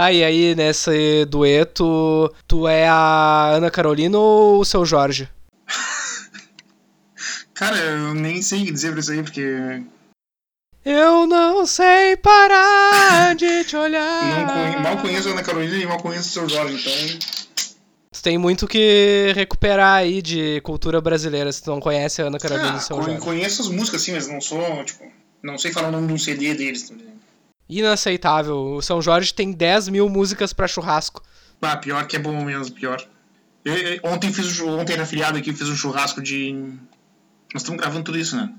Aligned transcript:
Tá, 0.00 0.10
e 0.10 0.24
aí 0.24 0.54
nesse 0.54 1.26
dueto, 1.26 2.32
tu 2.48 2.66
é 2.66 2.88
a 2.88 3.50
Ana 3.56 3.70
Carolina 3.70 4.16
ou 4.16 4.60
o 4.60 4.64
seu 4.64 4.86
Jorge? 4.86 5.28
Cara, 7.52 7.76
eu 7.76 8.14
nem 8.14 8.40
sei 8.40 8.62
o 8.62 8.64
que 8.64 8.72
dizer 8.72 8.92
pra 8.92 9.00
isso 9.00 9.12
aí, 9.12 9.22
porque. 9.22 9.82
Eu 10.86 11.26
não 11.26 11.66
sei 11.66 12.16
parar 12.16 13.34
de 13.36 13.64
te 13.64 13.76
olhar. 13.76 14.46
Conhe- 14.50 14.76
mal 14.78 14.96
conheço 14.96 15.28
a 15.28 15.32
Ana 15.32 15.42
Carolina 15.42 15.76
e 15.76 15.84
mal 15.86 15.98
conheço 16.00 16.30
o 16.30 16.32
seu 16.32 16.48
Jorge, 16.48 16.76
então. 16.80 17.18
Tu 18.10 18.22
tem 18.22 18.38
muito 18.38 18.66
que 18.66 19.32
recuperar 19.36 19.96
aí 19.98 20.22
de 20.22 20.62
cultura 20.62 20.98
brasileira, 21.02 21.52
se 21.52 21.62
tu 21.62 21.70
não 21.72 21.78
conhece 21.78 22.22
a 22.22 22.24
Ana 22.28 22.38
Carolina 22.38 22.68
e 22.68 22.72
Ah, 22.72 22.76
o 22.76 22.80
seu 22.80 22.96
con- 22.96 23.02
Jorge. 23.02 23.20
conheço 23.20 23.60
as 23.60 23.68
músicas 23.68 24.00
sim, 24.00 24.12
mas 24.12 24.26
não 24.26 24.40
sou, 24.40 24.82
tipo. 24.82 25.04
Não 25.42 25.58
sei 25.58 25.70
falar 25.74 25.88
o 25.88 25.92
nome 25.92 26.06
de 26.06 26.14
um 26.14 26.18
CD 26.18 26.54
deles. 26.54 26.88
ligado? 26.88 27.19
Inaceitável. 27.70 28.56
O 28.74 28.82
São 28.82 29.00
Jorge 29.00 29.32
tem 29.32 29.52
10 29.52 29.88
mil 29.88 30.08
músicas 30.08 30.52
pra 30.52 30.66
churrasco. 30.68 31.22
Ah, 31.62 31.76
pior 31.76 32.06
que 32.06 32.16
é 32.16 32.18
bom 32.18 32.44
mesmo, 32.44 32.74
pior. 32.74 33.00
Eu- 33.64 33.74
eu- 33.76 34.00
ontem, 34.04 34.32
fiz, 34.32 34.60
ontem 34.60 34.94
era 34.94 35.06
feriado 35.06 35.38
aqui, 35.38 35.52
fiz 35.52 35.68
um 35.68 35.76
churrasco 35.76 36.20
de. 36.22 36.52
Nós 37.52 37.62
estamos 37.62 37.80
gravando 37.80 38.04
tudo 38.04 38.18
isso, 38.18 38.36
né? 38.36 38.52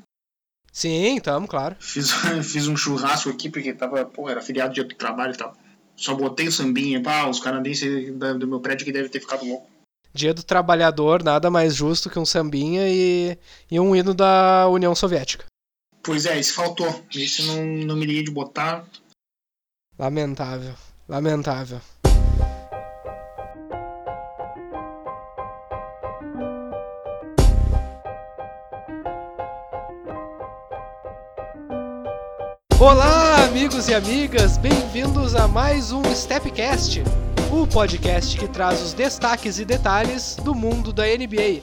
Sim, 0.71 1.19
tamo, 1.19 1.47
claro. 1.47 1.75
Fiz, 1.79 2.11
fiz 2.43 2.67
um 2.67 2.77
churrasco 2.77 3.29
aqui 3.29 3.49
porque 3.49 3.73
tava, 3.73 4.05
pô, 4.05 4.29
era 4.29 4.41
feriado 4.41 4.73
dia 4.73 4.83
do 4.83 4.95
trabalho 4.95 5.33
e 5.33 5.37
tal. 5.37 5.53
Só 5.95 6.15
botei 6.15 6.47
o 6.47 6.51
sambinha, 6.51 7.01
pá, 7.01 7.27
os 7.27 7.39
canadenses 7.39 8.13
do 8.15 8.47
meu 8.47 8.59
prédio 8.59 8.85
que 8.85 8.91
devem 8.91 9.09
ter 9.09 9.19
ficado 9.19 9.45
louco. 9.45 9.69
Dia 10.13 10.33
do 10.33 10.43
Trabalhador, 10.43 11.23
nada 11.23 11.49
mais 11.49 11.73
justo 11.75 12.09
que 12.09 12.19
um 12.19 12.25
sambinha 12.25 12.81
e, 12.87 13.37
e 13.69 13.79
um 13.79 13.95
hino 13.95 14.13
da 14.13 14.67
União 14.67 14.93
Soviética. 14.93 15.45
Pois 16.03 16.25
é, 16.25 16.39
esse 16.39 16.53
faltou. 16.53 17.03
Esse 17.13 17.43
não, 17.43 17.63
não 17.63 17.95
me 17.95 18.07
liguei 18.07 18.23
de 18.23 18.31
botar. 18.31 18.85
Lamentável. 19.99 20.73
Lamentável. 21.07 21.79
Olá, 32.79 33.43
amigos 33.43 33.87
e 33.87 33.93
amigas, 33.93 34.57
bem-vindos 34.57 35.35
a 35.35 35.47
mais 35.47 35.91
um 35.91 36.03
Stepcast, 36.15 37.03
o 37.51 37.67
podcast 37.67 38.35
que 38.39 38.47
traz 38.47 38.81
os 38.81 38.93
destaques 38.93 39.59
e 39.59 39.65
detalhes 39.65 40.35
do 40.37 40.55
mundo 40.55 40.91
da 40.91 41.03
NBA. 41.03 41.61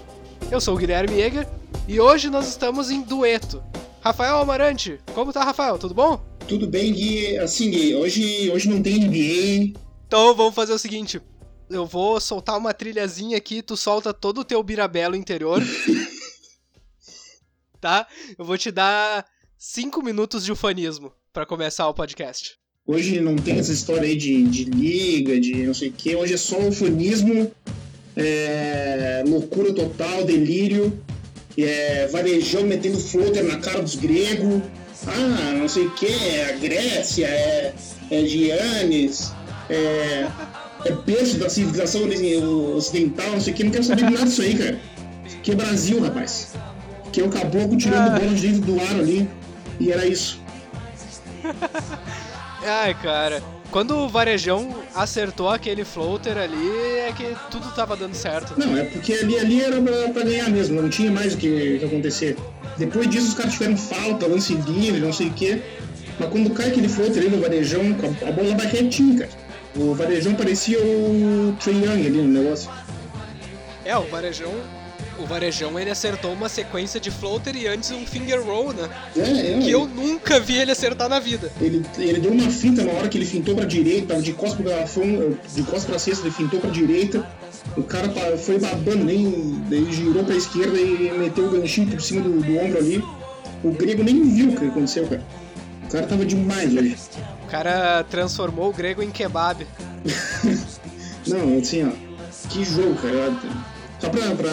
Eu 0.48 0.60
sou 0.60 0.76
o 0.76 0.78
Guilherme 0.78 1.16
Yeager 1.16 1.48
e 1.88 1.98
hoje 1.98 2.30
nós 2.30 2.46
estamos 2.46 2.92
em 2.92 3.02
dueto. 3.02 3.60
Rafael 4.00 4.38
Amarante, 4.38 4.98
como 5.14 5.32
tá, 5.32 5.44
Rafael? 5.44 5.78
Tudo 5.78 5.94
bom? 5.94 6.20
Tudo 6.46 6.66
bem, 6.66 6.92
Gui. 6.92 7.36
Assim, 7.38 7.70
Gui, 7.70 7.94
hoje, 7.94 8.50
hoje 8.50 8.68
não 8.68 8.82
tem 8.82 9.00
NBA. 9.00 9.78
Então 10.06 10.34
vamos 10.34 10.54
fazer 10.54 10.72
o 10.72 10.78
seguinte. 10.78 11.20
Eu 11.68 11.84
vou 11.84 12.18
soltar 12.20 12.56
uma 12.56 12.72
trilhazinha 12.72 13.36
aqui, 13.36 13.60
tu 13.60 13.76
solta 13.76 14.14
todo 14.14 14.40
o 14.40 14.44
teu 14.44 14.62
birabelo 14.62 15.14
interior. 15.14 15.62
tá? 17.80 18.06
Eu 18.38 18.44
vou 18.44 18.56
te 18.56 18.70
dar 18.70 19.26
cinco 19.58 20.02
minutos 20.02 20.44
de 20.44 20.52
ufanismo 20.52 21.12
pra 21.32 21.44
começar 21.44 21.88
o 21.88 21.94
podcast. 21.94 22.56
Hoje 22.86 23.20
não 23.20 23.36
tem 23.36 23.58
essa 23.58 23.72
história 23.72 24.08
aí 24.08 24.16
de, 24.16 24.44
de 24.44 24.64
liga, 24.64 25.38
de 25.38 25.66
não 25.66 25.74
sei 25.74 25.88
o 25.88 25.92
quê. 25.92 26.16
Hoje 26.16 26.32
é 26.32 26.38
só 26.38 26.58
ufanismo, 26.58 27.52
é, 28.16 29.22
loucura 29.26 29.74
total, 29.74 30.24
delírio, 30.24 30.98
é, 31.64 32.06
varejão 32.08 32.62
metendo 32.62 32.98
floater 32.98 33.44
na 33.44 33.58
cara 33.58 33.82
dos 33.82 33.94
gregos. 33.96 34.62
Ah, 35.06 35.52
não 35.56 35.68
sei 35.68 35.86
o 35.86 35.90
que, 35.92 36.06
é 36.06 36.50
a 36.50 36.52
Grécia, 36.58 37.26
é, 37.26 37.72
é 38.10 38.24
Giannis, 38.24 39.32
é, 39.70 40.26
é 40.84 40.92
berço 41.06 41.38
da 41.38 41.48
civilização 41.48 42.02
ocidental, 42.76 43.30
não 43.30 43.40
sei 43.40 43.52
o 43.52 43.56
que. 43.56 43.64
Não 43.64 43.70
quero 43.70 43.84
saber 43.84 44.06
de 44.06 44.12
nada 44.12 44.26
disso 44.26 44.42
aí, 44.42 44.56
cara. 44.56 44.78
Que 45.42 45.52
é 45.52 45.54
Brasil, 45.54 46.00
rapaz. 46.02 46.54
Que 47.12 47.20
é 47.20 47.24
o 47.24 47.28
caboclo 47.28 47.76
tirando 47.76 48.08
Ah. 48.16 48.18
bola 48.18 48.34
de 48.34 48.48
dentro 48.48 48.60
do 48.62 48.80
ar 48.80 48.96
ali. 48.96 49.28
E 49.80 49.92
era 49.92 50.04
isso. 50.06 50.40
Ai, 52.66 52.94
cara. 53.00 53.42
Quando 53.70 53.96
o 53.96 54.08
Varejão 54.08 54.74
acertou 54.94 55.50
aquele 55.50 55.84
floater 55.84 56.38
ali, 56.38 56.70
é 57.06 57.12
que 57.14 57.36
tudo 57.50 57.70
tava 57.74 57.94
dando 57.96 58.14
certo. 58.14 58.58
né? 58.58 58.64
Não, 58.64 58.76
é 58.76 58.84
porque 58.84 59.12
ali, 59.12 59.38
ali 59.38 59.60
era 59.62 59.80
pra, 59.80 60.08
pra 60.08 60.22
ganhar 60.24 60.48
mesmo, 60.48 60.80
não 60.80 60.88
tinha 60.88 61.10
mais 61.10 61.34
o 61.34 61.36
que, 61.36 61.78
que 61.78 61.84
acontecer. 61.84 62.36
Depois 62.78 63.08
disso 63.10 63.28
os 63.28 63.34
caras 63.34 63.52
tiveram 63.52 63.76
falta, 63.76 64.26
lance 64.26 64.54
livre, 64.54 65.00
não 65.00 65.12
sei 65.12 65.26
o 65.28 65.32
quê. 65.32 65.60
Mas 66.18 66.30
quando 66.30 66.50
cai 66.50 66.68
aquele 66.68 66.88
floater 66.88 67.18
ali 67.18 67.28
no 67.28 67.40
varejão, 67.42 67.82
a 68.26 68.32
bola 68.32 68.56
vai 68.56 68.66
retinho, 68.66 69.18
cara. 69.18 69.30
O 69.76 69.94
varejão 69.94 70.34
parecia 70.34 70.80
o 70.80 71.54
Trae 71.60 71.76
Young 71.76 72.06
ali 72.06 72.22
no 72.22 72.42
negócio. 72.42 72.70
É, 73.84 73.96
o 73.96 74.02
Varejão. 74.02 74.52
O 75.18 75.26
Varejão 75.26 75.78
ele 75.78 75.90
acertou 75.90 76.32
uma 76.32 76.48
sequência 76.48 77.00
de 77.00 77.10
floater 77.10 77.56
e 77.56 77.66
antes 77.66 77.90
um 77.90 78.06
finger 78.06 78.40
roll, 78.40 78.72
né? 78.72 78.88
É, 79.16 79.20
é, 79.20 79.58
Que 79.60 79.70
eu 79.70 79.86
nunca 79.86 80.38
vi 80.38 80.56
ele 80.56 80.70
acertar 80.70 81.08
na 81.08 81.18
vida. 81.18 81.50
ele, 81.60 81.84
ele 81.98 82.20
deu 82.20 82.30
uma 82.32 82.50
finta 82.50 82.84
na 82.84 82.92
hora 82.92 83.08
que 83.08 83.18
ele 83.18 83.26
fintou 83.26 83.54
pra 83.54 83.64
direita, 83.64 84.20
de 84.22 84.32
costas 84.32 84.60
pro 84.60 84.70
garrafão, 84.70 85.36
de 85.54 85.62
costas 85.64 85.84
pra 85.84 85.98
cesta, 85.98 86.26
ele 86.26 86.34
fintou 86.34 86.60
pra 86.60 86.70
direita. 86.70 87.26
O 87.76 87.82
cara 87.82 88.08
foi 88.38 88.58
babando, 88.58 89.04
nem, 89.04 89.62
daí 89.68 89.92
girou 89.92 90.24
pra 90.24 90.36
esquerda 90.36 90.78
e 90.78 91.12
meteu 91.18 91.46
o 91.46 91.50
ganchinho 91.50 91.90
por 91.90 92.00
cima 92.00 92.20
do, 92.22 92.40
do 92.40 92.58
ombro 92.58 92.78
ali. 92.78 93.04
O 93.62 93.72
grego 93.72 94.04
nem 94.04 94.22
viu 94.22 94.50
o 94.50 94.56
que 94.56 94.66
aconteceu, 94.66 95.06
cara. 95.08 95.22
O 95.84 95.90
cara 95.90 96.06
tava 96.06 96.24
demais 96.24 96.72
hoje. 96.74 96.96
O 97.44 97.50
cara 97.50 98.04
transformou 98.04 98.68
o 98.68 98.72
grego 98.72 99.02
em 99.02 99.10
kebab. 99.10 99.66
Não, 101.26 101.58
assim, 101.58 101.84
ó. 101.86 101.90
Que 102.48 102.64
jogo, 102.64 102.94
cara. 102.96 103.34
Só 103.98 104.08
pra, 104.08 104.34
pra 104.34 104.50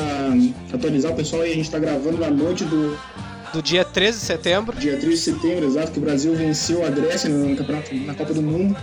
atualizar 0.73 1.11
o 1.11 1.15
pessoal 1.15 1.43
aí, 1.43 1.51
a 1.51 1.55
gente 1.55 1.69
tá 1.69 1.79
gravando 1.79 2.17
na 2.17 2.29
noite 2.29 2.63
do 2.65 2.97
Do 3.53 3.61
dia 3.61 3.85
13 3.85 4.19
de 4.19 4.25
setembro, 4.25 4.77
dia 4.77 4.97
3 4.97 5.17
de 5.17 5.17
setembro, 5.17 5.65
exato, 5.65 5.91
que 5.91 5.99
o 5.99 6.01
Brasil 6.01 6.33
venceu 6.35 6.85
a 6.85 6.89
Grécia 6.89 7.29
no 7.29 7.55
campeonato, 7.55 7.93
na 7.93 8.13
Copa 8.15 8.33
do 8.33 8.41
Mundo. 8.41 8.75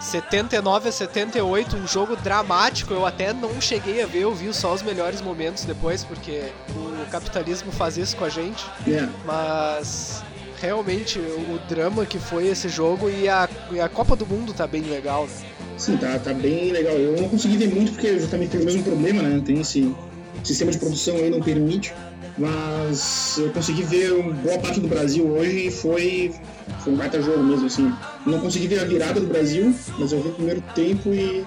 79 0.00 0.88
a 0.88 0.92
78, 0.92 1.76
um 1.76 1.86
jogo 1.86 2.16
dramático. 2.16 2.94
Eu 2.94 3.04
até 3.04 3.32
não 3.32 3.60
cheguei 3.60 4.02
a 4.02 4.06
ver, 4.06 4.20
eu 4.20 4.34
vi 4.34 4.52
só 4.54 4.72
os 4.72 4.82
melhores 4.82 5.20
momentos 5.20 5.64
depois, 5.64 6.04
porque 6.04 6.44
o 6.74 7.10
capitalismo 7.10 7.70
faz 7.70 7.98
isso 7.98 8.16
com 8.16 8.24
a 8.24 8.30
gente. 8.30 8.64
É, 8.88 9.06
Mas 9.26 10.22
realmente 10.60 11.18
o 11.18 11.58
drama 11.68 12.04
que 12.06 12.18
foi 12.18 12.46
esse 12.46 12.68
jogo 12.68 13.10
e 13.10 13.28
a, 13.28 13.48
e 13.70 13.80
a 13.80 13.88
Copa 13.88 14.14
do 14.16 14.26
Mundo 14.26 14.52
tá 14.52 14.66
bem 14.66 14.82
legal, 14.82 15.26
né? 15.26 15.32
sim, 15.76 15.96
tá, 15.96 16.18
tá 16.18 16.34
bem 16.34 16.70
legal. 16.70 16.94
Eu 16.94 17.20
não 17.20 17.28
consegui 17.28 17.56
ver 17.56 17.74
muito 17.74 17.92
porque 17.92 18.18
justamente 18.18 18.50
tem 18.50 18.60
o 18.60 18.64
mesmo 18.64 18.82
problema, 18.82 19.22
né? 19.22 19.42
Tem 19.44 19.60
esse 19.60 19.94
sistema 20.42 20.70
de 20.70 20.78
produção 20.78 21.16
aí 21.16 21.30
não 21.30 21.40
permite. 21.40 21.92
Mas 22.38 23.36
eu 23.38 23.50
consegui 23.50 23.82
ver 23.82 24.10
boa 24.42 24.58
parte 24.58 24.80
do 24.80 24.88
Brasil 24.88 25.26
hoje 25.26 25.66
e 25.66 25.70
foi, 25.70 26.34
foi 26.82 26.92
um 26.92 26.96
baita 26.96 27.20
jogo 27.20 27.42
mesmo, 27.42 27.66
assim. 27.66 27.92
Não 28.26 28.40
consegui 28.40 28.66
ver 28.66 28.80
a 28.80 28.84
virada 28.84 29.20
do 29.20 29.26
Brasil, 29.26 29.74
mas 29.98 30.12
eu 30.12 30.22
vi 30.22 30.28
o 30.28 30.32
primeiro 30.32 30.62
tempo 30.74 31.12
e 31.12 31.44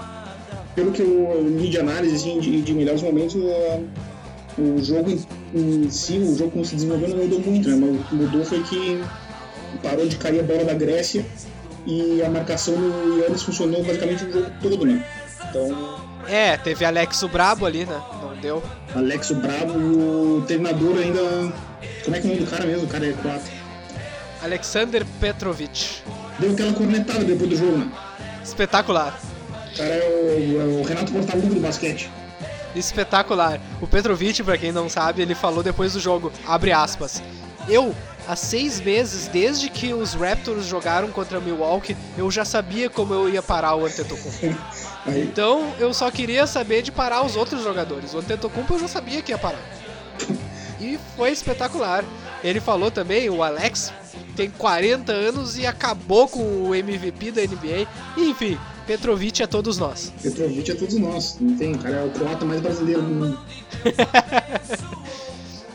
pelo 0.76 0.92
que 0.92 1.02
eu 1.02 1.48
li 1.58 1.70
de 1.70 1.80
análise 1.80 2.16
assim, 2.16 2.40
de, 2.40 2.62
de 2.62 2.74
melhores 2.74 3.02
momentos, 3.02 3.36
o, 3.36 4.62
o 4.62 4.84
jogo 4.84 5.10
em, 5.10 5.26
em 5.56 5.90
si, 5.90 6.18
o 6.20 6.36
jogo 6.38 6.52
como 6.52 6.66
se 6.66 6.76
desenvolveu 6.76 7.10
não 7.10 7.18
mudou 7.18 7.40
muito, 7.40 7.70
né? 7.70 7.76
Mas 7.76 8.00
o 8.00 8.04
que 8.04 8.16
mudou 8.16 8.46
foi 8.46 8.62
que 8.64 9.02
parou 9.82 10.06
de 10.08 10.16
cair 10.18 10.42
a 10.42 10.44
bola 10.44 10.64
da 10.64 10.74
Grécia 10.74 11.26
e 11.86 12.22
a 12.22 12.30
marcação 12.30 12.76
do 12.76 13.20
Yannis 13.20 13.42
funcionou 13.44 13.84
basicamente 13.84 14.26
o 14.26 14.32
jogo 14.32 14.52
todo, 14.62 14.86
né? 14.86 15.04
Então, 15.50 16.00
É, 16.28 16.56
teve 16.58 16.86
Alex 16.86 17.22
o 17.24 17.28
Brabo 17.28 17.66
ali, 17.66 17.86
né? 17.86 18.00
Deu. 18.44 18.62
Alex 18.94 19.30
o 19.30 19.36
Brabo 19.36 19.80
e 19.80 19.96
o 19.96 20.44
treinador 20.46 20.98
ainda. 20.98 21.22
Como 22.04 22.14
é 22.14 22.20
que 22.20 22.28
é 22.28 22.32
o 22.32 22.34
nome 22.34 22.46
do 22.46 22.52
cara 22.52 22.66
mesmo? 22.66 22.84
O 22.84 22.88
cara 22.88 23.08
é 23.08 23.14
4. 23.14 23.52
Alexander 24.44 25.06
Petrovic. 25.22 26.02
Deu 26.38 26.52
aquela 26.52 26.74
cornetada 26.74 27.24
depois 27.24 27.50
do 27.50 27.56
jogo, 27.56 27.78
né? 27.78 27.90
Espetacular. 28.44 29.18
O 29.50 29.78
cara 29.78 29.94
é 29.94 30.10
o, 30.10 30.62
é 30.62 30.82
o 30.82 30.84
Renato 30.84 31.14
Portaluppi 31.14 31.54
do 31.54 31.62
basquete. 31.62 32.12
Espetacular. 32.76 33.62
O 33.80 33.88
Petrovic, 33.88 34.44
pra 34.44 34.58
quem 34.58 34.74
não 34.74 34.90
sabe, 34.90 35.22
ele 35.22 35.36
falou 35.36 35.64
depois 35.64 35.94
do 35.94 36.02
jogo, 36.02 36.30
abre 36.46 36.74
aspas. 36.74 37.24
Eu, 37.70 37.96
há 38.28 38.36
seis 38.36 38.80
meses, 38.80 39.28
desde 39.28 39.70
que 39.70 39.94
os 39.94 40.14
Raptors 40.14 40.66
jogaram 40.66 41.10
contra 41.10 41.40
Milwaukee, 41.40 41.96
eu 42.18 42.30
já 42.32 42.46
sabia 42.46 42.90
como 42.90 43.14
eu 43.14 43.30
ia 43.30 43.42
parar 43.42 43.76
o 43.76 43.86
Antetokounmpo. 43.86 44.84
Então, 45.06 45.74
eu 45.80 45.94
só 45.94 46.10
queria 46.10 46.48
saber 46.48 46.82
de 46.82 46.90
parar 46.90 47.26
os 47.26 47.36
outros 47.36 47.62
jogadores. 47.62 48.14
O 48.14 48.20
Antetokounmpo 48.20 48.76
eu 48.76 48.80
já 48.80 48.88
sabia 48.88 49.22
que 49.22 49.34
ia 49.34 49.38
parar. 49.38 49.60
E 50.80 50.98
foi 51.18 51.30
espetacular. 51.30 52.06
Ele 52.42 52.62
falou 52.62 52.90
também, 52.90 53.30
o 53.30 53.44
Alex 53.44 53.92
tem 54.34 54.50
40 54.50 55.12
anos 55.12 55.58
e 55.58 55.68
acabou 55.68 56.30
com 56.30 56.70
o 56.70 56.74
MVP 56.74 57.32
da 57.32 57.42
NBA. 57.42 57.86
Enfim, 58.16 58.58
Petrovic 58.88 59.42
é 59.44 59.48
todos 59.48 59.78
nós. 59.78 60.14
Petrovic 60.22 60.72
é 60.72 60.76
todos 60.76 60.96
nós. 60.96 61.38
Não 61.40 61.58
tem, 61.58 61.74
o 61.74 61.78
cara 61.80 61.98
é 61.98 62.06
o 62.06 62.10
croata 62.10 62.46
mais 62.46 62.62
brasileiro 62.62 63.02
do 63.02 63.10
mundo. 63.10 63.40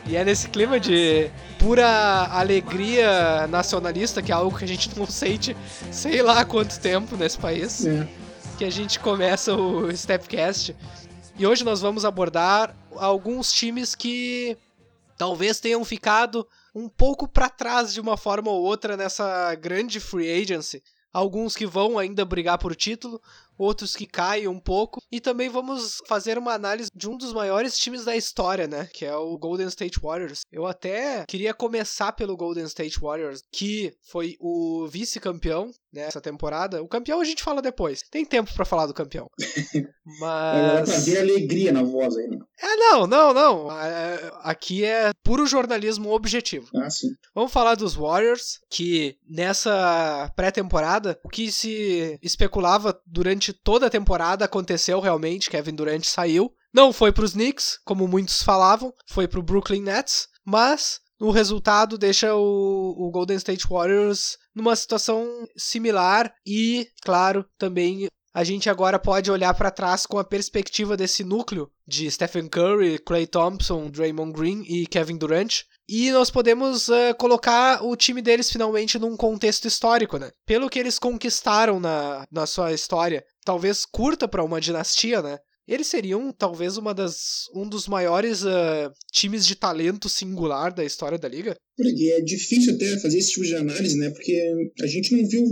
E 0.09 0.17
é 0.17 0.25
nesse 0.25 0.49
clima 0.49 0.81
de 0.81 1.31
pura 1.59 1.87
alegria 2.33 3.47
nacionalista, 3.49 4.23
que 4.23 4.33
é 4.33 4.35
algo 4.35 4.57
que 4.57 4.65
a 4.65 4.69
gente 4.69 4.99
não 4.99 5.05
sente 5.07 5.55
sei 5.93 6.23
lá 6.23 6.47
quanto 6.47 6.81
tempo 6.81 7.15
nesse 7.15 7.37
país. 7.37 7.85
É. 7.85 8.09
que 8.57 8.65
a 8.65 8.71
gente 8.71 8.99
começa 8.99 9.55
o 9.55 9.95
Stepcast. 9.95 10.75
E 11.39 11.47
hoje 11.47 11.63
nós 11.63 11.83
vamos 11.83 12.07
abordar 12.07 12.75
alguns 12.97 13.53
times 13.53 13.95
que 13.95 14.57
talvez 15.19 15.61
tenham 15.61 15.85
ficado 15.85 16.49
um 16.75 16.89
pouco 16.89 17.29
para 17.29 17.51
trás 17.51 17.93
de 17.93 18.01
uma 18.01 18.17
forma 18.17 18.51
ou 18.51 18.63
outra 18.63 18.97
nessa 18.97 19.55
grande 19.57 20.01
free 20.01 20.43
agency. 20.43 20.83
Alguns 21.13 21.55
que 21.55 21.67
vão 21.67 21.99
ainda 21.99 22.25
brigar 22.25 22.57
por 22.57 22.75
título, 22.75 23.21
outros 23.59 23.97
que 23.97 24.07
caem 24.07 24.49
um 24.49 24.61
pouco. 24.61 25.03
E 25.11 25.21
também 25.21 25.49
vamos 25.49 25.99
fazer 26.07 26.39
uma 26.39 26.55
análise 26.55 26.91
de 26.95 27.09
um 27.09 27.17
dos 27.17 27.33
maiores 27.33 27.77
times 27.77 28.05
da 28.05 28.17
história, 28.17 28.67
né? 28.67 28.89
Que 28.93 29.05
é 29.05 29.15
o 29.17 29.37
Golden 29.37 29.67
State 29.67 30.01
Warriors. 30.01 30.43
Eu 30.51 30.67
até 30.67 31.25
queria 31.27 31.53
começar 31.53 32.13
pelo 32.13 32.37
Golden 32.37 32.65
State 32.65 33.01
Warriors, 33.01 33.43
que 33.53 33.93
foi 34.11 34.37
o 34.41 34.87
vice-campeão 34.87 35.71
nessa 35.93 36.21
temporada. 36.21 36.83
O 36.83 36.89
campeão 36.89 37.21
a 37.21 37.25
gente 37.25 37.43
fala 37.43 37.63
depois. 37.63 38.03
Tem 38.11 38.25
tempo 38.25 38.53
para 38.55 38.65
falar 38.65 38.87
do 38.87 38.95
campeão. 38.95 39.27
Mas. 40.21 41.09
É, 41.09 41.13
pra 41.13 41.21
alegria 41.21 41.73
na 41.73 41.83
voz 41.83 42.17
aí, 42.17 42.29
né? 42.29 42.39
É, 42.61 42.77
não, 42.77 43.07
não, 43.07 43.35
não. 43.35 43.69
Aqui 44.43 44.85
é 44.85 45.11
puro 45.23 45.47
jornalismo 45.47 46.13
objetivo. 46.13 46.69
Ah, 46.77 46.91
sim. 46.91 47.09
Vamos 47.35 47.53
falar 47.53 47.75
dos 47.75 47.95
Warriors, 47.95 48.61
que 48.71 49.17
nessa 49.29 50.31
pré-temporada, 50.37 51.19
o 51.25 51.29
que 51.29 51.51
se 51.51 52.19
especulava 52.23 52.99
durante 53.07 53.48
durante 53.49 53.53
toda 53.53 53.87
a 53.87 53.91
temporada 53.91 54.45
aconteceu 54.45 55.01
realmente, 55.01 55.51
Kevin 55.51 55.75
Durant 55.75 56.05
saiu. 56.05 56.53
Não 56.73 56.93
foi 56.93 57.13
para 57.13 57.25
os 57.25 57.33
Knicks, 57.33 57.79
como 57.85 58.07
muitos 58.07 58.43
falavam, 58.43 58.93
foi 59.09 59.27
para 59.27 59.41
o 59.41 59.43
Brooklyn 59.43 59.83
Nets, 59.83 60.29
mas 60.45 61.01
o 61.21 61.31
resultado 61.31 61.97
deixa 61.97 62.35
o, 62.35 62.95
o, 62.97 63.11
Golden 63.11 63.37
State 63.39 63.67
Warriors 63.67 64.37
numa 64.55 64.77
situação 64.77 65.27
similar 65.57 66.33
e, 66.47 66.87
claro, 67.03 67.45
também 67.59 68.07
a 68.35 68.45
gente 68.45 68.69
agora 68.69 68.99
pode 68.99 69.31
olhar 69.31 69.53
para 69.55 69.71
trás 69.71 70.07
com 70.07 70.19
a 70.19 70.25
perspectiva 70.25 70.97
desse 70.97 71.25
núcleo 71.25 71.71
de 71.87 72.09
Stephen 72.11 72.49
Curry, 72.49 72.99
Klay 72.99 73.27
Thompson, 73.27 73.91
Draymond 73.91 74.33
Green 74.33 74.63
e 74.69 74.87
Kevin 74.87 75.17
Durant. 75.17 75.63
E 75.89 76.11
nós 76.11 76.31
podemos 76.31 76.89
uh, 76.89 77.15
colocar 77.19 77.83
o 77.83 77.97
time 77.97 78.21
deles 78.21 78.51
finalmente 78.51 78.99
num 78.99 79.17
contexto 79.17 79.67
histórico, 79.67 80.19
né? 80.19 80.31
Pelo 80.45 80.69
que 80.69 80.79
eles 80.79 80.99
conquistaram 80.99 81.81
na, 81.81 82.27
na 82.31 82.47
sua 82.47 82.75
história, 82.75 83.25
talvez 83.43 83.87
curta 83.87 84.29
para 84.29 84.45
uma 84.45 84.61
dinastia, 84.61 85.23
né? 85.23 85.39
Eles 85.67 85.87
seriam 85.87 86.33
talvez 86.33 86.79
uma 86.79 86.95
das, 86.95 87.45
um 87.55 87.69
dos 87.69 87.87
maiores 87.87 88.43
uh, 88.43 88.91
times 89.13 89.47
de 89.47 89.55
talento 89.55 90.09
singular 90.09 90.73
da 90.73 90.83
história 90.83 91.19
da 91.19 91.29
liga. 91.29 91.55
E 91.79 92.13
é 92.13 92.23
difícil 92.23 92.75
até 92.75 92.99
fazer 92.99 93.19
esse 93.19 93.33
tipo 93.33 93.45
de 93.45 93.55
análise, 93.55 93.97
né? 93.99 94.09
Porque 94.11 94.35
a 94.81 94.87
gente 94.87 95.15
não 95.15 95.29
viu 95.29 95.45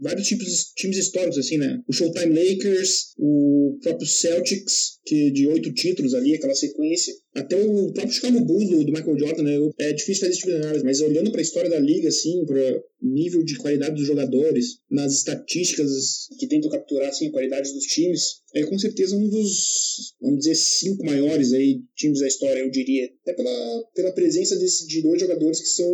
vários 0.00 0.26
tipos 0.26 0.46
de 0.46 0.74
times 0.74 0.98
históricos 0.98 1.38
assim, 1.38 1.58
né? 1.58 1.80
O 1.88 1.92
Showtime 1.92 2.34
Lakers, 2.34 3.14
o 3.16 3.78
próprio 3.82 4.06
Celtics, 4.06 4.98
que 5.06 5.30
de 5.30 5.46
oito 5.46 5.72
títulos 5.74 6.12
ali, 6.12 6.34
aquela 6.34 6.54
sequência. 6.56 7.14
Até 7.34 7.56
o 7.56 7.92
próprio 7.92 8.12
Chicago 8.12 8.40
Bulls 8.40 8.68
do, 8.68 8.84
do 8.84 8.92
Michael 8.92 9.18
Jordan, 9.18 9.42
né? 9.42 9.56
É 9.78 9.92
difícil 9.92 10.20
fazer 10.20 10.32
esse 10.32 10.40
tipo 10.40 10.50
de 10.50 10.58
análise, 10.58 10.84
mas 10.84 11.00
olhando 11.00 11.30
para 11.30 11.40
a 11.40 11.42
história 11.42 11.70
da 11.70 11.78
liga, 11.78 12.08
assim, 12.08 12.44
para 12.44 12.82
nível 13.00 13.42
de 13.42 13.56
qualidade 13.56 13.96
dos 13.96 14.06
jogadores, 14.06 14.78
nas 14.90 15.14
estatísticas 15.14 16.28
que 16.38 16.46
tentam 16.46 16.70
capturar, 16.70 17.08
assim, 17.08 17.28
a 17.28 17.32
qualidade 17.32 17.72
dos 17.72 17.84
times, 17.84 18.42
é 18.54 18.62
com 18.64 18.78
certeza 18.78 19.16
um 19.16 19.28
dos, 19.28 20.14
vamos 20.20 20.40
dizer, 20.40 20.54
cinco 20.54 21.04
maiores 21.04 21.54
aí 21.54 21.80
times 21.96 22.20
da 22.20 22.28
história, 22.28 22.60
eu 22.60 22.70
diria. 22.70 23.08
Até 23.22 23.32
pela, 23.32 23.82
pela 23.94 24.12
presença 24.12 24.56
desse, 24.58 24.86
de 24.86 25.00
dois 25.00 25.20
jogadores 25.20 25.60
que 25.60 25.68
são 25.68 25.90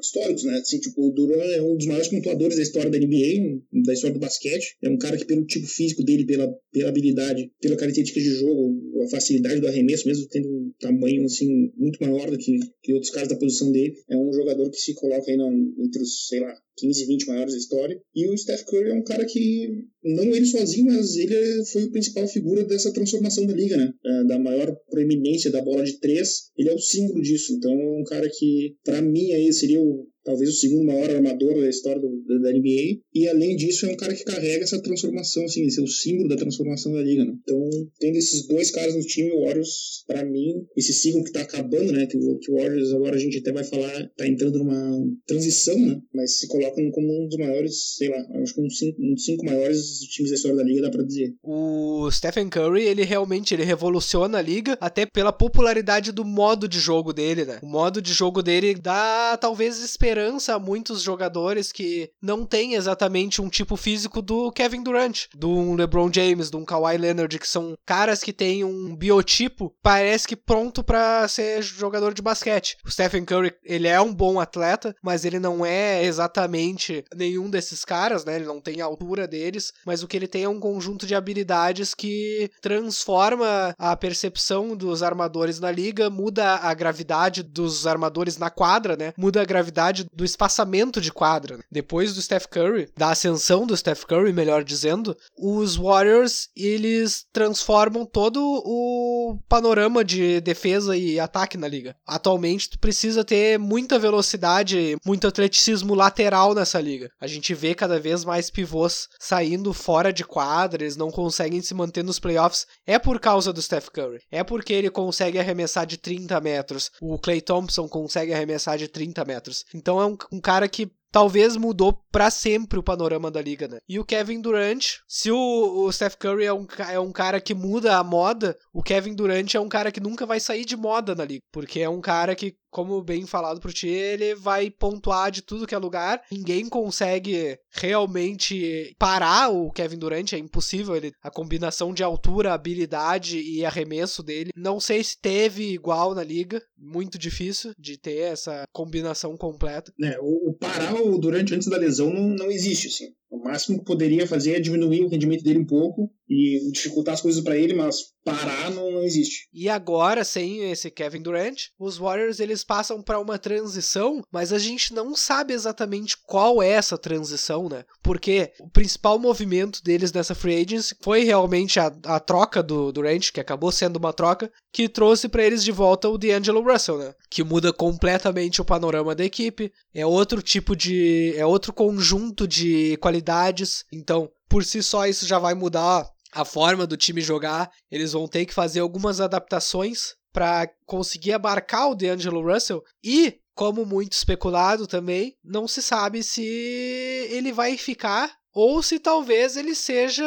históricos, 0.00 0.44
né? 0.44 0.58
Assim, 0.58 0.78
tipo, 0.78 1.08
o 1.08 1.12
Duran 1.12 1.42
é 1.42 1.62
um 1.62 1.76
dos 1.76 1.86
maiores 1.86 2.08
pontuadores 2.08 2.56
da 2.56 2.62
história 2.62 2.90
da 2.90 2.98
NBA, 2.98 3.60
da 3.84 3.92
história 3.92 4.14
do 4.14 4.20
basquete. 4.20 4.76
É 4.82 4.88
um 4.88 4.98
cara 4.98 5.16
que, 5.16 5.24
pelo 5.24 5.44
tipo 5.44 5.66
físico 5.66 6.04
dele, 6.04 6.24
pela, 6.24 6.48
pela 6.72 6.88
habilidade, 6.88 7.50
pela 7.60 7.76
característica 7.76 8.20
de 8.20 8.30
jogo, 8.30 9.02
a 9.02 9.08
facilidade 9.08 9.60
do 9.60 9.68
arremesso, 9.68 10.06
mesmo 10.06 10.26
tendo 10.28 10.48
um 10.48 10.72
tamanho, 10.80 11.24
assim, 11.24 11.72
muito 11.76 11.98
maior 12.00 12.30
do 12.30 12.38
que, 12.38 12.58
que 12.82 12.92
outros 12.92 13.12
caras 13.12 13.28
da 13.28 13.36
posição 13.36 13.72
dele, 13.72 13.94
é 14.08 14.16
um 14.16 14.32
jogador 14.32 14.70
que 14.70 14.78
se 14.78 14.94
coloca 14.94 15.30
aí 15.30 15.36
não, 15.36 15.52
entre 15.78 16.02
os, 16.02 16.28
sei 16.28 16.40
lá, 16.40 16.54
15, 16.78 17.06
20 17.06 17.26
maiores 17.26 17.52
da 17.52 17.58
história. 17.58 18.00
E 18.14 18.28
o 18.28 18.36
Steph 18.36 18.64
Curry 18.64 18.90
é 18.90 18.94
um 18.94 19.02
cara 19.02 19.24
que, 19.24 19.84
não 20.04 20.24
ele 20.34 20.46
sozinho, 20.46 20.86
mas 20.86 21.16
ele 21.16 21.64
foi 21.66 21.84
a 21.84 21.90
principal 21.90 22.26
figura 22.28 22.64
dessa 22.64 22.92
transformação 22.92 23.46
da 23.46 23.54
liga, 23.54 23.76
né? 23.76 23.92
É, 24.04 24.24
da 24.24 24.38
maior 24.38 24.74
proeminência 24.90 25.50
da 25.50 25.62
bola 25.62 25.84
de 25.84 25.98
três. 25.98 26.50
Ele 26.56 26.68
é 26.68 26.74
o 26.74 26.78
símbolo 26.78 27.20
disso. 27.20 27.52
Então 27.54 27.72
é 27.72 28.00
um 28.00 28.04
cara 28.04 28.28
que, 28.28 28.76
para 28.84 29.02
mim, 29.02 29.32
aí 29.32 29.52
seria 29.52 29.80
o 29.80 30.06
talvez 30.24 30.50
o 30.50 30.52
segundo 30.52 30.84
maior 30.84 31.10
armador 31.10 31.60
da 31.60 31.68
história 31.68 32.00
do, 32.00 32.40
da, 32.40 32.52
NBA. 32.52 33.00
E 33.14 33.28
além 33.28 33.56
disso, 33.56 33.86
é 33.86 33.90
um 33.90 33.96
cara 33.96 34.14
que 34.14 34.24
carrega 34.24 34.64
essa 34.64 34.80
transformação, 34.82 35.44
assim, 35.44 35.64
esse 35.66 35.80
é 35.80 35.82
o 35.82 35.86
símbolo 35.86 36.28
da 36.28 36.36
transformação 36.36 36.92
da 36.92 37.02
liga, 37.02 37.24
né? 37.24 37.34
Então, 37.42 37.68
tendo 37.98 38.16
esses 38.16 38.46
dois 38.46 38.70
caras 38.70 38.94
no 38.94 39.00
time, 39.00 39.30
o 39.32 39.44
Warriors, 39.44 40.04
para 40.06 40.24
mim, 40.24 40.66
esse 40.76 40.92
ciclo 40.92 41.24
que 41.24 41.32
tá 41.32 41.40
acabando, 41.40 41.92
né? 41.92 42.06
Que 42.06 42.16
o, 42.16 42.38
que 42.38 42.50
o 42.50 42.56
Warriors 42.56 42.92
agora 42.92 43.16
a 43.16 43.18
gente 43.18 43.38
até 43.38 43.52
vai 43.52 43.64
falar, 43.64 44.10
tá 44.16 44.26
entrando 44.26 44.58
numa 44.58 45.00
transição, 45.26 45.78
né? 45.78 45.98
Mas 46.14 46.38
se 46.38 46.48
colocam 46.48 46.90
como 46.90 47.24
um 47.24 47.26
dos 47.26 47.38
maiores, 47.38 47.96
sei 47.96 48.08
lá, 48.08 48.18
acho 48.42 48.54
que 48.54 48.60
um 48.60 48.70
cinco, 48.70 49.02
um 49.02 49.14
dos 49.14 49.24
cinco 49.24 49.46
maiores 49.46 49.98
times 50.00 50.30
da 50.30 50.36
história 50.36 50.56
da 50.58 50.64
liga, 50.64 50.82
dá 50.82 50.90
pra 50.90 51.04
dizer. 51.04 51.34
O 51.42 52.10
Stephen 52.10 52.48
Curry, 52.48 52.82
ele 52.82 53.04
realmente 53.04 53.54
ele 53.54 53.64
revoluciona 53.64 54.38
a 54.38 54.42
liga, 54.42 54.76
até 54.80 55.06
pela 55.06 55.32
popularidade 55.32 56.12
do 56.12 56.24
modo 56.24 56.68
de 56.68 56.78
jogo 56.78 57.12
dele, 57.12 57.44
né? 57.44 57.58
O 57.62 57.66
modo 57.66 58.02
de 58.02 58.12
jogo 58.12 58.42
dele 58.42 58.74
dá 58.74 59.38
talvez 59.40 59.78
esperança 59.82 60.07
esperança 60.08 60.54
a 60.54 60.58
muitos 60.58 61.02
jogadores 61.02 61.70
que 61.70 62.10
não 62.20 62.46
têm 62.46 62.74
exatamente 62.74 63.42
um 63.42 63.48
tipo 63.50 63.76
físico 63.76 64.22
do 64.22 64.50
Kevin 64.50 64.82
Durant, 64.82 65.26
do 65.34 65.74
LeBron 65.74 66.10
James, 66.10 66.48
do 66.48 66.64
Kawhi 66.64 66.96
Leonard, 66.96 67.38
que 67.38 67.46
são 67.46 67.76
caras 67.84 68.22
que 68.22 68.32
têm 68.32 68.64
um 68.64 68.96
biotipo, 68.96 69.74
parece 69.82 70.26
que 70.26 70.34
pronto 70.34 70.82
para 70.82 71.28
ser 71.28 71.62
jogador 71.62 72.14
de 72.14 72.22
basquete. 72.22 72.78
O 72.86 72.90
Stephen 72.90 73.24
Curry, 73.26 73.52
ele 73.62 73.86
é 73.86 74.00
um 74.00 74.14
bom 74.14 74.40
atleta, 74.40 74.94
mas 75.02 75.26
ele 75.26 75.38
não 75.38 75.64
é 75.64 76.02
exatamente 76.02 77.04
nenhum 77.14 77.50
desses 77.50 77.84
caras, 77.84 78.24
né? 78.24 78.36
Ele 78.36 78.46
não 78.46 78.62
tem 78.62 78.80
a 78.80 78.86
altura 78.86 79.28
deles, 79.28 79.74
mas 79.84 80.02
o 80.02 80.08
que 80.08 80.16
ele 80.16 80.26
tem 80.26 80.44
é 80.44 80.48
um 80.48 80.58
conjunto 80.60 81.06
de 81.06 81.14
habilidades 81.14 81.94
que 81.94 82.50
transforma 82.62 83.74
a 83.78 83.94
percepção 83.94 84.74
dos 84.74 85.02
armadores 85.02 85.60
na 85.60 85.70
liga, 85.70 86.08
muda 86.08 86.56
a 86.56 86.72
gravidade 86.72 87.42
dos 87.42 87.86
armadores 87.86 88.38
na 88.38 88.48
quadra, 88.48 88.96
né? 88.96 89.12
Muda 89.18 89.42
a 89.42 89.44
gravidade 89.44 89.97
do 90.04 90.24
espaçamento 90.24 91.00
de 91.00 91.12
quadra. 91.12 91.56
Né? 91.56 91.62
Depois 91.70 92.14
do 92.14 92.22
Steph 92.22 92.46
Curry, 92.46 92.88
da 92.96 93.10
ascensão 93.10 93.66
do 93.66 93.76
Steph 93.76 94.04
Curry, 94.04 94.32
melhor 94.32 94.64
dizendo, 94.64 95.16
os 95.36 95.76
Warriors 95.76 96.48
eles 96.56 97.24
transformam 97.32 98.04
todo 98.04 98.40
o 98.42 99.38
panorama 99.48 100.04
de 100.04 100.40
defesa 100.40 100.96
e 100.96 101.18
ataque 101.18 101.56
na 101.56 101.68
liga. 101.68 101.96
Atualmente 102.06 102.70
tu 102.70 102.78
precisa 102.78 103.24
ter 103.24 103.58
muita 103.58 103.98
velocidade, 103.98 104.96
muito 105.04 105.26
atleticismo 105.26 105.94
lateral 105.94 106.54
nessa 106.54 106.80
liga. 106.80 107.10
A 107.20 107.26
gente 107.26 107.54
vê 107.54 107.74
cada 107.74 107.98
vez 107.98 108.24
mais 108.24 108.50
pivôs 108.50 109.08
saindo 109.18 109.72
fora 109.72 110.12
de 110.12 110.24
quadra, 110.24 110.82
eles 110.82 110.96
não 110.96 111.10
conseguem 111.10 111.62
se 111.62 111.74
manter 111.74 112.02
nos 112.04 112.18
playoffs. 112.18 112.66
É 112.86 112.98
por 112.98 113.20
causa 113.20 113.52
do 113.52 113.62
Steph 113.62 113.88
Curry. 113.88 114.20
É 114.30 114.42
porque 114.42 114.72
ele 114.72 114.90
consegue 114.90 115.38
arremessar 115.38 115.86
de 115.86 115.96
30 115.96 116.40
metros. 116.40 116.90
O 117.00 117.18
Clay 117.18 117.40
Thompson 117.40 117.88
consegue 117.88 118.32
arremessar 118.32 118.76
de 118.76 118.88
30 118.88 119.24
metros. 119.24 119.64
Então 119.74 119.87
então 119.88 120.02
é 120.02 120.06
um, 120.06 120.18
um 120.32 120.40
cara 120.40 120.68
que 120.68 120.92
talvez 121.10 121.56
mudou 121.56 122.04
para 122.12 122.30
sempre 122.30 122.78
o 122.78 122.82
panorama 122.82 123.30
da 123.30 123.40
liga, 123.40 123.66
né? 123.66 123.78
E 123.88 123.98
o 123.98 124.04
Kevin 124.04 124.42
Durant, 124.42 124.98
se 125.08 125.30
o, 125.30 125.84
o 125.86 125.90
Steph 125.90 126.16
Curry 126.16 126.44
é 126.44 126.52
um, 126.52 126.66
é 126.90 127.00
um 127.00 127.10
cara 127.10 127.40
que 127.40 127.54
muda 127.54 127.96
a 127.96 128.04
moda, 128.04 128.58
o 128.70 128.82
Kevin 128.82 129.14
Durant 129.14 129.54
é 129.54 129.60
um 129.60 129.68
cara 129.68 129.90
que 129.90 129.98
nunca 129.98 130.26
vai 130.26 130.40
sair 130.40 130.66
de 130.66 130.76
moda 130.76 131.14
na 131.14 131.24
liga, 131.24 131.42
porque 131.50 131.80
é 131.80 131.88
um 131.88 132.02
cara 132.02 132.34
que 132.34 132.54
como 132.70 133.02
bem 133.02 133.26
falado 133.26 133.60
por 133.60 133.72
ti, 133.72 133.88
ele 133.88 134.34
vai 134.34 134.70
pontuar 134.70 135.30
de 135.30 135.42
tudo 135.42 135.66
que 135.66 135.74
é 135.74 135.78
lugar. 135.78 136.22
Ninguém 136.30 136.68
consegue 136.68 137.58
realmente 137.70 138.94
parar 138.98 139.50
o 139.50 139.70
Kevin 139.70 139.98
Durant, 139.98 140.32
é 140.32 140.38
impossível. 140.38 140.96
Ele, 140.96 141.12
a 141.22 141.30
combinação 141.30 141.92
de 141.92 142.02
altura, 142.02 142.52
habilidade 142.52 143.38
e 143.40 143.64
arremesso 143.64 144.22
dele, 144.22 144.50
não 144.56 144.80
sei 144.80 145.02
se 145.02 145.18
teve 145.20 145.72
igual 145.72 146.14
na 146.14 146.22
liga. 146.22 146.62
Muito 146.76 147.18
difícil 147.18 147.72
de 147.78 147.96
ter 147.96 148.18
essa 148.18 148.64
combinação 148.72 149.36
completa. 149.36 149.92
É, 150.02 150.18
o, 150.20 150.50
o 150.50 150.54
parar 150.54 150.94
o 150.94 151.18
Durant 151.18 151.50
antes 151.52 151.68
da 151.68 151.76
lesão 151.76 152.12
não, 152.12 152.28
não 152.28 152.50
existe, 152.50 152.88
assim. 152.88 153.12
O 153.30 153.38
máximo 153.44 153.78
que 153.78 153.84
poderia 153.84 154.26
fazer 154.26 154.54
é 154.54 154.60
diminuir 154.60 155.04
o 155.04 155.08
rendimento 155.08 155.44
dele 155.44 155.58
um 155.58 155.66
pouco 155.66 156.10
e 156.28 156.70
dificultar 156.72 157.14
as 157.14 157.20
coisas 157.20 157.42
para 157.42 157.56
ele, 157.56 157.74
mas 157.74 158.12
parar 158.24 158.70
não, 158.70 158.90
não, 158.90 159.02
existe. 159.02 159.48
E 159.52 159.68
agora, 159.68 160.24
sem 160.24 160.70
esse 160.70 160.90
Kevin 160.90 161.22
Durant, 161.22 161.56
os 161.78 161.96
Warriors 161.96 162.40
eles 162.40 162.62
passam 162.62 163.02
para 163.02 163.18
uma 163.18 163.38
transição, 163.38 164.22
mas 164.30 164.52
a 164.52 164.58
gente 164.58 164.92
não 164.92 165.16
sabe 165.16 165.54
exatamente 165.54 166.16
qual 166.26 166.62
é 166.62 166.68
essa 166.68 166.98
transição, 166.98 167.68
né? 167.68 167.84
Porque 168.02 168.52
o 168.60 168.68
principal 168.68 169.18
movimento 169.18 169.82
deles 169.82 170.12
nessa 170.12 170.34
free 170.34 170.62
agency 170.62 170.94
foi 171.00 171.24
realmente 171.24 171.80
a, 171.80 171.86
a 172.04 172.20
troca 172.20 172.62
do 172.62 172.92
Durant, 172.92 173.30
que 173.32 173.40
acabou 173.40 173.72
sendo 173.72 173.96
uma 173.96 174.12
troca, 174.12 174.50
que 174.70 174.88
trouxe 174.88 175.28
para 175.28 175.44
eles 175.44 175.64
de 175.64 175.72
volta 175.72 176.08
o 176.08 176.18
D'Angelo 176.18 176.62
Russell, 176.62 176.98
né? 176.98 177.14
Que 177.30 177.42
muda 177.42 177.72
completamente 177.72 178.60
o 178.60 178.64
panorama 178.64 179.14
da 179.14 179.24
equipe. 179.24 179.72
É 179.94 180.04
outro 180.04 180.42
tipo 180.42 180.76
de. 180.76 181.32
É 181.36 181.46
outro 181.46 181.72
conjunto 181.72 182.46
de 182.46 182.96
qualidade 182.98 183.17
qualidades. 183.18 183.84
Então, 183.92 184.30
por 184.48 184.64
si 184.64 184.82
só, 184.82 185.06
isso 185.06 185.26
já 185.26 185.38
vai 185.38 185.54
mudar 185.54 186.08
a 186.32 186.44
forma 186.44 186.86
do 186.86 186.96
time 186.96 187.20
jogar. 187.20 187.70
Eles 187.90 188.12
vão 188.12 188.28
ter 188.28 188.46
que 188.46 188.54
fazer 188.54 188.80
algumas 188.80 189.20
adaptações 189.20 190.14
para 190.32 190.68
conseguir 190.86 191.32
abarcar 191.32 191.90
o 191.90 191.94
DeAngelo 191.94 192.42
Russell 192.42 192.82
e 193.02 193.38
como 193.54 193.84
muito 193.84 194.12
especulado 194.12 194.86
também, 194.86 195.34
não 195.42 195.66
se 195.66 195.82
sabe 195.82 196.22
se 196.22 196.44
ele 196.44 197.52
vai 197.52 197.76
ficar 197.76 198.32
ou 198.54 198.80
se 198.84 199.00
talvez 199.00 199.56
ele 199.56 199.74
seja 199.74 200.24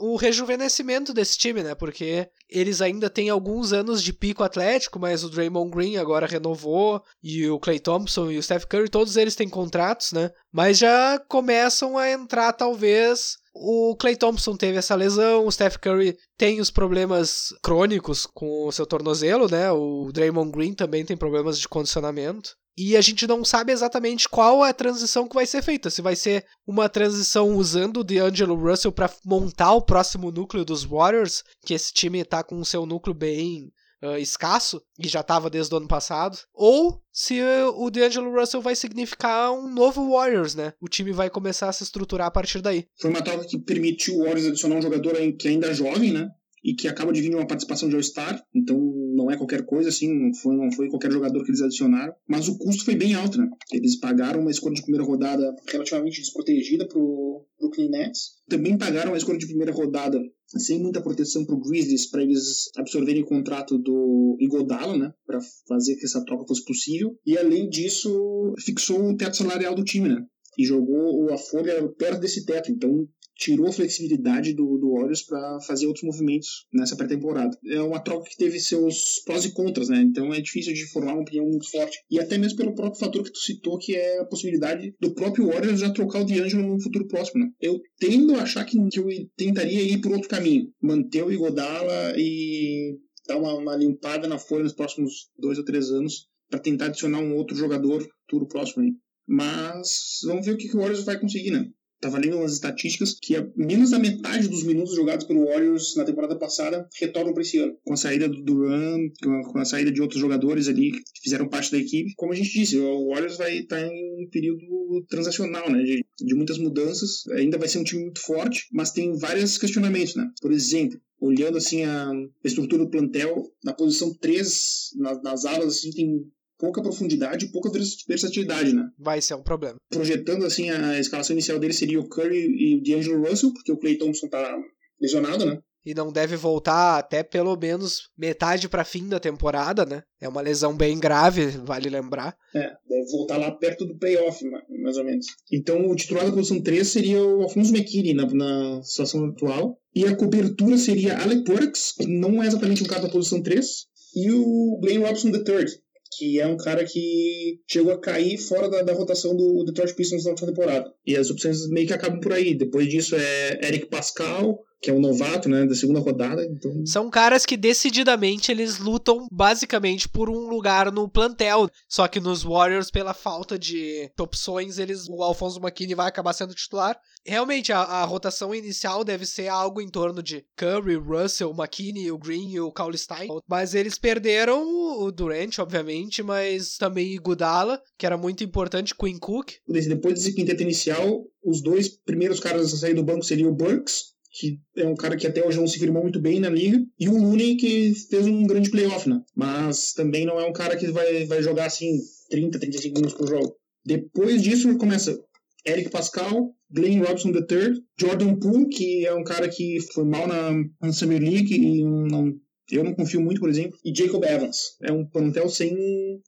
o 0.00 0.16
rejuvenescimento 0.16 1.12
desse 1.12 1.36
time, 1.38 1.62
né? 1.62 1.74
Porque 1.74 2.28
eles 2.48 2.80
ainda 2.80 3.08
têm 3.08 3.28
alguns 3.28 3.72
anos 3.72 4.02
de 4.02 4.12
pico 4.12 4.42
atlético, 4.42 4.98
mas 4.98 5.22
o 5.22 5.30
Draymond 5.30 5.70
Green 5.70 5.96
agora 5.96 6.26
renovou, 6.26 7.02
e 7.22 7.48
o 7.48 7.58
Clay 7.58 7.78
Thompson 7.78 8.30
e 8.30 8.38
o 8.38 8.42
Steph 8.42 8.64
Curry, 8.64 8.88
todos 8.88 9.16
eles 9.16 9.36
têm 9.36 9.48
contratos, 9.48 10.12
né? 10.12 10.30
Mas 10.52 10.78
já 10.78 11.18
começam 11.28 11.96
a 11.96 12.10
entrar, 12.10 12.52
talvez. 12.52 13.38
O 13.54 13.96
Clay 13.96 14.16
Thompson 14.16 14.56
teve 14.56 14.78
essa 14.78 14.94
lesão, 14.94 15.46
o 15.46 15.52
Steph 15.52 15.76
Curry 15.76 16.16
tem 16.38 16.60
os 16.60 16.70
problemas 16.70 17.48
crônicos 17.62 18.26
com 18.26 18.66
o 18.66 18.72
seu 18.72 18.86
tornozelo, 18.86 19.48
né? 19.50 19.70
O 19.70 20.10
Draymond 20.12 20.52
Green 20.52 20.72
também 20.72 21.04
tem 21.04 21.16
problemas 21.16 21.58
de 21.58 21.68
condicionamento. 21.68 22.56
E 22.82 22.96
a 22.96 23.00
gente 23.02 23.26
não 23.26 23.44
sabe 23.44 23.72
exatamente 23.72 24.26
qual 24.26 24.64
é 24.64 24.70
a 24.70 24.74
transição 24.74 25.28
que 25.28 25.34
vai 25.34 25.44
ser 25.44 25.62
feita. 25.62 25.90
Se 25.90 26.00
vai 26.00 26.16
ser 26.16 26.46
uma 26.66 26.88
transição 26.88 27.54
usando 27.54 27.98
o 27.98 28.04
D'Angelo 28.04 28.54
Russell 28.54 28.90
para 28.90 29.12
montar 29.22 29.74
o 29.74 29.82
próximo 29.82 30.30
núcleo 30.30 30.64
dos 30.64 30.82
Warriors, 30.82 31.44
que 31.62 31.74
esse 31.74 31.92
time 31.92 32.24
tá 32.24 32.42
com 32.42 32.58
o 32.58 32.64
seu 32.64 32.86
núcleo 32.86 33.12
bem 33.12 33.70
uh, 34.02 34.16
escasso 34.16 34.80
e 34.98 35.06
já 35.08 35.20
estava 35.20 35.50
desde 35.50 35.74
o 35.74 35.76
ano 35.76 35.88
passado, 35.88 36.38
ou 36.54 37.02
se 37.12 37.38
o 37.74 37.90
D'Angelo 37.90 38.32
Russell 38.32 38.62
vai 38.62 38.74
significar 38.74 39.52
um 39.52 39.68
novo 39.68 40.12
Warriors, 40.12 40.54
né? 40.54 40.72
O 40.80 40.88
time 40.88 41.12
vai 41.12 41.28
começar 41.28 41.68
a 41.68 41.72
se 41.74 41.82
estruturar 41.82 42.28
a 42.28 42.30
partir 42.30 42.62
daí. 42.62 42.86
Foi 42.98 43.10
uma 43.10 43.20
troca 43.20 43.44
que 43.44 43.58
permitiu 43.58 44.14
o 44.14 44.24
Warriors 44.24 44.46
adicionar 44.46 44.76
um 44.76 44.82
jogador 44.82 45.16
que 45.38 45.48
ainda 45.48 45.66
é 45.66 45.74
jovem, 45.74 46.12
né? 46.12 46.30
E 46.62 46.74
que 46.74 46.88
acaba 46.88 47.12
de 47.12 47.20
vir 47.20 47.34
uma 47.34 47.46
participação 47.46 47.88
de 47.88 47.94
All-Star, 47.94 48.42
então 48.54 48.78
não 49.14 49.30
é 49.30 49.36
qualquer 49.36 49.64
coisa, 49.64 49.88
assim, 49.88 50.12
não 50.12 50.34
foi, 50.34 50.56
não 50.56 50.70
foi 50.72 50.88
qualquer 50.88 51.10
jogador 51.10 51.42
que 51.42 51.50
eles 51.50 51.62
adicionaram, 51.62 52.14
mas 52.28 52.48
o 52.48 52.58
custo 52.58 52.84
foi 52.84 52.94
bem 52.94 53.14
alto, 53.14 53.38
né? 53.38 53.48
Eles 53.72 53.98
pagaram 53.98 54.40
uma 54.40 54.50
escolha 54.50 54.74
de 54.74 54.82
primeira 54.82 55.04
rodada 55.04 55.54
relativamente 55.68 56.20
desprotegida 56.20 56.86
pro 56.86 57.46
Brooklyn 57.58 57.90
Nets, 57.90 58.40
também 58.48 58.76
pagaram 58.76 59.12
uma 59.12 59.18
escolha 59.18 59.38
de 59.38 59.46
primeira 59.46 59.72
rodada 59.72 60.20
sem 60.58 60.80
muita 60.80 61.00
proteção 61.00 61.44
pro 61.44 61.60
Grizzlies 61.60 62.10
para 62.10 62.22
eles 62.22 62.70
absorverem 62.76 63.22
o 63.22 63.26
contrato 63.26 63.78
do 63.78 64.36
Igodala, 64.40 64.96
né, 64.96 65.12
para 65.24 65.38
fazer 65.68 65.96
que 65.96 66.04
essa 66.04 66.24
troca 66.24 66.46
fosse 66.46 66.64
possível, 66.64 67.16
e 67.24 67.38
além 67.38 67.68
disso 67.68 68.54
fixou 68.64 69.00
o 69.00 69.16
teto 69.16 69.36
salarial 69.36 69.74
do 69.74 69.84
time, 69.84 70.08
né? 70.08 70.24
E 70.58 70.64
jogou 70.64 71.32
a 71.32 71.38
folha 71.38 71.88
perto 71.96 72.20
desse 72.20 72.44
teto, 72.44 72.72
então 72.72 73.06
tirou 73.40 73.68
a 73.68 73.72
flexibilidade 73.72 74.52
do, 74.52 74.76
do 74.76 74.92
Warriors 74.92 75.22
para 75.22 75.60
fazer 75.62 75.86
outros 75.86 76.04
movimentos 76.04 76.66
nessa 76.70 76.94
pré-temporada. 76.94 77.56
É 77.66 77.80
uma 77.80 77.98
troca 77.98 78.28
que 78.28 78.36
teve 78.36 78.60
seus 78.60 79.22
prós 79.24 79.46
e 79.46 79.52
contras, 79.52 79.88
né? 79.88 80.02
Então 80.02 80.32
é 80.32 80.40
difícil 80.42 80.74
de 80.74 80.84
formar 80.92 81.14
uma 81.14 81.22
opinião 81.22 81.46
muito 81.46 81.68
forte. 81.70 81.98
E 82.10 82.20
até 82.20 82.36
mesmo 82.36 82.58
pelo 82.58 82.74
próprio 82.74 83.00
fator 83.00 83.24
que 83.24 83.32
tu 83.32 83.38
citou, 83.38 83.78
que 83.78 83.96
é 83.96 84.20
a 84.20 84.26
possibilidade 84.26 84.94
do 85.00 85.14
próprio 85.14 85.46
Warriors 85.46 85.80
já 85.80 85.90
trocar 85.90 86.20
o 86.20 86.24
D'Angelo 86.24 86.68
no 86.68 86.82
futuro 86.82 87.08
próximo, 87.08 87.42
né? 87.42 87.50
Eu 87.58 87.80
tendo 87.98 88.34
a 88.34 88.42
achar 88.42 88.64
que, 88.64 88.76
que 88.88 89.00
eu 89.00 89.06
tentaria 89.34 89.82
ir 89.82 90.02
por 90.02 90.12
outro 90.12 90.28
caminho. 90.28 90.70
Manter 90.82 91.24
o 91.24 91.32
Igodala 91.32 92.12
e 92.18 92.98
dar 93.26 93.38
uma, 93.38 93.54
uma 93.54 93.76
limpada 93.76 94.28
na 94.28 94.38
folha 94.38 94.64
nos 94.64 94.74
próximos 94.74 95.30
dois 95.38 95.56
ou 95.56 95.64
três 95.64 95.90
anos 95.90 96.28
para 96.50 96.60
tentar 96.60 96.86
adicionar 96.86 97.20
um 97.20 97.34
outro 97.36 97.56
jogador 97.56 98.06
futuro 98.22 98.46
próximo 98.46 98.82
aí. 98.82 98.92
Mas 99.26 100.18
vamos 100.24 100.44
ver 100.44 100.52
o 100.52 100.56
que, 100.58 100.68
que 100.68 100.76
o 100.76 100.80
Warriors 100.80 101.04
vai 101.04 101.18
conseguir, 101.18 101.52
né? 101.52 101.70
Tava 102.00 102.18
lendo 102.18 102.38
umas 102.38 102.54
estatísticas 102.54 103.18
que 103.20 103.34
menos 103.56 103.90
da 103.90 103.98
metade 103.98 104.48
dos 104.48 104.64
minutos 104.64 104.94
jogados 104.94 105.26
pelo 105.26 105.46
Warriors 105.46 105.94
na 105.96 106.04
temporada 106.04 106.36
passada 106.36 106.88
retornam 106.98 107.32
para 107.34 107.42
esse 107.42 107.58
ano. 107.58 107.76
Com 107.84 107.92
a 107.92 107.96
saída 107.96 108.28
do 108.28 108.42
Duran, 108.42 108.98
com 109.22 109.58
a 109.58 109.64
saída 109.64 109.92
de 109.92 110.00
outros 110.00 110.20
jogadores 110.20 110.68
ali 110.68 110.92
que 110.92 111.22
fizeram 111.22 111.48
parte 111.48 111.70
da 111.70 111.78
equipe. 111.78 112.14
Como 112.16 112.32
a 112.32 112.36
gente 112.36 112.52
disse, 112.52 112.78
o 112.78 113.08
Warriors 113.08 113.36
vai 113.36 113.58
estar 113.58 113.76
tá 113.76 113.86
em 113.86 114.24
um 114.24 114.28
período 114.30 115.04
transacional, 115.08 115.70
né? 115.70 115.82
De, 115.82 116.04
de 116.18 116.34
muitas 116.34 116.58
mudanças. 116.58 117.26
Ainda 117.32 117.58
vai 117.58 117.68
ser 117.68 117.78
um 117.78 117.84
time 117.84 118.02
muito 118.02 118.20
forte, 118.20 118.66
mas 118.72 118.92
tem 118.92 119.16
vários 119.18 119.58
questionamentos, 119.58 120.14
né? 120.14 120.26
Por 120.40 120.52
exemplo, 120.52 120.98
olhando 121.20 121.58
assim 121.58 121.84
a 121.84 122.10
estrutura 122.42 122.84
do 122.84 122.90
plantel, 122.90 123.44
na 123.62 123.74
posição 123.74 124.12
3, 124.14 124.90
nas, 124.96 125.22
nas 125.22 125.44
alas, 125.44 125.76
assim, 125.76 125.90
tem 125.90 126.26
pouca 126.60 126.82
profundidade 126.82 127.46
e 127.46 127.48
pouca 127.50 127.70
versatilidade, 128.06 128.74
né? 128.74 128.88
Vai 128.98 129.22
ser 129.22 129.34
um 129.34 129.42
problema. 129.42 129.76
Projetando 129.88 130.44
assim, 130.44 130.70
a 130.70 131.00
escalação 131.00 131.32
inicial 131.32 131.58
dele 131.58 131.72
seria 131.72 131.98
o 131.98 132.08
Curry 132.08 132.36
e 132.38 132.76
o 132.76 132.82
D'Angelo 132.82 133.26
Russell, 133.26 133.52
porque 133.54 133.72
o 133.72 133.78
Clay 133.78 133.96
Thompson 133.96 134.28
tá 134.28 134.56
lesionado, 135.00 135.46
né? 135.46 135.58
E 135.82 135.94
não 135.94 136.12
deve 136.12 136.36
voltar 136.36 136.98
até 136.98 137.22
pelo 137.22 137.56
menos 137.56 138.10
metade 138.16 138.68
para 138.68 138.84
fim 138.84 139.08
da 139.08 139.18
temporada, 139.18 139.86
né? 139.86 140.02
É 140.20 140.28
uma 140.28 140.42
lesão 140.42 140.76
bem 140.76 141.00
grave, 141.00 141.46
vale 141.64 141.88
lembrar. 141.88 142.36
É, 142.54 142.70
deve 142.86 143.10
voltar 143.10 143.38
lá 143.38 143.50
perto 143.50 143.86
do 143.86 143.96
playoff, 143.96 144.44
mais 144.82 144.98
ou 144.98 145.04
menos. 145.04 145.24
Então 145.50 145.88
o 145.88 145.96
titular 145.96 146.26
da 146.26 146.32
posição 146.32 146.60
3 146.60 146.86
seria 146.86 147.24
o 147.24 147.42
Alfonso 147.42 147.74
McKinney 147.74 148.12
na, 148.12 148.26
na 148.26 148.82
situação 148.82 149.24
atual. 149.24 149.78
E 149.94 150.04
a 150.04 150.14
cobertura 150.14 150.76
seria 150.76 151.18
Alec 151.18 151.44
Burks, 151.44 151.92
que 151.92 152.06
não 152.06 152.42
é 152.42 152.46
exatamente 152.46 152.84
um 152.84 152.86
cara 152.86 153.02
da 153.02 153.08
posição 153.08 153.42
3, 153.42 153.66
e 154.14 154.30
o 154.30 154.78
Glenn 154.82 155.00
Robson 155.00 155.28
III, 155.28 155.64
que 156.12 156.40
é 156.40 156.46
um 156.46 156.56
cara 156.56 156.84
que 156.84 157.60
chegou 157.66 157.92
a 157.92 158.00
cair 158.00 158.36
fora 158.38 158.68
da, 158.68 158.82
da 158.82 158.92
rotação 158.92 159.36
do 159.36 159.64
Detroit 159.64 159.94
Pistons 159.94 160.24
na 160.24 160.30
última 160.30 160.48
temporada. 160.48 160.92
E 161.06 161.16
as 161.16 161.30
opções 161.30 161.68
meio 161.68 161.86
que 161.86 161.92
acabam 161.92 162.20
por 162.20 162.32
aí. 162.32 162.54
Depois 162.54 162.88
disso 162.88 163.16
é 163.16 163.66
Eric 163.66 163.86
Pascal, 163.86 164.58
que 164.80 164.90
é 164.90 164.92
um 164.92 165.00
novato, 165.00 165.48
né, 165.48 165.66
da 165.66 165.74
segunda 165.74 166.00
rodada. 166.00 166.42
Então... 166.44 166.84
São 166.86 167.10
caras 167.10 167.44
que 167.44 167.56
decididamente 167.56 168.50
eles 168.50 168.78
lutam 168.78 169.26
basicamente 169.30 170.08
por 170.08 170.30
um 170.30 170.48
lugar 170.48 170.90
no 170.90 171.08
plantel. 171.08 171.68
Só 171.88 172.08
que 172.08 172.18
nos 172.18 172.42
Warriors, 172.42 172.90
pela 172.90 173.12
falta 173.12 173.58
de 173.58 174.10
opções, 174.18 174.78
eles 174.78 175.06
o 175.08 175.22
Alfonso 175.22 175.60
McKinney 175.60 175.94
vai 175.94 176.08
acabar 176.08 176.32
sendo 176.32 176.54
titular. 176.54 176.98
Realmente, 177.24 177.72
a, 177.72 177.80
a 177.80 178.04
rotação 178.04 178.54
inicial 178.54 179.04
deve 179.04 179.26
ser 179.26 179.48
algo 179.48 179.80
em 179.80 179.88
torno 179.88 180.22
de 180.22 180.44
Curry, 180.56 180.96
Russell, 180.96 181.54
McKinney, 181.56 182.10
o 182.10 182.18
Green 182.18 182.50
e 182.50 182.60
o 182.60 182.72
Stein. 182.96 183.28
Mas 183.46 183.74
eles 183.74 183.98
perderam 183.98 184.62
o 185.02 185.12
Durant, 185.12 185.58
obviamente, 185.58 186.22
mas 186.22 186.76
também 186.78 187.20
Gudala, 187.20 187.80
que 187.98 188.06
era 188.06 188.16
muito 188.16 188.42
importante, 188.42 188.94
Quinn 188.94 189.18
Cook. 189.18 189.52
Depois 189.68 190.14
desse 190.14 190.34
quinteto 190.34 190.62
inicial, 190.62 191.24
os 191.44 191.60
dois 191.60 191.88
primeiros 191.88 192.40
caras 192.40 192.72
a 192.72 192.76
sair 192.76 192.94
do 192.94 193.04
banco 193.04 193.22
seriam 193.22 193.50
o 193.50 193.54
Burks, 193.54 194.14
que 194.32 194.60
é 194.76 194.86
um 194.86 194.94
cara 194.94 195.16
que 195.16 195.26
até 195.26 195.44
hoje 195.44 195.58
não 195.58 195.66
se 195.66 195.78
firmou 195.78 196.02
muito 196.02 196.20
bem 196.20 196.38
na 196.38 196.48
liga, 196.48 196.78
e 196.98 197.08
o 197.08 197.16
Looney, 197.16 197.56
que 197.56 197.94
fez 198.08 198.26
um 198.26 198.46
grande 198.46 198.70
playoff, 198.70 199.08
né? 199.08 199.20
Mas 199.34 199.92
também 199.92 200.24
não 200.24 200.38
é 200.38 200.46
um 200.46 200.52
cara 200.52 200.76
que 200.76 200.86
vai, 200.88 201.26
vai 201.26 201.42
jogar 201.42 201.66
assim 201.66 201.98
30, 202.30 202.58
35 202.58 202.94
minutos 202.94 203.16
por 203.16 203.28
jogo. 203.28 203.56
Depois 203.84 204.42
disso 204.42 204.76
começa 204.78 205.18
Eric 205.66 205.90
Pascal, 205.90 206.54
Glenn 206.70 207.02
Robson 207.02 207.30
III, 207.30 207.82
Jordan 207.98 208.36
Poole, 208.36 208.68
que 208.68 209.04
é 209.04 209.14
um 209.14 209.24
cara 209.24 209.48
que 209.48 209.78
foi 209.92 210.04
mal 210.04 210.26
na, 210.26 210.52
na 210.80 210.92
Summer 210.92 211.20
League 211.20 211.54
e 211.54 211.82
não, 211.82 212.32
eu 212.70 212.84
não 212.84 212.94
confio 212.94 213.20
muito, 213.20 213.40
por 213.40 213.48
exemplo, 213.48 213.76
e 213.84 213.94
Jacob 213.94 214.22
Evans. 214.24 214.76
É 214.82 214.92
um 214.92 215.04
plantel 215.04 215.48
sem, 215.48 215.74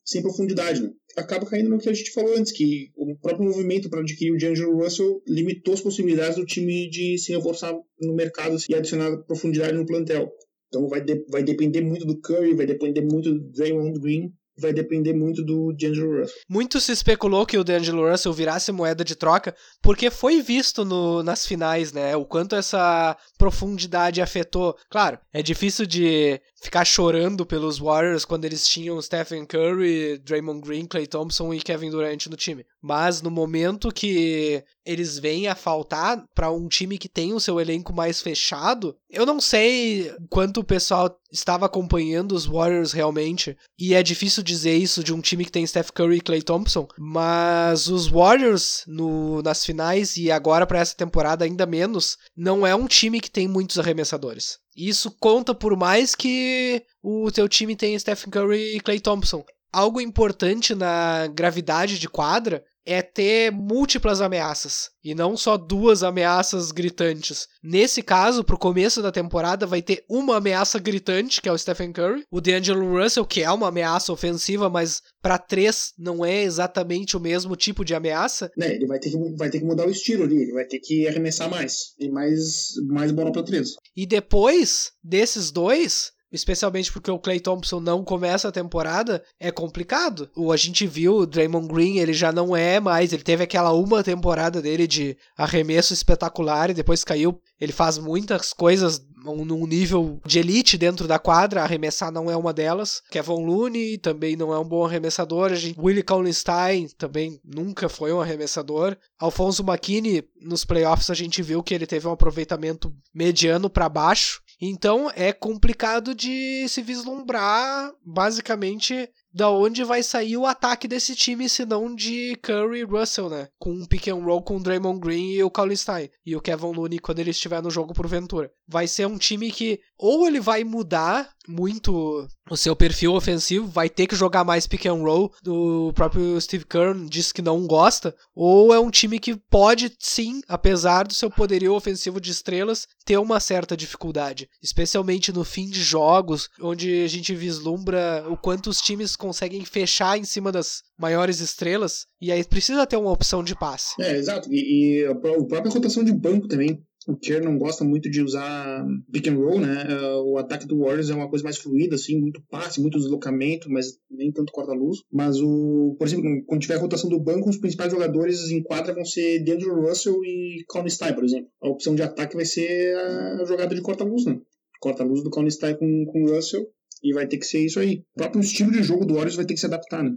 sem 0.05 0.23
profundidade, 0.23 0.83
né? 0.83 0.91
Acaba 1.17 1.47
caindo 1.47 1.69
no 1.71 1.79
que 1.79 1.89
a 1.89 1.93
gente 1.93 2.13
falou 2.13 2.37
antes, 2.37 2.53
que 2.53 2.91
o 2.97 3.17
próprio 3.17 3.47
movimento 3.47 3.91
para 3.91 4.01
adquirir 4.01 4.33
o 4.33 4.39
D'Angelo 4.39 4.77
Russell 4.77 5.23
limitou 5.27 5.75
as 5.75 5.81
possibilidades 5.81 6.37
do 6.37 6.47
time 6.47 6.89
de 6.89 7.19
se 7.19 7.33
reforçar 7.33 7.75
no 8.01 8.15
mercado 8.15 8.57
e 8.69 8.75
adicionar 8.75 9.17
profundidade 9.25 9.77
no 9.77 9.87
plantel. 9.87 10.33
Então 10.69 10.89
vai, 10.89 11.03
de, 11.03 11.25
vai 11.29 11.43
depender 11.43 11.83
muito 11.83 12.07
do 12.07 12.19
Curry, 12.21 12.55
vai 12.55 12.67
depender 12.67 13.03
muito 13.03 13.33
do 13.33 13.41
Draymond 13.51 14.01
Green, 14.01 14.33
vai 14.57 14.73
depender 14.73 15.13
muito 15.13 15.43
do 15.45 15.73
D'Angelo 15.73 16.21
Russell. 16.21 16.37
Muito 16.49 16.81
se 16.81 16.93
especulou 16.93 17.47
que 17.47 17.59
o 17.59 17.65
D'Angelo 17.65 18.09
Russell 18.09 18.33
virasse 18.33 18.73
moeda 18.73 19.05
de 19.05 19.17
troca, 19.17 19.55
porque 19.81 20.11
foi 20.11 20.41
visto 20.43 20.85
no, 20.85 21.23
nas 21.23 21.47
finais, 21.47 21.93
né? 21.93 22.15
O 22.17 22.25
quanto 22.25 22.55
essa 22.55 23.17
profundidade 23.39 24.21
afetou. 24.21 24.77
Claro, 24.91 25.19
é 25.33 25.43
difícil 25.43 25.87
de 25.87 26.41
ficar 26.63 26.85
chorando 26.85 27.45
pelos 27.45 27.79
Warriors 27.79 28.25
quando 28.25 28.45
eles 28.45 28.69
tinham 28.69 29.01
Stephen 29.01 29.45
Curry, 29.47 30.19
Draymond 30.19 30.61
Green, 30.61 30.87
Clay 30.87 31.07
Thompson 31.07 31.53
e 31.53 31.61
Kevin 31.61 31.91
Durant 31.91 32.27
no 32.27 32.37
time. 32.37 32.65
Mas 32.81 33.23
no 33.23 33.31
momento 33.31 33.93
que 33.93 34.65
eles 34.85 35.19
vêm 35.19 35.49
a 35.49 35.55
faltar 35.55 36.25
para 36.35 36.51
um 36.51 36.69
time 36.69 36.99
que 36.99 37.09
tem 37.09 37.33
o 37.33 37.41
seu 37.41 37.61
elenco 37.61 37.93
mais 37.93 38.21
fechado, 38.21 38.97
eu 39.09 39.25
não 39.25 39.41
sei 39.41 40.13
quanto 40.29 40.61
o 40.61 40.65
pessoal 40.65 41.17
estava 41.33 41.67
acompanhando 41.67 42.33
os 42.33 42.45
Warriors 42.45 42.93
realmente. 42.93 43.57
E 43.79 43.95
é 43.95 44.03
difícil 44.03 44.43
dizer 44.43 44.77
isso 44.77 45.03
de 45.03 45.13
um 45.13 45.21
time 45.21 45.45
que 45.45 45.53
tem 45.53 45.67
Steph 45.67 45.91
Curry 45.91 46.19
e 46.19 46.21
Clay 46.21 46.43
Thompson, 46.43 46.87
mas 46.99 47.89
os 47.89 48.07
Warriors 48.07 48.85
no, 48.87 49.43
nas 49.43 49.65
finais 49.65 50.17
e 50.17 50.31
agora 50.31 50.67
para 50.67 50.81
essa 50.81 50.97
temporada 50.97 51.45
ainda 51.45 51.67
menos, 51.67 52.17
não 52.37 52.67
é 52.67 52.75
um 52.75 52.87
time 52.87 53.21
que 53.21 53.31
tem 53.31 53.49
muitos 53.49 53.79
arremessadores. 53.79 54.59
Isso 54.77 55.11
conta 55.21 55.55
por 55.55 55.77
mais 55.77 56.15
que 56.15 56.83
o 57.03 57.31
teu 57.31 57.49
time 57.49 57.77
tenha 57.77 57.99
Stephen 57.99 58.31
Curry 58.31 58.77
e 58.77 58.81
Clay 58.81 59.01
Thompson. 59.01 59.45
Algo 59.73 60.01
importante 60.01 60.75
na 60.75 61.27
gravidade 61.29 61.99
de 61.99 62.09
quadra 62.09 62.63
é 62.85 63.03
ter 63.03 63.51
múltiplas 63.53 64.21
ameaças 64.21 64.91
e 65.05 65.15
não 65.15 65.37
só 65.37 65.57
duas 65.57 66.03
ameaças 66.03 66.71
gritantes. 66.71 67.47
Nesse 67.63 68.03
caso, 68.03 68.45
pro 68.45 68.59
começo 68.59 69.03
da 69.03 69.13
temporada, 69.13 69.67
vai 69.67 69.83
ter 69.83 70.05
uma 70.09 70.37
ameaça 70.37 70.79
gritante, 70.79 71.41
que 71.41 71.49
é 71.49 71.53
o 71.53 71.59
Stephen 71.59 71.93
Curry, 71.93 72.25
o 72.31 72.41
D'Angelo 72.41 73.01
Russell, 73.01 73.27
que 73.27 73.43
é 73.43 73.51
uma 73.51 73.69
ameaça 73.69 74.13
ofensiva, 74.13 74.69
mas 74.69 75.03
para 75.21 75.39
três 75.39 75.93
não 75.99 76.25
é 76.25 76.43
exatamente 76.43 77.17
o 77.17 77.21
mesmo 77.21 77.57
tipo 77.57 77.85
de 77.85 77.95
ameaça. 77.95 78.51
Né, 78.57 78.75
ele 78.75 78.87
vai 78.87 78.99
ter, 78.99 79.11
que, 79.11 79.37
vai 79.37 79.51
ter 79.51 79.59
que 79.59 79.65
mudar 79.65 79.87
o 79.87 79.91
estilo 79.91 80.25
ali, 80.25 80.43
ele 80.43 80.53
vai 80.53 80.65
ter 80.65 80.79
que 80.79 81.07
arremessar 81.07 81.51
mais, 81.51 81.95
e 81.99 82.09
mais, 82.09 82.73
mais 82.89 83.13
bola 83.13 83.33
pra 83.33 83.43
três. 83.43 83.75
E 83.97 84.07
depois 84.07 84.93
desses 85.03 85.51
dois, 85.51 86.13
especialmente 86.33 86.93
porque 86.93 87.11
o 87.11 87.19
Clay 87.19 87.41
Thompson 87.41 87.81
não 87.81 88.03
começa 88.03 88.49
a 88.49 88.53
temporada, 88.53 89.23
é 89.39 89.51
complicado. 89.51 90.31
O 90.35 90.51
a 90.51 90.57
gente 90.57 90.87
viu 90.87 91.17
o 91.17 91.27
Draymond 91.27 91.69
Green, 91.69 91.99
ele 91.99 92.13
já 92.13 92.33
não 92.33 92.57
é 92.57 92.81
mais, 92.81 93.13
ele 93.13 93.23
teve 93.23 93.45
aquela 93.45 93.73
uma 93.73 94.03
temporada 94.03 94.63
dele 94.63 94.87
de 94.87 95.17
arremesso 95.37 95.93
espetacular 95.93 96.71
e 96.71 96.75
depois 96.75 97.05
caiu. 97.05 97.41
Ele 97.61 97.73
faz 97.73 97.99
muitas 97.99 98.53
coisas 98.53 99.01
num 99.25 99.67
nível 99.67 100.21
de 100.27 100.39
elite 100.39 100.77
dentro 100.77 101.07
da 101.07 101.19
quadra, 101.19 101.63
arremessar 101.63 102.11
não 102.11 102.31
é 102.31 102.37
uma 102.37 102.53
delas. 102.53 103.03
Kevin 103.11 103.45
Looney 103.45 103.99
também 103.99 104.37
não 104.37 104.53
é 104.53 104.59
um 104.59 104.69
bom 104.69 104.85
arremessador. 104.85 105.53
Willie 105.79 106.03
Cauley-Stein 106.03 106.89
também 106.99 107.41
nunca 107.45 107.89
foi 107.89 108.13
um 108.13 108.21
arremessador. 108.21 108.97
Alfonso 109.19 109.63
McKinney, 109.63 110.25
nos 110.41 110.65
playoffs 110.65 111.11
a 111.11 111.15
gente 111.15 111.43
viu 111.43 111.63
que 111.63 111.75
ele 111.75 111.87
teve 111.87 112.09
um 112.09 112.13
aproveitamento 112.13 112.93
mediano 113.15 113.71
para 113.71 113.89
baixo. 113.89 114.41
Então 114.65 115.11
é 115.17 115.33
complicado 115.33 116.15
de 116.15 116.69
se 116.69 116.81
vislumbrar, 116.83 117.93
basicamente, 118.07 119.11
da 119.35 119.51
onde 119.51 119.83
vai 119.83 120.05
sair 120.05 120.37
o 120.37 120.47
ataque 120.47 120.87
desse 120.87 121.17
time, 121.17 121.49
se 121.49 121.67
não 121.67 121.93
de 121.93 122.37
Curry 122.37 122.79
e 122.79 122.85
Russell, 122.85 123.29
né? 123.29 123.49
Com 123.59 123.73
um 123.73 123.85
pick 123.85 124.07
and 124.07 124.23
roll 124.23 124.41
com 124.41 124.59
o 124.59 124.63
Draymond 124.63 125.01
Green 125.01 125.33
e 125.33 125.43
o 125.43 125.51
Stein 125.75 126.09
E 126.25 126.37
o 126.37 126.41
Kevin 126.41 126.75
Looney 126.75 127.01
quando 127.01 127.19
ele 127.19 127.31
estiver 127.31 127.61
no 127.61 127.73
jogo 127.73 127.93
por 127.93 128.07
Ventura. 128.07 128.53
Vai 128.73 128.89
ser 128.89 129.07
um 129.07 129.19
time 129.19 129.53
que 129.53 129.79
ou 129.99 130.27
ele 130.27 130.41
vai 130.41 130.65
mudar 130.65 131.31
muito 131.47 132.27
o 132.51 132.57
seu 132.57 132.75
perfil 132.75 133.15
ofensivo, 133.15 133.69
vai 133.69 133.89
ter 133.89 134.07
que 134.07 134.17
jogar 134.17 134.45
mais 134.45 134.67
pick 134.67 134.87
and 134.87 134.95
roll. 134.95 135.33
O 135.47 135.93
próprio 135.93 136.41
Steve 136.41 136.65
Kerr 136.65 136.95
diz 137.09 137.33
que 137.33 137.43
não 137.43 137.67
gosta. 137.67 138.15
Ou 138.35 138.73
é 138.75 138.81
um 138.81 138.91
time 138.91 139.19
que 139.19 139.37
pode 139.37 139.93
sim, 139.99 140.41
apesar 140.49 141.07
do 141.07 141.15
seu 141.15 141.31
poderio 141.31 141.75
ofensivo 141.75 142.21
de 142.21 142.31
estrelas, 142.31 142.87
ter 143.05 143.19
uma 143.19 143.39
certa 143.39 143.77
dificuldade. 143.77 144.49
Especialmente 144.63 145.33
no 145.33 145.45
fim 145.45 145.69
de 145.69 145.83
jogos, 145.83 146.49
onde 146.61 147.05
a 147.05 147.09
gente 147.09 147.35
vislumbra 147.35 148.25
o 148.29 148.37
quanto 148.37 148.71
os 148.71 148.81
times 148.81 149.15
conseguem 149.15 149.65
fechar 149.65 150.19
em 150.19 150.25
cima 150.25 150.51
das 150.51 150.83
maiores 150.99 151.41
estrelas, 151.41 152.07
e 152.21 152.31
aí 152.31 152.45
precisa 152.45 152.87
ter 152.87 152.97
uma 152.97 153.11
opção 153.11 153.43
de 153.43 153.55
passe. 153.55 154.01
É, 154.01 154.17
exato. 154.17 154.49
E, 154.51 155.01
e 155.03 155.07
a 155.07 155.15
própria 155.15 155.71
rotação 155.71 156.05
de 156.05 156.13
banco 156.13 156.49
também. 156.49 156.83
O 157.09 157.17
Kerr 157.17 157.45
não 157.45 157.59
gosta 157.59 157.85
muito 157.85 158.11
de 158.11 158.23
usar 158.23 158.85
pick 159.11 159.29
and 159.29 159.37
roll, 159.37 159.61
né? 159.61 159.87
É, 159.89 160.17
o 160.17 160.39
ataque 160.39 160.67
do 160.67 160.79
Warriors 160.79 161.11
é 161.11 161.15
uma 161.15 161.29
coisa 161.29 161.45
mais 161.45 161.59
fluida, 161.59 161.97
assim, 161.97 162.21
muito 162.21 162.43
passe, 162.49 162.81
muito 162.81 162.99
deslocamento, 162.99 163.71
mas 163.71 163.99
nem 164.11 164.31
tanto 164.31 164.53
corta-luz. 164.53 164.99
Mas, 165.11 165.41
o, 165.41 165.97
por 165.99 166.07
exemplo, 166.07 166.25
quando 166.47 166.61
tiver 166.61 166.77
a 166.77 166.81
rotação 166.81 167.11
do 167.11 167.21
banco, 167.21 167.49
os 167.49 167.59
principais 167.59 167.93
jogadores 167.93 168.51
em 168.51 168.63
quadra 168.63 168.95
vão 168.95 169.05
ser 169.05 169.45
D'Angelo 169.45 169.89
Russell 169.89 170.25
e 170.25 170.65
Colin 170.69 170.89
Stein, 170.89 171.15
por 171.15 171.25
exemplo. 171.25 171.49
A 171.63 171.69
opção 171.69 171.95
de 171.95 172.03
ataque 172.03 172.37
vai 172.37 172.45
ser 172.45 172.95
a 172.97 173.45
jogada 173.45 173.75
de 173.75 173.83
corta-luz, 173.83 174.25
né? 174.25 174.39
Corta-luz 174.81 175.23
do 175.23 175.31
Colin 175.31 175.51
Stein 175.51 175.77
com, 175.77 176.05
com 176.07 176.27
Russell 176.27 176.67
e 177.03 177.13
vai 177.13 177.27
ter 177.27 177.39
que 177.39 177.47
ser 177.47 177.65
isso 177.65 177.81
aí. 177.81 178.05
O 178.15 178.19
próprio 178.19 178.41
estilo 178.41 178.71
de 178.71 178.83
jogo 178.83 179.05
do 179.05 179.15
Warriors 179.15 179.37
vai 179.37 179.45
ter 179.45 179.55
que 179.55 179.61
se 179.61 179.67
adaptar, 179.67 180.03
né? 180.05 180.13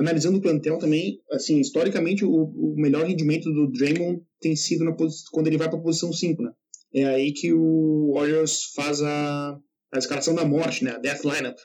Analisando 0.00 0.38
o 0.38 0.40
plantel 0.40 0.78
também, 0.78 1.20
assim, 1.30 1.60
historicamente 1.60 2.24
o, 2.24 2.30
o 2.30 2.74
melhor 2.74 3.06
rendimento 3.06 3.52
do 3.52 3.70
Draymond 3.70 4.22
tem 4.40 4.56
sido 4.56 4.82
na 4.82 4.96
quando 5.30 5.46
ele 5.46 5.58
vai 5.58 5.68
para 5.68 5.78
a 5.78 5.82
posição 5.82 6.10
5, 6.10 6.42
né? 6.42 6.50
É 6.94 7.04
aí 7.04 7.32
que 7.32 7.52
o 7.52 8.14
Warriors 8.14 8.72
faz 8.74 9.02
a, 9.02 9.58
a 9.92 9.98
escalação 9.98 10.34
da 10.34 10.46
morte, 10.46 10.84
né? 10.84 10.92
A 10.92 10.98
Death 10.98 11.22
Lineup. 11.24 11.58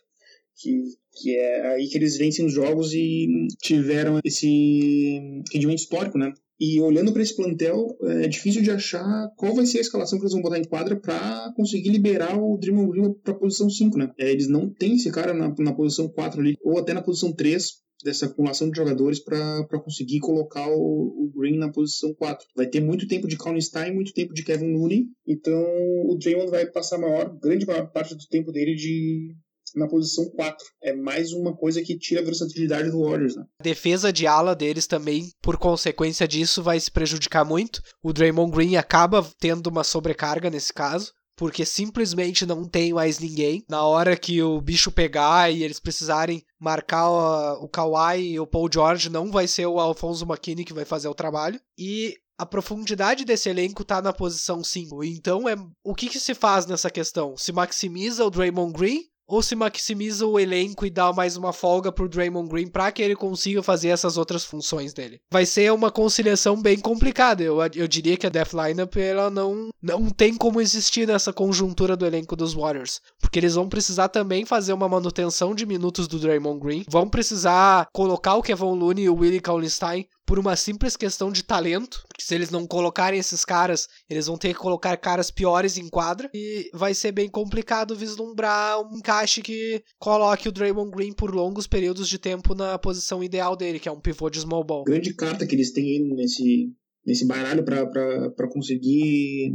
Que, 0.58 0.84
que 1.14 1.38
é 1.38 1.68
aí 1.76 1.88
que 1.88 1.98
eles 1.98 2.18
vencem 2.18 2.46
os 2.46 2.54
jogos 2.54 2.94
e 2.94 3.28
tiveram 3.62 4.20
esse 4.24 5.20
rendimento 5.54 5.80
histórico, 5.80 6.18
né? 6.18 6.34
E 6.60 6.82
olhando 6.82 7.14
para 7.14 7.22
esse 7.22 7.36
plantel, 7.36 7.98
é 8.04 8.28
difícil 8.28 8.62
de 8.62 8.72
achar 8.72 9.30
qual 9.38 9.54
vai 9.54 9.66
ser 9.66 9.78
a 9.78 9.82
escalação 9.82 10.18
que 10.18 10.24
eles 10.24 10.34
vão 10.34 10.42
botar 10.42 10.58
em 10.58 10.64
quadra 10.64 11.00
para 11.00 11.54
conseguir 11.56 11.90
liberar 11.90 12.38
o 12.38 12.58
Draymond 12.58 12.92
Green 12.92 13.14
para 13.14 13.34
a 13.34 13.38
posição 13.38 13.70
5, 13.70 13.98
né? 13.98 14.12
É, 14.18 14.30
eles 14.30 14.48
não 14.48 14.70
têm 14.70 14.96
esse 14.96 15.12
cara 15.12 15.34
na, 15.34 15.54
na 15.58 15.74
posição 15.74 16.10
4 16.10 16.42
ali, 16.42 16.56
ou 16.64 16.80
até 16.80 16.94
na 16.94 17.02
posição 17.02 17.34
3, 17.34 17.85
dessa 18.04 18.26
acumulação 18.26 18.70
de 18.70 18.78
jogadores 18.78 19.20
para 19.20 19.80
conseguir 19.84 20.20
colocar 20.20 20.68
o, 20.70 20.74
o, 20.76 21.32
Green 21.36 21.58
na 21.58 21.72
posição 21.72 22.14
4. 22.14 22.46
Vai 22.56 22.68
ter 22.68 22.80
muito 22.80 23.08
tempo 23.08 23.28
de 23.28 23.38
Stein, 23.62 23.94
muito 23.94 24.14
tempo 24.14 24.34
de 24.34 24.44
Kevin 24.44 24.74
Looney, 24.74 25.08
então 25.28 25.64
o 26.08 26.18
Draymond 26.20 26.52
vai 26.52 26.66
passar 26.66 26.98
a 26.98 27.00
maior, 27.00 27.38
grande 27.40 27.66
maior 27.66 27.92
parte 27.92 28.16
do 28.16 28.28
tempo 28.28 28.52
dele 28.52 28.76
de, 28.76 29.36
na 29.76 29.88
posição 29.88 30.30
4. 30.32 30.66
É 30.84 30.94
mais 30.94 31.32
uma 31.34 31.56
coisa 31.56 31.82
que 31.82 31.98
tira 31.98 32.22
a 32.22 32.26
versatilidade 32.26 32.92
do 32.92 33.02
Warriors, 33.02 33.36
né? 33.36 33.44
A 33.60 33.64
defesa 33.64 34.12
de 34.12 34.28
ala 34.28 34.56
deles 34.56 34.88
também, 34.88 35.30
por 35.42 35.58
consequência 35.58 36.28
disso, 36.28 36.64
vai 36.64 36.80
se 36.80 36.92
prejudicar 36.92 37.46
muito. 37.46 37.82
O 38.04 38.14
Draymond 38.14 38.52
Green 38.52 38.76
acaba 38.76 39.28
tendo 39.40 39.68
uma 39.68 39.84
sobrecarga 39.84 40.50
nesse 40.50 40.74
caso. 40.74 41.12
Porque 41.36 41.66
simplesmente 41.66 42.46
não 42.46 42.64
tem 42.64 42.94
mais 42.94 43.20
ninguém. 43.20 43.64
Na 43.70 43.84
hora 43.84 44.16
que 44.16 44.42
o 44.42 44.62
bicho 44.62 44.92
pegar 44.92 45.52
e 45.52 45.64
eles 45.64 45.80
precisarem 45.80 46.44
marcar 46.60 47.10
o, 47.10 47.66
o 47.66 47.70
Kawhi 47.70 48.34
e 48.34 48.40
o 48.40 48.48
Paul 48.48 48.70
George, 48.72 49.10
não 49.10 49.32
vai 49.32 49.48
ser 49.48 49.66
o 49.66 49.80
Alfonso 49.80 50.26
McKinney 50.26 50.66
que 50.66 50.74
vai 50.74 50.86
fazer 50.86 51.08
o 51.08 51.16
trabalho. 51.16 51.60
E 51.78 52.18
a 52.38 52.46
profundidade 52.46 53.24
desse 53.24 53.50
elenco 53.50 53.84
tá 53.84 54.02
na 54.02 54.14
posição 54.14 54.64
5. 54.64 55.04
Então, 55.04 55.48
é 55.48 55.56
o 55.84 55.96
que, 55.96 56.10
que 56.10 56.20
se 56.20 56.34
faz 56.34 56.66
nessa 56.66 56.90
questão? 56.90 57.38
Se 57.38 57.52
maximiza 57.52 58.26
o 58.26 58.30
Draymond 58.30 58.74
Green 58.74 59.04
ou 59.28 59.42
se 59.42 59.56
maximiza 59.56 60.26
o 60.26 60.40
elenco 60.40 60.86
e 60.86 60.90
dá 60.90 61.12
mais 61.12 61.36
uma 61.38 61.52
folga 61.52 61.92
pro 61.92 62.10
Draymond 62.10 62.50
Green 62.50 62.68
para 62.68 62.92
que 62.92 63.02
ele 63.02 63.16
consiga 63.16 63.64
fazer 63.64 63.90
essas 63.90 64.18
outras 64.18 64.46
funções 64.46 64.94
dele. 64.94 65.20
Vai 65.32 65.46
ser 65.46 65.72
uma 65.72 65.92
conciliação 65.92 66.62
bem 66.62 66.80
complicada. 66.80 67.44
Eu, 67.44 67.58
eu 67.76 67.88
diria 67.88 68.18
que 68.18 68.28
a 68.28 68.30
Death 68.30 68.54
Lineup 68.54 68.96
ela 68.98 69.30
não, 69.30 69.70
não 69.82 70.10
tem 70.10 70.36
como 70.36 70.62
existir 70.62 71.08
nessa 71.08 71.34
conjuntura 71.34 71.96
do 71.96 72.06
elenco 72.06 72.36
dos 72.36 72.54
Warriors, 72.54 73.02
porque 73.20 73.40
eles 73.40 73.56
vão 73.56 73.68
precisar 73.68 74.10
também 74.10 74.46
fazer 74.46 74.74
uma 74.74 74.90
manutenção 74.90 75.56
de 75.56 75.66
minutos 75.66 76.08
do 76.08 76.20
Draymond 76.20 76.60
Green, 76.60 76.86
vão 76.90 77.10
precisar 77.10 77.88
colocar 77.92 78.36
o 78.36 78.44
Kevin 78.44 78.76
Looney 78.76 79.06
e 79.06 79.10
o 79.10 79.16
Willie 79.16 79.40
Cauley-Stein 79.40 80.08
por 80.26 80.40
uma 80.40 80.56
simples 80.56 80.98
questão 80.98 81.32
de 81.32 81.44
talento. 81.44 82.04
Se 82.20 82.34
eles 82.34 82.50
não 82.50 82.66
colocarem 82.66 83.20
esses 83.20 83.46
caras, 83.46 83.88
eles 84.10 84.28
vão 84.28 84.38
ter 84.38 84.50
que 84.54 84.60
colocar 84.60 84.98
caras 84.98 85.30
piores 85.30 85.78
em 85.78 85.88
quadra. 85.88 86.30
E 86.34 86.70
vai 86.74 86.94
ser 86.94 87.12
bem 87.12 87.30
complicado 87.30 87.96
vislumbrar 87.96 88.82
um 88.82 88.98
encaixe 88.98 89.42
que 89.42 89.84
coloque 90.00 90.50
o 90.50 90.52
Draymond 90.52 90.92
Green 90.92 91.14
por 91.14 91.34
longos 91.34 91.68
períodos 91.68 92.10
de 92.10 92.18
tempo 92.18 92.56
na 92.56 92.78
posição 92.80 93.24
ideal 93.24 93.56
dele, 93.56 93.80
que 93.80 93.88
é 93.88 93.92
um 93.92 94.02
pivô 94.02 94.30
de 94.30 94.40
small 94.40 94.64
ball. 94.64 94.84
Grande 94.84 95.14
carta 95.14 95.46
que 95.46 95.56
eles 95.56 95.72
têm 95.72 96.08
nesse, 96.16 96.72
nesse 97.06 97.26
baralho 97.28 97.64
para 97.64 98.50
conseguir 98.52 99.52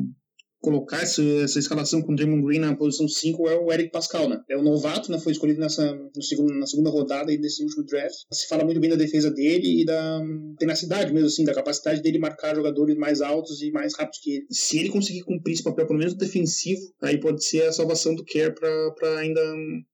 colocar 0.61 1.03
essa, 1.03 1.23
essa 1.23 1.59
escalação 1.59 2.03
com 2.03 2.12
o 2.12 2.16
Draymond 2.16 2.44
Green 2.44 2.59
na 2.59 2.77
posição 2.77 3.09
5 3.09 3.49
é 3.49 3.57
o 3.57 3.73
Eric 3.73 3.90
Pascal, 3.90 4.29
né? 4.29 4.40
É 4.49 4.57
o 4.57 4.62
novato, 4.62 5.11
né? 5.11 5.18
Foi 5.18 5.33
escolhido 5.33 5.61
nessa, 5.61 5.94
no 5.94 6.23
segundo, 6.23 6.55
na 6.55 6.66
segunda 6.66 6.90
rodada 6.90 7.27
desse 7.38 7.62
último 7.62 7.85
draft. 7.85 8.14
Se 8.31 8.46
fala 8.46 8.64
muito 8.64 8.81
bem 8.81 8.90
da 8.90 8.96
defesa 8.96 9.31
dele 9.31 9.81
e 9.81 9.85
da 9.85 10.20
tenacidade 10.59 11.12
mesmo, 11.12 11.29
assim, 11.29 11.44
da 11.44 11.55
capacidade 11.55 12.03
dele 12.03 12.18
marcar 12.18 12.55
jogadores 12.55 12.96
mais 12.96 13.20
altos 13.20 13.62
e 13.62 13.70
mais 13.70 13.94
rápidos 13.96 14.20
que 14.20 14.31
ele. 14.37 14.46
Se 14.51 14.79
ele 14.79 14.90
conseguir 14.90 15.23
cumprir 15.23 15.55
esse 15.55 15.62
papel, 15.62 15.87
pelo 15.87 15.99
menos 15.99 16.14
defensivo, 16.14 16.81
aí 17.03 17.18
pode 17.18 17.44
ser 17.44 17.62
a 17.62 17.73
salvação 17.73 18.14
do 18.14 18.25
Kerr 18.25 18.55
para 18.55 19.18
ainda 19.18 19.40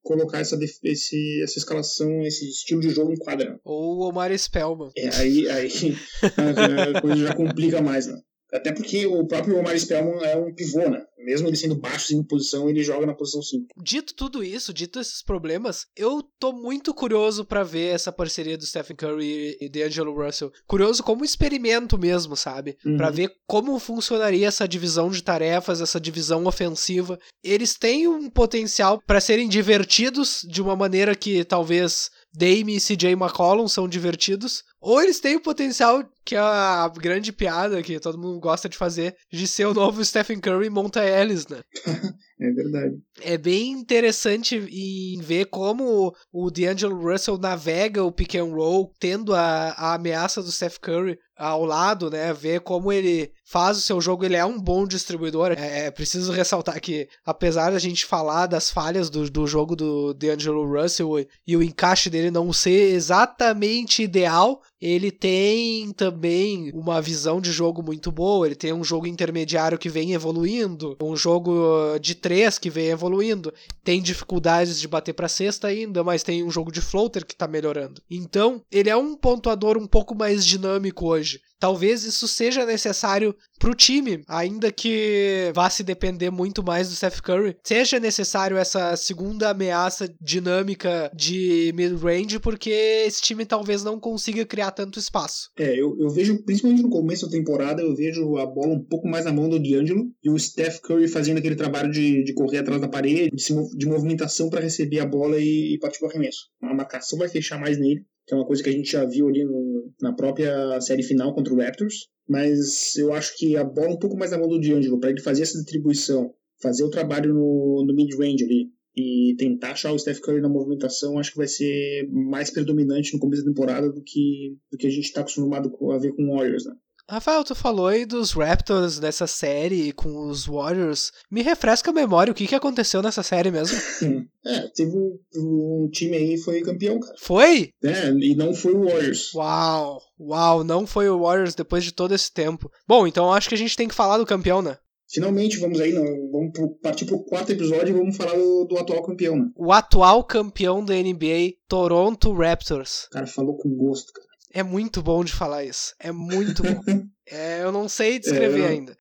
colocar 0.03 0.41
essa, 0.41 0.59
esse, 0.85 1.43
essa 1.43 1.59
escalação, 1.59 2.23
esse 2.23 2.49
estilo 2.49 2.81
de 2.81 2.91
jogo 2.91 3.13
em 3.13 3.17
quadra. 3.17 3.59
Ou 3.65 3.99
o 3.99 4.09
Omar 4.09 4.37
Spellman. 4.37 4.91
É, 4.97 5.09
aí, 5.17 5.49
aí 5.49 5.69
a 6.95 7.01
coisa 7.01 7.17
já 7.17 7.35
complica 7.35 7.81
mais, 7.81 8.07
né? 8.07 8.19
Até 8.53 8.73
porque 8.73 9.07
o 9.07 9.27
próprio 9.27 9.59
Omar 9.59 9.79
Spellman 9.79 10.23
é 10.25 10.37
um 10.37 10.55
pivô, 10.55 10.89
né? 10.89 11.05
Mesmo 11.19 11.49
ele 11.49 11.57
sendo 11.57 11.75
baixo 11.75 12.15
em 12.15 12.23
posição, 12.23 12.71
ele 12.71 12.85
joga 12.85 13.05
na 13.05 13.15
posição 13.15 13.43
5. 13.43 13.67
Dito 13.83 14.15
tudo 14.15 14.45
isso, 14.45 14.73
dito 14.73 15.01
esses 15.01 15.21
problemas, 15.21 15.87
eu 15.97 16.23
tô 16.39 16.53
muito 16.53 16.95
curioso 16.95 17.45
para 17.45 17.65
ver 17.65 17.95
essa 17.95 18.13
parceria 18.13 18.57
do 18.57 18.65
Stephen 18.65 18.97
Curry 18.97 19.57
e 19.61 19.69
D'Angelo 19.69 20.15
Russell. 20.15 20.53
Curioso 20.67 21.03
como 21.03 21.25
experimento 21.25 21.99
mesmo, 21.99 22.37
sabe? 22.37 22.77
Uhum. 22.87 22.97
Para 22.97 23.11
ver 23.11 23.33
como 23.47 23.77
funcionaria 23.81 24.47
essa 24.47 24.69
divisão 24.69 25.11
de 25.11 25.23
tarefas, 25.23 25.81
essa 25.81 25.99
divisão 25.99 26.45
ofensiva. 26.47 27.19
Eles 27.43 27.75
têm 27.75 28.07
um 28.07 28.31
potencial 28.31 29.03
para 29.05 29.21
serem 29.21 29.49
divertidos 29.49 30.47
de 30.49 30.63
uma 30.63 30.77
maneira 30.77 31.17
que 31.17 31.45
talvez 31.45 32.11
Dame 32.33 32.77
e 32.77 32.81
CJ 32.81 33.13
McCollum 33.13 33.67
são 33.67 33.89
divertidos, 33.89 34.63
ou 34.81 35.03
eles 35.03 35.21
têm 35.21 35.37
o 35.37 35.41
potencial, 35.41 36.05
que 36.25 36.35
é 36.35 36.39
a 36.39 36.89
grande 36.89 37.33
piada 37.33 37.83
que 37.83 37.99
todo 37.99 38.19
mundo 38.19 38.39
gosta 38.39 38.69
de 38.69 38.77
fazer, 38.77 39.17
de 39.33 39.47
ser 39.47 39.67
o 39.67 39.75
novo 39.75 40.05
Stephen 40.05 40.41
Curry 40.41 40.71
Monta 40.71 41.05
Ellis, 41.05 41.47
né? 41.47 41.61
É 42.39 42.51
verdade. 42.51 42.99
É 43.23 43.39
bem 43.39 43.71
interessante 43.73 44.57
em 44.57 45.19
ver 45.23 45.47
como 45.47 46.15
o 46.31 46.51
D'Angelo 46.51 47.01
Russell 47.01 47.39
navega 47.39 48.05
o 48.05 48.13
pick 48.13 48.35
and 48.35 48.53
roll, 48.53 48.93
tendo 49.01 49.35
a, 49.35 49.71
a 49.71 49.95
ameaça 49.95 50.43
do 50.43 50.53
Steph 50.53 50.77
Curry 50.77 51.19
ao 51.37 51.65
lado, 51.65 52.11
né? 52.11 52.33
Ver 52.33 52.61
como 52.61 52.91
ele 52.91 53.31
faz 53.45 53.77
o 53.79 53.81
seu 53.81 54.01
jogo, 54.01 54.25
ele 54.25 54.37
é 54.37 54.45
um 54.45 54.59
bom 54.59 54.87
distribuidor. 54.87 55.53
É, 55.53 55.87
é 55.87 55.91
preciso 55.91 56.33
ressaltar 56.33 56.81
que, 56.81 57.09
apesar 57.25 57.71
da 57.71 57.79
gente 57.79 58.07
falar 58.07 58.47
das 58.47 58.71
falhas 58.71 59.11
do, 59.11 59.31
do 59.31 59.47
jogo 59.47 59.77
do 59.77 60.15
D'Angelo 60.15 60.67
Russell 60.67 61.21
e, 61.21 61.29
e 61.47 61.57
o 61.57 61.63
encaixe 61.63 62.09
dele 62.09 62.31
não 62.31 62.53
ser 62.53 62.95
exatamente 62.95 64.03
ideal, 64.03 64.63
ele 64.81 65.11
tem 65.11 65.91
também 65.93 66.71
uma 66.75 67.01
visão 67.01 67.41
de 67.41 67.51
jogo 67.51 67.83
muito 67.83 68.13
boa, 68.13 68.47
ele 68.47 68.55
tem 68.55 68.73
um 68.73 68.85
jogo 68.85 69.07
intermediário 69.07 69.79
que 69.79 69.89
vem 69.89 70.13
evoluindo, 70.13 70.97
um 71.03 71.17
jogo 71.17 71.99
de 72.01 72.15
três 72.15 72.59
que 72.59 72.71
vem 72.71 72.89
evoluindo, 72.89 73.53
tem 73.83 74.03
dificuldades 74.03 74.81
de 74.81 74.89
bater 74.89 75.13
para 75.13 75.29
cesta 75.29 75.69
ainda, 75.69 76.05
mas 76.05 76.23
tem 76.23 76.45
um 76.45 76.51
jogo 76.51 76.71
de 76.71 76.81
floater 76.81 77.25
que 77.25 77.37
tá 77.37 77.49
melhorando. 77.49 78.03
Então, 78.11 78.63
ele 78.71 78.91
é 78.91 78.97
um 78.97 79.17
pontuador 79.17 79.77
um 79.79 79.87
pouco 79.87 80.15
mais 80.15 80.45
dinâmico 80.45 81.07
hoje. 81.07 81.41
Talvez 81.59 82.05
isso 82.05 82.29
seja 82.29 82.67
necessário 82.67 83.35
pro 83.59 83.75
time, 83.75 84.23
ainda 84.29 84.71
que 84.71 85.51
vá 85.55 85.71
se 85.71 85.83
depender 85.83 86.31
muito 86.31 86.63
mais 86.63 86.89
do 86.89 86.95
Steph 86.95 87.21
Curry. 87.21 87.57
Seja 87.65 87.99
necessário 87.99 88.57
essa 88.57 88.95
segunda 88.97 89.51
ameaça 89.51 90.13
dinâmica 90.21 91.11
de 91.15 91.73
mid-range, 91.75 92.39
porque 92.39 92.71
esse 92.71 93.23
time 93.23 93.47
talvez 93.47 93.83
não 93.83 93.99
consiga 93.99 94.45
criar 94.45 94.71
tanto 94.71 94.99
espaço. 94.99 95.51
É, 95.59 95.73
eu, 95.73 95.97
eu 95.99 96.11
vejo, 96.11 96.43
principalmente 96.45 96.83
no 96.83 96.91
começo 96.91 97.27
da 97.27 97.33
temporada, 97.33 97.83
eu 97.83 97.95
vejo 97.95 98.37
a 98.37 98.47
bola 98.47 98.75
um 98.75 98.85
pouco 98.85 99.09
mais 99.09 99.25
na 99.25 99.33
mão 99.33 99.49
do 99.49 99.59
D'Angelo 99.59 100.05
e 100.23 100.31
o 100.31 100.39
Steph 100.39 100.81
Curry 100.81 101.09
fazendo 101.09 101.39
aquele 101.39 101.57
trabalho 101.57 101.91
de, 101.91 102.23
de 102.23 102.35
correr 102.35 102.59
atrás 102.59 102.81
da 102.81 102.89
parede, 102.89 103.31
de, 103.35 103.77
de 103.77 103.87
movimentação 103.87 104.51
para 104.51 104.61
receber 104.61 105.01
a 105.01 105.07
bola 105.07 105.41
e, 105.41 105.75
e 105.75 105.79
partir 105.79 105.99
pro 105.99 106.09
arremesso. 106.09 106.49
A 106.63 106.75
marcação 106.75 107.19
vai 107.19 107.29
fechar 107.29 107.59
mais 107.59 107.79
nele 107.79 108.05
que 108.27 108.35
é 108.35 108.37
uma 108.37 108.47
coisa 108.47 108.63
que 108.63 108.69
a 108.69 108.73
gente 108.73 108.91
já 108.91 109.05
viu 109.05 109.29
ali 109.29 109.45
no, 109.45 109.93
na 110.01 110.13
própria 110.13 110.81
série 110.81 111.03
final 111.03 111.35
contra 111.35 111.55
o 111.55 111.59
Raptors. 111.59 112.09
Mas 112.29 112.97
eu 112.97 113.13
acho 113.13 113.37
que 113.37 113.57
a 113.57 113.63
bola 113.63 113.95
um 113.95 113.99
pouco 113.99 114.17
mais 114.17 114.33
na 114.33 114.39
mão 114.39 114.49
do 114.49 114.61
D'Angelo, 114.61 114.99
para 114.99 115.11
ele 115.11 115.21
fazer 115.21 115.43
essa 115.43 115.59
distribuição, 115.59 116.35
fazer 116.61 116.83
o 116.83 116.91
trabalho 116.91 117.33
no, 117.33 117.85
no 117.87 117.95
mid-range 117.95 118.45
ali 118.45 118.71
e 118.97 119.37
tentar 119.37 119.73
achar 119.73 119.93
o 119.93 119.99
Steph 119.99 120.21
Curry 120.21 120.41
na 120.41 120.49
movimentação, 120.49 121.19
acho 121.19 121.31
que 121.31 121.37
vai 121.37 121.47
ser 121.47 122.09
mais 122.11 122.51
predominante 122.51 123.13
no 123.13 123.21
começo 123.21 123.45
da 123.45 123.51
temporada 123.51 123.93
do 123.93 124.03
que, 124.03 124.57
do 124.73 124.79
que 124.79 124.87
a 124.87 124.91
gente 124.91 125.05
está 125.05 125.21
acostumado 125.21 125.71
a 125.93 125.99
ver 125.99 126.13
com 126.17 126.25
o 126.25 126.35
Warriors, 126.35 126.65
né? 126.65 126.75
Rafael, 127.09 127.45
tu 127.45 127.55
falou 127.55 127.87
aí 127.87 128.05
dos 128.05 128.33
Raptors 128.33 128.99
dessa 128.99 129.29
série 129.29 129.93
com 129.93 130.29
os 130.29 130.47
Warriors. 130.47 131.13
Me 131.31 131.41
refresca 131.41 131.91
a 131.91 131.95
memória, 131.95 132.33
o 132.33 132.35
que, 132.35 132.49
que 132.49 132.55
aconteceu 132.55 133.01
nessa 133.01 133.23
série 133.23 133.51
mesmo? 133.51 133.79
é, 134.45 134.69
teve 134.75 134.91
um, 134.91 135.17
um 135.37 135.89
time 135.93 136.17
aí 136.17 136.37
foi 136.39 136.63
campeão, 136.63 136.99
cara. 136.99 137.15
Foi? 137.21 137.71
É, 137.85 138.09
e 138.11 138.35
não 138.35 138.53
foi 138.53 138.75
o 138.75 138.85
Warriors. 138.87 139.33
Uau, 139.35 140.01
uau, 140.19 140.65
não 140.65 140.85
foi 140.85 141.09
o 141.09 141.21
Warriors 141.21 141.55
depois 141.55 141.85
de 141.85 141.93
todo 141.93 142.13
esse 142.13 142.33
tempo. 142.33 142.71
Bom, 142.89 143.07
então 143.07 143.33
acho 143.33 143.49
que 143.49 143.55
a 143.55 143.59
gente 143.59 143.77
tem 143.77 143.87
que 143.87 143.95
falar 143.95 144.19
do 144.19 144.27
campeão, 144.27 144.61
né? 144.61 144.77
Finalmente, 145.09 145.59
vamos 145.59 145.81
aí, 145.81 145.93
não, 145.93 146.05
vamos 146.33 146.53
partir 146.83 147.05
pro 147.05 147.23
quarto 147.23 147.53
episódio 147.53 147.91
e 147.91 147.99
vamos 147.99 148.17
falar 148.17 148.35
do, 148.35 148.65
do, 148.65 148.77
atual 148.77 149.05
campeão, 149.05 149.37
né? 149.37 149.51
O 149.55 149.73
atual 149.73 150.25
campeão 150.25 150.85
da 150.85 150.95
NBA, 150.95 151.55
Toronto 151.69 152.33
Raptors. 152.33 153.05
O 153.05 153.11
cara 153.11 153.27
falou 153.27 153.57
com 153.57 153.69
gosto, 153.77 154.13
cara. 154.13 154.26
É 154.57 154.63
muito 154.63 155.03
bom 155.03 155.23
de 155.23 155.35
falar 155.35 155.65
isso. 155.65 155.95
É 156.01 156.11
muito 156.11 156.63
bom. 156.63 156.81
é, 157.29 157.63
eu 157.63 157.71
não 157.71 157.91
sei 157.91 158.19
descrever 158.19 158.61
é, 158.61 158.65
eu 158.65 158.69
ainda. 158.69 158.97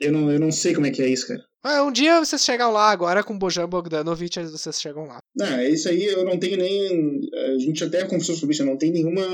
Eu 0.00 0.12
não, 0.12 0.32
eu 0.32 0.40
não 0.40 0.50
sei 0.50 0.74
como 0.74 0.86
é 0.86 0.90
que 0.90 1.02
é 1.02 1.08
isso, 1.10 1.28
cara. 1.28 1.42
Ah, 1.62 1.82
um 1.82 1.92
dia 1.92 2.24
vocês 2.24 2.42
chegam 2.42 2.72
lá, 2.72 2.90
agora 2.90 3.22
com 3.22 3.38
Bojan 3.38 3.68
Bogdanovic 3.68 4.42
vocês 4.44 4.80
chegam 4.80 5.04
lá. 5.04 5.18
Não, 5.36 5.60
isso 5.60 5.90
aí 5.90 6.06
eu 6.06 6.24
não 6.24 6.38
tenho 6.38 6.56
nem. 6.56 7.20
A 7.54 7.58
gente 7.58 7.84
até 7.84 8.06
conversou 8.06 8.34
sobre 8.34 8.54
isso, 8.54 8.62
eu 8.62 8.66
não 8.66 8.78
tenho 8.78 8.94
nenhuma, 8.94 9.26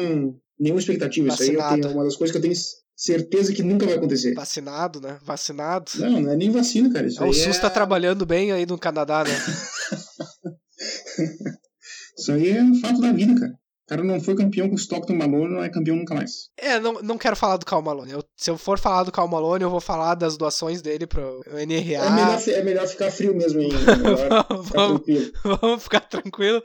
nenhuma 0.59 0.81
expectativa. 0.81 1.29
Vacinado. 1.29 1.53
Isso 1.53 1.63
aí 1.63 1.79
eu 1.79 1.83
tenho 1.83 1.95
uma 1.95 2.05
das 2.05 2.17
coisas 2.17 2.33
que 2.33 2.39
eu 2.39 2.43
tenho 2.43 2.57
certeza 2.97 3.53
que 3.53 3.63
nunca 3.63 3.87
vai 3.87 3.95
acontecer. 3.95 4.35
Vacinado, 4.35 5.01
né? 5.01 5.21
Vacinado. 5.23 5.93
Não, 6.01 6.21
não 6.21 6.33
é 6.33 6.37
nem 6.37 6.51
vacina, 6.51 6.93
cara. 6.93 7.07
Isso 7.07 7.23
é, 7.23 7.29
o 7.29 7.33
SUS 7.33 7.59
é... 7.59 7.61
tá 7.61 7.71
trabalhando 7.71 8.27
bem 8.27 8.51
aí 8.51 8.67
no 8.67 8.77
Canadá, 8.77 9.23
né? 9.23 9.31
isso 12.19 12.33
aí 12.33 12.51
é 12.51 12.61
um 12.61 12.75
fato 12.81 13.01
da 13.01 13.13
vida, 13.13 13.39
cara. 13.39 13.55
O 13.85 13.87
cara 13.87 14.03
não 14.03 14.19
foi 14.19 14.35
campeão 14.35 14.69
com 14.69 14.75
o 14.75 14.79
Stockton 14.79 15.15
Malone, 15.15 15.55
não 15.55 15.63
é 15.63 15.69
campeão 15.69 15.97
nunca 15.97 16.15
mais. 16.15 16.49
É, 16.57 16.81
não, 16.81 16.95
não 17.03 17.19
quero 17.19 17.37
falar 17.37 17.59
do 17.59 17.67
Cal 17.67 17.83
Malone. 17.83 18.13
Eu, 18.13 18.25
se 18.35 18.51
eu 18.51 18.57
for 18.57 18.79
falar 18.79 19.05
do 19.05 19.13
Cal 19.13 19.29
Malone, 19.29 19.63
eu 19.63 19.69
vou 19.69 19.81
falar 19.81 20.15
das 20.15 20.39
doações 20.39 20.81
dele 20.81 21.07
pro 21.07 21.43
NRA. 21.47 22.07
É 22.07 22.11
melhor, 22.11 22.49
é 22.49 22.63
melhor 22.63 22.89
ficar 22.89 23.11
frio 23.11 23.35
mesmo 23.35 23.61
aí. 23.61 23.69
Melhor 23.69 24.47
vamos, 24.49 24.67
ficar 24.69 24.89
tranquilo. 24.89 25.33
vamos 25.61 25.83
ficar 25.83 26.01
tranquilo. 26.01 26.63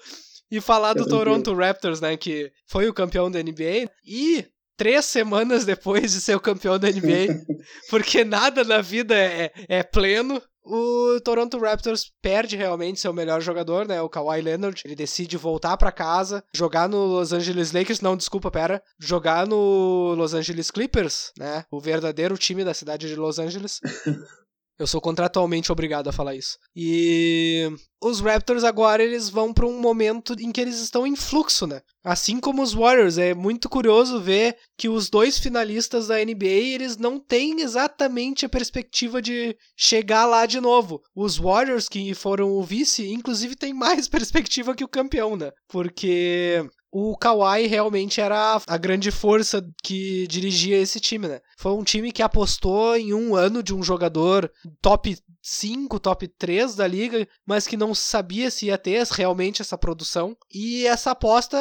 E 0.49 0.61
falar 0.61 0.93
Fica 0.93 1.03
do 1.03 1.09
tranquilo. 1.09 1.41
Toronto 1.43 1.53
Raptors, 1.53 2.01
né? 2.01 2.15
Que 2.15 2.51
foi 2.65 2.87
o 2.87 2.93
campeão 2.93 3.29
da 3.29 3.43
NBA. 3.43 3.91
E 4.05 4.45
três 4.79 5.03
semanas 5.03 5.65
depois 5.65 6.13
de 6.13 6.21
ser 6.21 6.35
o 6.35 6.39
campeão 6.39 6.79
da 6.79 6.89
NBA, 6.89 7.43
porque 7.91 8.23
nada 8.23 8.63
na 8.63 8.79
vida 8.79 9.13
é, 9.13 9.51
é 9.67 9.83
pleno 9.83 10.41
o 10.63 11.19
Toronto 11.21 11.57
Raptors 11.59 12.11
perde 12.21 12.55
realmente 12.55 12.99
seu 12.99 13.13
melhor 13.13 13.41
jogador, 13.41 13.87
né? 13.87 14.01
O 14.01 14.09
Kawhi 14.09 14.41
Leonard. 14.41 14.81
Ele 14.85 14.95
decide 14.95 15.37
voltar 15.37 15.77
para 15.77 15.91
casa, 15.91 16.43
jogar 16.53 16.87
no 16.87 17.05
Los 17.05 17.33
Angeles 17.33 17.71
Lakers. 17.71 18.01
Não, 18.01 18.17
desculpa, 18.17 18.51
pera. 18.51 18.81
Jogar 18.99 19.47
no 19.47 20.13
Los 20.15 20.33
Angeles 20.33 20.69
Clippers, 20.71 21.31
né? 21.37 21.65
O 21.71 21.79
verdadeiro 21.79 22.37
time 22.37 22.63
da 22.63 22.73
cidade 22.73 23.07
de 23.07 23.15
Los 23.15 23.39
Angeles. 23.39 23.79
Eu 24.79 24.87
sou 24.87 25.01
contratualmente 25.01 25.73
obrigado 25.73 26.07
a 26.07 26.13
falar 26.13 26.35
isso. 26.35 26.57
E 26.73 27.69
os 28.01 28.21
Raptors 28.21 28.63
agora 28.63 29.03
eles 29.03 29.29
vão 29.29 29.53
para 29.53 29.67
um 29.67 29.77
momento 29.77 30.33
em 30.39 30.53
que 30.53 30.61
eles 30.61 30.79
estão 30.79 31.05
em 31.05 31.17
fluxo, 31.17 31.67
né? 31.67 31.81
Assim 32.01 32.39
como 32.39 32.61
os 32.61 32.73
Warriors, 32.73 33.17
é 33.17 33.33
muito 33.33 33.67
curioso 33.67 34.21
ver 34.21 34.55
que 34.77 34.87
os 34.87 35.09
dois 35.09 35.37
finalistas 35.37 36.07
da 36.07 36.23
NBA, 36.23 36.45
eles 36.45 36.95
não 36.95 37.19
têm 37.19 37.59
exatamente 37.59 38.45
a 38.45 38.49
perspectiva 38.49 39.21
de 39.21 39.53
chegar 39.75 40.25
lá 40.25 40.45
de 40.45 40.61
novo. 40.61 41.01
Os 41.13 41.37
Warriors 41.37 41.89
que 41.89 42.13
foram 42.13 42.51
o 42.53 42.63
vice, 42.63 43.11
inclusive 43.11 43.57
têm 43.57 43.73
mais 43.73 44.07
perspectiva 44.09 44.73
que 44.73 44.83
o 44.83 44.87
campeão, 44.89 45.35
né? 45.35 45.51
Porque 45.67 46.65
o 46.91 47.15
Kawhi 47.17 47.67
realmente 47.67 48.19
era 48.19 48.61
a 48.65 48.77
grande 48.77 49.11
força 49.11 49.65
que 49.83 50.27
dirigia 50.27 50.77
esse 50.77 50.99
time, 50.99 51.27
né? 51.27 51.41
Foi 51.57 51.71
um 51.73 51.83
time 51.83 52.11
que 52.11 52.21
apostou 52.21 52.95
em 52.95 53.13
um 53.13 53.35
ano 53.35 53.61
de 53.61 53.73
um 53.73 53.83
jogador 53.83 54.51
top 54.81 55.15
5, 55.41 55.99
top 55.99 56.27
3 56.27 56.75
da 56.75 56.87
liga, 56.87 57.27
mas 57.45 57.67
que 57.67 57.77
não 57.77 57.93
sabia 57.93 58.49
se 58.49 58.67
ia 58.67 58.77
ter 58.77 59.05
realmente 59.07 59.61
essa 59.61 59.77
produção. 59.77 60.35
E 60.53 60.85
essa 60.85 61.11
aposta 61.11 61.57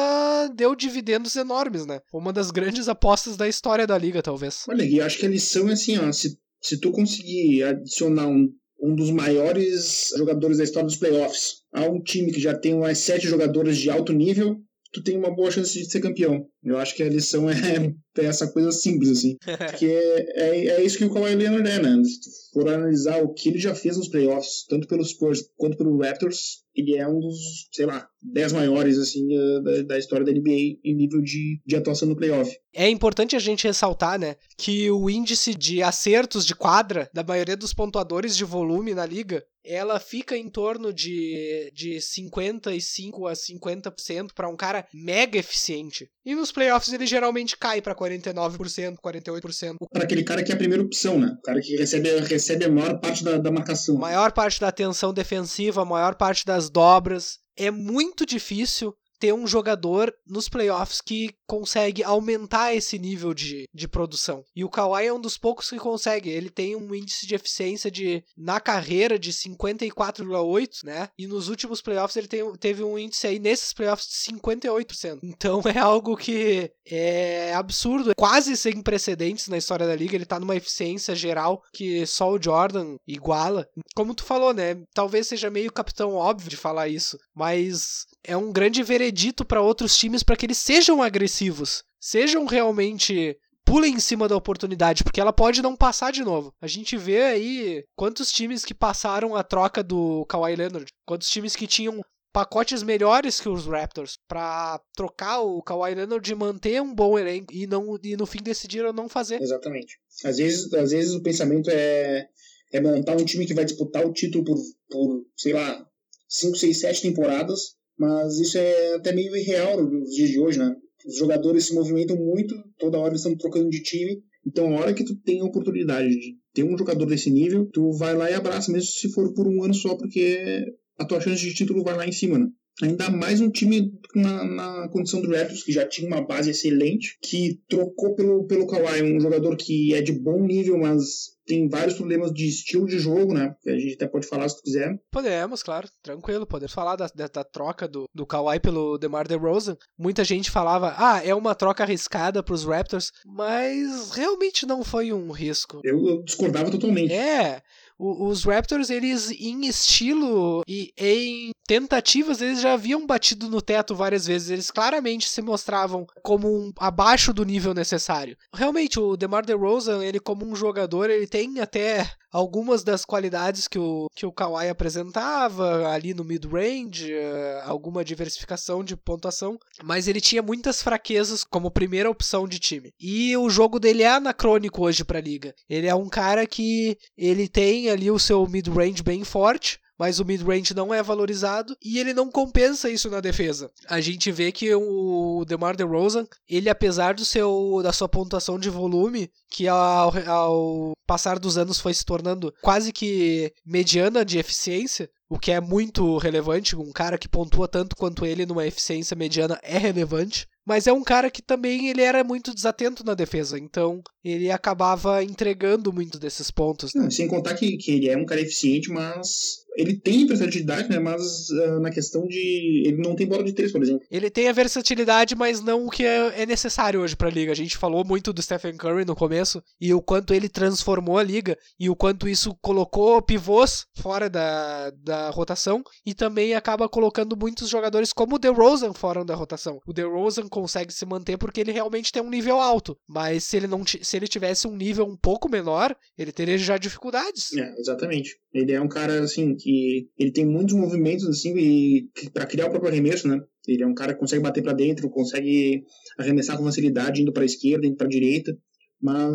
deu 0.55 0.75
dividendos 0.75 1.35
enormes, 1.35 1.85
né? 1.85 2.01
Uma 2.13 2.33
das 2.33 2.51
grandes 2.51 2.89
apostas 2.89 3.37
da 3.37 3.47
história 3.47 3.85
da 3.85 3.97
liga, 3.97 4.21
talvez. 4.21 4.65
Olha, 4.67 4.83
e 4.83 4.99
acho 4.99 5.19
que 5.19 5.25
a 5.25 5.29
lição 5.29 5.69
é 5.69 5.73
assim, 5.73 5.97
ó, 5.97 6.11
se, 6.11 6.37
se 6.61 6.79
tu 6.79 6.91
conseguir 6.91 7.63
adicionar 7.63 8.27
um 8.27 8.49
um 8.81 8.95
dos 8.95 9.11
maiores 9.11 10.13
jogadores 10.15 10.57
da 10.57 10.63
história 10.63 10.87
dos 10.87 10.95
playoffs 10.95 11.63
a 11.73 11.81
um 11.83 12.01
time 12.01 12.31
que 12.31 12.39
já 12.39 12.57
tem 12.57 12.73
umas 12.73 12.97
sete 12.97 13.27
jogadores 13.27 13.77
de 13.77 13.89
alto 13.89 14.13
nível, 14.13 14.57
tu 14.91 15.03
tem 15.03 15.17
uma 15.17 15.33
boa 15.33 15.51
chance 15.51 15.77
de 15.77 15.89
ser 15.89 15.99
campeão. 15.99 16.45
Eu 16.63 16.77
acho 16.77 16.95
que 16.95 17.03
a 17.03 17.09
lição 17.09 17.49
é, 17.49 17.53
é 18.17 18.25
essa 18.25 18.51
coisa 18.51 18.71
simples, 18.71 19.09
assim. 19.09 19.37
Porque 19.43 19.85
é, 19.85 20.41
é, 20.41 20.67
é, 20.67 20.83
isso 20.83 20.97
que 20.97 21.05
o 21.05 21.13
Kawhi 21.13 21.35
Leonard 21.35 21.69
é, 21.69 21.81
né? 21.81 22.03
Se 22.03 22.19
tu 22.21 22.29
for 22.53 22.69
analisar 22.69 23.23
o 23.23 23.33
que 23.33 23.49
ele 23.49 23.59
já 23.59 23.73
fez 23.73 23.97
nos 23.97 24.09
playoffs, 24.09 24.65
tanto 24.67 24.87
pelos 24.87 25.11
Spurs 25.11 25.43
quanto 25.57 25.77
pelo 25.77 25.97
Raptors, 25.97 26.63
ele 26.75 26.95
é 26.95 27.07
um 27.07 27.19
dos, 27.19 27.37
sei 27.71 27.85
lá, 27.85 28.07
10 28.21 28.53
maiores, 28.53 28.97
assim, 28.97 29.27
da, 29.63 29.81
da 29.83 29.97
história 29.97 30.25
da 30.25 30.31
NBA 30.31 30.79
em 30.83 30.95
nível 30.95 31.21
de, 31.21 31.61
de 31.65 31.75
atuação 31.75 32.07
no 32.07 32.15
playoff. 32.15 32.55
É 32.73 32.89
importante 32.89 33.35
a 33.35 33.39
gente 33.39 33.67
ressaltar, 33.67 34.19
né, 34.19 34.35
que 34.57 34.89
o 34.89 35.09
índice 35.09 35.53
de 35.53 35.81
acertos 35.81 36.45
de 36.45 36.55
quadra 36.55 37.09
da 37.13 37.23
maioria 37.23 37.57
dos 37.57 37.73
pontuadores 37.73 38.35
de 38.35 38.45
volume 38.45 38.93
na 38.93 39.05
liga 39.05 39.43
ela 39.63 39.99
fica 39.99 40.37
em 40.37 40.49
torno 40.49 40.93
de, 40.93 41.71
de 41.73 42.01
55 42.01 43.27
a 43.27 43.33
50% 43.33 44.31
para 44.33 44.49
um 44.49 44.55
cara 44.55 44.85
mega 44.93 45.37
eficiente. 45.37 46.09
E 46.25 46.35
nos 46.35 46.51
playoffs 46.51 46.93
ele 46.93 47.05
geralmente 47.05 47.57
cai 47.57 47.81
para 47.81 47.95
49%, 47.95 48.97
48%. 49.03 49.75
Para 49.91 50.03
aquele 50.03 50.23
cara 50.23 50.43
que 50.43 50.51
é 50.51 50.55
a 50.55 50.57
primeira 50.57 50.83
opção, 50.83 51.19
né? 51.19 51.35
O 51.39 51.41
cara 51.41 51.61
que 51.61 51.75
recebe, 51.75 52.09
recebe 52.19 52.65
a 52.65 52.71
maior 52.71 52.99
parte 52.99 53.23
da, 53.23 53.37
da 53.37 53.51
marcação. 53.51 53.95
A 53.97 53.99
maior 53.99 54.31
parte 54.31 54.59
da 54.59 54.67
atenção 54.67 55.13
defensiva, 55.13 55.81
a 55.81 55.85
maior 55.85 56.15
parte 56.15 56.45
das 56.45 56.69
dobras. 56.69 57.39
É 57.57 57.69
muito 57.69 58.25
difícil 58.25 58.95
ter 59.19 59.33
um 59.33 59.45
jogador 59.45 60.13
nos 60.25 60.47
playoffs 60.47 61.01
que 61.01 61.33
consegue 61.45 62.03
aumentar 62.03 62.73
esse 62.73 62.97
nível 62.97 63.33
de, 63.33 63.67
de 63.73 63.87
produção. 63.87 64.43
E 64.55 64.63
o 64.63 64.69
Kawhi 64.69 65.07
é 65.07 65.13
um 65.13 65.19
dos 65.19 65.37
poucos 65.37 65.69
que 65.69 65.77
consegue. 65.77 66.29
Ele 66.29 66.49
tem 66.49 66.75
um 66.75 66.93
índice 66.93 67.27
de 67.27 67.35
eficiência 67.35 67.91
de 67.91 68.23
na 68.37 68.59
carreira 68.59 69.19
de 69.19 69.33
54,8, 69.33 70.83
né? 70.83 71.09
E 71.17 71.27
nos 71.27 71.49
últimos 71.49 71.81
playoffs 71.81 72.15
ele 72.15 72.27
tem, 72.27 72.53
teve 72.53 72.83
um 72.83 72.97
índice 72.97 73.27
aí 73.27 73.39
nesses 73.39 73.73
playoffs 73.73 74.07
de 74.07 74.37
58%. 74.37 75.19
Então 75.23 75.61
é 75.65 75.77
algo 75.77 76.15
que 76.15 76.71
é 76.85 77.53
absurdo, 77.53 78.13
quase 78.15 78.55
sem 78.55 78.81
precedentes 78.81 79.47
na 79.47 79.57
história 79.57 79.87
da 79.87 79.95
liga. 79.95 80.15
Ele 80.15 80.25
tá 80.25 80.39
numa 80.39 80.55
eficiência 80.55 81.15
geral 81.15 81.63
que 81.73 82.05
só 82.05 82.31
o 82.31 82.41
Jordan 82.41 82.95
iguala. 83.07 83.67
Como 83.95 84.15
tu 84.15 84.23
falou, 84.23 84.53
né? 84.53 84.81
Talvez 84.93 85.27
seja 85.27 85.49
meio 85.49 85.71
capitão 85.71 86.13
óbvio 86.13 86.49
de 86.49 86.57
falar 86.57 86.87
isso, 86.87 87.17
mas 87.35 88.05
é 88.23 88.35
um 88.35 88.51
grande 88.51 88.83
veredito 88.83 89.45
para 89.45 89.61
outros 89.61 89.97
times 89.97 90.23
para 90.23 90.35
que 90.35 90.45
eles 90.45 90.57
sejam 90.57 91.01
agressivos, 91.01 91.83
sejam 91.99 92.45
realmente 92.45 93.37
pulem 93.65 93.93
em 93.93 93.99
cima 93.99 94.27
da 94.27 94.35
oportunidade, 94.35 95.03
porque 95.03 95.21
ela 95.21 95.31
pode 95.31 95.61
não 95.61 95.75
passar 95.75 96.11
de 96.11 96.23
novo. 96.23 96.53
A 96.59 96.67
gente 96.67 96.97
vê 96.97 97.21
aí 97.21 97.83
quantos 97.95 98.31
times 98.31 98.65
que 98.65 98.73
passaram 98.73 99.35
a 99.35 99.43
troca 99.43 99.83
do 99.83 100.25
Kawhi 100.25 100.55
Leonard, 100.55 100.91
quantos 101.05 101.29
times 101.29 101.55
que 101.55 101.67
tinham 101.67 102.01
pacotes 102.33 102.83
melhores 102.83 103.39
que 103.39 103.49
os 103.49 103.65
Raptors 103.65 104.17
para 104.27 104.79
trocar 104.95 105.41
o 105.41 105.61
Kawhi 105.61 105.95
Leonard 105.95 106.31
e 106.31 106.35
manter 106.35 106.81
um 106.81 106.93
bom 106.93 107.17
elenco 107.17 107.53
e 107.53 107.67
não 107.67 107.97
e 108.03 108.15
no 108.15 108.25
fim 108.25 108.41
decidiram 108.41 108.93
não 108.93 109.09
fazer. 109.09 109.41
Exatamente. 109.41 109.99
Às 110.23 110.37
vezes, 110.37 110.73
às 110.73 110.91
vezes 110.91 111.13
o 111.13 111.21
pensamento 111.21 111.69
é 111.69 112.27
é 112.71 112.79
montar 112.79 113.15
um 113.15 113.25
time 113.25 113.47
que 113.47 113.53
vai 113.53 113.65
disputar 113.65 114.05
o 114.05 114.13
título 114.13 114.43
por, 114.43 114.57
por 114.89 115.25
sei 115.35 115.53
lá, 115.53 115.83
5, 116.27 116.55
6, 116.55 116.79
7 116.79 117.01
temporadas 117.01 117.75
mas 117.99 118.39
isso 118.39 118.57
é 118.57 118.95
até 118.95 119.13
meio 119.13 119.35
irreal 119.35 119.83
nos 119.83 120.09
dias 120.11 120.29
de 120.29 120.39
hoje, 120.39 120.57
né? 120.57 120.73
Os 121.05 121.17
jogadores 121.17 121.65
se 121.65 121.75
movimentam 121.75 122.15
muito, 122.15 122.55
toda 122.77 122.97
hora 122.97 123.09
eles 123.09 123.21
estão 123.21 123.35
trocando 123.35 123.69
de 123.69 123.81
time. 123.81 124.23
Então, 124.47 124.75
a 124.75 124.79
hora 124.79 124.93
que 124.93 125.03
tu 125.03 125.15
tem 125.15 125.41
a 125.41 125.45
oportunidade 125.45 126.09
de 126.09 126.37
ter 126.53 126.63
um 126.63 126.77
jogador 126.77 127.05
desse 127.05 127.29
nível, 127.29 127.69
tu 127.71 127.91
vai 127.91 128.15
lá 128.15 128.31
e 128.31 128.33
abraça, 128.33 128.71
mesmo 128.71 128.89
se 128.89 129.11
for 129.11 129.33
por 129.33 129.47
um 129.47 129.63
ano 129.63 129.73
só, 129.73 129.95
porque 129.95 130.65
a 130.97 131.05
tua 131.05 131.19
chance 131.19 131.41
de 131.41 131.53
título 131.53 131.83
vai 131.83 131.95
lá 131.95 132.07
em 132.07 132.11
cima, 132.11 132.39
né? 132.39 132.47
Ainda 132.81 133.09
mais 133.09 133.41
um 133.41 133.49
time 133.49 133.91
na, 134.15 134.43
na 134.43 134.89
condição 134.89 135.21
do 135.21 135.29
Raptors, 135.29 135.63
que 135.63 135.71
já 135.71 135.85
tinha 135.85 136.07
uma 136.07 136.25
base 136.25 136.49
excelente, 136.49 137.17
que 137.21 137.59
trocou 137.67 138.15
pelo, 138.15 138.45
pelo 138.45 138.67
Kawhi, 138.67 139.03
um 139.03 139.19
jogador 139.19 139.55
que 139.57 139.93
é 139.93 140.01
de 140.01 140.13
bom 140.13 140.41
nível, 140.45 140.77
mas 140.77 141.37
tem 141.49 141.67
vários 141.67 141.95
problemas 141.95 142.31
de 142.31 142.47
estilo 142.47 142.85
de 142.85 142.99
jogo, 142.99 143.33
né? 143.33 143.55
Que 143.63 143.71
a 143.71 143.79
gente 143.79 143.95
até 143.95 144.07
pode 144.07 144.27
falar 144.27 144.47
se 144.47 144.57
tu 144.57 144.61
quiser. 144.61 144.95
Podemos, 145.11 145.63
claro, 145.63 145.89
tranquilo. 146.03 146.45
Podemos 146.45 146.71
falar 146.71 146.95
da, 146.95 147.07
da, 147.13 147.27
da, 147.27 147.43
troca 147.43 147.87
do, 147.87 148.05
do 148.13 148.25
Kawhi 148.25 148.59
pelo 148.59 148.99
DeMar 148.99 149.27
DeRozan. 149.27 149.75
Muita 149.97 150.23
gente 150.23 150.51
falava, 150.51 150.93
ah, 150.95 151.25
é 151.25 151.33
uma 151.33 151.55
troca 151.55 151.83
arriscada 151.83 152.43
pros 152.43 152.63
Raptors, 152.63 153.11
mas 153.25 154.11
realmente 154.11 154.67
não 154.67 154.83
foi 154.83 155.11
um 155.11 155.31
risco. 155.31 155.81
Eu, 155.83 156.05
eu 156.07 156.23
discordava 156.23 156.69
totalmente. 156.69 157.11
É, 157.11 157.63
os 157.99 158.45
Raptors, 158.45 158.89
eles 158.89 159.29
em 159.29 159.67
estilo 159.67 160.63
e 160.65 160.93
em 160.97 161.51
tentativas, 161.67 162.41
eles 162.41 162.61
já 162.61 162.73
haviam 162.73 163.05
batido 163.05 163.49
no 163.49 163.61
teto 163.61 163.93
várias 163.93 164.25
vezes. 164.25 164.49
Eles 164.49 164.71
claramente 164.71 165.29
se 165.29 165.41
mostravam 165.41 166.07
como 166.23 166.47
um, 166.47 166.71
abaixo 166.79 167.33
do 167.33 167.43
nível 167.43 167.73
necessário. 167.73 168.37
Realmente, 168.53 168.99
o 168.99 169.17
DeMar 169.17 169.45
DeRozan, 169.45 170.03
ele 170.03 170.19
como 170.19 170.47
um 170.47 170.55
jogador, 170.55 171.09
ele 171.09 171.27
tem 171.27 171.59
até 171.59 172.09
algumas 172.31 172.83
das 172.83 173.05
qualidades 173.05 173.67
que 173.67 173.79
o, 173.79 174.07
que 174.15 174.25
o 174.25 174.31
Kawhi 174.31 174.69
apresentava 174.69 175.87
ali 175.89 176.13
no 176.13 176.23
mid-range, 176.23 177.13
uh, 177.13 177.61
alguma 177.65 178.03
diversificação 178.03 178.83
de 178.83 178.95
pontuação, 178.95 179.57
mas 179.83 180.07
ele 180.07 180.21
tinha 180.21 180.41
muitas 180.41 180.81
fraquezas 180.81 181.43
como 181.43 181.71
primeira 181.71 182.09
opção 182.09 182.47
de 182.47 182.59
time. 182.59 182.91
E 182.99 183.35
o 183.37 183.49
jogo 183.49 183.79
dele 183.79 184.03
é 184.03 184.09
anacrônico 184.09 184.83
hoje 184.83 185.03
para 185.03 185.19
a 185.19 185.21
liga. 185.21 185.53
Ele 185.69 185.87
é 185.87 185.95
um 185.95 186.09
cara 186.09 186.45
que 186.45 186.97
ele 187.17 187.47
tem 187.47 187.89
ali 187.89 188.11
o 188.11 188.19
seu 188.19 188.45
mid-range 188.47 189.03
bem 189.03 189.23
forte, 189.23 189.79
mas 189.99 190.19
o 190.19 190.25
mid-range 190.25 190.73
não 190.73 190.93
é 190.93 191.03
valorizado 191.03 191.75
e 191.83 191.99
ele 191.99 192.13
não 192.13 192.31
compensa 192.31 192.89
isso 192.89 193.09
na 193.09 193.19
defesa. 193.19 193.69
A 193.87 193.99
gente 193.99 194.31
vê 194.31 194.51
que 194.51 194.73
o 194.73 195.43
DeMar 195.45 195.75
DeRozan, 195.75 196.25
ele 196.47 196.69
apesar 196.69 197.13
do 197.13 197.25
seu 197.25 197.81
da 197.83 197.91
sua 197.91 198.07
pontuação 198.07 198.57
de 198.57 198.69
volume, 198.69 199.29
que 199.51 199.67
ao, 199.67 200.13
ao 200.27 200.93
passar 201.05 201.37
dos 201.37 201.57
anos 201.57 201.79
foi 201.79 201.93
se 201.93 202.05
tornando 202.05 202.53
quase 202.61 202.93
que 202.93 203.51
mediana 203.65 204.23
de 204.23 204.39
eficiência, 204.39 205.09
o 205.29 205.37
que 205.37 205.51
é 205.51 205.59
muito 205.59 206.17
relevante, 206.17 206.75
um 206.75 206.91
cara 206.91 207.17
que 207.17 207.27
pontua 207.27 207.67
tanto 207.67 207.95
quanto 207.95 208.25
ele 208.25 208.45
numa 208.45 208.65
eficiência 208.65 209.15
mediana 209.15 209.59
é 209.61 209.77
relevante 209.77 210.47
mas 210.69 210.85
é 210.85 210.93
um 210.93 211.03
cara 211.03 211.31
que 211.31 211.41
também 211.41 211.87
ele 211.87 212.03
era 212.03 212.23
muito 212.23 212.53
desatento 212.53 213.03
na 213.03 213.15
defesa, 213.15 213.57
então 213.57 214.03
ele 214.23 214.51
acabava 214.51 215.23
entregando 215.23 215.91
muito 215.91 216.19
desses 216.19 216.51
pontos. 216.51 216.93
Né? 216.93 217.01
Não, 217.01 217.09
sem 217.09 217.27
contar 217.27 217.55
que, 217.55 217.75
que 217.75 217.93
ele 217.93 218.07
é 218.07 218.15
um 218.15 218.23
cara 218.23 218.39
eficiente, 218.39 218.91
mas 218.91 219.65
ele 219.79 219.95
tem 219.95 220.27
versatilidade, 220.27 220.89
né? 220.89 220.99
Mas 220.99 221.49
uh, 221.49 221.79
na 221.79 221.89
questão 221.89 222.27
de. 222.27 222.83
Ele 222.85 222.97
não 222.97 223.15
tem 223.15 223.25
bola 223.25 223.43
de 223.43 223.53
três, 223.53 223.71
por 223.71 223.81
exemplo. 223.81 224.05
Ele 224.11 224.29
tem 224.29 224.49
a 224.49 224.53
versatilidade, 224.53 225.35
mas 225.35 225.61
não 225.61 225.85
o 225.85 225.89
que 225.89 226.03
é, 226.03 226.41
é 226.41 226.45
necessário 226.45 226.99
hoje 226.99 227.15
pra 227.15 227.29
liga. 227.29 227.53
A 227.53 227.55
gente 227.55 227.77
falou 227.77 228.03
muito 228.03 228.33
do 228.33 228.41
Stephen 228.41 228.75
Curry 228.75 229.05
no 229.05 229.15
começo 229.15 229.63
e 229.79 229.93
o 229.93 230.01
quanto 230.01 230.33
ele 230.33 230.49
transformou 230.49 231.17
a 231.17 231.23
liga 231.23 231.57
e 231.79 231.89
o 231.89 231.95
quanto 231.95 232.27
isso 232.27 232.53
colocou 232.61 233.21
pivôs 233.21 233.85
fora 233.97 234.29
da, 234.29 234.89
da 234.89 235.29
rotação 235.29 235.81
e 236.05 236.13
também 236.13 236.53
acaba 236.55 236.89
colocando 236.89 237.37
muitos 237.37 237.69
jogadores 237.69 238.11
como 238.11 238.35
o 238.35 238.39
DeRozan 238.39 238.93
fora 238.93 239.23
da 239.23 239.33
rotação. 239.33 239.79
O 239.87 239.93
DeRozan 239.93 240.49
consegue 240.49 240.93
se 240.93 241.05
manter 241.05 241.37
porque 241.37 241.61
ele 241.61 241.71
realmente 241.71 242.11
tem 242.11 242.21
um 242.21 242.29
nível 242.29 242.59
alto, 242.59 242.97
mas 243.07 243.45
se 243.45 243.55
ele 243.55 243.67
não 243.67 243.85
se 243.85 244.17
ele 244.17 244.27
tivesse 244.27 244.67
um 244.67 244.75
nível 244.75 245.05
um 245.05 245.15
pouco 245.15 245.49
menor, 245.49 245.95
ele 246.17 246.33
teria 246.33 246.57
já 246.57 246.77
dificuldades. 246.77 247.53
É, 247.53 247.79
exatamente. 247.79 248.35
Ele 248.53 248.73
é 248.73 248.81
um 248.81 248.89
cara 248.89 249.21
assim 249.21 249.55
que 249.55 249.68
ele 250.17 250.31
tem 250.31 250.45
muitos 250.45 250.75
movimentos 250.75 251.27
assim 251.27 251.55
e 251.57 252.09
para 252.33 252.45
criar 252.45 252.67
o 252.67 252.69
próprio 252.69 252.91
arremesso, 252.91 253.27
né? 253.27 253.39
Ele 253.67 253.83
é 253.83 253.87
um 253.87 253.93
cara 253.93 254.13
que 254.13 254.19
consegue 254.19 254.41
bater 254.41 254.63
para 254.63 254.73
dentro, 254.73 255.09
consegue 255.09 255.83
arremessar 256.17 256.57
com 256.57 256.63
facilidade 256.63 257.21
indo 257.21 257.31
para 257.31 257.43
a 257.43 257.45
esquerda, 257.45 257.85
indo 257.85 257.95
para 257.95 258.07
a 258.07 258.09
direita, 258.09 258.57
mas 259.01 259.33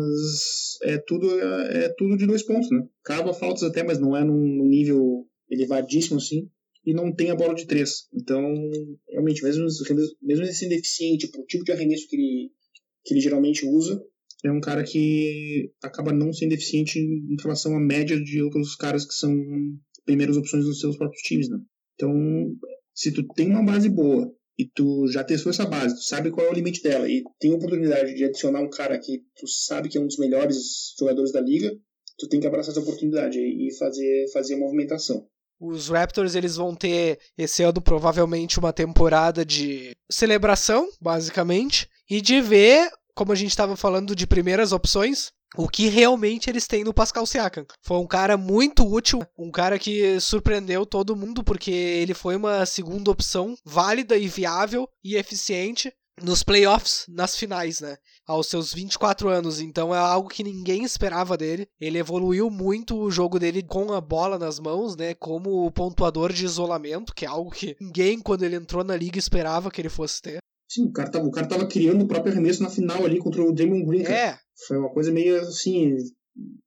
é 0.83 0.97
tudo 0.97 1.39
é, 1.39 1.93
tudo 1.97 2.17
de 2.17 2.25
dois 2.25 2.43
pontos, 2.43 2.69
né? 2.71 2.83
Cava 3.03 3.33
faltas 3.33 3.63
até, 3.63 3.83
mas 3.83 3.99
não 3.99 4.15
é 4.15 4.23
num, 4.23 4.65
nível 4.65 5.25
elevadíssimo 5.49 6.17
assim 6.17 6.49
e 6.85 6.93
não 6.93 7.13
tem 7.13 7.31
a 7.31 7.35
bola 7.35 7.55
de 7.55 7.65
três. 7.65 8.07
Então, 8.13 8.41
realmente, 9.09 9.43
mesmo 9.43 9.65
mesmo 10.21 10.45
sendo 10.47 10.73
eficiente 10.73 11.27
para 11.27 11.41
o 11.41 11.45
tipo 11.45 11.63
de 11.63 11.71
arremesso 11.71 12.07
que 12.09 12.15
ele 12.15 12.51
que 13.05 13.13
ele 13.13 13.21
geralmente 13.21 13.65
usa, 13.65 14.01
é 14.43 14.51
um 14.51 14.59
cara 14.59 14.83
que 14.83 15.71
acaba 15.81 16.11
não 16.11 16.33
sendo 16.33 16.53
eficiente 16.53 16.99
em 16.99 17.35
relação 17.41 17.75
à 17.75 17.79
média 17.79 18.19
de 18.21 18.41
outros 18.41 18.75
caras 18.75 19.05
que 19.05 19.13
são 19.13 19.31
primeiras 20.05 20.37
opções 20.37 20.65
nos 20.65 20.79
seus 20.79 20.97
próprios 20.97 21.21
times, 21.21 21.49
né? 21.49 21.57
Então, 21.95 22.13
se 22.93 23.11
tu 23.11 23.25
tem 23.35 23.49
uma 23.49 23.63
base 23.63 23.89
boa 23.89 24.31
e 24.57 24.65
tu 24.65 25.07
já 25.07 25.23
testou 25.23 25.49
essa 25.49 25.65
base, 25.65 25.95
tu 25.95 26.03
sabe 26.03 26.31
qual 26.31 26.47
é 26.47 26.49
o 26.49 26.53
limite 26.53 26.81
dela 26.81 27.09
e 27.09 27.23
tem 27.39 27.51
a 27.51 27.55
oportunidade 27.55 28.13
de 28.13 28.23
adicionar 28.23 28.61
um 28.61 28.69
cara 28.69 28.97
que 28.97 29.23
tu 29.35 29.47
sabe 29.47 29.89
que 29.89 29.97
é 29.97 30.01
um 30.01 30.07
dos 30.07 30.17
melhores 30.17 30.93
jogadores 30.97 31.31
da 31.31 31.41
liga, 31.41 31.75
tu 32.17 32.27
tem 32.27 32.39
que 32.39 32.47
abraçar 32.47 32.71
essa 32.71 32.79
oportunidade 32.79 33.39
e 33.39 33.73
fazer, 33.77 34.27
fazer 34.31 34.55
a 34.55 34.59
movimentação. 34.59 35.27
Os 35.59 35.89
Raptors 35.89 36.35
eles 36.35 36.57
vão 36.57 36.75
ter 36.75 37.19
esse 37.37 37.63
ano 37.63 37.81
provavelmente 37.81 38.59
uma 38.59 38.73
temporada 38.73 39.45
de 39.45 39.95
celebração, 40.09 40.89
basicamente, 41.01 41.87
e 42.09 42.21
de 42.21 42.41
ver 42.41 42.89
como 43.15 43.31
a 43.31 43.35
gente 43.35 43.51
estava 43.51 43.77
falando 43.77 44.13
de 44.13 44.27
primeiras 44.27 44.73
opções, 44.73 45.31
o 45.55 45.67
que 45.69 45.87
realmente 45.87 46.49
eles 46.49 46.67
têm 46.67 46.83
no 46.83 46.93
Pascal 46.93 47.25
Siakam. 47.25 47.65
Foi 47.81 47.97
um 47.97 48.07
cara 48.07 48.37
muito 48.37 48.85
útil, 48.85 49.25
um 49.37 49.51
cara 49.51 49.79
que 49.79 50.19
surpreendeu 50.19 50.85
todo 50.85 51.15
mundo 51.15 51.43
porque 51.43 51.71
ele 51.71 52.13
foi 52.13 52.35
uma 52.35 52.65
segunda 52.65 53.11
opção 53.11 53.55
válida 53.63 54.17
e 54.17 54.27
viável 54.27 54.89
e 55.03 55.15
eficiente 55.15 55.93
nos 56.21 56.43
playoffs, 56.43 57.05
nas 57.09 57.35
finais, 57.35 57.81
né? 57.81 57.97
Aos 58.25 58.47
seus 58.47 58.73
24 58.73 59.27
anos, 59.29 59.59
então 59.59 59.93
é 59.93 59.97
algo 59.97 60.29
que 60.29 60.43
ninguém 60.43 60.83
esperava 60.83 61.37
dele. 61.37 61.67
Ele 61.79 61.99
evoluiu 61.99 62.49
muito 62.49 62.97
o 62.97 63.11
jogo 63.11 63.37
dele 63.37 63.61
com 63.61 63.91
a 63.91 63.99
bola 63.99 64.39
nas 64.39 64.59
mãos, 64.59 64.95
né? 64.95 65.13
Como 65.13 65.69
pontuador 65.71 66.31
de 66.31 66.45
isolamento, 66.45 67.13
que 67.13 67.25
é 67.25 67.27
algo 67.27 67.51
que 67.51 67.75
ninguém, 67.79 68.19
quando 68.19 68.43
ele 68.43 68.55
entrou 68.55 68.83
na 68.83 68.95
liga, 68.95 69.19
esperava 69.19 69.69
que 69.69 69.81
ele 69.81 69.89
fosse 69.89 70.21
ter. 70.21 70.37
Sim, 70.67 70.85
o 70.85 70.91
cara, 70.91 71.11
tava, 71.11 71.25
o 71.25 71.31
cara 71.31 71.47
tava 71.47 71.67
criando 71.67 72.03
o 72.03 72.07
próprio 72.07 72.31
arremesso 72.31 72.63
na 72.63 72.69
final 72.69 73.05
ali 73.05 73.19
contra 73.19 73.43
o 73.43 73.53
Damon 73.53 73.85
Green. 73.85 74.03
Cara. 74.03 74.15
É. 74.15 74.37
Foi 74.67 74.77
uma 74.77 74.89
coisa 74.89 75.11
meio 75.11 75.39
assim, 75.41 75.95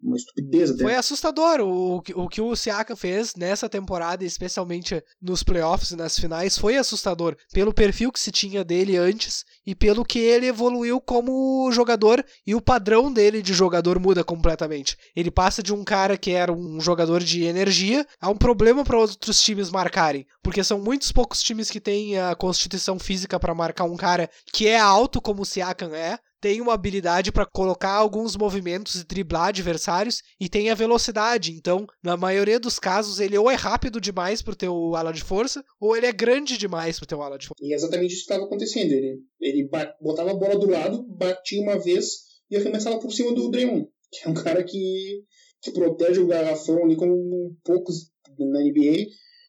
uma 0.02 0.16
estupidez 0.16 0.70
até. 0.70 0.82
Foi 0.82 0.94
assustador 0.94 1.60
o, 1.60 1.96
o 1.96 2.28
que 2.28 2.40
o 2.40 2.56
Siakam 2.56 2.96
fez 2.96 3.34
nessa 3.34 3.68
temporada, 3.68 4.24
especialmente 4.24 5.02
nos 5.20 5.42
playoffs 5.42 5.90
e 5.90 5.96
nas 5.96 6.18
finais, 6.18 6.56
foi 6.56 6.76
assustador 6.76 7.36
pelo 7.52 7.74
perfil 7.74 8.10
que 8.10 8.20
se 8.20 8.30
tinha 8.30 8.64
dele 8.64 8.96
antes 8.96 9.44
e 9.66 9.74
pelo 9.74 10.04
que 10.04 10.18
ele 10.18 10.46
evoluiu 10.46 11.00
como 11.00 11.70
jogador 11.72 12.24
e 12.46 12.54
o 12.54 12.60
padrão 12.60 13.12
dele 13.12 13.42
de 13.42 13.52
jogador 13.52 13.98
muda 13.98 14.24
completamente. 14.24 14.96
Ele 15.14 15.30
passa 15.30 15.62
de 15.62 15.74
um 15.74 15.84
cara 15.84 16.16
que 16.16 16.30
era 16.30 16.52
um 16.52 16.80
jogador 16.80 17.22
de 17.22 17.44
energia 17.44 18.06
a 18.20 18.30
um 18.30 18.36
problema 18.36 18.84
para 18.84 18.98
outros 18.98 19.42
times 19.42 19.70
marcarem, 19.70 20.26
porque 20.42 20.64
são 20.64 20.80
muitos 20.80 21.12
poucos 21.12 21.42
times 21.42 21.70
que 21.70 21.80
têm 21.80 22.18
a 22.18 22.34
constituição 22.34 22.98
física 22.98 23.38
para 23.38 23.54
marcar 23.54 23.84
um 23.84 23.96
cara 23.96 24.30
que 24.52 24.66
é 24.66 24.78
alto 24.78 25.20
como 25.20 25.42
o 25.42 25.46
Siakam 25.46 25.94
é, 25.94 26.18
tem 26.40 26.60
uma 26.60 26.74
habilidade 26.74 27.32
para 27.32 27.46
colocar 27.46 27.92
alguns 27.92 28.36
movimentos 28.36 28.96
e 28.96 29.06
driblar 29.06 29.48
adversários 29.48 30.22
e 30.40 30.48
tem 30.48 30.70
a 30.70 30.74
velocidade. 30.74 31.52
Então, 31.52 31.86
na 32.02 32.16
maioria 32.16 32.60
dos 32.60 32.78
casos, 32.78 33.20
ele 33.20 33.36
ou 33.36 33.50
é 33.50 33.54
rápido 33.54 34.00
demais 34.00 34.42
pro 34.42 34.56
teu 34.56 34.94
ala 34.94 35.12
de 35.12 35.22
força, 35.22 35.64
ou 35.80 35.96
ele 35.96 36.06
é 36.06 36.12
grande 36.12 36.56
demais 36.56 36.98
pro 36.98 37.06
teu 37.06 37.22
ala 37.22 37.38
de 37.38 37.46
força. 37.46 37.64
E 37.64 37.72
é 37.72 37.76
exatamente 37.76 38.12
isso 38.12 38.26
que 38.26 38.32
estava 38.32 38.44
acontecendo. 38.44 38.92
Ele, 38.92 39.20
ele 39.40 39.68
botava 40.00 40.30
a 40.30 40.34
bola 40.34 40.58
do 40.58 40.70
lado, 40.70 41.04
batia 41.16 41.60
uma 41.60 41.78
vez 41.78 42.06
e 42.50 42.56
arremessava 42.56 42.98
por 42.98 43.12
cima 43.12 43.34
do 43.34 43.50
Draymond, 43.50 43.86
que 44.10 44.26
é 44.26 44.30
um 44.30 44.34
cara 44.34 44.62
que, 44.64 45.22
que 45.62 45.70
protege 45.72 46.20
o 46.20 46.26
garrafão 46.26 46.84
ali 46.84 46.96
como 46.96 47.56
poucos 47.64 48.10
na 48.38 48.60
NBA, 48.60 49.06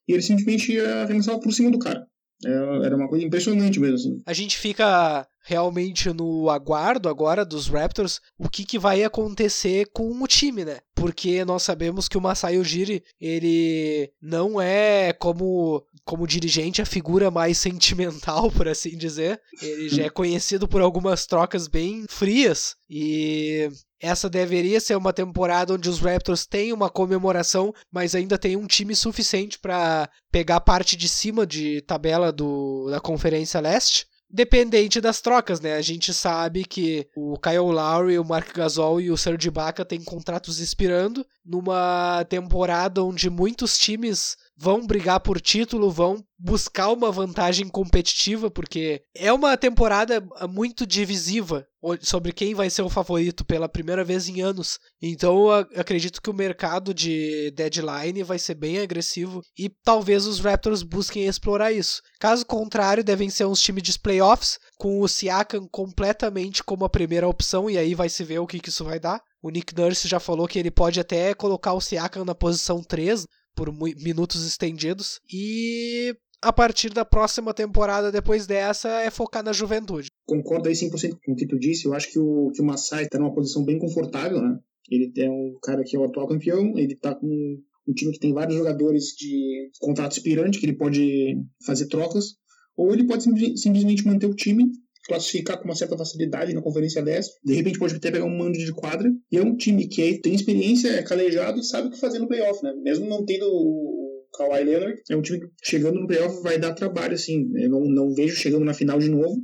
e 0.08 0.14
ele 0.14 0.22
simplesmente 0.22 0.80
arremessava 0.80 1.40
por 1.40 1.54
cima 1.54 1.72
do 1.72 1.80
cara. 1.80 2.06
É, 2.46 2.86
era 2.86 2.96
uma 2.96 3.10
coisa 3.10 3.26
impressionante 3.26 3.80
mesmo. 3.80 3.96
Assim. 3.96 4.22
A 4.26 4.34
gente 4.34 4.58
fica 4.58 5.28
realmente 5.50 6.14
no 6.14 6.48
aguardo 6.48 7.10
agora 7.10 7.44
dos 7.44 7.68
Raptors 7.68 8.22
o 8.38 8.48
que, 8.48 8.64
que 8.64 8.78
vai 8.78 9.04
acontecer 9.04 9.88
com 9.92 10.12
o 10.12 10.28
time, 10.28 10.64
né? 10.64 10.78
Porque 10.94 11.44
nós 11.44 11.64
sabemos 11.64 12.08
que 12.08 12.20
o 12.20 12.22
Masai 12.22 12.60
Ujiri, 12.60 13.04
ele 13.20 14.12
não 14.22 14.62
é 14.62 15.12
como 15.12 15.84
como 16.06 16.28
dirigente 16.28 16.82
a 16.82 16.86
figura 16.86 17.32
mais 17.32 17.58
sentimental, 17.60 18.52
por 18.52 18.68
assim 18.68 18.96
dizer. 18.96 19.42
Ele 19.60 19.90
já 19.90 20.04
é 20.04 20.10
conhecido 20.10 20.68
por 20.68 20.82
algumas 20.82 21.26
trocas 21.26 21.68
bem 21.68 22.06
frias 22.08 22.76
e 22.88 23.70
essa 24.00 24.30
deveria 24.30 24.80
ser 24.80 24.96
uma 24.96 25.12
temporada 25.12 25.74
onde 25.74 25.90
os 25.90 26.00
Raptors 26.00 26.46
têm 26.46 26.72
uma 26.72 26.90
comemoração, 26.92 27.74
mas 27.92 28.14
ainda 28.14 28.38
tem 28.38 28.56
um 28.56 28.68
time 28.68 28.96
suficiente 28.96 29.58
para 29.58 30.10
pegar 30.32 30.58
a 30.58 30.62
parte 30.62 30.96
de 30.96 31.10
cima 31.10 31.46
de 31.46 31.82
tabela 31.82 32.32
do, 32.32 32.88
da 32.92 33.00
Conferência 33.00 33.60
Leste. 33.60 34.08
Dependente 34.32 35.02
das 35.02 35.22
trocas, 35.22 35.60
né? 35.60 35.74
A 35.74 35.82
gente 35.82 36.14
sabe 36.14 36.64
que 36.64 37.08
o 37.16 37.38
Kyle 37.40 37.58
Lowry, 37.58 38.20
o 38.20 38.24
Mark 38.24 38.54
Gasol 38.54 39.02
e 39.02 39.10
o 39.10 39.18
Serge 39.18 39.48
Ibaka 39.48 39.84
têm 39.84 40.04
contratos 40.04 40.60
expirando 40.60 41.26
numa 41.44 42.24
temporada 42.30 43.04
onde 43.04 43.28
muitos 43.28 43.76
times 43.78 44.38
vão 44.60 44.86
brigar 44.86 45.22
por 45.22 45.40
título, 45.40 45.90
vão 45.90 46.22
buscar 46.38 46.90
uma 46.92 47.12
vantagem 47.12 47.68
competitiva, 47.68 48.52
porque 48.52 49.02
é 49.16 49.32
uma 49.32 49.58
temporada 49.58 50.22
muito 50.50 50.86
divisiva 50.86 51.66
sobre 52.02 52.34
quem 52.34 52.54
vai 52.54 52.70
ser 52.70 52.82
o 52.82 52.90
favorito 52.90 53.46
pela 53.46 53.70
primeira 53.70 54.04
vez 54.04 54.28
em 54.28 54.42
anos. 54.42 54.78
Então 55.02 55.50
acredito 55.76 56.22
que 56.22 56.30
o 56.30 56.34
mercado 56.34 56.94
de 56.94 57.52
deadline 57.52 58.22
vai 58.22 58.38
ser 58.38 58.56
bem 58.56 58.80
agressivo 58.80 59.42
e 59.58 59.70
talvez 59.84 60.26
os 60.26 60.40
Raptors 60.40 60.84
busquem 60.84 61.26
explorar 61.26 61.72
isso. 61.72 62.02
Caso 62.20 62.46
contrário, 62.46 63.04
devem 63.04 63.30
ser 63.30 63.46
uns 63.46 63.62
times 63.62 63.84
de 63.84 63.98
playoffs 63.98 64.60
com 64.78 65.00
o 65.00 65.08
Siakam 65.08 65.68
completamente 65.72 66.64
como 66.64 66.84
a 66.84 66.90
primeira 66.90 67.28
opção 67.28 67.70
e 67.70 67.78
aí 67.78 67.96
vai 67.96 68.10
se 68.10 68.26
ver 68.26 68.40
o 68.40 68.48
que, 68.48 68.60
que 68.60 68.70
isso 68.70 68.84
vai 68.84 69.00
dar. 69.00 69.22
O 69.42 69.50
Nick 69.50 69.74
Nurse 69.74 70.06
já 70.06 70.20
falou 70.20 70.48
que 70.48 70.60
ele 70.60 70.70
pode 70.70 71.00
até 71.00 71.34
colocar 71.34 71.72
o 71.72 71.80
Siakam 71.80 72.26
na 72.26 72.36
posição 72.36 72.84
3 72.84 73.26
por 73.60 73.74
minutos 73.74 74.46
estendidos. 74.48 75.20
E 75.30 76.16
a 76.42 76.54
partir 76.54 76.94
da 76.94 77.04
próxima 77.04 77.54
temporada, 77.54 78.10
depois 78.10 78.48
dessa, 78.48 78.88
é 79.02 79.12
focar 79.12 79.44
na 79.44 79.52
juventude. 79.52 80.08
Concordo 80.26 80.70
aí 80.70 80.76
100% 80.76 81.18
com 81.26 81.34
o 81.34 81.36
que 81.36 81.46
tu 81.46 81.60
disse. 81.60 81.86
Eu 81.86 81.94
acho 81.94 82.10
que 82.10 82.18
o, 82.18 82.52
que 82.56 82.62
o 82.62 82.66
Masai 82.66 83.04
está 83.04 83.20
numa 83.20 83.34
posição 83.34 83.66
bem 83.66 83.78
confortável, 83.78 84.42
né? 84.42 84.58
Ele 84.90 85.12
é 85.18 85.30
um 85.30 85.58
cara 85.62 85.84
que 85.84 85.94
é 85.94 86.00
o 86.00 86.06
atual 86.06 86.30
campeão, 86.30 86.78
ele 86.78 86.94
está 86.94 87.14
com 87.14 87.28
um 87.28 87.94
time 87.94 88.14
que 88.14 88.20
tem 88.20 88.34
vários 88.34 88.58
jogadores 88.58 89.08
de 89.18 89.70
contrato 89.80 90.14
expirante, 90.14 90.58
que 90.58 90.66
ele 90.66 90.78
pode 90.78 91.36
fazer 91.66 91.88
trocas, 91.88 92.36
ou 92.78 92.94
ele 92.94 93.06
pode 93.06 93.24
simplesmente 93.58 94.06
manter 94.06 94.26
o 94.26 94.36
time 94.36 94.72
classificar 95.10 95.58
com 95.58 95.66
uma 95.66 95.76
certa 95.76 95.98
facilidade 95.98 96.54
na 96.54 96.62
Conferência 96.62 97.02
Leste. 97.02 97.34
De 97.44 97.54
repente 97.54 97.80
pode 97.80 97.96
até 97.96 98.12
pegar 98.12 98.26
um 98.26 98.38
mando 98.38 98.58
de 98.58 98.72
quadra. 98.72 99.12
E 99.32 99.38
é 99.38 99.42
um 99.42 99.58
time 99.58 99.88
que 99.88 100.20
tem 100.20 100.36
experiência, 100.36 100.90
é 100.90 101.04
calejado 101.04 101.60
e 101.60 101.64
sabe 101.64 101.88
o 101.88 101.92
que 101.92 102.00
fazer 102.00 102.20
no 102.20 102.28
playoff, 102.28 102.64
né? 102.64 102.74
Mesmo 102.82 103.08
não 103.08 103.26
tendo 103.26 103.46
o 103.46 104.24
Kawhi 104.38 104.64
Leonard, 104.64 105.02
é 105.10 105.16
um 105.16 105.22
time 105.22 105.40
que 105.40 105.48
chegando 105.64 106.00
no 106.00 106.08
playoff 106.08 106.42
vai 106.44 106.60
dar 106.60 106.74
trabalho, 106.74 107.16
assim. 107.16 107.52
Eu 107.56 107.70
não, 107.70 107.82
não 107.82 108.14
vejo 108.14 108.36
chegando 108.36 108.64
na 108.64 108.74
final 108.74 109.00
de 109.00 109.10
novo, 109.10 109.42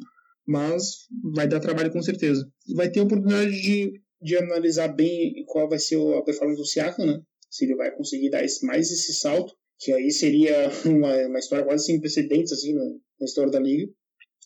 mas 0.48 1.08
vai 1.34 1.48
dar 1.48 1.60
trabalho 1.60 1.92
com 1.92 2.02
certeza. 2.02 2.48
Vai 2.76 2.90
ter 2.90 3.00
a 3.00 3.04
oportunidade 3.04 3.60
de, 3.60 3.92
de 4.22 4.38
analisar 4.38 4.90
bem 4.90 5.44
qual 5.48 5.68
vai 5.68 5.80
ser 5.80 5.98
a 6.16 6.22
performance 6.22 6.62
do 6.62 6.66
Siakam, 6.66 7.06
né? 7.08 7.20
Se 7.50 7.66
ele 7.66 7.76
vai 7.76 7.90
conseguir 7.92 8.30
dar 8.30 8.44
esse, 8.44 8.64
mais 8.66 8.92
esse 8.92 9.14
salto, 9.16 9.54
que 9.80 9.92
aí 9.92 10.12
seria 10.12 10.70
uma, 10.86 11.28
uma 11.28 11.40
história 11.40 11.66
quase 11.66 11.86
sem 11.86 12.00
precedentes, 12.00 12.54
assim, 12.54 12.74
na, 12.74 12.84
na 12.84 13.26
história 13.26 13.52
da 13.52 13.60
liga 13.60 13.92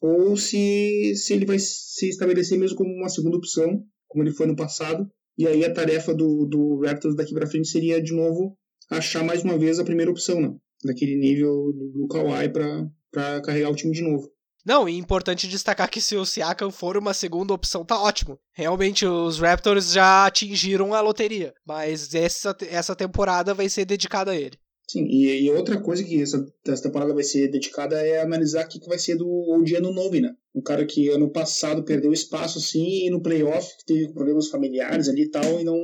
ou 0.01 0.37
se, 0.37 1.13
se 1.15 1.33
ele 1.33 1.45
vai 1.45 1.59
se 1.59 2.09
estabelecer 2.09 2.57
mesmo 2.57 2.77
como 2.77 2.93
uma 2.93 3.09
segunda 3.09 3.37
opção, 3.37 3.83
como 4.07 4.23
ele 4.23 4.31
foi 4.31 4.47
no 4.47 4.55
passado. 4.55 5.09
E 5.37 5.47
aí 5.47 5.63
a 5.63 5.73
tarefa 5.73 6.13
do, 6.13 6.45
do 6.45 6.81
Raptors 6.81 7.15
daqui 7.15 7.33
para 7.33 7.47
frente 7.47 7.67
seria, 7.67 8.01
de 8.01 8.13
novo, 8.13 8.57
achar 8.89 9.23
mais 9.23 9.43
uma 9.43 9.57
vez 9.57 9.79
a 9.79 9.85
primeira 9.85 10.11
opção, 10.11 10.41
né? 10.41 10.53
Daquele 10.83 11.15
nível 11.15 11.71
do, 11.73 11.91
do 12.01 12.07
Kawhi 12.07 12.49
para 12.49 13.41
carregar 13.41 13.69
o 13.69 13.75
time 13.75 13.93
de 13.93 14.01
novo. 14.01 14.29
Não, 14.65 14.87
e 14.87 14.97
importante 14.97 15.47
destacar 15.47 15.89
que 15.89 16.01
se 16.01 16.15
o 16.15 16.25
Siakam 16.25 16.69
for 16.69 16.97
uma 16.97 17.13
segunda 17.13 17.53
opção, 17.53 17.85
tá 17.85 17.99
ótimo. 17.99 18.37
Realmente, 18.53 19.05
os 19.05 19.39
Raptors 19.39 19.93
já 19.93 20.25
atingiram 20.25 20.93
a 20.93 21.01
loteria, 21.01 21.53
mas 21.65 22.13
essa, 22.13 22.55
essa 22.69 22.95
temporada 22.95 23.53
vai 23.53 23.69
ser 23.69 23.85
dedicada 23.85 24.31
a 24.31 24.35
ele. 24.35 24.59
Sim, 24.89 25.05
e, 25.05 25.43
e, 25.43 25.51
outra 25.51 25.79
coisa 25.79 26.03
que 26.03 26.19
essa, 26.19 26.43
essa 26.65 26.81
temporada 26.81 27.13
vai 27.13 27.23
ser 27.23 27.47
dedicada 27.47 28.01
é 28.01 28.21
analisar 28.21 28.65
o 28.65 28.67
que, 28.67 28.79
que 28.79 28.87
vai 28.87 28.97
ser 28.97 29.15
do 29.15 29.29
Odiano 29.51 29.93
Novi, 29.93 30.19
né? 30.19 30.33
Um 30.55 30.63
cara 30.63 30.83
que 30.83 31.09
ano 31.09 31.31
passado 31.31 31.83
perdeu 31.83 32.11
espaço, 32.11 32.57
assim, 32.57 33.05
e 33.05 33.09
no 33.11 33.21
playoff 33.21 33.67
teve 33.85 34.11
problemas 34.11 34.47
familiares 34.47 35.07
ali 35.07 35.25
e 35.25 35.29
tal, 35.29 35.59
e 35.59 35.63
não 35.63 35.77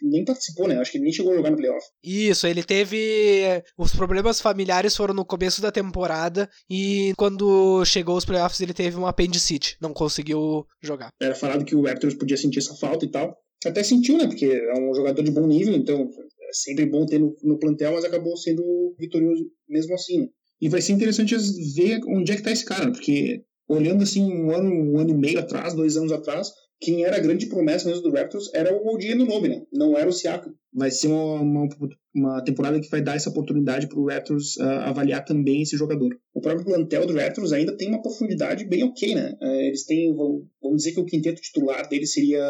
nem 0.00 0.24
participou, 0.24 0.68
né? 0.68 0.78
Acho 0.78 0.92
que 0.92 0.98
ele 0.98 1.06
nem 1.06 1.12
chegou 1.12 1.32
a 1.32 1.36
jogar 1.36 1.50
no 1.50 1.56
playoff. 1.56 1.84
Isso, 2.04 2.46
ele 2.46 2.62
teve. 2.62 3.64
Os 3.76 3.92
problemas 3.92 4.40
familiares 4.40 4.96
foram 4.96 5.12
no 5.12 5.24
começo 5.24 5.60
da 5.60 5.72
temporada, 5.72 6.48
e 6.70 7.12
quando 7.16 7.84
chegou 7.84 8.16
os 8.16 8.24
playoffs 8.24 8.60
ele 8.60 8.72
teve 8.72 8.96
um 8.96 9.08
apendicite, 9.08 9.76
não 9.80 9.92
conseguiu 9.92 10.64
jogar. 10.80 11.08
Era 11.20 11.34
falado 11.34 11.64
que 11.64 11.74
o 11.74 11.82
Raptors 11.82 12.14
podia 12.14 12.36
sentir 12.36 12.60
essa 12.60 12.76
falta 12.76 13.04
e 13.04 13.10
tal. 13.10 13.36
Até 13.66 13.82
sentiu, 13.82 14.18
né? 14.18 14.28
Porque 14.28 14.46
é 14.46 14.80
um 14.80 14.94
jogador 14.94 15.22
de 15.22 15.32
bom 15.32 15.48
nível, 15.48 15.74
então 15.74 16.08
sempre 16.52 16.86
bom 16.86 17.06
ter 17.06 17.18
no, 17.18 17.34
no 17.42 17.58
plantel, 17.58 17.92
mas 17.92 18.04
acabou 18.04 18.36
sendo 18.36 18.94
vitorioso 18.98 19.44
mesmo 19.68 19.94
assim. 19.94 20.20
Né? 20.20 20.28
E 20.60 20.68
vai 20.68 20.80
ser 20.80 20.92
interessante 20.92 21.34
ver 21.74 22.00
onde 22.06 22.32
é 22.32 22.36
que 22.36 22.42
tá 22.42 22.52
esse 22.52 22.64
cara, 22.64 22.90
porque 22.90 23.42
olhando 23.68 24.02
assim 24.02 24.22
um 24.22 24.50
ano, 24.50 24.70
um 24.70 24.98
ano 24.98 25.10
e 25.10 25.14
meio 25.14 25.40
atrás, 25.40 25.74
dois 25.74 25.96
anos 25.96 26.12
atrás, 26.12 26.52
quem 26.82 27.04
era 27.04 27.16
a 27.16 27.20
grande 27.20 27.46
promessa 27.46 27.88
mesmo 27.88 28.02
do 28.02 28.10
Raptors 28.10 28.50
era 28.52 28.74
o 28.74 28.92
Odie 28.92 29.14
no 29.14 29.24
nome, 29.24 29.48
né? 29.48 29.62
Não 29.72 29.96
era 29.96 30.08
o 30.08 30.12
Siakam. 30.12 30.52
Vai 30.74 30.90
ser 30.90 31.08
uma, 31.08 31.40
uma, 31.40 31.68
uma, 32.14 32.44
temporada 32.44 32.80
que 32.80 32.90
vai 32.90 33.00
dar 33.00 33.14
essa 33.14 33.30
oportunidade 33.30 33.88
para 33.88 34.00
o 34.00 34.06
Raptors 34.06 34.56
uh, 34.56 34.62
avaliar 34.62 35.24
também 35.24 35.62
esse 35.62 35.76
jogador. 35.76 36.10
O 36.34 36.40
próprio 36.40 36.64
plantel 36.64 37.06
do 37.06 37.14
Raptors 37.14 37.52
ainda 37.52 37.76
tem 37.76 37.88
uma 37.88 38.02
profundidade 38.02 38.64
bem 38.64 38.82
ok, 38.82 39.14
né? 39.14 39.32
Uh, 39.40 39.60
eles 39.66 39.84
têm, 39.84 40.12
vamos, 40.12 40.42
vamos 40.60 40.78
dizer 40.78 40.92
que 40.92 41.00
o 41.00 41.06
quinteto 41.06 41.40
titular 41.40 41.88
deles 41.88 42.12
seria 42.12 42.44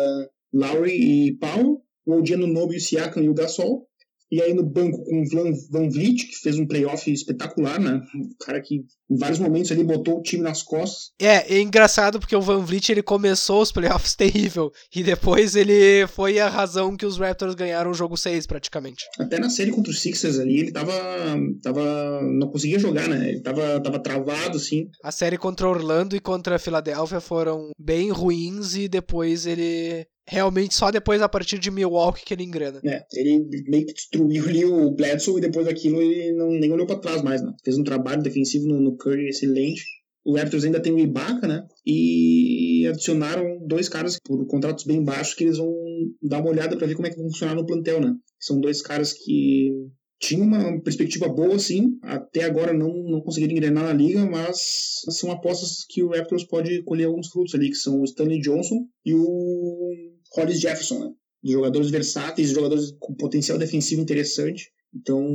Lowry 0.53 0.95
e 0.95 1.37
Powell, 1.37 1.83
o 2.07 2.15
Odiano 2.15 2.47
Nobe, 2.47 2.77
o 2.77 2.81
Siakam 2.81 3.23
e 3.23 3.29
o 3.29 3.35
Gasol. 3.35 3.87
E 4.33 4.40
aí 4.40 4.55
no 4.55 4.62
banco 4.62 5.05
com 5.05 5.21
o 5.21 5.29
Van, 5.29 5.53
Van 5.71 5.90
Vliet, 5.90 6.27
que 6.27 6.37
fez 6.37 6.59
um 6.59 6.66
playoff 6.66 7.12
espetacular, 7.12 7.79
né? 7.79 8.01
Um 8.14 8.31
cara 8.40 8.62
que 8.62 8.77
em 9.11 9.16
vários 9.18 9.38
momentos 9.38 9.71
ali 9.71 9.85
botou 9.85 10.18
o 10.18 10.23
time 10.23 10.42
nas 10.42 10.62
costas. 10.62 11.11
É, 11.21 11.55
é 11.55 11.61
engraçado 11.61 12.18
porque 12.18 12.35
o 12.35 12.40
Van 12.40 12.64
Vliet 12.64 12.88
ele 12.88 13.03
começou 13.03 13.61
os 13.61 13.71
playoffs 13.71 14.14
terrível 14.16 14.73
e 14.97 15.03
depois 15.03 15.55
ele 15.55 16.07
foi 16.07 16.38
a 16.38 16.49
razão 16.49 16.97
que 16.97 17.05
os 17.05 17.18
Raptors 17.18 17.55
ganharam 17.55 17.90
o 17.90 17.95
jogo 17.95 18.16
6 18.16 18.47
praticamente. 18.47 19.05
Até 19.18 19.38
na 19.38 19.51
série 19.51 19.71
contra 19.71 19.90
os 19.90 20.01
Sixers 20.01 20.38
ali, 20.38 20.61
ele 20.61 20.73
tava 20.73 20.95
tava 21.62 22.23
não 22.23 22.49
conseguia 22.49 22.79
jogar, 22.79 23.07
né? 23.09 23.29
Ele 23.29 23.40
tava 23.42 23.81
tava 23.81 23.99
travado 23.99 24.57
assim. 24.57 24.88
A 25.05 25.12
série 25.12 25.37
contra 25.37 25.68
Orlando 25.68 26.16
e 26.16 26.21
contra 26.21 26.57
a 26.57 26.59
Filadélfia 26.59 27.21
foram 27.21 27.71
bem 27.79 28.11
ruins 28.11 28.75
e 28.77 28.88
depois 28.88 29.45
ele 29.45 30.07
realmente 30.27 30.75
só 30.75 30.91
depois 30.91 31.21
a 31.21 31.29
partir 31.29 31.59
de 31.59 31.71
Milwaukee 31.71 32.25
que 32.25 32.35
ele 32.35 32.45
engrena. 32.45 32.81
É, 32.85 33.05
ele 33.15 33.45
meio 33.69 33.87
que 33.87 33.95
destruiu 33.95 34.45
ali 34.47 34.65
o 34.65 34.91
Bledsoe 34.91 35.39
e 35.39 35.41
depois 35.41 35.67
daquilo 35.67 36.01
ele 36.01 36.33
não, 36.33 36.51
nem 36.51 36.73
olhou 36.73 36.87
para 36.87 36.99
trás 36.99 37.23
mais, 37.23 37.43
né? 37.43 37.53
Fez 37.65 37.79
um 37.79 37.85
trabalho 37.85 38.23
defensivo 38.23 38.67
no, 38.67 38.81
no 38.81 38.97
Curry 38.97 39.29
excelente. 39.29 39.83
O 40.25 40.37
Raptors 40.37 40.65
ainda 40.65 40.81
tem 40.81 40.93
o 40.93 41.01
Ibaka, 41.01 41.49
né? 41.49 41.67
E 41.85 42.87
adicionaram 42.87 43.59
dois 43.67 43.89
caras 43.89 44.19
por 44.25 44.47
contratos 44.47 44.85
bem 44.85 45.03
baixos 45.03 45.35
que 45.35 45.45
eles 45.45 45.59
vão 45.59 45.75
dar 46.23 46.41
uma 46.41 46.51
olhada 46.51 46.77
para 46.77 46.87
ver 46.87 46.95
como 46.95 47.09
é 47.09 47.11
que 47.11 47.17
vai 47.17 47.27
funcionar 47.27 47.57
no 47.57 47.67
plantel, 47.67 48.01
né? 48.01 48.15
São 48.39 48.61
dois 48.61 48.81
caras 48.81 49.13
que 49.13 49.73
tinham 50.23 50.47
uma 50.47 50.81
perspectiva 50.81 51.29
boa, 51.29 51.59
sim. 51.59 51.99
Até 52.03 52.45
agora 52.45 52.73
não, 52.73 52.89
não 53.03 53.21
conseguiram 53.21 53.53
engrenar 53.53 53.83
na 53.83 53.93
liga, 53.93 54.25
mas 54.25 55.01
são 55.11 55.33
apostas 55.33 55.85
que 55.89 56.03
o 56.03 56.11
Raptors 56.11 56.45
pode 56.45 56.83
colher 56.85 57.07
alguns 57.07 57.29
frutos 57.29 57.55
ali, 57.57 57.69
que 57.69 57.75
são 57.75 58.01
o 58.01 58.05
Stanley 58.05 58.41
Johnson 58.41 58.87
e 59.05 59.15
o 59.15 59.90
Hollis 60.35 60.61
Jefferson, 60.61 60.99
né? 60.99 61.11
Jogadores 61.45 61.91
versáteis, 61.91 62.51
jogadores 62.51 62.95
com 62.99 63.15
potencial 63.15 63.59
defensivo 63.59 64.01
interessante. 64.01 64.71
Então, 64.95 65.27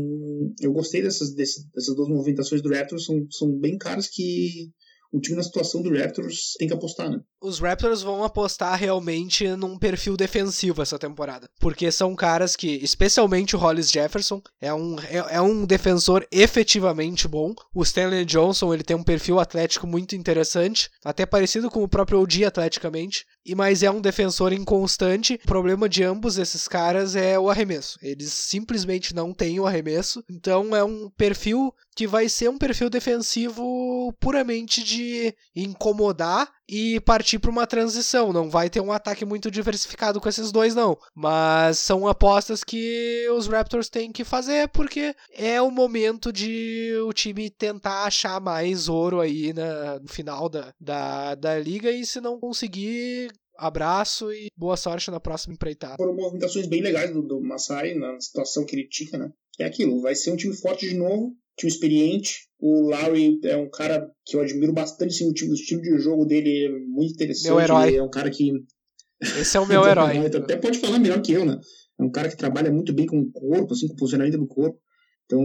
eu 0.61 0.71
gostei 0.71 1.01
dessas, 1.01 1.33
dessas 1.33 1.95
duas 1.95 2.07
movimentações 2.07 2.61
do 2.61 2.69
Raptors, 2.69 3.05
são, 3.05 3.27
são 3.31 3.51
bem 3.59 3.77
caras 3.77 4.07
que 4.07 4.71
o 5.11 5.19
time 5.19 5.37
na 5.37 5.43
situação 5.43 5.81
do 5.81 5.95
Raptors 5.95 6.53
tem 6.57 6.67
que 6.67 6.73
apostar, 6.73 7.09
né? 7.09 7.19
Os 7.41 7.59
Raptors 7.59 8.01
vão 8.01 8.23
apostar 8.23 8.77
realmente 8.77 9.47
num 9.55 9.77
perfil 9.77 10.17
defensivo 10.17 10.81
essa 10.81 10.99
temporada. 10.99 11.49
Porque 11.59 11.91
são 11.91 12.15
caras 12.15 12.55
que, 12.55 12.67
especialmente 12.83 13.55
o 13.55 13.59
Hollis 13.59 13.89
Jefferson, 13.91 14.41
é 14.59 14.73
um, 14.73 14.99
é, 14.99 15.35
é, 15.35 15.41
um 15.41 15.65
defensor 15.65 16.27
efetivamente 16.31 17.27
bom. 17.27 17.53
O 17.73 17.83
Stanley 17.83 18.25
Johnson, 18.25 18.73
ele 18.73 18.83
tem 18.83 18.97
um 18.97 19.03
perfil 19.03 19.39
atlético 19.39 19.87
muito 19.87 20.15
interessante, 20.15 20.89
até 21.03 21.25
parecido 21.25 21.69
com 21.69 21.83
o 21.83 21.87
próprio 21.87 22.19
OG 22.19 22.45
atleticamente. 22.45 23.25
E 23.47 23.55
mas 23.55 23.81
é 23.81 23.89
um 23.89 24.01
defensor 24.01 24.51
inconstante. 24.51 25.35
O 25.35 25.47
problema 25.47 25.87
de 25.87 26.03
ambos 26.03 26.37
esses 26.37 26.67
caras 26.67 27.15
é 27.15 27.39
o 27.39 27.49
arremesso. 27.49 27.97
Eles 28.01 28.33
simplesmente 28.33 29.15
não 29.15 29.33
têm 29.33 29.57
o 29.57 29.65
arremesso. 29.65 30.21
Então 30.29 30.75
é 30.75 30.83
um 30.83 31.09
perfil 31.11 31.73
que 31.95 32.05
vai 32.05 32.27
ser 32.27 32.49
um 32.49 32.57
perfil 32.57 32.89
defensivo 32.89 34.13
puramente 34.19 34.83
de 34.83 35.33
incomodar 35.55 36.51
e 36.67 36.99
partir 37.01 37.39
para 37.39 37.51
uma 37.51 37.67
transição. 37.67 38.33
Não 38.33 38.49
vai 38.49 38.69
ter 38.69 38.81
um 38.81 38.91
ataque 38.91 39.25
muito 39.25 39.49
diversificado 39.49 40.19
com 40.19 40.29
esses 40.29 40.51
dois, 40.51 40.75
não. 40.75 40.97
Mas 41.15 41.79
são 41.79 42.07
apostas 42.07 42.63
que 42.63 43.27
os 43.31 43.47
Raptors 43.47 43.89
têm 43.89 44.11
que 44.11 44.23
fazer 44.23 44.67
porque 44.69 45.15
é 45.33 45.61
o 45.61 45.71
momento 45.71 46.31
de 46.31 46.93
o 47.05 47.13
time 47.13 47.49
tentar 47.49 48.03
achar 48.03 48.41
mais 48.41 48.89
ouro 48.89 49.19
aí 49.19 49.53
na, 49.53 49.99
no 49.99 50.07
final 50.07 50.49
da, 50.49 50.73
da, 50.79 51.35
da 51.35 51.59
liga 51.59 51.91
e 51.91 52.05
se 52.05 52.19
não 52.19 52.39
conseguir. 52.39 53.31
Abraço 53.57 54.31
e 54.31 54.51
boa 54.55 54.77
sorte 54.77 55.09
na 55.09 55.19
próxima 55.19 55.55
empreitada. 55.55 55.97
Foram 55.97 56.15
movimentações 56.15 56.67
bem 56.67 56.79
legais 56.79 57.11
do, 57.11 57.23
do 57.23 57.41
Masai 57.41 57.95
na 57.95 58.19
situação 58.21 58.63
crítica, 58.63 59.17
né? 59.17 59.31
É 59.59 59.65
aquilo, 59.65 59.99
vai 59.99 60.13
ser 60.13 60.29
um 60.29 60.35
time 60.35 60.55
forte 60.55 60.87
de 60.87 60.95
novo, 60.95 61.35
time 61.57 61.71
experiente. 61.71 62.47
O 62.59 62.89
Lowry 62.89 63.39
é 63.43 63.57
um 63.57 63.69
cara 63.69 64.09
que 64.25 64.35
eu 64.35 64.41
admiro 64.41 64.73
bastante, 64.73 65.13
assim, 65.13 65.29
o, 65.29 65.33
time, 65.33 65.51
o 65.51 65.53
estilo 65.53 65.81
de 65.81 65.97
jogo 65.99 66.25
dele 66.25 66.65
é 66.65 66.69
muito 66.87 67.13
interessante. 67.13 67.47
Meu 67.47 67.59
herói. 67.59 67.95
É 67.95 68.03
um 68.03 68.09
cara 68.09 68.29
que. 68.29 68.51
Esse 69.21 69.57
é 69.57 69.59
o 69.59 69.65
meu 69.65 69.85
herói. 69.87 70.17
Até 70.25 70.55
pode 70.55 70.79
falar 70.79 70.99
melhor 70.99 71.21
que 71.21 71.33
eu, 71.33 71.45
né? 71.45 71.59
É 71.99 72.03
um 72.03 72.11
cara 72.11 72.29
que 72.29 72.37
trabalha 72.37 72.71
muito 72.71 72.93
bem 72.93 73.07
com 73.07 73.19
o 73.19 73.31
corpo, 73.31 73.73
assim, 73.73 73.87
com 73.87 73.93
o 73.93 73.97
posicionamento 73.97 74.37
do 74.37 74.47
corpo. 74.47 74.79
Então, 75.25 75.43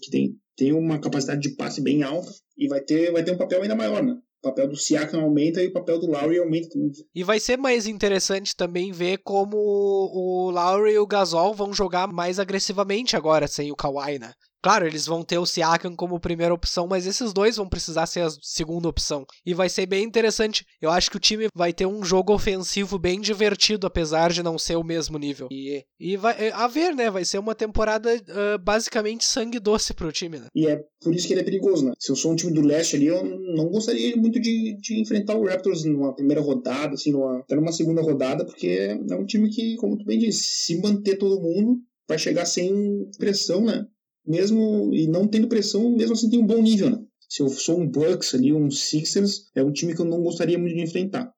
que 0.00 0.10
tem, 0.10 0.36
tem 0.56 0.72
uma 0.72 0.98
capacidade 0.98 1.40
de 1.40 1.54
passe 1.54 1.82
bem 1.82 2.02
alta 2.02 2.30
e 2.56 2.66
vai 2.66 2.80
ter, 2.80 3.12
vai 3.12 3.22
ter 3.22 3.32
um 3.32 3.36
papel 3.36 3.62
ainda 3.62 3.74
maior, 3.74 4.02
né? 4.02 4.14
O 4.38 4.48
papel 4.48 4.68
do 4.68 4.76
Siakam 4.76 5.20
aumenta 5.20 5.62
e 5.62 5.66
o 5.66 5.72
papel 5.72 5.98
do 5.98 6.06
Lowry 6.06 6.38
aumenta 6.38 6.68
também. 6.68 6.92
E 7.12 7.24
vai 7.24 7.40
ser 7.40 7.58
mais 7.58 7.86
interessante 7.88 8.54
também 8.54 8.92
ver 8.92 9.18
como 9.18 9.56
o 9.56 10.50
Lowry 10.50 10.92
e 10.92 10.98
o 10.98 11.06
Gasol 11.06 11.52
vão 11.52 11.74
jogar 11.74 12.06
mais 12.06 12.38
agressivamente 12.38 13.16
agora 13.16 13.48
sem 13.48 13.72
o 13.72 13.76
Kawhi, 13.76 14.18
né? 14.18 14.32
Claro, 14.62 14.86
eles 14.86 15.06
vão 15.06 15.22
ter 15.22 15.38
o 15.38 15.46
Siakam 15.46 15.94
como 15.94 16.18
primeira 16.18 16.52
opção, 16.52 16.86
mas 16.86 17.06
esses 17.06 17.32
dois 17.32 17.56
vão 17.56 17.68
precisar 17.68 18.06
ser 18.06 18.20
a 18.20 18.30
segunda 18.42 18.88
opção. 18.88 19.24
E 19.46 19.54
vai 19.54 19.68
ser 19.68 19.86
bem 19.86 20.04
interessante. 20.04 20.66
Eu 20.80 20.90
acho 20.90 21.10
que 21.10 21.16
o 21.16 21.20
time 21.20 21.48
vai 21.54 21.72
ter 21.72 21.86
um 21.86 22.02
jogo 22.02 22.32
ofensivo 22.34 22.98
bem 22.98 23.20
divertido, 23.20 23.86
apesar 23.86 24.32
de 24.32 24.42
não 24.42 24.58
ser 24.58 24.76
o 24.76 24.84
mesmo 24.84 25.16
nível. 25.18 25.48
E, 25.50 25.84
e 26.00 26.16
vai, 26.16 26.50
a 26.50 26.66
ver, 26.66 26.94
né? 26.94 27.10
Vai 27.10 27.24
ser 27.24 27.38
uma 27.38 27.54
temporada 27.54 28.14
uh, 28.14 28.58
basicamente 28.60 29.24
sangue 29.24 29.60
doce 29.60 29.94
pro 29.94 30.12
time, 30.12 30.38
né? 30.38 30.46
E 30.54 30.66
é 30.66 30.82
por 31.00 31.14
isso 31.14 31.26
que 31.26 31.34
ele 31.34 31.40
é 31.40 31.44
perigoso, 31.44 31.84
né? 31.84 31.92
Se 31.98 32.10
eu 32.10 32.16
sou 32.16 32.32
um 32.32 32.36
time 32.36 32.52
do 32.52 32.60
leste 32.60 32.96
ali, 32.96 33.06
eu 33.06 33.22
não 33.24 33.68
gostaria 33.68 34.16
muito 34.16 34.40
de, 34.40 34.76
de 34.80 35.00
enfrentar 35.00 35.36
o 35.36 35.46
Raptors 35.46 35.84
numa 35.84 36.14
primeira 36.14 36.40
rodada, 36.40 36.94
assim, 36.94 37.12
numa, 37.12 37.38
até 37.38 37.54
numa 37.54 37.72
segunda 37.72 38.02
rodada, 38.02 38.44
porque 38.44 38.98
é 39.08 39.14
um 39.14 39.24
time 39.24 39.48
que, 39.50 39.76
como 39.76 39.96
tu 39.96 40.04
bem 40.04 40.18
disse, 40.18 40.42
se 40.42 40.80
manter 40.80 41.16
todo 41.16 41.40
mundo, 41.40 41.78
vai 42.08 42.18
chegar 42.18 42.46
sem 42.46 43.08
pressão, 43.18 43.64
né? 43.64 43.86
Mesmo 44.28 44.94
e 44.94 45.06
não 45.06 45.26
tendo 45.26 45.48
pressão, 45.48 45.90
mesmo 45.90 46.12
assim 46.12 46.30
tem 46.30 46.38
um 46.38 46.46
bom 46.46 46.62
nível, 46.62 46.90
né? 46.90 46.98
Se 47.28 47.42
eu 47.42 47.48
sou 47.48 47.80
um 47.80 47.86
Bucks 47.86 48.34
ali, 48.34 48.52
um 48.52 48.70
Sixers, 48.70 49.50
é 49.54 49.62
um 49.62 49.72
time 49.72 49.94
que 49.94 50.00
eu 50.00 50.06
não 50.06 50.22
gostaria 50.22 50.58
muito 50.58 50.74
de 50.74 50.82
enfrentar. 50.82 51.32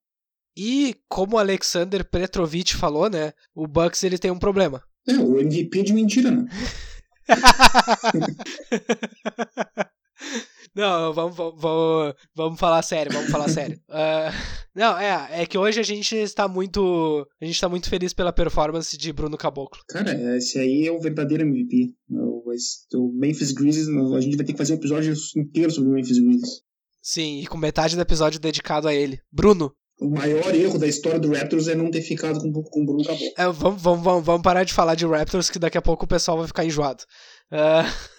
E 0.56 0.96
como 1.08 1.36
o 1.36 1.38
Alexander 1.38 2.08
Petrovic 2.08 2.76
falou, 2.76 3.08
né? 3.08 3.32
O 3.54 3.66
Bucks 3.66 4.02
ele 4.04 4.18
tem 4.18 4.30
um 4.30 4.38
problema. 4.38 4.82
É, 5.08 5.14
o 5.14 5.38
MVP 5.38 5.80
é 5.80 5.82
de 5.82 5.92
mentira, 5.92 6.30
né? 6.30 6.46
Não, 10.74 11.12
vamos, 11.12 11.36
vamos, 11.36 12.14
vamos 12.34 12.60
falar 12.60 12.82
sério, 12.82 13.12
vamos 13.12 13.30
falar 13.30 13.48
sério. 13.48 13.76
Uh, 13.88 14.30
não, 14.74 14.96
é, 14.96 15.42
é 15.42 15.46
que 15.46 15.58
hoje 15.58 15.80
a 15.80 15.82
gente 15.82 16.14
está 16.16 16.46
muito. 16.46 17.26
A 17.40 17.44
gente 17.44 17.54
está 17.54 17.68
muito 17.68 17.88
feliz 17.88 18.12
pela 18.12 18.32
performance 18.32 18.96
de 18.96 19.12
Bruno 19.12 19.36
Caboclo. 19.36 19.82
Cara, 19.88 20.12
esse 20.36 20.58
aí 20.58 20.86
é 20.86 20.92
o 20.92 21.00
verdadeiro 21.00 21.42
MVP. 21.42 21.94
O 22.94 23.12
Memphis 23.18 23.52
Grizzlies, 23.52 23.88
a 23.88 24.20
gente 24.20 24.36
vai 24.36 24.46
ter 24.46 24.52
que 24.52 24.58
fazer 24.58 24.74
um 24.74 24.76
episódio 24.76 25.14
inteiro 25.36 25.70
sobre 25.70 25.90
o 25.90 25.94
Memphis 25.94 26.18
Grizzlies. 26.18 26.62
Sim, 27.02 27.40
e 27.40 27.46
com 27.46 27.56
metade 27.56 27.96
do 27.96 28.02
episódio 28.02 28.38
dedicado 28.38 28.86
a 28.86 28.94
ele. 28.94 29.20
Bruno, 29.32 29.72
o 30.00 30.08
maior 30.08 30.54
erro 30.54 30.78
da 30.78 30.86
história 30.86 31.20
do 31.20 31.30
Raptors 31.30 31.68
é 31.68 31.74
não 31.74 31.90
ter 31.90 32.00
ficado 32.00 32.40
com, 32.40 32.50
com 32.50 32.82
o 32.82 32.86
Bruno 32.86 33.04
Caboclo. 33.04 33.32
É, 33.36 33.44
vamos, 33.44 33.82
vamos, 33.82 34.04
vamos, 34.04 34.24
vamos 34.24 34.42
parar 34.42 34.64
de 34.64 34.72
falar 34.72 34.94
de 34.94 35.06
Raptors, 35.06 35.50
que 35.50 35.58
daqui 35.58 35.76
a 35.76 35.82
pouco 35.82 36.06
o 36.06 36.08
pessoal 36.08 36.38
vai 36.38 36.46
ficar 36.46 36.64
enjoado. 36.64 37.04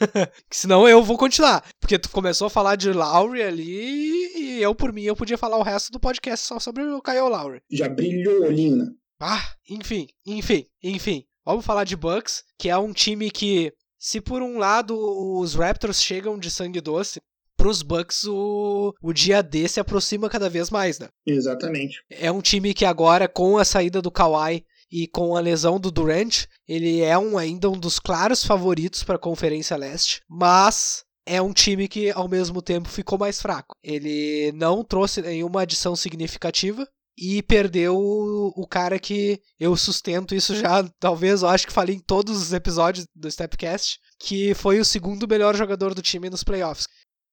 Uh, 0.03 0.27
senão 0.51 0.89
eu 0.89 1.01
vou 1.01 1.17
continuar. 1.17 1.63
Porque 1.79 1.97
tu 1.97 2.09
começou 2.09 2.47
a 2.47 2.49
falar 2.49 2.75
de 2.75 2.91
Lowry 2.91 3.41
ali 3.41 4.31
e 4.35 4.61
eu, 4.61 4.75
por 4.75 4.91
mim, 4.91 5.03
eu 5.03 5.15
podia 5.15 5.37
falar 5.37 5.57
o 5.57 5.63
resto 5.63 5.89
do 5.89 6.01
podcast 6.01 6.45
só 6.45 6.59
sobre 6.59 6.83
o 6.83 7.01
Kyle 7.01 7.29
Lowry. 7.29 7.61
Já 7.71 7.87
brilhou 7.87 8.51
né? 8.51 8.87
Ah, 9.21 9.53
enfim, 9.69 10.07
enfim, 10.25 10.65
enfim. 10.83 11.23
Vamos 11.45 11.65
falar 11.65 11.85
de 11.85 11.95
Bucks, 11.95 12.43
que 12.59 12.69
é 12.69 12.77
um 12.77 12.91
time 12.91 13.31
que, 13.31 13.71
se 13.97 14.19
por 14.19 14.41
um 14.41 14.57
lado 14.57 14.97
os 15.39 15.55
Raptors 15.55 16.01
chegam 16.01 16.37
de 16.37 16.51
sangue 16.51 16.81
doce, 16.81 17.21
pros 17.55 17.83
Bucks 17.83 18.25
o, 18.25 18.93
o 19.01 19.13
dia 19.13 19.43
D 19.43 19.67
se 19.67 19.79
aproxima 19.79 20.27
cada 20.27 20.49
vez 20.49 20.71
mais, 20.71 20.97
né? 20.97 21.07
Exatamente. 21.25 22.03
É 22.09 22.31
um 22.31 22.41
time 22.41 22.73
que 22.73 22.83
agora, 22.83 23.27
com 23.27 23.57
a 23.57 23.63
saída 23.63 24.01
do 24.01 24.11
Kawhi 24.11 24.65
e 24.91 25.07
com 25.07 25.35
a 25.35 25.39
lesão 25.39 25.79
do 25.79 25.89
Durant, 25.89 26.45
ele 26.67 27.01
é 27.01 27.17
um, 27.17 27.37
ainda 27.37 27.69
um 27.69 27.79
dos 27.79 27.97
claros 27.99 28.43
favoritos 28.43 29.03
para 29.03 29.15
a 29.15 29.19
Conferência 29.19 29.77
Leste, 29.77 30.21
mas 30.29 31.03
é 31.25 31.41
um 31.41 31.53
time 31.53 31.87
que 31.87 32.11
ao 32.11 32.27
mesmo 32.27 32.61
tempo 32.61 32.89
ficou 32.89 33.17
mais 33.17 33.41
fraco. 33.41 33.75
Ele 33.83 34.51
não 34.53 34.83
trouxe 34.83 35.21
nenhuma 35.21 35.61
adição 35.61 35.95
significativa 35.95 36.87
e 37.17 37.43
perdeu 37.43 37.95
o, 37.97 38.65
cara 38.67 38.97
que 38.97 39.39
eu 39.59 39.75
sustento 39.75 40.33
isso 40.33 40.55
já, 40.55 40.83
talvez 40.99 41.41
eu 41.41 41.49
acho 41.49 41.67
que 41.67 41.73
falei 41.73 41.95
em 41.95 41.99
todos 41.99 42.41
os 42.41 42.53
episódios 42.53 43.05
do 43.13 43.29
Stepcast, 43.29 43.99
que 44.19 44.53
foi 44.55 44.79
o 44.79 44.85
segundo 44.85 45.27
melhor 45.27 45.55
jogador 45.55 45.93
do 45.93 46.01
time 46.01 46.29
nos 46.29 46.43
playoffs 46.43 46.87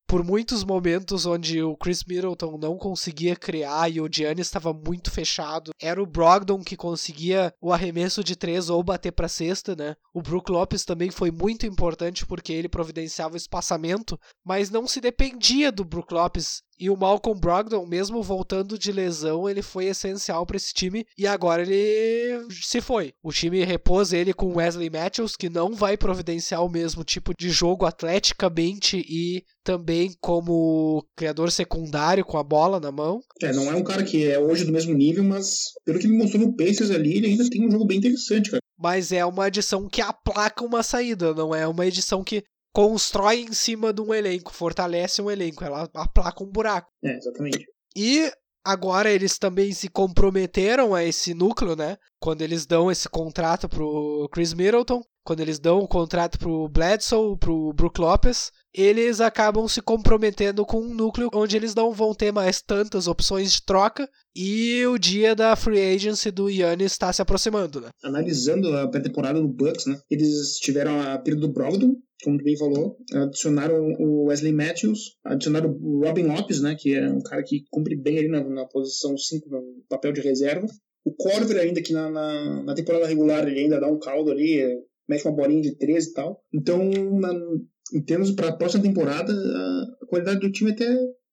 por 0.08 0.24
muitos 0.24 0.64
momentos 0.64 1.26
onde 1.26 1.62
o 1.62 1.76
Chris 1.76 2.02
Middleton 2.02 2.56
não 2.56 2.78
conseguia 2.78 3.36
criar 3.36 3.90
e 3.90 4.00
o 4.00 4.08
Giannis 4.10 4.46
estava 4.46 4.72
muito 4.72 5.10
fechado, 5.10 5.70
era 5.78 6.02
o 6.02 6.06
Brogdon 6.06 6.64
que 6.64 6.78
conseguia 6.78 7.52
o 7.60 7.74
arremesso 7.74 8.24
de 8.24 8.34
três 8.34 8.70
ou 8.70 8.82
bater 8.82 9.12
para 9.12 9.28
cesta, 9.28 9.76
né? 9.76 9.94
O 10.14 10.22
Brook 10.22 10.50
Lopes 10.50 10.86
também 10.86 11.10
foi 11.10 11.30
muito 11.30 11.66
importante 11.66 12.24
porque 12.24 12.54
ele 12.54 12.70
providenciava 12.70 13.34
o 13.34 13.36
espaçamento, 13.36 14.18
mas 14.42 14.70
não 14.70 14.86
se 14.86 14.98
dependia 14.98 15.70
do 15.70 15.84
Brook 15.84 16.12
Lopes 16.14 16.62
e 16.78 16.90
o 16.90 16.96
Malcolm 16.96 17.38
Brogdon, 17.38 17.86
mesmo 17.86 18.22
voltando 18.22 18.78
de 18.78 18.92
lesão, 18.92 19.48
ele 19.48 19.62
foi 19.62 19.86
essencial 19.86 20.46
para 20.46 20.56
esse 20.56 20.72
time 20.72 21.04
e 21.16 21.26
agora 21.26 21.62
ele 21.62 22.46
se 22.50 22.80
foi. 22.80 23.12
O 23.22 23.32
time 23.32 23.64
repôs 23.64 24.12
ele 24.12 24.32
com 24.32 24.56
Wesley 24.56 24.90
Matthews, 24.90 25.36
que 25.36 25.48
não 25.48 25.74
vai 25.74 25.96
providenciar 25.96 26.64
o 26.64 26.68
mesmo 26.68 27.04
tipo 27.04 27.32
de 27.36 27.50
jogo 27.50 27.84
atleticamente 27.84 29.04
e 29.08 29.42
também 29.64 30.14
como 30.20 31.04
criador 31.16 31.50
secundário 31.50 32.24
com 32.24 32.38
a 32.38 32.42
bola 32.42 32.80
na 32.80 32.90
mão. 32.90 33.20
É, 33.42 33.52
não 33.52 33.70
é 33.70 33.74
um 33.74 33.84
cara 33.84 34.02
que 34.02 34.26
é 34.26 34.38
hoje 34.38 34.64
do 34.64 34.72
mesmo 34.72 34.94
nível, 34.94 35.24
mas 35.24 35.72
pelo 35.84 35.98
que 35.98 36.08
me 36.08 36.16
mostrou 36.16 36.46
no 36.46 36.56
Pacers 36.56 36.90
ali, 36.90 37.16
ele 37.16 37.26
ainda 37.28 37.48
tem 37.50 37.66
um 37.66 37.70
jogo 37.70 37.84
bem 37.84 37.98
interessante, 37.98 38.50
cara. 38.50 38.62
Mas 38.78 39.10
é 39.10 39.24
uma 39.24 39.48
edição 39.48 39.88
que 39.88 40.00
aplaca 40.00 40.64
uma 40.64 40.82
saída, 40.82 41.34
não 41.34 41.52
é 41.52 41.66
uma 41.66 41.84
edição 41.84 42.22
que 42.22 42.44
constrói 42.72 43.40
em 43.40 43.52
cima 43.52 43.92
de 43.92 44.00
um 44.00 44.14
elenco, 44.14 44.52
fortalece 44.52 45.20
um 45.22 45.30
elenco, 45.30 45.64
ela 45.64 45.88
aplaca 45.94 46.42
um 46.42 46.50
buraco. 46.50 46.90
É, 47.02 47.16
exatamente. 47.16 47.66
E 47.96 48.30
agora 48.64 49.10
eles 49.10 49.38
também 49.38 49.72
se 49.72 49.88
comprometeram 49.88 50.94
a 50.94 51.02
esse 51.02 51.34
núcleo, 51.34 51.74
né? 51.74 51.96
Quando 52.20 52.42
eles 52.42 52.66
dão 52.66 52.90
esse 52.90 53.08
contrato 53.08 53.68
pro 53.68 54.28
Chris 54.32 54.52
Middleton, 54.52 55.02
quando 55.28 55.40
eles 55.40 55.58
dão 55.58 55.80
o 55.80 55.86
contrato 55.86 56.38
pro 56.38 56.70
Bledsoe, 56.70 57.36
pro 57.36 57.70
Brook 57.74 58.00
Lopes, 58.00 58.50
eles 58.72 59.20
acabam 59.20 59.68
se 59.68 59.82
comprometendo 59.82 60.64
com 60.64 60.80
um 60.80 60.94
núcleo 60.94 61.28
onde 61.34 61.54
eles 61.54 61.74
não 61.74 61.92
vão 61.92 62.14
ter 62.14 62.32
mais 62.32 62.62
tantas 62.62 63.06
opções 63.06 63.52
de 63.52 63.62
troca 63.62 64.08
e 64.34 64.86
o 64.86 64.96
dia 64.96 65.36
da 65.36 65.54
free 65.54 65.94
agency 65.94 66.30
do 66.30 66.48
Yannis 66.48 66.92
está 66.92 67.12
se 67.12 67.20
aproximando, 67.20 67.78
né? 67.78 67.90
Analisando 68.02 68.74
a 68.74 68.88
pré-temporada 68.88 69.38
do 69.38 69.48
Bucks, 69.48 69.84
né? 69.84 70.00
Eles 70.10 70.56
tiveram 70.60 70.98
a 70.98 71.18
perda 71.18 71.42
do 71.42 71.52
Brogdon, 71.52 71.94
como 72.24 72.38
tu 72.38 72.44
bem 72.44 72.56
falou, 72.56 72.96
adicionaram 73.12 73.84
o 73.98 74.28
Wesley 74.28 74.54
Matthews, 74.54 75.18
adicionaram 75.26 75.78
o 75.78 76.02
Robin 76.02 76.22
Lopes, 76.22 76.62
né, 76.62 76.74
que 76.74 76.94
é 76.94 77.06
um 77.06 77.20
cara 77.20 77.42
que 77.44 77.64
cumpre 77.70 77.94
bem 77.94 78.18
ali 78.18 78.28
na, 78.28 78.42
na 78.42 78.64
posição 78.64 79.14
5, 79.14 79.46
no 79.50 79.62
papel 79.90 80.10
de 80.10 80.22
reserva. 80.22 80.66
O 81.04 81.14
Corver 81.14 81.58
ainda 81.58 81.80
que 81.80 81.92
na, 81.92 82.10
na, 82.10 82.62
na, 82.64 82.74
temporada 82.74 83.06
regular 83.06 83.46
ele 83.46 83.60
ainda 83.60 83.80
dá 83.80 83.86
um 83.86 83.98
caldo 83.98 84.30
ali, 84.30 84.60
mete 85.08 85.24
uma 85.26 85.36
bolinha 85.36 85.62
de 85.62 85.76
13 85.76 86.10
e 86.10 86.12
tal. 86.12 86.44
Então, 86.52 86.90
na, 87.18 87.32
em 87.94 88.02
termos 88.02 88.30
para 88.32 88.48
a 88.48 88.56
próxima 88.56 88.82
temporada, 88.82 89.32
a 90.02 90.06
qualidade 90.06 90.40
do 90.40 90.52
time 90.52 90.72
até 90.72 90.86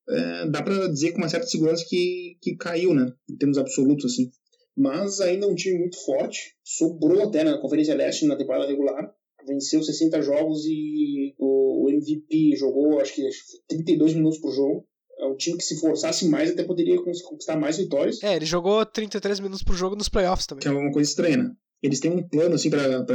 é, 0.10 0.50
dá 0.50 0.62
para 0.62 0.88
dizer 0.88 1.12
com 1.12 1.18
uma 1.18 1.30
certa 1.30 1.48
segurança 1.48 1.84
que, 1.88 2.38
que 2.42 2.56
caiu, 2.56 2.94
né, 2.94 3.12
em 3.30 3.38
termos 3.38 3.58
absolutos, 3.58 4.06
assim. 4.06 4.32
Mas 4.78 5.22
ainda 5.22 5.46
é 5.46 5.50
um 5.50 5.56
time 5.56 5.80
muito 5.80 5.98
forte, 6.04 6.56
sobrou 6.64 7.24
até 7.24 7.44
na 7.44 7.58
Conferência 7.58 7.96
Leste 7.96 8.26
na 8.26 8.36
temporada 8.36 8.68
regular, 8.68 9.14
venceu 9.48 9.82
60 9.82 10.22
jogos 10.22 10.66
e 10.66 11.34
o 11.40 11.88
MVP 11.90 12.56
jogou 12.58 13.00
acho 13.00 13.14
que 13.14 13.22
32 13.68 14.16
minutos 14.16 14.40
por 14.40 14.52
jogo. 14.54 14.86
É 15.18 15.26
um 15.26 15.36
time 15.36 15.58
que 15.58 15.64
se 15.64 15.80
forçasse 15.80 16.28
mais 16.28 16.52
até 16.52 16.64
poderia 16.64 17.02
conquistar 17.02 17.56
mais 17.56 17.78
vitórias. 17.78 18.22
É, 18.22 18.36
ele 18.36 18.46
jogou 18.46 18.86
33 18.86 19.40
minutos 19.40 19.64
por 19.64 19.74
jogo 19.74 19.96
nos 19.96 20.10
playoffs 20.10 20.46
também. 20.46 20.62
Que 20.62 20.68
é 20.68 20.72
uma 20.72 20.92
coisa 20.92 21.10
estranha, 21.10 21.38
né? 21.38 21.52
Eles 21.86 22.00
têm 22.00 22.12
um 22.12 22.28
plano 22.28 22.56
assim 22.56 22.70
para 22.70 23.06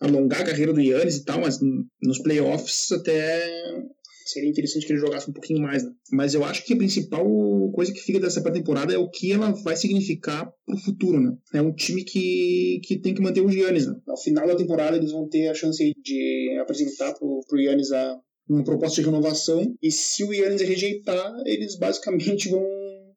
alongar 0.00 0.42
a 0.42 0.44
carreira 0.44 0.72
do 0.72 0.80
Yannis 0.80 1.16
e 1.16 1.24
tal, 1.24 1.40
mas 1.40 1.58
nos 2.02 2.18
playoffs 2.18 2.90
até 2.92 3.42
seria 4.26 4.48
interessante 4.48 4.86
que 4.86 4.92
ele 4.92 5.00
jogasse 5.00 5.28
um 5.28 5.32
pouquinho 5.32 5.60
mais, 5.60 5.84
né? 5.84 5.90
Mas 6.10 6.34
eu 6.34 6.44
acho 6.44 6.64
que 6.64 6.72
a 6.72 6.76
principal 6.76 7.24
coisa 7.72 7.92
que 7.92 8.00
fica 8.00 8.18
dessa 8.18 8.40
pré-temporada 8.40 8.94
é 8.94 8.98
o 8.98 9.08
que 9.08 9.32
ela 9.32 9.50
vai 9.62 9.76
significar 9.76 10.50
pro 10.66 10.78
futuro, 10.78 11.20
né? 11.20 11.36
É 11.52 11.60
um 11.60 11.74
time 11.74 12.02
que, 12.04 12.80
que 12.82 12.98
tem 12.98 13.14
que 13.14 13.22
manter 13.22 13.42
o 13.42 13.50
Giannis, 13.50 13.86
né? 13.86 13.94
Ao 14.08 14.16
final 14.16 14.46
da 14.46 14.56
temporada 14.56 14.96
eles 14.96 15.12
vão 15.12 15.28
ter 15.28 15.48
a 15.48 15.54
chance 15.54 15.92
de 16.02 16.58
apresentar 16.60 17.12
pro, 17.14 17.40
pro 17.46 17.58
Giannis 17.58 17.92
a, 17.92 18.18
uma 18.48 18.64
proposta 18.64 19.00
de 19.00 19.06
renovação 19.06 19.74
e 19.82 19.90
se 19.90 20.24
o 20.24 20.32
Yannis 20.32 20.62
rejeitar, 20.62 21.32
eles 21.46 21.78
basicamente 21.78 22.48
vão 22.48 22.64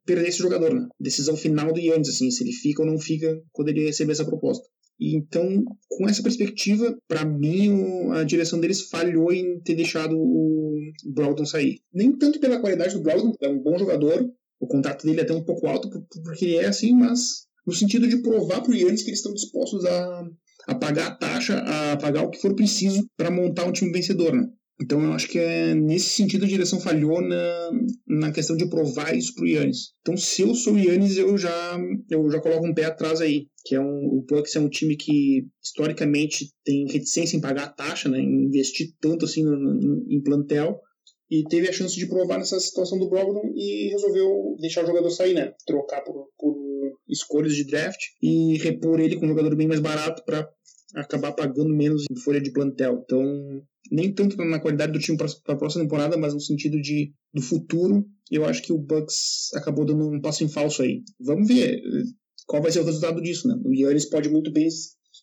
perder 0.05 0.29
esse 0.29 0.39
jogador, 0.39 0.73
né? 0.73 0.87
Decisão 0.99 1.35
final 1.35 1.71
do 1.71 1.79
Yannis, 1.79 2.09
assim, 2.09 2.31
se 2.31 2.43
ele 2.43 2.53
fica 2.53 2.81
ou 2.81 2.87
não 2.87 2.97
fica 2.97 3.39
quando 3.51 3.69
ele 3.69 3.85
receber 3.85 4.13
essa 4.13 4.25
proposta. 4.25 4.65
Então, 4.99 5.63
com 5.89 6.09
essa 6.09 6.23
perspectiva, 6.23 6.97
para 7.07 7.23
mim, 7.23 8.09
a 8.13 8.23
direção 8.23 8.59
deles 8.59 8.89
falhou 8.89 9.31
em 9.31 9.59
ter 9.61 9.75
deixado 9.75 10.17
o 10.17 10.75
Brogdon 11.05 11.45
sair. 11.45 11.79
Nem 11.93 12.17
tanto 12.17 12.39
pela 12.39 12.59
qualidade 12.59 12.95
do 12.95 13.01
Brogdon, 13.01 13.33
é 13.41 13.47
um 13.47 13.61
bom 13.61 13.77
jogador, 13.77 14.27
o 14.59 14.67
contrato 14.67 15.05
dele 15.05 15.19
é 15.19 15.23
até 15.23 15.33
um 15.33 15.43
pouco 15.43 15.67
alto, 15.67 15.89
porque 16.23 16.45
ele 16.45 16.55
é 16.57 16.65
assim, 16.65 16.93
mas 16.93 17.47
no 17.65 17.73
sentido 17.73 18.07
de 18.07 18.21
provar 18.21 18.61
para 18.61 18.75
Yannis 18.75 19.03
que 19.03 19.09
eles 19.09 19.19
estão 19.19 19.33
dispostos 19.33 19.85
a, 19.85 20.27
a 20.67 20.75
pagar 20.75 21.07
a 21.07 21.15
taxa, 21.15 21.59
a 21.59 21.97
pagar 21.97 22.23
o 22.23 22.31
que 22.31 22.41
for 22.41 22.55
preciso 22.55 23.07
para 23.15 23.29
montar 23.29 23.65
um 23.65 23.71
time 23.71 23.91
vencedor, 23.91 24.33
né? 24.33 24.49
Então 24.79 25.01
eu 25.03 25.13
acho 25.13 25.27
que 25.27 25.39
é 25.39 25.73
nesse 25.73 26.09
sentido 26.09 26.45
a 26.45 26.47
direção 26.47 26.79
falhou 26.79 27.19
na, 27.19 27.71
na 28.07 28.31
questão 28.31 28.55
de 28.55 28.69
provar 28.69 29.15
isso 29.15 29.33
pro 29.33 29.47
Yannis. 29.47 29.93
Então 30.01 30.15
se 30.15 30.43
eu 30.43 30.53
sou 30.53 30.73
o 30.73 30.79
Yannis, 30.79 31.17
eu 31.17 31.35
já, 31.37 31.79
eu 32.09 32.29
já 32.29 32.39
coloco 32.39 32.67
um 32.67 32.73
pé 32.73 32.85
atrás 32.85 33.19
aí. 33.19 33.47
Que 33.65 33.75
é 33.75 33.81
um, 33.81 34.05
o 34.05 34.25
Bucks 34.27 34.55
é 34.55 34.59
um 34.59 34.69
time 34.69 34.95
que 34.95 35.45
historicamente 35.61 36.53
tem 36.63 36.85
reticência 36.87 37.35
em 37.35 37.41
pagar 37.41 37.63
a 37.63 37.69
taxa, 37.69 38.07
né, 38.07 38.19
em 38.19 38.45
investir 38.45 38.93
tanto 39.01 39.25
assim 39.25 39.43
no, 39.43 39.57
no, 39.57 40.05
em 40.09 40.21
plantel. 40.21 40.79
E 41.29 41.43
teve 41.43 41.67
a 41.67 41.73
chance 41.73 41.95
de 41.95 42.07
provar 42.07 42.37
nessa 42.37 42.57
situação 42.59 42.97
do 42.97 43.09
Brogdon 43.09 43.51
e 43.53 43.89
resolveu 43.89 44.55
deixar 44.61 44.83
o 44.83 44.87
jogador 44.87 45.09
sair, 45.09 45.33
né? 45.33 45.53
Trocar 45.65 46.01
por, 46.01 46.29
por 46.37 46.55
escolhas 47.09 47.53
de 47.53 47.65
draft 47.65 47.99
e 48.21 48.57
repor 48.59 48.99
ele 48.99 49.17
com 49.17 49.25
um 49.25 49.29
jogador 49.29 49.53
bem 49.55 49.67
mais 49.67 49.81
barato 49.81 50.23
para 50.23 50.47
acabar 50.95 51.33
pagando 51.33 51.73
menos 51.73 52.05
em 52.09 52.15
folha 52.15 52.41
de 52.41 52.51
plantel. 52.51 53.01
Então, 53.03 53.21
nem 53.91 54.13
tanto 54.13 54.37
na 54.37 54.59
qualidade 54.59 54.91
do 54.91 54.99
time 54.99 55.17
para 55.17 55.27
a 55.47 55.55
próxima 55.55 55.83
temporada, 55.83 56.17
mas 56.17 56.33
no 56.33 56.39
sentido 56.39 56.81
de 56.81 57.13
do 57.33 57.41
futuro, 57.41 58.05
eu 58.31 58.45
acho 58.45 58.61
que 58.61 58.73
o 58.73 58.77
Bucks 58.77 59.53
acabou 59.53 59.85
dando 59.85 60.09
um 60.09 60.21
passo 60.21 60.43
em 60.43 60.49
falso 60.49 60.81
aí. 60.81 61.03
Vamos 61.19 61.47
ver 61.47 61.75
eh, 61.75 62.03
qual 62.45 62.61
vai 62.61 62.71
ser 62.71 62.79
o 62.79 62.85
resultado 62.85 63.21
disso, 63.21 63.47
né? 63.47 63.55
O 63.63 63.73
Yannis 63.73 64.09
pode 64.09 64.29
muito 64.29 64.51
bem 64.51 64.67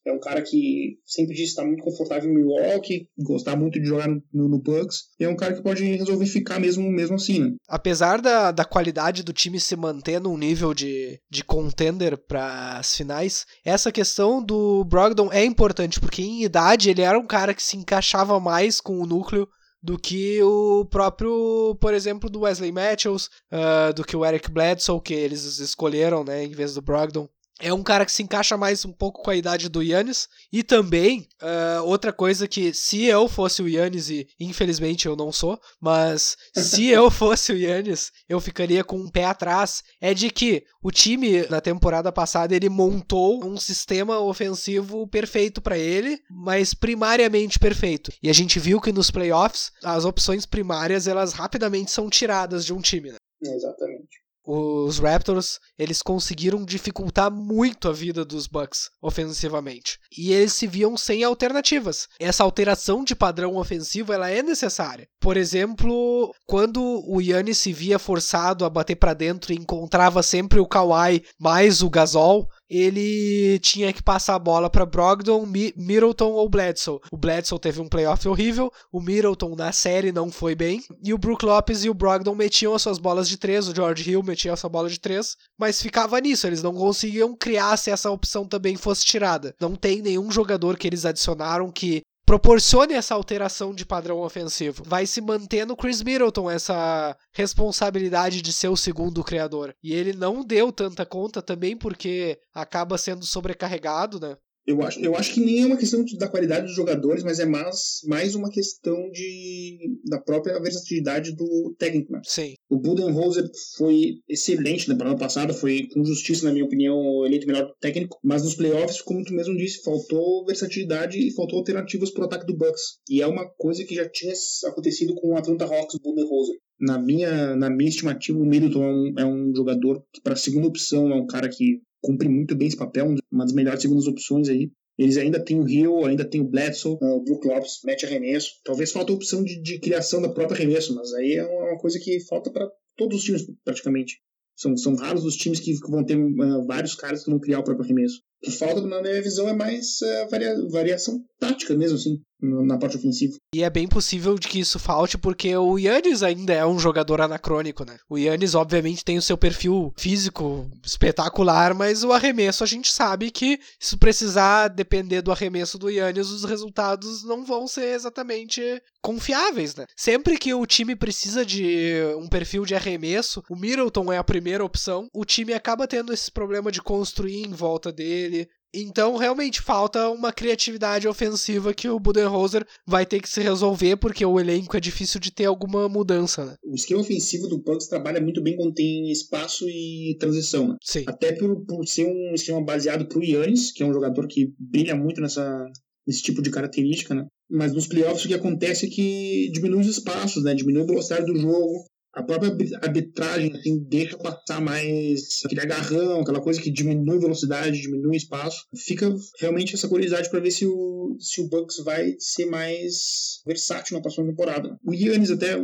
é 0.07 0.12
um 0.12 0.20
cara 0.20 0.42
que 0.42 0.98
sempre 1.05 1.34
disse 1.34 1.50
estar 1.50 1.64
muito 1.64 1.82
confortável 1.82 2.30
em 2.30 2.34
Milwaukee, 2.34 3.09
gostar 3.18 3.57
muito 3.57 3.80
de 3.80 3.86
jogar 3.86 4.09
no, 4.09 4.48
no 4.48 4.59
Bucks. 4.59 5.05
E 5.18 5.24
é 5.24 5.28
um 5.28 5.36
cara 5.36 5.55
que 5.55 5.62
pode 5.62 5.82
resolver 5.82 6.26
ficar 6.26 6.61
mesmo, 6.61 6.90
mesmo 6.90 7.16
assim, 7.16 7.40
né? 7.40 7.55
Apesar 7.68 8.20
da, 8.20 8.50
da 8.50 8.64
qualidade 8.64 9.22
do 9.22 9.32
time 9.32 9.59
se 9.59 9.74
manter 9.76 10.20
num 10.20 10.36
nível 10.36 10.74
de, 10.74 11.18
de 11.30 11.42
contender 11.42 12.16
para 12.18 12.78
as 12.78 12.94
finais, 12.94 13.46
essa 13.64 13.90
questão 13.90 14.42
do 14.42 14.84
Brogdon 14.84 15.32
é 15.32 15.44
importante, 15.44 15.98
porque 15.98 16.22
em 16.22 16.44
idade 16.44 16.90
ele 16.90 17.02
era 17.02 17.18
um 17.18 17.26
cara 17.26 17.55
que 17.55 17.62
se 17.62 17.76
encaixava 17.76 18.38
mais 18.38 18.80
com 18.80 18.98
o 18.98 19.07
núcleo 19.07 19.48
do 19.82 19.98
que 19.98 20.42
o 20.42 20.86
próprio, 20.86 21.76
por 21.78 21.92
exemplo, 21.92 22.30
do 22.30 22.40
Wesley 22.40 22.72
Matthews, 22.72 23.28
uh, 23.52 23.92
do 23.94 24.02
que 24.02 24.16
o 24.16 24.24
Eric 24.24 24.50
Bledsoe, 24.50 25.00
que 25.00 25.12
eles 25.12 25.59
escolheram, 25.59 26.24
né, 26.24 26.42
em 26.42 26.52
vez 26.52 26.72
do 26.74 26.80
Brogdon 26.80 27.28
é 27.61 27.72
um 27.72 27.82
cara 27.82 28.05
que 28.05 28.12
se 28.12 28.22
encaixa 28.22 28.57
mais 28.57 28.84
um 28.84 28.92
pouco 28.92 29.22
com 29.22 29.30
a 29.30 29.36
idade 29.36 29.68
do 29.68 29.82
Yannis. 29.82 30.28
E 30.52 30.62
também, 30.62 31.28
uh, 31.40 31.84
outra 31.84 32.12
coisa 32.12 32.48
que, 32.48 32.74
se 32.74 33.05
eu 33.05 33.28
fosse 33.28 33.62
o 33.62 33.68
Yannis, 33.68 34.11
e 34.11 34.26
infelizmente 34.40 35.07
eu 35.07 35.14
não 35.14 35.30
sou, 35.30 35.59
mas 35.80 36.36
se 36.55 36.86
eu 36.90 37.11
fosse 37.11 37.52
o 37.52 37.57
Yannis, 37.57 38.11
eu 38.28 38.40
ficaria 38.40 38.82
com 38.82 38.96
um 38.96 39.09
pé 39.09 39.24
atrás, 39.24 39.82
é 40.00 40.12
de 40.12 40.30
que 40.30 40.64
o 40.82 40.90
time, 40.90 41.46
na 41.48 41.61
temporada 41.61 42.11
passada, 42.11 42.55
ele 42.55 42.68
montou 42.68 43.44
um 43.44 43.57
sistema 43.57 44.18
ofensivo 44.18 45.07
perfeito 45.07 45.62
para 45.62 45.78
ele, 45.78 46.18
mas 46.30 46.74
primariamente 46.74 47.59
perfeito. 47.59 48.12
E 48.22 48.28
a 48.28 48.32
gente 48.32 48.59
viu 48.59 48.80
que 48.80 48.92
nos 48.92 49.11
playoffs, 49.11 49.70
as 49.82 50.05
opções 50.05 50.44
primárias, 50.44 51.07
elas 51.07 51.32
rapidamente 51.32 51.90
são 51.90 52.11
tiradas 52.11 52.64
de 52.64 52.72
um 52.72 52.80
time, 52.80 53.12
né? 53.12 53.16
Exatamente 53.42 54.24
os 54.47 54.99
Raptors 54.99 55.59
eles 55.78 56.03
conseguiram 56.03 56.64
dificultar 56.64 57.30
muito 57.30 57.88
a 57.88 57.92
vida 57.92 58.24
dos 58.24 58.47
Bucks 58.47 58.90
ofensivamente 59.01 59.99
e 60.16 60.32
eles 60.32 60.53
se 60.53 60.66
viam 60.66 60.97
sem 60.97 61.24
alternativas. 61.24 62.09
Essa 62.18 62.45
alteração 62.45 63.03
de 63.03 63.14
padrão 63.14 63.57
ofensivo 63.57 64.12
ela 64.12 64.30
é 64.30 64.42
necessária. 64.42 65.09
Por 65.20 65.36
exemplo, 65.36 66.34
quando 66.47 66.82
o 67.07 67.20
Yannis 67.20 67.59
se 67.59 67.72
via 67.72 67.99
forçado 67.99 68.64
a 68.64 68.70
bater 68.70 68.97
para 68.97 69.14
dentro 69.14 69.53
e 69.53 69.57
encontrava 69.57 70.22
sempre 70.22 70.61
o 70.61 70.66
Kawhi 70.66 71.24
mais 71.38 71.82
o 71.82 71.88
Gasol, 71.88 72.49
ele 72.68 73.58
tinha 73.60 73.92
que 73.92 74.02
passar 74.02 74.34
a 74.34 74.38
bola 74.38 74.70
para 74.70 74.86
Brogdon, 74.86 75.46
Middleton 75.46 76.32
ou 76.32 76.48
Bledsoe. 76.48 77.00
O 77.10 77.16
Bledsoe 77.16 77.58
teve 77.58 77.80
um 77.80 77.88
playoff 77.88 78.26
horrível, 78.28 78.70
o 78.92 79.00
Middleton 79.00 79.54
na 79.54 79.72
série 79.72 80.12
não 80.12 80.30
foi 80.30 80.54
bem, 80.54 80.82
e 81.02 81.12
o 81.12 81.18
Brook 81.18 81.44
Lopes 81.44 81.84
e 81.84 81.90
o 81.90 81.94
Brogdon 81.94 82.34
metiam 82.34 82.74
as 82.74 82.82
suas 82.82 82.98
bolas 82.98 83.28
de 83.28 83.36
três, 83.36 83.68
o 83.68 83.74
George 83.74 84.10
Hill 84.10 84.22
metia 84.22 84.52
a 84.52 84.56
sua 84.56 84.70
bola 84.70 84.88
de 84.88 84.98
três, 84.98 85.36
mas 85.58 85.80
ficava 85.80 86.20
nisso, 86.20 86.46
eles 86.46 86.62
não 86.62 86.74
conseguiam 86.74 87.36
criar 87.36 87.76
se 87.76 87.90
essa 87.90 88.10
opção 88.10 88.46
também 88.46 88.76
fosse 88.76 89.04
tirada. 89.04 89.54
Não 89.60 89.74
tem 89.76 90.02
nenhum 90.02 90.30
jogador 90.30 90.76
que 90.76 90.86
eles 90.86 91.04
adicionaram 91.04 91.70
que 91.70 92.02
proporcione 92.25 92.95
essa 92.95 93.14
alteração 93.14 93.75
de 93.75 93.85
padrão 93.85 94.20
ofensivo. 94.20 94.83
Vai 94.87 95.07
se 95.07 95.20
manter 95.20 95.66
no 95.66 95.77
Chris 95.77 96.03
Middleton 96.03 96.51
essa 96.51 97.16
responsabilidade 97.33 98.41
de 98.41 98.53
ser 98.53 98.68
o 98.68 98.77
segundo 98.77 99.22
criador. 99.22 99.75
E 99.83 99.93
ele 99.93 100.12
não 100.12 100.45
deu 100.45 100.72
tanta 100.72 101.05
conta 101.05 101.43
também 101.43 101.77
porque 101.77 102.39
acaba 102.55 102.97
sendo 102.97 103.25
sobrecarregado, 103.27 104.18
né? 104.18 104.37
Eu 104.66 104.82
acho, 104.82 104.98
eu 105.00 105.14
acho 105.14 105.34
que 105.34 105.40
nem 105.40 105.62
é 105.62 105.66
uma 105.66 105.76
questão 105.76 106.02
de, 106.02 106.16
da 106.16 106.28
qualidade 106.28 106.66
dos 106.66 106.74
jogadores, 106.74 107.22
mas 107.22 107.38
é 107.38 107.44
mais, 107.44 108.00
mais 108.06 108.34
uma 108.34 108.50
questão 108.50 109.10
de, 109.10 109.98
da 110.08 110.18
própria 110.18 110.58
versatilidade 110.60 111.34
do 111.36 111.74
técnico. 111.78 112.12
Né? 112.12 112.20
Sim. 112.24 112.54
O 112.70 112.78
Budenholzer 112.78 113.44
foi 113.76 114.14
excelente 114.28 114.88
na 114.88 114.94
temporada 114.94 115.18
passada, 115.18 115.52
foi 115.52 115.86
com 115.92 116.04
justiça, 116.04 116.46
na 116.46 116.52
minha 116.52 116.64
opinião, 116.64 117.26
eleito 117.26 117.46
melhor 117.46 117.70
técnico, 117.78 118.18
mas 118.22 118.42
nos 118.42 118.54
playoffs, 118.54 119.02
como 119.02 119.24
tu 119.24 119.34
mesmo 119.34 119.56
disse, 119.56 119.82
faltou 119.82 120.46
versatilidade 120.46 121.18
e 121.18 121.32
faltou 121.32 121.58
alternativas 121.58 122.10
para 122.10 122.22
o 122.22 122.26
ataque 122.26 122.46
do 122.46 122.56
Bucks. 122.56 122.98
E 123.08 123.20
é 123.20 123.26
uma 123.26 123.46
coisa 123.58 123.84
que 123.84 123.94
já 123.94 124.08
tinha 124.08 124.32
acontecido 124.66 125.14
com 125.14 125.32
o 125.32 125.36
Atlanta 125.36 125.66
Hawks, 125.66 125.96
o 125.96 126.00
Budenholzer. 126.00 126.56
Na 126.80 126.98
minha, 126.98 127.54
na 127.54 127.70
minha 127.70 127.88
estimativa, 127.88 128.38
o 128.38 128.44
Middleton 128.46 128.82
é 128.82 128.90
um, 128.90 129.14
é 129.18 129.26
um 129.26 129.54
jogador 129.54 130.02
que, 130.12 130.20
para 130.22 130.32
a 130.32 130.36
segunda 130.36 130.66
opção, 130.66 131.10
é 131.10 131.14
um 131.14 131.26
cara 131.26 131.48
que 131.48 131.80
cumpre 132.05 132.28
muito 132.28 132.55
bem 132.55 132.68
esse 132.68 132.76
papel, 132.76 133.14
uma 133.32 133.44
das 133.44 133.55
melhores 133.55 133.80
segundas 133.80 134.07
opções 134.07 134.48
aí. 134.50 134.70
Eles 134.96 135.16
ainda 135.16 135.42
têm 135.42 135.59
o 135.59 135.68
Hill, 135.68 136.05
ainda 136.05 136.24
tem 136.24 136.40
o 136.40 136.48
Bledsoe, 136.48 136.98
o 137.00 137.24
Brook 137.24 137.48
Lopes, 137.48 137.80
mete 137.84 138.05
arremesso. 138.05 138.52
Talvez 138.62 138.92
falta 138.92 139.11
a 139.11 139.16
opção 139.16 139.42
de, 139.42 139.61
de 139.61 139.80
criação 139.80 140.22
da 140.22 140.28
própria 140.28 140.57
arremesso, 140.57 140.94
mas 140.94 141.12
aí 141.14 141.32
é 141.32 141.44
uma 141.44 141.78
coisa 141.78 141.98
que 141.98 142.20
falta 142.26 142.50
para 142.52 142.70
todos 142.96 143.18
os 143.18 143.24
times 143.24 143.44
praticamente. 143.64 144.20
São, 144.55 144.76
são 144.76 144.94
raros 144.94 145.24
os 145.24 145.34
times 145.34 145.59
que 145.59 145.74
vão 145.90 146.05
ter 146.05 146.16
uh, 146.16 146.64
vários 146.66 146.94
caras 146.94 147.24
que 147.24 147.30
vão 147.30 147.40
criar 147.40 147.59
o 147.59 147.64
próprio 147.64 147.84
arremesso. 147.84 148.20
Que 148.45 148.51
falta, 148.51 148.80
na 148.82 149.01
minha 149.01 149.22
visão, 149.22 149.49
é 149.49 149.55
mais 149.55 150.01
uh, 150.03 150.30
varia 150.30 150.55
variação 150.70 151.18
tática 151.40 151.74
mesmo, 151.74 151.97
assim, 151.97 152.20
na 152.40 152.78
parte 152.78 152.97
ofensiva. 152.97 153.36
E 153.55 153.62
é 153.62 153.70
bem 153.70 153.88
possível 153.88 154.38
de 154.38 154.49
que 154.49 154.61
isso 154.61 154.78
falte, 154.78 155.16
porque 155.16 155.57
o 155.57 155.78
Yannis 155.78 156.22
ainda 156.22 156.53
é 156.53 156.64
um 156.66 156.78
jogador 156.78 157.20
anacrônico, 157.20 157.84
né? 157.84 157.97
O 158.09 158.18
Yannis, 158.18 158.55
obviamente, 158.55 159.05
tem 159.05 159.16
o 159.16 159.22
seu 159.22 159.36
perfil 159.36 159.92
físico 159.97 160.70
espetacular, 160.84 161.74
mas 161.74 162.05
o 162.05 162.12
arremesso 162.12 162.62
a 162.62 162.66
gente 162.66 162.92
sabe 162.92 163.30
que 163.30 163.59
se 163.80 163.97
precisar 163.97 164.68
depender 164.68 165.22
do 165.22 165.32
arremesso 165.32 165.78
do 165.78 165.88
Yannis, 165.88 166.30
os 166.30 166.45
resultados 166.45 167.24
não 167.24 167.45
vão 167.45 167.66
ser 167.66 167.95
exatamente 167.95 168.61
confiáveis, 169.03 169.76
né? 169.76 169.84
Sempre 169.97 170.38
que 170.38 170.55
o 170.55 170.66
time 170.66 170.97
precisa 170.97 171.45
de 171.45 171.95
um 172.18 172.26
perfil 172.26 172.64
de 172.64 172.74
arremesso, 172.74 173.42
o 173.51 173.57
Middleton 173.57 174.12
é 174.12 174.18
a 174.18 174.24
primeira 174.24 174.64
opção, 174.64 175.09
o 175.12 175.24
time 175.24 175.53
acaba 175.53 175.86
tendo 175.86 176.12
esse 176.12 176.30
problema 176.30 176.72
de 176.72 176.82
construir 176.82 177.47
em 177.47 177.53
volta 177.53 177.92
dele, 177.92 178.34
então, 178.74 179.16
realmente, 179.16 179.62
falta 179.62 180.09
uma 180.09 180.32
criatividade 180.32 181.07
ofensiva 181.07 181.72
que 181.72 181.89
o 181.89 182.01
Budenholzer 182.01 182.66
vai 182.85 183.07
ter 183.07 183.20
que 183.20 183.28
se 183.28 183.41
resolver, 183.41 183.97
porque 183.97 184.26
o 184.26 184.41
elenco 184.41 184.76
é 184.76 184.80
difícil 184.80 185.20
de 185.20 185.30
ter 185.30 185.45
alguma 185.45 185.89
mudança, 185.89 186.45
né? 186.45 186.57
O 186.64 186.74
esquema 186.74 187.01
ofensivo 187.01 187.47
do 187.47 187.62
Bucks 187.62 187.87
trabalha 187.87 188.20
muito 188.20 188.43
bem 188.43 188.57
quando 188.57 188.74
tem 188.74 189.12
espaço 189.12 189.68
e 189.68 190.16
transição, 190.18 190.68
né? 190.68 190.76
Sim. 190.82 191.05
Até 191.07 191.32
por, 191.32 191.64
por 191.64 191.87
ser 191.87 192.07
um 192.07 192.35
esquema 192.35 192.61
baseado 192.64 193.07
pro 193.07 193.22
Yannis, 193.22 193.70
que 193.70 193.85
é 193.85 193.87
um 193.87 193.93
jogador 193.93 194.26
que 194.26 194.53
brilha 194.59 194.97
muito 194.97 195.20
nessa, 195.20 195.64
nesse 196.05 196.22
tipo 196.22 196.43
de 196.43 196.51
característica, 196.51 197.14
né? 197.14 197.26
Mas 197.49 197.72
nos 197.72 197.87
playoffs 197.87 198.24
o 198.24 198.28
que 198.28 198.35
acontece 198.35 198.87
é 198.87 198.91
que 198.91 199.51
diminui 199.53 199.82
os 199.82 199.89
espaços, 199.89 200.43
né? 200.43 200.53
Diminui 200.53 200.82
a 200.82 200.87
velocidade 200.87 201.26
do 201.26 201.39
jogo, 201.39 201.85
a 202.14 202.22
própria 202.22 202.56
arbitragem 202.82 203.52
assim, 203.52 203.78
deixa 203.88 204.16
passar 204.16 204.60
mais 204.60 205.40
aquele 205.44 205.60
agarrão, 205.60 206.20
aquela 206.20 206.40
coisa 206.40 206.60
que 206.60 206.70
diminui 206.70 207.18
velocidade, 207.18 207.80
diminui 207.80 208.16
espaço. 208.16 208.64
Fica 208.76 209.12
realmente 209.40 209.74
essa 209.74 209.88
curiosidade 209.88 210.30
para 210.30 210.40
ver 210.40 210.50
se 210.50 210.64
o, 210.66 211.16
se 211.18 211.40
o 211.40 211.48
Bucks 211.48 211.78
vai 211.84 212.14
ser 212.18 212.46
mais 212.46 213.42
versátil 213.46 213.96
na 213.96 214.02
próxima 214.02 214.26
temporada. 214.26 214.76
O 214.86 214.94
Yannis 214.94 215.30
até, 215.30 215.56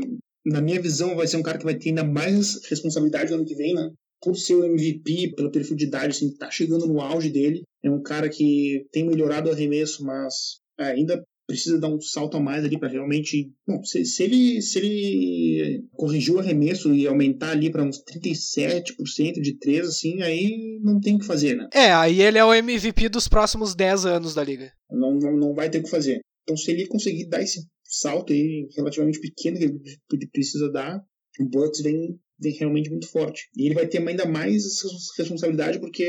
na 0.45 0.61
minha 0.61 0.81
visão, 0.81 1.15
vai 1.15 1.27
ser 1.27 1.37
um 1.37 1.43
cara 1.43 1.59
que 1.59 1.65
vai 1.65 1.77
ter 1.77 1.91
ainda 1.91 2.05
mais 2.05 2.61
responsabilidade 2.69 3.31
no 3.31 3.39
ano 3.39 3.47
que 3.47 3.55
vem, 3.55 3.75
né? 3.75 3.91
Por 4.21 4.37
ser 4.37 4.57
o 4.57 4.65
MVP, 4.65 5.35
pela 5.35 5.51
perfil 5.51 5.77
de 5.77 5.87
idade, 5.87 6.09
assim, 6.09 6.35
tá 6.35 6.51
chegando 6.51 6.87
no 6.87 7.01
auge 7.01 7.31
dele. 7.31 7.63
É 7.83 7.91
um 7.91 8.03
cara 8.03 8.29
que 8.29 8.85
tem 8.93 9.07
melhorado 9.07 9.49
o 9.49 9.53
arremesso, 9.53 10.05
mas 10.05 10.59
ainda 10.79 11.23
precisa 11.51 11.81
dar 11.81 11.89
um 11.89 12.01
salto 12.01 12.37
a 12.37 12.41
mais 12.41 12.65
ali 12.65 12.79
para 12.79 12.89
realmente. 12.89 13.53
Bom, 13.67 13.83
se, 13.83 14.05
se, 14.05 14.23
ele, 14.23 14.63
se 14.63 14.79
ele 14.79 15.85
corrigir 15.93 16.33
o 16.33 16.39
arremesso 16.39 16.95
e 16.95 17.07
aumentar 17.07 17.51
ali 17.51 17.71
para 17.71 17.83
uns 17.83 18.03
37% 18.05 19.41
de 19.41 19.59
3, 19.59 19.89
assim, 19.89 20.23
aí 20.23 20.79
não 20.83 21.01
tem 21.01 21.17
o 21.17 21.19
que 21.19 21.27
fazer, 21.27 21.57
né? 21.57 21.69
É, 21.75 21.93
aí 21.93 22.23
ele 22.23 22.39
é 22.39 22.45
o 22.45 22.55
MVP 22.55 23.09
dos 23.09 23.27
próximos 23.27 23.75
10 23.75 24.07
anos 24.07 24.35
da 24.35 24.45
liga. 24.45 24.73
Não, 24.91 25.19
não, 25.19 25.37
não 25.37 25.55
vai 25.55 25.69
ter 25.69 25.79
o 25.79 25.83
que 25.83 25.91
fazer. 25.91 26.21
Então, 26.45 26.57
se 26.57 26.71
ele 26.71 26.87
conseguir 26.87 27.29
dar 27.29 27.43
esse 27.43 27.67
salto 27.85 28.33
aí 28.33 28.69
relativamente 28.77 29.21
pequeno 29.21 29.59
que 29.59 29.65
ele 29.65 30.29
precisa 30.33 30.71
dar, 30.71 31.03
o 31.41 31.45
Bucks 31.45 31.83
vem 31.83 31.97
vem 31.99 32.19
realmente 32.59 32.91
muito 32.91 33.09
forte. 33.09 33.49
E 33.57 33.67
ele 33.67 33.75
vai 33.75 33.87
ter 33.87 34.07
ainda 34.07 34.27
mais 34.27 34.65
responsabilidade 35.19 35.79
porque, 35.79 36.09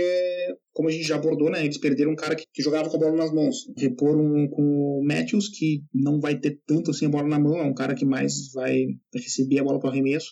como 0.74 0.90
a 0.90 0.92
gente 0.92 1.08
já 1.08 1.16
abordou, 1.16 1.50
né, 1.50 1.64
eles 1.64 1.78
perderam 1.78 2.12
um 2.12 2.16
cara 2.16 2.36
que, 2.36 2.46
que 2.54 2.64
jogava 2.64 2.90
com 2.90 2.98
a 2.98 3.00
bola 3.00 3.18
nas 3.18 3.34
mãos. 3.34 3.58
Repor 3.78 4.18
um 4.18 4.48
com 4.50 4.64
o 4.64 5.04
Matthews, 5.06 5.50
que 5.50 5.84
não 5.94 6.20
vai 6.20 6.40
ter 6.40 6.60
tanto 6.66 6.92
assim 6.92 7.06
a 7.06 7.10
bola 7.10 7.28
na 7.28 7.40
mão, 7.40 7.58
é 7.58 7.64
um 7.64 7.74
cara 7.74 7.94
que 7.96 8.06
mais 8.06 8.52
vai 8.54 8.86
receber 9.14 9.60
a 9.60 9.64
bola 9.64 9.80
para 9.80 9.90
arremesso. 9.90 10.32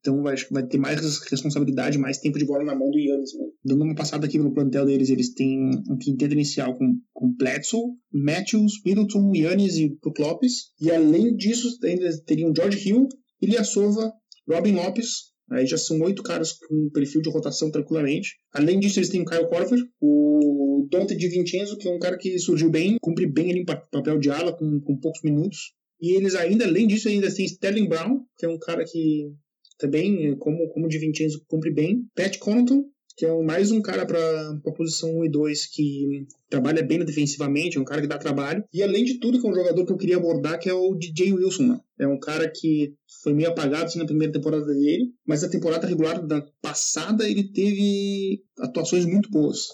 Então 0.00 0.22
vai, 0.22 0.36
vai 0.52 0.64
ter 0.64 0.78
mais 0.78 1.00
responsabilidade, 1.28 1.98
mais 1.98 2.18
tempo 2.18 2.38
de 2.38 2.44
bola 2.44 2.62
na 2.62 2.76
mão 2.76 2.90
do 2.90 2.98
Yannis. 2.98 3.34
Né? 3.34 3.44
Dando 3.64 3.82
uma 3.82 3.94
passada 3.94 4.24
aqui 4.24 4.38
no 4.38 4.54
plantel 4.54 4.86
deles, 4.86 5.10
eles 5.10 5.34
têm 5.34 5.68
um 5.90 5.98
quinteto 5.98 6.32
inicial 6.32 6.76
com, 6.76 6.96
com 7.12 7.34
Bledsoe, 7.36 7.90
Matthews, 8.12 8.74
Middleton, 8.84 9.34
Yannis 9.34 9.76
e 9.78 9.96
Brook 10.00 10.22
Lopes. 10.22 10.70
E 10.80 10.92
além 10.92 11.34
disso, 11.34 11.76
ainda 11.82 12.08
teriam 12.24 12.52
George 12.54 12.88
Hill, 12.88 13.08
Ilyasova, 13.42 14.12
Robin 14.48 14.74
Lopes, 14.74 15.32
Aí 15.50 15.66
já 15.66 15.78
são 15.78 16.00
oito 16.00 16.22
caras 16.22 16.52
com 16.52 16.90
perfil 16.90 17.22
de 17.22 17.30
rotação 17.30 17.70
tranquilamente. 17.70 18.36
Além 18.52 18.80
disso, 18.80 18.98
eles 18.98 19.10
têm 19.10 19.22
o 19.22 19.24
Kyle 19.24 19.48
Korver, 19.48 19.78
o 20.00 20.88
Dante 20.90 21.14
Di 21.14 21.28
Vincenzo, 21.28 21.78
que 21.78 21.88
é 21.88 21.92
um 21.92 21.98
cara 21.98 22.18
que 22.18 22.38
surgiu 22.38 22.68
bem, 22.68 22.96
cumpre 23.00 23.26
bem 23.26 23.50
ali 23.50 23.60
em 23.60 23.64
papel 23.64 24.18
de 24.18 24.30
ala 24.30 24.52
com, 24.52 24.80
com 24.80 24.98
poucos 24.98 25.22
minutos. 25.22 25.74
E 26.00 26.16
eles 26.16 26.34
ainda, 26.34 26.64
além 26.64 26.86
disso, 26.86 27.08
ainda 27.08 27.32
têm 27.32 27.46
Sterling 27.46 27.88
Brown, 27.88 28.24
que 28.36 28.44
é 28.44 28.48
um 28.48 28.58
cara 28.58 28.84
que 28.84 29.32
também, 29.78 30.36
como, 30.38 30.68
como 30.68 30.86
o 30.86 30.88
Di 30.88 30.98
Vincenzo, 30.98 31.44
cumpre 31.46 31.70
bem. 31.70 32.04
Pat 32.14 32.38
Connaughton, 32.38 32.84
que 33.16 33.24
é 33.24 33.42
mais 33.42 33.70
um 33.70 33.80
cara 33.80 34.04
para 34.04 34.18
a 34.50 34.72
posição 34.72 35.18
1 35.20 35.24
e 35.24 35.30
2 35.30 35.66
que 35.66 36.26
trabalha 36.50 36.82
bem 36.82 36.98
defensivamente, 36.98 37.78
é 37.78 37.80
um 37.80 37.84
cara 37.84 38.02
que 38.02 38.06
dá 38.06 38.18
trabalho. 38.18 38.62
E 38.72 38.82
além 38.82 39.04
de 39.04 39.18
tudo, 39.18 39.40
que 39.40 39.46
é 39.46 39.50
um 39.50 39.54
jogador 39.54 39.86
que 39.86 39.92
eu 39.92 39.96
queria 39.96 40.16
abordar, 40.16 40.58
que 40.58 40.68
é 40.68 40.74
o 40.74 40.94
DJ 40.94 41.32
Wilson. 41.32 41.68
Né? 41.68 41.80
É 42.00 42.06
um 42.06 42.18
cara 42.18 42.48
que 42.48 42.94
foi 43.22 43.32
meio 43.32 43.48
apagado 43.48 43.84
assim, 43.84 43.98
na 43.98 44.04
primeira 44.04 44.32
temporada 44.32 44.66
dele, 44.66 45.12
mas 45.26 45.42
a 45.42 45.48
temporada 45.48 45.86
regular 45.86 46.24
da 46.24 46.44
passada 46.60 47.28
ele 47.28 47.44
teve 47.52 48.42
atuações 48.58 49.06
muito 49.06 49.30
boas 49.30 49.68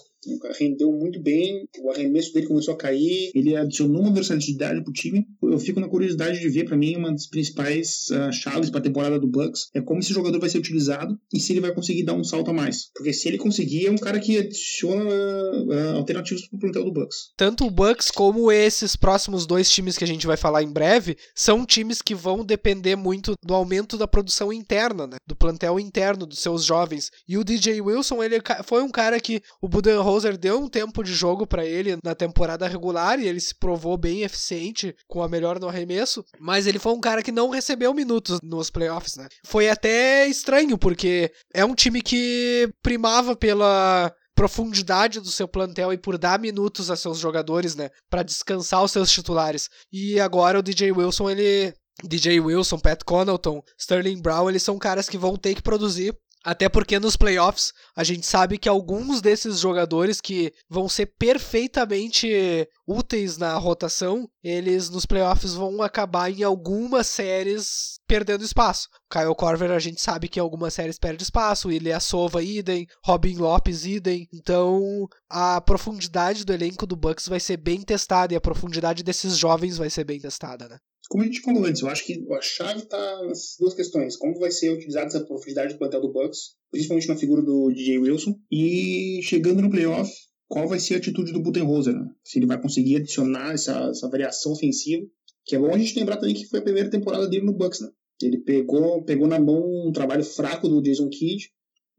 rendeu 0.57 0.91
muito 0.91 1.19
bem, 1.21 1.67
o 1.79 1.91
arremesso 1.91 2.33
dele 2.33 2.47
começou 2.47 2.73
a 2.73 2.77
cair, 2.77 3.31
ele 3.33 3.55
adicionou 3.55 4.01
uma 4.01 4.13
versatilidade 4.13 4.83
pro 4.83 4.93
time. 4.93 5.25
Eu 5.41 5.59
fico 5.59 5.79
na 5.79 5.87
curiosidade 5.87 6.39
de 6.39 6.49
ver, 6.49 6.65
para 6.65 6.77
mim, 6.77 6.95
uma 6.95 7.11
das 7.11 7.27
principais 7.27 8.07
uh, 8.09 8.31
chaves 8.31 8.69
para 8.69 8.79
a 8.79 8.83
temporada 8.83 9.19
do 9.19 9.27
Bucks 9.27 9.69
é 9.73 9.81
como 9.81 9.99
esse 9.99 10.13
jogador 10.13 10.39
vai 10.39 10.49
ser 10.49 10.57
utilizado 10.57 11.17
e 11.33 11.39
se 11.39 11.53
ele 11.53 11.59
vai 11.59 11.73
conseguir 11.73 12.03
dar 12.03 12.13
um 12.13 12.23
salto 12.23 12.51
a 12.51 12.53
mais. 12.53 12.89
Porque 12.93 13.13
se 13.13 13.27
ele 13.27 13.37
conseguir, 13.37 13.87
é 13.87 13.91
um 13.91 13.97
cara 13.97 14.19
que 14.19 14.37
adiciona 14.37 15.03
uh, 15.03 15.97
alternativas 15.97 16.47
pro 16.47 16.59
plantel 16.59 16.85
do 16.85 16.93
Bucks. 16.93 17.31
Tanto 17.35 17.65
o 17.65 17.71
Bucks 17.71 18.11
como 18.11 18.51
esses 18.51 18.95
próximos 18.95 19.45
dois 19.45 19.69
times 19.69 19.97
que 19.97 20.03
a 20.03 20.07
gente 20.07 20.27
vai 20.27 20.37
falar 20.37 20.63
em 20.63 20.71
breve 20.71 21.17
são 21.35 21.65
times 21.65 22.01
que 22.01 22.15
vão 22.15 22.45
depender 22.45 22.95
muito 22.95 23.33
do 23.43 23.53
aumento 23.53 23.97
da 23.97 24.07
produção 24.07 24.51
interna, 24.51 25.07
né? 25.07 25.17
Do 25.27 25.35
plantel 25.35 25.79
interno 25.79 26.25
dos 26.25 26.39
seus 26.39 26.63
jovens. 26.63 27.09
E 27.27 27.37
o 27.37 27.43
DJ 27.43 27.81
Wilson, 27.81 28.23
ele 28.23 28.41
foi 28.63 28.81
um 28.81 28.89
cara 28.89 29.19
que 29.19 29.41
o 29.61 29.67
Budenholzer 29.67 30.12
Bowser 30.13 30.37
deu 30.37 30.59
um 30.59 30.69
tempo 30.69 31.03
de 31.03 31.11
jogo 31.11 31.47
para 31.47 31.65
ele 31.65 31.97
na 32.03 32.13
temporada 32.13 32.67
regular 32.67 33.19
e 33.19 33.27
ele 33.27 33.39
se 33.39 33.55
provou 33.55 33.97
bem 33.97 34.21
eficiente 34.21 34.95
com 35.07 35.23
a 35.23 35.27
melhor 35.27 35.59
no 35.59 35.67
arremesso, 35.67 36.23
mas 36.39 36.67
ele 36.67 36.77
foi 36.77 36.93
um 36.93 36.99
cara 36.99 37.23
que 37.23 37.31
não 37.31 37.49
recebeu 37.49 37.93
minutos 37.95 38.39
nos 38.43 38.69
playoffs, 38.69 39.15
né? 39.15 39.27
Foi 39.43 39.69
até 39.69 40.27
estranho, 40.27 40.77
porque 40.77 41.31
é 41.51 41.65
um 41.65 41.73
time 41.73 41.99
que 41.99 42.69
primava 42.83 43.35
pela 43.35 44.13
profundidade 44.35 45.19
do 45.19 45.31
seu 45.31 45.47
plantel 45.47 45.91
e 45.91 45.97
por 45.97 46.17
dar 46.17 46.39
minutos 46.39 46.91
a 46.91 46.95
seus 46.95 47.17
jogadores, 47.17 47.75
né, 47.75 47.89
para 48.09 48.23
descansar 48.23 48.83
os 48.83 48.91
seus 48.91 49.11
titulares. 49.11 49.69
E 49.91 50.19
agora 50.19 50.59
o 50.59 50.63
DJ 50.63 50.91
Wilson, 50.91 51.29
ele 51.29 51.73
DJ 52.03 52.39
Wilson, 52.39 52.79
Pat 52.79 53.03
Connaughton, 53.03 53.63
Sterling 53.77 54.21
Brown, 54.21 54.49
eles 54.49 54.63
são 54.63 54.77
caras 54.77 55.07
que 55.07 55.17
vão 55.17 55.37
ter 55.37 55.53
que 55.55 55.61
produzir 55.61 56.15
até 56.43 56.67
porque 56.67 56.99
nos 56.99 57.15
playoffs 57.15 57.71
a 57.95 58.03
gente 58.03 58.25
sabe 58.25 58.57
que 58.57 58.67
alguns 58.67 59.21
desses 59.21 59.59
jogadores 59.59 60.19
que 60.19 60.51
vão 60.69 60.89
ser 60.89 61.07
perfeitamente 61.17 62.67
úteis 62.85 63.37
na 63.37 63.57
rotação, 63.57 64.27
eles 64.43 64.89
nos 64.89 65.05
playoffs 65.05 65.53
vão 65.53 65.81
acabar 65.81 66.29
em 66.29 66.43
algumas 66.43 67.07
séries 67.07 67.99
perdendo 68.05 68.43
espaço. 68.43 68.89
Kyle 69.09 69.35
Corver 69.35 69.71
a 69.71 69.79
gente 69.79 70.01
sabe 70.01 70.27
que 70.27 70.39
em 70.39 70.41
algumas 70.41 70.73
séries 70.73 70.99
perde 70.99 71.23
espaço, 71.23 71.71
Ilya 71.71 71.99
Sova 71.99 72.43
idem, 72.43 72.85
Robin 73.05 73.37
Lopes 73.37 73.85
idem. 73.85 74.27
Então 74.33 75.07
a 75.29 75.61
profundidade 75.61 76.43
do 76.43 76.53
elenco 76.53 76.85
do 76.85 76.95
Bucks 76.95 77.27
vai 77.27 77.39
ser 77.39 77.57
bem 77.57 77.81
testada 77.81 78.33
e 78.33 78.35
a 78.35 78.41
profundidade 78.41 79.03
desses 79.03 79.37
jovens 79.37 79.77
vai 79.77 79.89
ser 79.89 80.03
bem 80.03 80.19
testada, 80.19 80.67
né? 80.67 80.77
Como 81.09 81.23
a 81.23 81.25
gente 81.25 81.41
falou 81.41 81.65
antes, 81.65 81.81
eu 81.81 81.89
acho 81.89 82.05
que 82.05 82.25
a 82.31 82.41
chave 82.41 82.79
está 82.79 83.23
nas 83.23 83.55
duas 83.59 83.73
questões. 83.73 84.15
Como 84.15 84.39
vai 84.39 84.51
ser 84.51 84.71
utilizada 84.71 85.07
essa 85.07 85.25
profundidade 85.25 85.73
do 85.73 85.79
plantel 85.79 86.01
do 86.01 86.11
Bucks, 86.11 86.55
principalmente 86.71 87.07
na 87.07 87.15
figura 87.15 87.41
do 87.41 87.71
DJ 87.71 87.99
Wilson, 87.99 88.35
e 88.51 89.19
chegando 89.23 89.61
no 89.61 89.69
playoff, 89.69 90.11
qual 90.47 90.67
vai 90.67 90.79
ser 90.79 90.95
a 90.95 90.97
atitude 90.97 91.33
do 91.33 91.41
Budenholzer, 91.41 91.93
né? 91.93 92.07
Se 92.23 92.39
ele 92.39 92.45
vai 92.45 92.61
conseguir 92.61 92.97
adicionar 92.97 93.53
essa, 93.53 93.89
essa 93.89 94.09
variação 94.09 94.53
ofensiva, 94.53 95.05
que 95.45 95.55
é 95.55 95.59
bom 95.59 95.73
a 95.73 95.77
gente 95.77 95.97
lembrar 95.97 96.17
também 96.17 96.35
que 96.35 96.45
foi 96.45 96.59
a 96.59 96.63
primeira 96.63 96.89
temporada 96.89 97.27
dele 97.27 97.45
no 97.45 97.53
Bucks, 97.53 97.81
né? 97.81 97.89
Ele 98.21 98.37
pegou, 98.37 99.03
pegou 99.03 99.27
na 99.27 99.39
mão 99.39 99.61
um 99.87 99.91
trabalho 99.91 100.23
fraco 100.23 100.69
do 100.69 100.81
Jason 100.81 101.09
Kidd 101.09 101.49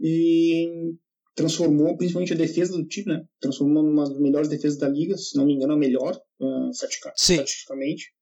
e 0.01 0.95
transformou 1.35 1.97
principalmente 1.97 2.33
a 2.33 2.37
defesa 2.37 2.73
do 2.73 2.87
time, 2.87 3.07
né? 3.09 3.25
Transformou 3.41 3.83
uma 3.83 4.09
das 4.09 4.19
melhores 4.19 4.49
defesas 4.49 4.79
da 4.79 4.89
liga, 4.89 5.17
se 5.17 5.37
não 5.37 5.45
me 5.45 5.55
engano, 5.55 5.75
a 5.75 5.77
melhor, 5.77 6.19
uh, 6.41 6.71
estatisticamente. 6.71 8.13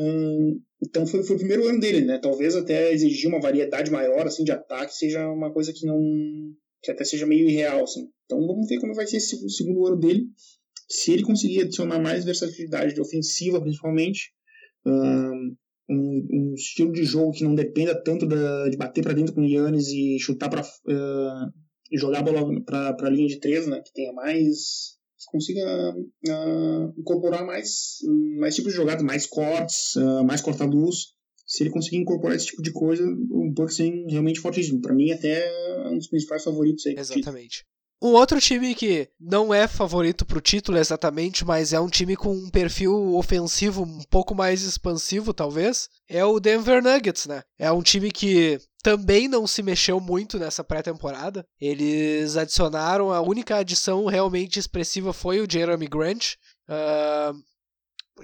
Hum, 0.00 0.58
então 0.82 1.06
foi, 1.06 1.22
foi 1.22 1.36
o 1.36 1.38
primeiro 1.38 1.68
ano 1.68 1.78
dele, 1.78 2.00
né? 2.00 2.18
Talvez 2.18 2.56
até 2.56 2.90
exigir 2.90 3.28
uma 3.28 3.40
variedade 3.40 3.90
maior 3.90 4.26
assim 4.26 4.44
de 4.44 4.50
ataque 4.50 4.94
seja 4.94 5.28
uma 5.28 5.52
coisa 5.52 5.74
que 5.74 5.84
não 5.84 6.00
que 6.82 6.90
até 6.90 7.04
seja 7.04 7.26
meio 7.26 7.46
irreal, 7.46 7.84
assim. 7.84 8.08
Então 8.24 8.46
vamos 8.46 8.66
ver 8.66 8.80
como 8.80 8.94
vai 8.94 9.06
ser 9.06 9.18
esse 9.18 9.36
segundo 9.50 9.86
ano 9.86 9.98
dele. 9.98 10.24
Se 10.88 11.12
ele 11.12 11.22
conseguir 11.22 11.60
adicionar 11.60 12.00
mais 12.00 12.24
versatilidade 12.24 12.94
de 12.94 13.00
ofensiva, 13.00 13.60
principalmente, 13.60 14.32
um, 14.86 15.54
um, 15.90 16.54
estilo 16.54 16.92
de 16.92 17.04
jogo 17.04 17.32
que 17.32 17.44
não 17.44 17.54
dependa 17.54 17.94
tanto 18.02 18.26
da, 18.26 18.70
de 18.70 18.78
bater 18.78 19.02
para 19.02 19.12
dentro 19.12 19.34
com 19.34 19.42
o 19.42 19.46
Yannis 19.46 19.88
e 19.88 20.18
chutar 20.18 20.48
para 20.48 20.62
uh, 20.62 21.52
jogar 21.92 22.20
a 22.20 22.22
bola 22.22 22.64
para 22.64 22.96
a 22.98 23.10
linha 23.10 23.28
de 23.28 23.38
três, 23.38 23.66
né? 23.66 23.82
Que 23.84 23.92
tenha 23.92 24.14
mais 24.14 24.98
consiga 25.26 25.94
uh, 25.94 26.94
incorporar 26.98 27.44
mais, 27.44 27.98
mais 28.38 28.54
tipos 28.54 28.72
de 28.72 28.76
jogadas, 28.76 29.02
mais 29.02 29.26
cortes, 29.26 29.96
uh, 29.96 30.24
mais 30.24 30.40
corta-luz. 30.40 31.14
Se 31.46 31.62
ele 31.62 31.70
conseguir 31.70 31.96
incorporar 31.96 32.36
esse 32.36 32.46
tipo 32.46 32.62
de 32.62 32.72
coisa, 32.72 33.04
o 33.04 33.50
Bucks 33.50 33.78
vem 33.78 34.06
realmente 34.08 34.40
fortíssimo. 34.40 34.80
Para 34.80 34.94
mim, 34.94 35.10
até 35.10 35.50
um 35.90 35.98
dos 35.98 36.06
principais 36.06 36.44
favoritos 36.44 36.86
aí. 36.86 36.94
Exatamente. 36.96 37.64
Um 38.02 38.14
outro 38.14 38.40
time 38.40 38.74
que 38.74 39.08
não 39.20 39.52
é 39.52 39.68
favorito 39.68 40.24
para 40.24 40.38
o 40.38 40.40
título 40.40 40.78
exatamente, 40.78 41.44
mas 41.44 41.74
é 41.74 41.80
um 41.80 41.88
time 41.88 42.16
com 42.16 42.32
um 42.32 42.48
perfil 42.48 43.14
ofensivo 43.14 43.82
um 43.82 44.02
pouco 44.08 44.34
mais 44.34 44.62
expansivo, 44.62 45.34
talvez, 45.34 45.86
é 46.08 46.24
o 46.24 46.40
Denver 46.40 46.82
Nuggets, 46.82 47.26
né? 47.26 47.42
É 47.58 47.70
um 47.70 47.82
time 47.82 48.10
que 48.10 48.58
também 48.82 49.28
não 49.28 49.46
se 49.46 49.62
mexeu 49.62 50.00
muito 50.00 50.38
nessa 50.38 50.64
pré-temporada. 50.64 51.44
Eles 51.60 52.36
adicionaram, 52.36 53.12
a 53.12 53.20
única 53.20 53.56
adição 53.56 54.06
realmente 54.06 54.58
expressiva 54.58 55.12
foi 55.12 55.40
o 55.40 55.50
Jeremy 55.50 55.86
Grant. 55.86 56.34
Uh, 56.68 57.38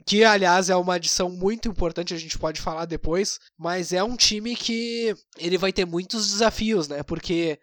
que 0.06 0.24
aliás 0.24 0.68
é 0.68 0.76
uma 0.76 0.94
adição 0.94 1.30
muito 1.30 1.68
importante, 1.68 2.12
a 2.12 2.18
gente 2.18 2.38
pode 2.38 2.60
falar 2.60 2.84
depois, 2.84 3.38
mas 3.58 3.92
é 3.92 4.02
um 4.02 4.16
time 4.16 4.54
que 4.54 5.14
ele 5.38 5.56
vai 5.56 5.72
ter 5.72 5.86
muitos 5.86 6.30
desafios, 6.30 6.86
né? 6.86 7.02
Porque 7.02 7.58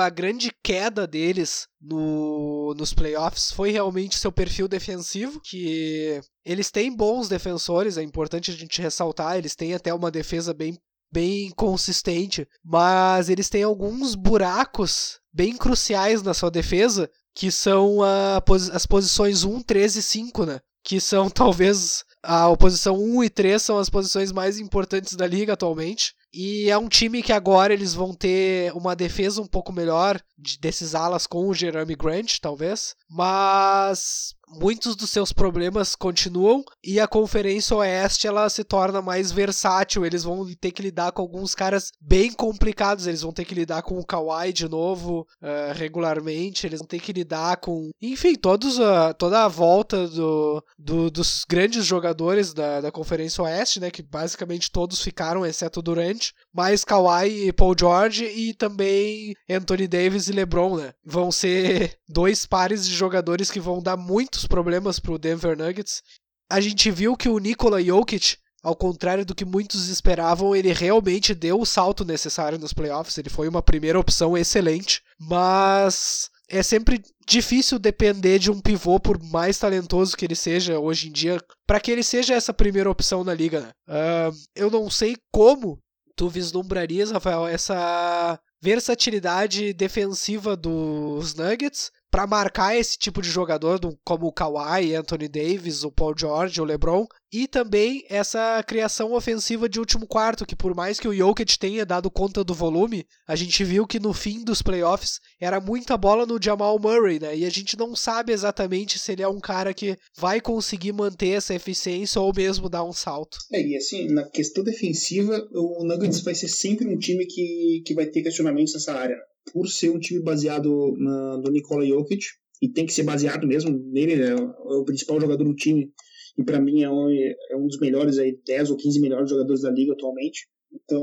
a 0.00 0.08
grande 0.08 0.50
queda 0.62 1.06
deles 1.06 1.66
no, 1.78 2.74
nos 2.78 2.94
playoffs 2.94 3.52
foi 3.52 3.70
realmente 3.70 4.16
seu 4.16 4.32
perfil 4.32 4.66
defensivo, 4.66 5.38
que 5.38 6.18
eles 6.46 6.70
têm 6.70 6.94
bons 6.94 7.28
defensores, 7.28 7.98
é 7.98 8.02
importante 8.02 8.50
a 8.50 8.54
gente 8.54 8.80
ressaltar, 8.80 9.36
eles 9.36 9.54
têm 9.54 9.74
até 9.74 9.92
uma 9.92 10.10
defesa 10.10 10.54
bem 10.54 10.78
bem 11.16 11.50
consistente, 11.56 12.46
mas 12.62 13.30
eles 13.30 13.48
têm 13.48 13.62
alguns 13.62 14.14
buracos 14.14 15.18
bem 15.32 15.56
cruciais 15.56 16.22
na 16.22 16.34
sua 16.34 16.50
defesa, 16.50 17.10
que 17.34 17.50
são 17.50 18.02
a, 18.02 18.42
as 18.70 18.84
posições 18.84 19.42
1, 19.42 19.62
3 19.62 19.96
e 19.96 20.02
5, 20.02 20.44
né? 20.44 20.60
Que 20.84 21.00
são 21.00 21.30
talvez 21.32 22.04
a 22.22 22.50
oposição 22.50 22.98
1 22.98 23.24
e 23.24 23.30
3 23.30 23.62
são 23.62 23.78
as 23.78 23.88
posições 23.88 24.30
mais 24.30 24.58
importantes 24.58 25.14
da 25.14 25.26
liga 25.26 25.54
atualmente. 25.54 26.12
E 26.34 26.68
é 26.68 26.76
um 26.76 26.88
time 26.88 27.22
que 27.22 27.32
agora 27.32 27.72
eles 27.72 27.94
vão 27.94 28.12
ter 28.12 28.70
uma 28.74 28.94
defesa 28.94 29.40
um 29.40 29.46
pouco 29.46 29.72
melhor 29.72 30.20
desses 30.60 30.94
alas 30.94 31.26
com 31.26 31.48
o 31.48 31.54
Jeremy 31.54 31.94
Grant, 31.94 32.40
talvez. 32.42 32.94
Mas 33.08 34.34
muitos 34.48 34.96
dos 34.96 35.10
seus 35.10 35.32
problemas 35.32 35.94
continuam 35.94 36.64
e 36.82 37.00
a 37.00 37.06
Conferência 37.06 37.76
Oeste 37.76 38.26
ela 38.26 38.48
se 38.48 38.64
torna 38.64 39.02
mais 39.02 39.32
versátil. 39.32 40.04
Eles 40.04 40.24
vão 40.24 40.46
ter 40.60 40.70
que 40.70 40.82
lidar 40.82 41.12
com 41.12 41.22
alguns 41.22 41.54
caras 41.54 41.90
bem 42.00 42.32
complicados. 42.32 43.06
Eles 43.06 43.22
vão 43.22 43.32
ter 43.32 43.44
que 43.44 43.54
lidar 43.54 43.82
com 43.82 43.98
o 43.98 44.04
Kawhi 44.04 44.52
de 44.52 44.68
novo 44.68 45.26
uh, 45.42 45.72
regularmente. 45.74 46.66
Eles 46.66 46.80
vão 46.80 46.86
ter 46.86 47.00
que 47.00 47.12
lidar 47.12 47.56
com, 47.58 47.90
enfim, 48.00 48.34
todos 48.34 48.80
a, 48.80 49.12
toda 49.14 49.44
a 49.44 49.48
volta 49.48 50.06
do, 50.08 50.62
do, 50.78 51.10
dos 51.10 51.44
grandes 51.48 51.84
jogadores 51.84 52.52
da, 52.52 52.80
da 52.80 52.92
Conferência 52.92 53.42
Oeste, 53.42 53.80
né? 53.80 53.90
Que 53.90 54.02
basicamente 54.02 54.70
todos 54.70 55.02
ficaram, 55.02 55.44
exceto 55.44 55.82
Durant. 55.82 56.30
Mais 56.54 56.84
Kawhi 56.84 57.48
e 57.48 57.52
Paul 57.52 57.74
George 57.78 58.24
e 58.24 58.54
também 58.54 59.34
Anthony 59.48 59.88
Davis 59.88 60.28
e 60.28 60.32
LeBron, 60.32 60.76
né? 60.76 60.92
Vão 61.04 61.30
ser 61.32 61.98
dois 62.08 62.46
pares 62.46 62.86
de 62.86 62.94
jogadores 62.94 63.50
que 63.50 63.60
vão 63.60 63.82
dar 63.82 63.96
muitos 63.96 64.46
problemas 64.46 64.98
pro 64.98 65.18
Denver 65.18 65.56
Nuggets. 65.56 66.02
A 66.50 66.60
gente 66.60 66.90
viu 66.90 67.16
que 67.16 67.28
o 67.28 67.38
Nikola 67.38 67.82
Jokic, 67.82 68.36
ao 68.62 68.76
contrário 68.76 69.24
do 69.24 69.34
que 69.34 69.44
muitos 69.44 69.88
esperavam, 69.88 70.54
ele 70.54 70.72
realmente 70.72 71.34
deu 71.34 71.60
o 71.60 71.66
salto 71.66 72.04
necessário 72.04 72.58
nos 72.58 72.72
playoffs. 72.72 73.18
Ele 73.18 73.30
foi 73.30 73.48
uma 73.48 73.62
primeira 73.62 73.98
opção 73.98 74.36
excelente, 74.36 75.02
mas 75.18 76.30
é 76.48 76.62
sempre 76.62 77.02
difícil 77.26 77.78
depender 77.78 78.38
de 78.38 78.50
um 78.50 78.60
pivô, 78.60 79.00
por 79.00 79.20
mais 79.20 79.58
talentoso 79.58 80.16
que 80.16 80.24
ele 80.24 80.36
seja 80.36 80.78
hoje 80.78 81.08
em 81.08 81.12
dia, 81.12 81.40
para 81.66 81.80
que 81.80 81.90
ele 81.90 82.02
seja 82.02 82.34
essa 82.34 82.54
primeira 82.54 82.90
opção 82.90 83.24
na 83.24 83.34
liga. 83.34 83.60
Né? 83.60 83.70
Uh, 83.88 84.36
eu 84.54 84.70
não 84.70 84.88
sei 84.88 85.16
como 85.32 85.80
tu 86.14 86.28
vislumbrarias, 86.28 87.10
Rafael, 87.10 87.46
essa 87.46 88.38
versatilidade 88.62 89.72
defensiva 89.74 90.56
dos 90.56 91.34
Nuggets 91.34 91.90
para 92.10 92.26
marcar 92.26 92.76
esse 92.76 92.96
tipo 92.96 93.20
de 93.20 93.28
jogador, 93.28 93.78
como 94.04 94.26
o 94.26 94.32
Kawhi, 94.32 94.94
Anthony 94.94 95.28
Davis, 95.28 95.84
o 95.84 95.92
Paul 95.92 96.14
George, 96.16 96.60
o 96.60 96.64
LeBron, 96.64 97.06
e 97.32 97.46
também 97.46 98.04
essa 98.08 98.62
criação 98.62 99.12
ofensiva 99.12 99.68
de 99.68 99.78
último 99.78 100.06
quarto, 100.06 100.46
que 100.46 100.56
por 100.56 100.74
mais 100.74 100.98
que 100.98 101.08
o 101.08 101.14
Jokic 101.14 101.58
tenha 101.58 101.84
dado 101.84 102.10
conta 102.10 102.42
do 102.42 102.54
volume, 102.54 103.04
a 103.26 103.36
gente 103.36 103.62
viu 103.64 103.86
que 103.86 104.00
no 104.00 104.14
fim 104.14 104.42
dos 104.42 104.62
playoffs 104.62 105.20
era 105.40 105.60
muita 105.60 105.96
bola 105.96 106.24
no 106.24 106.42
Jamal 106.42 106.78
Murray, 106.78 107.18
né? 107.18 107.36
E 107.36 107.44
a 107.44 107.50
gente 107.50 107.76
não 107.76 107.94
sabe 107.94 108.32
exatamente 108.32 108.98
se 108.98 109.12
ele 109.12 109.22
é 109.22 109.28
um 109.28 109.40
cara 109.40 109.74
que 109.74 109.96
vai 110.16 110.40
conseguir 110.40 110.92
manter 110.92 111.30
essa 111.30 111.54
eficiência 111.54 112.20
ou 112.20 112.32
mesmo 112.34 112.68
dar 112.68 112.84
um 112.84 112.92
salto. 112.92 113.38
É, 113.52 113.60
e 113.60 113.76
assim, 113.76 114.08
na 114.08 114.24
questão 114.24 114.64
defensiva, 114.64 115.46
o 115.52 115.84
Nuggets 115.84 116.20
vai 116.20 116.34
ser 116.34 116.48
sempre 116.48 116.86
um 116.86 116.98
time 116.98 117.26
que, 117.26 117.82
que 117.84 117.94
vai 117.94 118.06
ter 118.06 118.22
questionamentos 118.22 118.74
nessa 118.74 118.94
área. 118.94 119.16
Por 119.52 119.68
ser 119.68 119.90
um 119.90 119.98
time 119.98 120.22
baseado 120.22 120.94
na, 120.98 121.38
no 121.38 121.50
Nikola 121.50 121.86
Jokic, 121.86 122.24
e 122.60 122.68
tem 122.68 122.86
que 122.86 122.92
ser 122.92 123.02
baseado 123.02 123.46
mesmo 123.46 123.70
nele, 123.70 124.16
né? 124.16 124.30
é 124.30 124.74
o 124.74 124.84
principal 124.84 125.20
jogador 125.20 125.44
do 125.44 125.54
time, 125.54 125.92
e 126.38 126.44
para 126.44 126.60
mim 126.60 126.82
é 126.82 126.90
um, 126.90 127.10
é 127.10 127.56
um 127.56 127.66
dos 127.66 127.78
melhores, 127.78 128.18
aí, 128.18 128.38
10 128.46 128.70
ou 128.70 128.76
15 128.76 129.00
melhores 129.00 129.30
jogadores 129.30 129.62
da 129.62 129.70
liga 129.70 129.92
atualmente. 129.92 130.48
Então, 130.72 131.02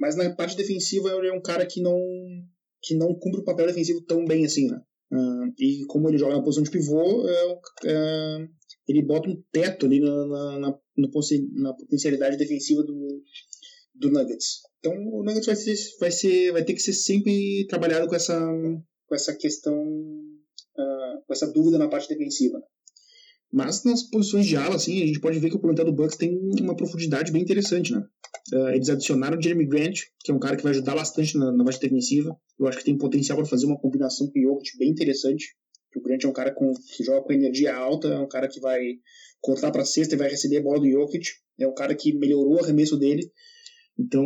mas 0.00 0.16
na 0.16 0.34
parte 0.34 0.56
defensiva 0.56 1.10
ele 1.10 1.28
é 1.28 1.32
um 1.32 1.42
cara 1.42 1.66
que 1.66 1.80
não 1.80 1.98
que 2.80 2.94
não 2.94 3.12
cumpre 3.12 3.40
o 3.40 3.44
papel 3.44 3.66
defensivo 3.66 4.00
tão 4.02 4.24
bem 4.24 4.44
assim, 4.44 4.68
né? 4.68 4.80
Uh, 5.12 5.52
e 5.58 5.84
como 5.86 6.08
ele 6.08 6.18
joga 6.18 6.36
na 6.36 6.42
posição 6.42 6.62
de 6.62 6.70
pivô, 6.70 7.28
é, 7.28 7.60
é, 7.86 8.48
ele 8.86 9.02
bota 9.02 9.28
um 9.28 9.42
teto 9.50 9.86
ali 9.86 10.00
na, 10.00 10.26
na, 10.26 10.58
na, 10.58 10.78
na 10.96 11.74
potencialidade 11.74 12.36
defensiva 12.36 12.82
do, 12.84 13.22
do 13.94 14.10
Nuggets. 14.10 14.60
Então 14.78 14.92
o 14.92 15.22
Nuggets 15.24 15.46
vai, 15.46 15.56
ser, 15.56 15.76
vai, 15.98 16.10
ser, 16.10 16.52
vai 16.52 16.64
ter 16.64 16.74
que 16.74 16.80
ser 16.80 16.92
sempre 16.92 17.66
trabalhado 17.68 18.06
com 18.06 18.14
essa, 18.14 18.38
com 19.06 19.14
essa 19.14 19.34
questão, 19.34 19.74
uh, 19.74 21.22
com 21.26 21.32
essa 21.32 21.50
dúvida 21.50 21.78
na 21.78 21.88
parte 21.88 22.08
defensiva. 22.08 22.62
Mas 23.52 23.82
nas 23.82 24.02
posições 24.02 24.46
de 24.46 24.56
ala, 24.56 24.76
assim, 24.76 25.02
a 25.02 25.06
gente 25.06 25.20
pode 25.20 25.38
ver 25.38 25.48
que 25.48 25.56
o 25.56 25.60
plantel 25.60 25.86
do 25.86 25.92
Bucks 25.92 26.16
tem 26.16 26.38
uma 26.60 26.76
profundidade 26.76 27.32
bem 27.32 27.42
interessante, 27.42 27.92
né? 27.92 28.04
Uh, 28.52 28.68
eles 28.68 28.88
adicionaram 28.88 29.38
o 29.38 29.42
Jeremy 29.42 29.66
Grant, 29.66 30.00
que 30.20 30.30
é 30.30 30.34
um 30.34 30.38
cara 30.38 30.56
que 30.56 30.62
vai 30.62 30.72
ajudar 30.72 30.94
bastante 30.94 31.36
na, 31.36 31.50
na 31.50 31.64
parte 31.64 31.80
defensiva. 31.80 32.36
Eu 32.58 32.66
acho 32.66 32.78
que 32.78 32.84
tem 32.84 32.96
potencial 32.96 33.38
para 33.38 33.46
fazer 33.46 33.66
uma 33.66 33.78
combinação 33.78 34.30
com 34.30 34.38
o 34.38 34.42
Jokic 34.42 34.78
bem 34.78 34.90
interessante. 34.90 35.56
O 35.96 36.02
Grant 36.02 36.22
é 36.24 36.28
um 36.28 36.32
cara 36.32 36.54
com, 36.54 36.72
que 36.74 37.02
joga 37.02 37.22
com 37.22 37.32
energia 37.32 37.74
alta, 37.74 38.08
é 38.08 38.18
um 38.18 38.28
cara 38.28 38.46
que 38.46 38.60
vai 38.60 38.80
cortar 39.40 39.70
para 39.70 39.84
cesta 39.84 40.14
e 40.14 40.18
vai 40.18 40.28
receber 40.28 40.58
a 40.58 40.62
bola 40.62 40.78
do 40.78 40.88
Jokic. 40.88 41.26
É 41.58 41.66
um 41.66 41.74
cara 41.74 41.94
que 41.94 42.12
melhorou 42.12 42.56
o 42.56 42.62
arremesso 42.62 42.96
dele 42.96 43.28
então, 43.98 44.24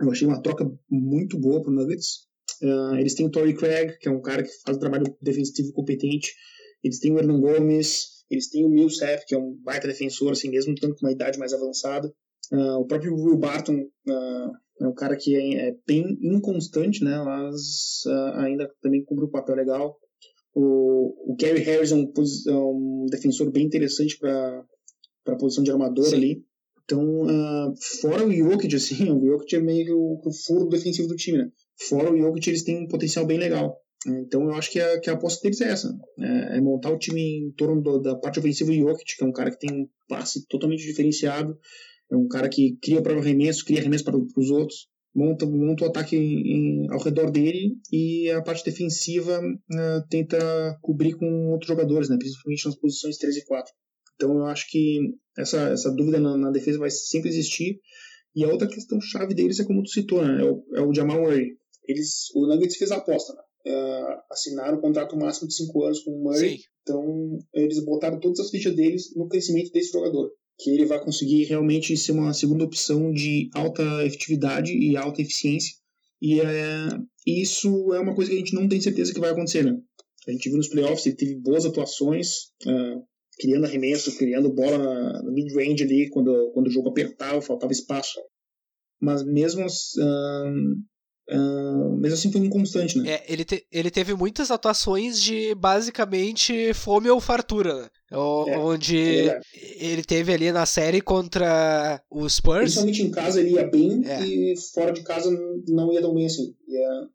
eu 0.00 0.10
achei 0.10 0.26
uma 0.26 0.42
troca 0.42 0.70
muito 0.88 1.38
boa 1.38 1.62
para 1.62 1.70
o 1.70 1.74
Nuggets. 1.74 2.28
Uh, 2.62 2.96
eles 2.96 3.14
têm 3.14 3.26
o 3.26 3.30
Torrey 3.30 3.54
Craig, 3.54 3.98
que 3.98 4.08
é 4.08 4.10
um 4.10 4.20
cara 4.20 4.42
que 4.42 4.50
faz 4.64 4.76
um 4.76 4.80
trabalho 4.80 5.04
defensivo 5.20 5.72
competente. 5.72 6.34
Eles 6.82 6.98
têm 6.98 7.12
o 7.12 7.18
Hernan 7.18 7.40
Gomes, 7.40 8.24
eles 8.30 8.48
têm 8.48 8.64
o 8.64 8.68
Millsap, 8.68 9.24
que 9.26 9.34
é 9.34 9.38
um 9.38 9.54
baita 9.62 9.86
defensor, 9.86 10.32
assim 10.32 10.48
mesmo, 10.50 10.74
tanto 10.74 10.96
com 10.96 11.06
uma 11.06 11.12
idade 11.12 11.38
mais 11.38 11.52
avançada. 11.52 12.12
Uh, 12.50 12.80
o 12.80 12.86
próprio 12.86 13.14
Will 13.14 13.36
Barton 13.36 13.82
uh, 14.08 14.52
é 14.80 14.86
um 14.86 14.94
cara 14.94 15.16
que 15.16 15.36
é, 15.36 15.68
é 15.68 15.76
bem 15.86 16.18
inconstante, 16.22 17.04
né, 17.04 17.22
mas 17.22 18.02
ainda 18.36 18.68
também 18.80 19.04
cumpre 19.04 19.26
um 19.26 19.30
papel 19.30 19.54
legal. 19.54 19.94
O, 20.54 21.32
o 21.32 21.36
Gary 21.36 21.60
Harris 21.60 21.92
é 21.92 21.94
um, 21.94 22.10
é 22.48 22.52
um 22.52 23.06
defensor 23.10 23.50
bem 23.52 23.66
interessante 23.66 24.18
para 24.18 24.64
a 25.26 25.36
posição 25.36 25.62
de 25.62 25.70
armador 25.70 26.06
Sim. 26.06 26.16
ali. 26.16 26.44
Então, 26.84 27.22
uh, 27.22 27.74
fora 28.00 28.26
o 28.26 28.32
Jokic, 28.32 28.74
assim, 28.74 29.10
o 29.10 29.24
Jokic 29.26 29.56
é 29.56 29.60
meio 29.60 29.84
que 29.84 29.92
o, 29.92 30.20
o 30.24 30.32
furo 30.32 30.68
defensivo 30.68 31.08
do 31.08 31.16
time, 31.16 31.38
né? 31.38 31.50
Fora 31.88 32.12
o 32.12 32.16
Jokic, 32.16 32.48
eles 32.48 32.64
têm 32.64 32.84
um 32.84 32.88
potencial 32.88 33.26
bem 33.26 33.38
legal. 33.38 33.76
Então, 34.06 34.44
eu 34.44 34.54
acho 34.54 34.70
que 34.70 34.80
a, 34.80 34.98
que 34.98 35.10
a 35.10 35.12
aposta 35.12 35.42
deles 35.42 35.60
é 35.60 35.70
essa. 35.70 35.94
É, 36.18 36.56
é 36.56 36.60
montar 36.60 36.90
o 36.90 36.98
time 36.98 37.20
em 37.20 37.52
torno 37.52 37.82
do, 37.82 37.98
da 38.00 38.16
parte 38.16 38.38
ofensiva 38.38 38.70
do 38.70 38.76
Jokic, 38.76 39.16
que 39.16 39.24
é 39.24 39.26
um 39.26 39.32
cara 39.32 39.50
que 39.50 39.58
tem 39.58 39.70
um 39.72 39.88
passe 40.08 40.46
totalmente 40.46 40.86
diferenciado. 40.86 41.58
É 42.10 42.16
um 42.16 42.26
cara 42.26 42.48
que 42.48 42.76
cria 42.82 43.02
para 43.02 43.14
o 43.14 43.20
arremesso, 43.20 43.64
cria 43.64 43.80
arremesso 43.80 44.04
para 44.04 44.16
os 44.16 44.50
outros. 44.50 44.88
Monta, 45.14 45.44
monta 45.44 45.84
o 45.84 45.88
ataque 45.88 46.16
em, 46.16 46.86
ao 46.90 47.00
redor 47.00 47.30
dele 47.30 47.76
e 47.92 48.30
a 48.30 48.40
parte 48.42 48.64
defensiva 48.64 49.40
uh, 49.40 50.08
tenta 50.08 50.38
cobrir 50.80 51.14
com 51.14 51.50
outros 51.50 51.68
jogadores, 51.68 52.08
né? 52.08 52.16
principalmente 52.16 52.64
nas 52.64 52.76
posições 52.76 53.16
3 53.16 53.38
e 53.38 53.44
4. 53.44 53.72
Então 54.20 54.36
eu 54.36 54.44
acho 54.44 54.68
que 54.68 55.14
essa, 55.38 55.70
essa 55.70 55.90
dúvida 55.90 56.20
na, 56.20 56.36
na, 56.36 56.50
defesa 56.50 56.78
vai 56.78 56.90
sempre 56.90 57.30
existir. 57.30 57.80
E 58.36 58.44
a 58.44 58.48
outra 58.48 58.68
questão 58.68 59.00
chave 59.00 59.34
deles 59.34 59.58
é 59.58 59.64
como 59.64 59.82
tu 59.82 59.88
citou, 59.88 60.22
né? 60.22 60.42
É 60.42 60.44
o, 60.44 60.62
é 60.74 60.82
o 60.82 60.94
Jamal 60.94 61.22
Murray. 61.22 61.56
Eles, 61.88 62.26
o 62.34 62.46
Nuggets 62.46 62.76
fez 62.76 62.90
a 62.90 62.96
aposta, 62.96 63.32
né? 63.32 63.40
Uh, 63.66 64.20
assinaram 64.30 64.78
um 64.78 64.80
contrato 64.80 65.16
máximo 65.16 65.48
de 65.48 65.54
5 65.54 65.84
anos 65.84 66.00
com 66.00 66.10
o 66.10 66.22
Murray. 66.22 66.58
Sim. 66.58 66.64
Então 66.82 67.38
eles 67.54 67.82
botaram 67.82 68.20
todas 68.20 68.40
as 68.40 68.50
fichas 68.50 68.76
deles 68.76 69.14
no 69.16 69.26
crescimento 69.26 69.72
desse 69.72 69.90
jogador. 69.90 70.30
Que 70.58 70.70
ele 70.70 70.84
vai 70.84 71.02
conseguir 71.02 71.44
realmente 71.44 71.96
ser 71.96 72.12
uma 72.12 72.34
segunda 72.34 72.64
opção 72.64 73.10
de 73.10 73.48
alta 73.54 74.04
efetividade 74.04 74.70
e 74.70 74.98
alta 74.98 75.22
eficiência. 75.22 75.74
E 76.20 76.40
é, 76.40 76.88
isso 77.26 77.94
é 77.94 78.00
uma 78.00 78.14
coisa 78.14 78.30
que 78.30 78.36
a 78.36 78.40
gente 78.40 78.54
não 78.54 78.68
tem 78.68 78.80
certeza 78.80 79.14
que 79.14 79.20
vai 79.20 79.30
acontecer, 79.30 79.64
né? 79.64 79.74
A 80.28 80.30
gente 80.30 80.50
viu 80.50 80.58
nos 80.58 80.68
playoffs, 80.68 81.06
ele 81.06 81.16
teve 81.16 81.36
boas 81.36 81.64
atuações, 81.64 82.28
uh, 82.66 83.02
criando 83.40 83.64
arremesso, 83.64 84.16
criando 84.16 84.52
bola 84.52 85.22
no 85.22 85.32
mid-range 85.32 85.82
ali, 85.82 86.10
quando, 86.10 86.50
quando 86.52 86.66
o 86.66 86.70
jogo 86.70 86.90
apertava, 86.90 87.40
faltava 87.40 87.72
espaço. 87.72 88.20
Mas 89.00 89.24
mesmo, 89.24 89.64
uh, 89.64 91.34
uh, 91.34 91.96
mesmo 91.96 92.14
assim 92.14 92.30
foi 92.30 92.42
inconstante, 92.42 92.98
né? 92.98 93.12
É, 93.12 93.32
ele, 93.32 93.44
te, 93.44 93.66
ele 93.72 93.90
teve 93.90 94.14
muitas 94.14 94.50
atuações 94.50 95.20
de 95.20 95.54
basicamente 95.54 96.74
fome 96.74 97.08
ou 97.08 97.18
fartura, 97.18 97.74
né? 97.82 97.88
O, 98.12 98.48
é, 98.48 98.58
onde 98.58 99.28
é 99.28 99.40
ele 99.78 100.02
teve 100.02 100.32
ali 100.32 100.52
na 100.52 100.66
série 100.66 101.00
contra 101.00 102.02
os 102.10 102.34
Spurs. 102.34 102.74
Principalmente 102.74 103.02
em 103.02 103.10
casa 103.10 103.40
ele 103.40 103.52
ia 103.52 103.66
bem 103.66 104.02
é. 104.04 104.26
e 104.26 104.54
fora 104.74 104.92
de 104.92 105.02
casa 105.02 105.30
não 105.68 105.92
ia 105.92 106.02
tão 106.02 106.12
bem 106.12 106.26
assim. 106.26 106.52
Ia 106.68 107.08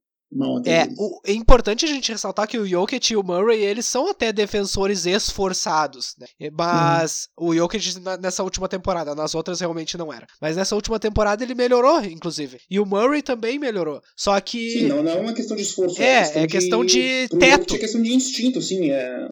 até 0.57 0.83
é, 0.83 0.87
o, 0.97 1.21
é 1.25 1.31
importante 1.31 1.85
a 1.85 1.87
gente 1.87 2.11
ressaltar 2.11 2.47
que 2.47 2.57
o 2.57 2.67
Jokic 2.67 3.13
e 3.13 3.15
o 3.15 3.23
Murray 3.23 3.61
eles 3.61 3.85
são 3.85 4.09
até 4.09 4.33
defensores 4.33 5.05
esforçados, 5.05 6.15
né? 6.19 6.49
Mas 6.51 7.27
uhum. 7.37 7.49
o 7.49 7.55
Jokic 7.55 7.99
nessa 8.21 8.43
última 8.43 8.67
temporada, 8.67 9.15
nas 9.15 9.33
outras 9.35 9.59
realmente 9.59 9.97
não 9.97 10.11
era. 10.11 10.27
Mas 10.41 10.55
nessa 10.55 10.75
última 10.75 10.99
temporada 10.99 11.43
ele 11.43 11.55
melhorou, 11.55 12.03
inclusive. 12.03 12.59
E 12.69 12.79
o 12.79 12.85
Murray 12.85 13.21
também 13.21 13.57
melhorou. 13.57 14.01
Só 14.17 14.39
que. 14.41 14.71
Sim, 14.71 14.87
não, 14.87 15.03
não 15.03 15.11
é 15.11 15.15
uma 15.15 15.33
questão 15.33 15.55
de 15.55 15.63
esforço. 15.63 16.01
É, 16.01 16.19
é 16.19 16.23
questão, 16.23 16.41
é 16.41 16.47
questão 16.47 16.85
de, 16.85 17.27
de 17.27 17.37
teto. 17.39 17.75
É 17.75 17.79
questão 17.79 18.01
de 18.01 18.13
instinto, 18.13 18.61
sim. 18.61 18.91
É 18.91 19.27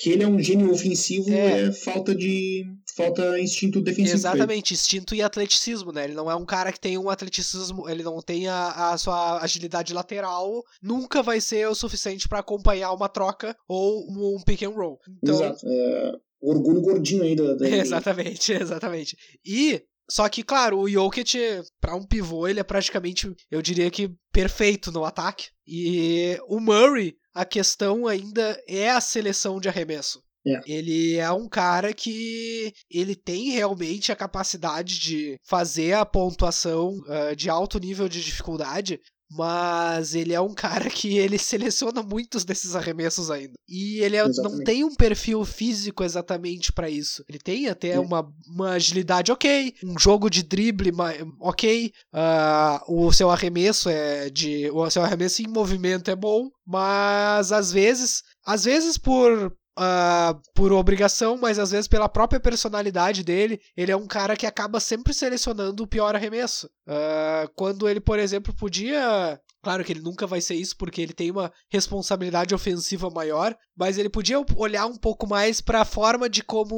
que 0.00 0.08
ele 0.08 0.22
é 0.22 0.26
um 0.26 0.38
gênio 0.38 0.72
ofensivo 0.72 1.30
é, 1.30 1.64
é 1.64 1.72
falta 1.72 2.14
de 2.14 2.64
falta 3.04 3.40
instinto 3.40 3.80
defensivo. 3.80 4.16
Exatamente, 4.16 4.74
instinto 4.74 5.14
e 5.14 5.22
atleticismo, 5.22 5.92
né? 5.92 6.04
Ele 6.04 6.14
não 6.14 6.30
é 6.30 6.34
um 6.34 6.44
cara 6.44 6.72
que 6.72 6.80
tem 6.80 6.98
um 6.98 7.10
atleticismo, 7.10 7.88
ele 7.88 8.02
não 8.02 8.20
tem 8.20 8.48
a, 8.48 8.92
a 8.92 8.98
sua 8.98 9.42
agilidade 9.42 9.92
lateral, 9.92 10.62
nunca 10.82 11.22
vai 11.22 11.40
ser 11.40 11.68
o 11.68 11.74
suficiente 11.74 12.28
para 12.28 12.40
acompanhar 12.40 12.92
uma 12.92 13.08
troca 13.08 13.56
ou 13.68 14.06
um 14.08 14.40
pick 14.42 14.62
and 14.62 14.70
roll. 14.70 14.98
Então, 15.22 15.34
Exato. 15.34 15.66
É, 15.66 16.12
orgulho 16.40 16.80
gordinho 16.80 17.22
ainda. 17.22 17.56
Da, 17.56 17.68
exatamente, 17.68 18.52
exatamente. 18.52 19.16
E 19.44 19.82
só 20.10 20.28
que, 20.28 20.42
claro, 20.42 20.80
o 20.80 20.90
Jokic, 20.90 21.62
para 21.80 21.94
um 21.94 22.04
pivô, 22.04 22.48
ele 22.48 22.58
é 22.58 22.64
praticamente, 22.64 23.32
eu 23.48 23.62
diria 23.62 23.90
que 23.90 24.10
perfeito 24.32 24.90
no 24.90 25.04
ataque. 25.04 25.48
E 25.64 26.36
o 26.48 26.58
Murray, 26.58 27.14
a 27.32 27.44
questão 27.44 28.08
ainda 28.08 28.60
é 28.66 28.90
a 28.90 29.00
seleção 29.00 29.60
de 29.60 29.68
arremesso. 29.68 30.20
É. 30.46 30.60
Ele 30.66 31.16
é 31.16 31.30
um 31.30 31.48
cara 31.48 31.92
que 31.92 32.72
ele 32.90 33.14
tem 33.14 33.50
realmente 33.50 34.10
a 34.10 34.16
capacidade 34.16 34.98
de 34.98 35.36
fazer 35.44 35.92
a 35.92 36.06
pontuação 36.06 36.98
uh, 37.00 37.36
de 37.36 37.50
alto 37.50 37.78
nível 37.78 38.08
de 38.08 38.24
dificuldade, 38.24 38.98
mas 39.30 40.14
ele 40.14 40.34
é 40.34 40.40
um 40.40 40.52
cara 40.54 40.90
que 40.90 41.16
ele 41.18 41.38
seleciona 41.38 42.02
muitos 42.02 42.44
desses 42.44 42.74
arremessos 42.74 43.30
ainda. 43.30 43.52
E 43.68 44.00
ele 44.00 44.16
é, 44.16 44.26
não 44.26 44.64
tem 44.64 44.82
um 44.82 44.94
perfil 44.94 45.44
físico 45.44 46.02
exatamente 46.02 46.72
para 46.72 46.90
isso. 46.90 47.22
Ele 47.28 47.38
tem 47.38 47.68
até 47.68 47.98
uma, 48.00 48.28
uma 48.48 48.70
agilidade 48.72 49.30
ok, 49.30 49.74
um 49.84 49.98
jogo 49.98 50.28
de 50.28 50.42
drible 50.42 50.90
ok, 51.38 51.92
uh, 52.12 52.92
o 52.92 53.12
seu 53.12 53.30
arremesso 53.30 53.88
é 53.88 54.28
de, 54.30 54.70
o 54.70 54.90
seu 54.90 55.02
arremesso 55.02 55.42
em 55.42 55.46
movimento 55.46 56.10
é 56.10 56.16
bom, 56.16 56.48
mas 56.66 57.52
às 57.52 57.70
vezes, 57.70 58.22
às 58.44 58.64
vezes 58.64 58.98
por 58.98 59.54
Uh, 59.80 60.38
por 60.54 60.72
obrigação, 60.72 61.38
mas 61.38 61.58
às 61.58 61.70
vezes 61.70 61.88
pela 61.88 62.06
própria 62.06 62.38
personalidade 62.38 63.24
dele, 63.24 63.58
ele 63.74 63.90
é 63.90 63.96
um 63.96 64.06
cara 64.06 64.36
que 64.36 64.44
acaba 64.44 64.78
sempre 64.78 65.14
selecionando 65.14 65.82
o 65.82 65.86
pior 65.86 66.14
arremesso. 66.14 66.66
Uh, 66.86 67.50
quando 67.56 67.88
ele, 67.88 67.98
por 67.98 68.18
exemplo, 68.18 68.54
podia. 68.54 69.40
Claro 69.62 69.82
que 69.82 69.92
ele 69.92 70.02
nunca 70.02 70.26
vai 70.26 70.42
ser 70.42 70.54
isso 70.54 70.76
porque 70.76 71.00
ele 71.00 71.14
tem 71.14 71.30
uma 71.30 71.50
responsabilidade 71.70 72.54
ofensiva 72.54 73.08
maior, 73.08 73.56
mas 73.74 73.96
ele 73.96 74.10
podia 74.10 74.44
olhar 74.54 74.84
um 74.84 74.96
pouco 74.96 75.26
mais 75.26 75.62
para 75.62 75.80
a 75.80 75.86
forma 75.86 76.28
de 76.28 76.42
como 76.42 76.74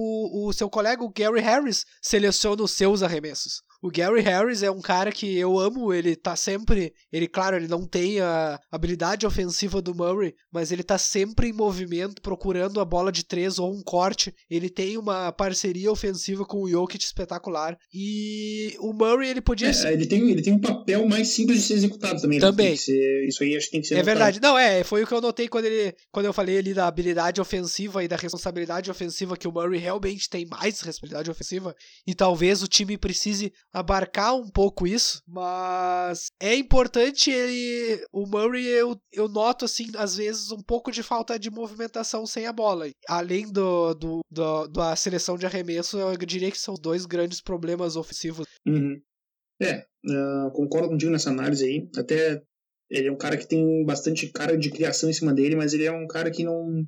o 0.46 0.52
seu 0.52 0.70
colega, 0.70 1.02
o 1.02 1.12
Gary 1.12 1.40
Harris, 1.40 1.84
seleciona 2.00 2.62
os 2.62 2.70
seus 2.70 3.02
arremessos. 3.02 3.62
O 3.82 3.90
Gary 3.90 4.20
Harris 4.20 4.62
é 4.62 4.70
um 4.70 4.80
cara 4.80 5.10
que 5.10 5.36
eu 5.36 5.58
amo, 5.58 5.92
ele 5.92 6.14
tá 6.14 6.36
sempre. 6.36 6.94
Ele, 7.12 7.26
claro, 7.26 7.56
ele 7.56 7.66
não 7.66 7.84
tem 7.84 8.20
a 8.20 8.60
habilidade 8.70 9.26
ofensiva 9.26 9.82
do 9.82 9.92
Murray, 9.92 10.36
mas 10.52 10.70
ele 10.70 10.84
tá 10.84 10.96
sempre 10.96 11.48
em 11.48 11.52
movimento, 11.52 12.22
procurando 12.22 12.78
a 12.78 12.84
bola 12.84 13.10
de 13.10 13.24
três 13.24 13.58
ou 13.58 13.74
um 13.74 13.82
corte. 13.82 14.32
Ele 14.48 14.70
tem 14.70 14.96
uma 14.96 15.32
parceria 15.32 15.90
ofensiva 15.90 16.44
com 16.44 16.62
o 16.62 16.68
Jokic 16.68 17.04
espetacular. 17.04 17.76
E 17.92 18.76
o 18.78 18.92
Murray, 18.92 19.30
ele 19.30 19.40
podia. 19.40 19.70
É, 19.70 19.72
ser... 19.72 19.92
ele, 19.92 20.06
tem, 20.06 20.30
ele 20.30 20.42
tem 20.42 20.52
um 20.52 20.60
papel 20.60 21.04
mais 21.08 21.28
simples 21.28 21.62
de 21.62 21.66
ser 21.66 21.74
executado 21.74 22.20
também. 22.20 22.38
Né? 22.38 22.46
Também. 22.46 22.76
Ser, 22.76 23.26
isso 23.26 23.42
aí 23.42 23.56
acho 23.56 23.66
que 23.66 23.72
tem 23.72 23.80
que 23.80 23.88
ser. 23.88 23.94
É 23.94 23.96
notado. 23.96 24.14
verdade. 24.14 24.40
Não, 24.40 24.56
é, 24.56 24.84
foi 24.84 25.02
o 25.02 25.06
que 25.08 25.12
eu 25.12 25.20
notei 25.20 25.48
quando, 25.48 25.64
ele, 25.64 25.92
quando 26.12 26.26
eu 26.26 26.32
falei 26.32 26.56
ali 26.56 26.72
da 26.72 26.86
habilidade 26.86 27.40
ofensiva 27.40 28.04
e 28.04 28.06
da 28.06 28.14
responsabilidade 28.14 28.88
ofensiva, 28.88 29.36
que 29.36 29.48
o 29.48 29.52
Murray 29.52 29.80
realmente 29.80 30.30
tem 30.30 30.46
mais 30.46 30.80
responsabilidade 30.82 31.28
ofensiva. 31.28 31.74
E 32.06 32.14
talvez 32.14 32.62
o 32.62 32.68
time 32.68 32.96
precise 32.96 33.52
abarcar 33.72 34.34
um 34.36 34.48
pouco 34.48 34.86
isso, 34.86 35.22
mas 35.26 36.26
é 36.40 36.54
importante 36.54 37.30
ele. 37.30 38.04
O 38.12 38.26
Murray, 38.26 38.66
eu, 38.66 39.00
eu 39.12 39.28
noto, 39.28 39.64
assim, 39.64 39.86
às 39.96 40.16
vezes, 40.16 40.50
um 40.50 40.62
pouco 40.62 40.92
de 40.92 41.02
falta 41.02 41.38
de 41.38 41.50
movimentação 41.50 42.26
sem 42.26 42.46
a 42.46 42.52
bola. 42.52 42.88
Além 43.08 43.50
do, 43.50 43.94
do, 43.94 44.20
do 44.30 44.68
da 44.68 44.94
seleção 44.94 45.36
de 45.36 45.46
arremesso, 45.46 45.98
eu 45.98 46.16
diria 46.18 46.50
que 46.50 46.58
são 46.58 46.74
dois 46.74 47.06
grandes 47.06 47.40
problemas 47.40 47.96
ofensivos. 47.96 48.46
Uhum. 48.66 49.00
É, 49.60 49.86
uh, 50.06 50.50
concordo 50.52 50.88
contigo 50.88 51.10
nessa 51.10 51.30
análise 51.30 51.64
aí. 51.64 51.88
Até 51.96 52.42
ele 52.90 53.08
é 53.08 53.12
um 53.12 53.16
cara 53.16 53.36
que 53.36 53.46
tem 53.46 53.84
bastante 53.84 54.28
cara 54.28 54.56
de 54.56 54.70
criação 54.70 55.08
em 55.08 55.14
cima 55.14 55.32
dele, 55.32 55.56
mas 55.56 55.72
ele 55.72 55.84
é 55.84 55.92
um 55.92 56.06
cara 56.06 56.30
que 56.30 56.44
não. 56.44 56.84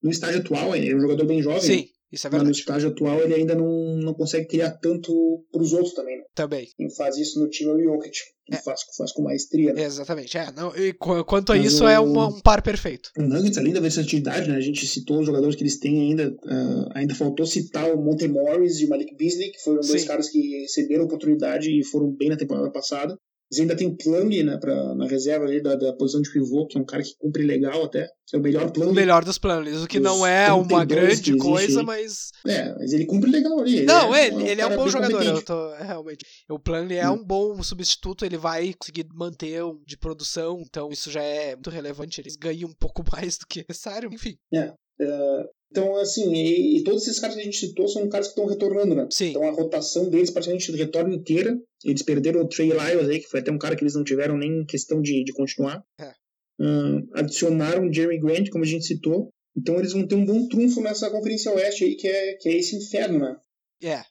No 0.00 0.10
estágio 0.10 0.40
atual, 0.40 0.76
ele 0.76 0.90
é 0.90 0.96
um 0.96 1.00
jogador 1.00 1.26
bem 1.26 1.42
jovem. 1.42 1.60
Sim. 1.60 1.88
Isso 2.10 2.26
é 2.26 2.30
verdade. 2.30 2.48
Mas 2.48 2.56
no 2.56 2.60
estágio 2.60 2.90
atual 2.90 3.20
ele 3.20 3.34
ainda 3.34 3.54
não, 3.54 3.96
não 3.96 4.14
consegue 4.14 4.46
criar 4.46 4.70
tanto 4.72 5.44
para 5.52 5.62
os 5.62 5.72
outros 5.72 5.94
também, 5.94 6.16
né? 6.16 6.24
Também. 6.34 6.68
Quem 6.76 6.90
faz 6.94 7.16
isso 7.16 7.38
no 7.38 7.48
time 7.48 7.70
é 7.70 7.74
o 7.74 7.82
Jokic. 7.82 8.16
Que 8.46 8.56
é. 8.56 8.62
faz, 8.62 8.80
faz 8.96 9.12
com 9.12 9.22
maestria, 9.22 9.74
né? 9.74 9.82
Exatamente. 9.82 10.38
É, 10.38 10.50
não, 10.52 10.74
e 10.74 10.94
quanto 10.94 11.52
a 11.52 11.56
Mas 11.56 11.66
isso, 11.66 11.84
o, 11.84 11.88
é 11.88 12.00
um, 12.00 12.18
um, 12.18 12.40
par 12.40 12.62
perfeito. 12.62 13.10
O 13.18 13.22
Nuggets, 13.22 13.58
além 13.58 13.74
da 13.74 13.80
versatilidade, 13.80 14.48
né? 14.48 14.56
A 14.56 14.60
gente 14.60 14.86
citou 14.86 15.20
os 15.20 15.26
jogadores 15.26 15.54
que 15.54 15.62
eles 15.62 15.78
têm 15.78 16.00
ainda. 16.00 16.30
Uh, 16.30 16.88
ainda 16.94 17.14
faltou 17.14 17.44
citar 17.44 17.92
o 17.92 18.02
Monte 18.02 18.26
Morris 18.26 18.80
e 18.80 18.86
o 18.86 18.88
Malik 18.88 19.14
Beasley, 19.16 19.52
que 19.52 19.62
foram 19.62 19.82
Sim. 19.82 19.90
dois 19.90 20.04
caras 20.04 20.30
que 20.30 20.62
receberam 20.62 21.04
oportunidade 21.04 21.68
e 21.70 21.84
foram 21.84 22.10
bem 22.10 22.30
na 22.30 22.38
temporada 22.38 22.70
passada. 22.70 23.18
Eles 23.50 23.60
ainda 23.60 23.76
tem 23.76 23.94
Plumlee 23.96 24.42
né, 24.42 24.58
pra, 24.58 24.94
na 24.94 25.06
reserva 25.06 25.46
ali 25.46 25.62
da, 25.62 25.74
da 25.74 25.92
posição 25.94 26.20
de 26.20 26.30
pivô, 26.30 26.66
que 26.66 26.76
é 26.76 26.80
um 26.80 26.84
cara 26.84 27.02
que 27.02 27.14
cumpre 27.18 27.42
legal 27.42 27.82
até. 27.84 28.10
É 28.32 28.36
o 28.36 28.40
melhor 28.40 28.70
Plumlee. 28.70 28.92
O 28.92 28.94
melhor 28.94 29.24
dos 29.24 29.38
Plumlees, 29.38 29.82
o 29.82 29.86
que 29.86 29.98
não 29.98 30.26
é 30.26 30.52
uma 30.52 30.84
grande 30.84 31.34
coisa, 31.38 31.82
mas... 31.82 32.30
É, 32.46 32.74
mas 32.74 32.92
ele 32.92 33.06
cumpre 33.06 33.30
legal 33.30 33.58
ali. 33.58 33.86
Não, 33.86 34.14
é, 34.14 34.26
ele, 34.26 34.48
ele 34.48 34.60
é 34.60 34.66
um 34.66 34.76
bom 34.76 34.88
jogador, 34.88 35.22
eu 35.22 35.42
tô, 35.42 35.74
é, 35.74 35.82
realmente. 35.82 36.26
O 36.50 36.58
Plumlee 36.58 36.98
é 36.98 37.08
hum. 37.08 37.14
um 37.14 37.24
bom 37.24 37.62
substituto, 37.62 38.26
ele 38.26 38.36
vai 38.36 38.74
conseguir 38.74 39.06
manter 39.14 39.64
um 39.64 39.82
de 39.86 39.96
produção, 39.96 40.60
então 40.60 40.90
isso 40.90 41.10
já 41.10 41.22
é 41.22 41.54
muito 41.54 41.70
relevante. 41.70 42.20
Eles 42.20 42.36
ganham 42.36 42.68
um 42.68 42.74
pouco 42.74 43.02
mais 43.10 43.38
do 43.38 43.46
que 43.46 43.64
necessário, 43.66 44.10
enfim. 44.12 44.36
É, 44.52 44.74
é, 45.00 45.44
então, 45.70 45.96
assim, 45.96 46.32
e, 46.32 46.78
e, 46.78 46.84
todos 46.84 47.02
esses 47.02 47.20
caras 47.20 47.36
que 47.36 47.42
a 47.42 47.44
gente 47.44 47.58
citou 47.58 47.86
são 47.88 48.08
caras 48.08 48.28
que 48.28 48.32
estão 48.32 48.46
retornando, 48.46 48.94
né? 48.94 49.06
Sim. 49.12 49.30
Então 49.30 49.46
a 49.46 49.50
rotação 49.50 50.08
deles 50.08 50.30
praticamente 50.30 50.72
retorna 50.72 51.14
inteira. 51.14 51.58
Eles 51.84 52.02
perderam 52.02 52.40
o 52.40 52.48
Trey 52.48 52.70
Lyles 52.70 53.08
aí, 53.08 53.20
que 53.20 53.28
foi 53.28 53.40
até 53.40 53.52
um 53.52 53.58
cara 53.58 53.76
que 53.76 53.82
eles 53.82 53.94
não 53.94 54.02
tiveram 54.02 54.36
nem 54.36 54.64
questão 54.64 55.02
de, 55.02 55.22
de 55.22 55.32
continuar. 55.32 55.82
É. 56.00 56.12
Uh, 56.60 57.06
adicionaram 57.14 57.86
o 57.86 57.92
Jerry 57.92 58.18
Grant, 58.18 58.48
como 58.50 58.64
a 58.64 58.66
gente 58.66 58.86
citou. 58.86 59.28
Então 59.56 59.78
eles 59.78 59.92
vão 59.92 60.06
ter 60.06 60.14
um 60.14 60.24
bom 60.24 60.48
trunfo 60.48 60.80
nessa 60.80 61.10
Conferência 61.10 61.52
Oeste 61.52 61.84
aí, 61.84 61.96
que 61.96 62.08
é, 62.08 62.34
que 62.34 62.48
é 62.48 62.56
esse 62.56 62.76
inferno, 62.76 63.18
né? 63.18 63.36
É. 63.82 64.02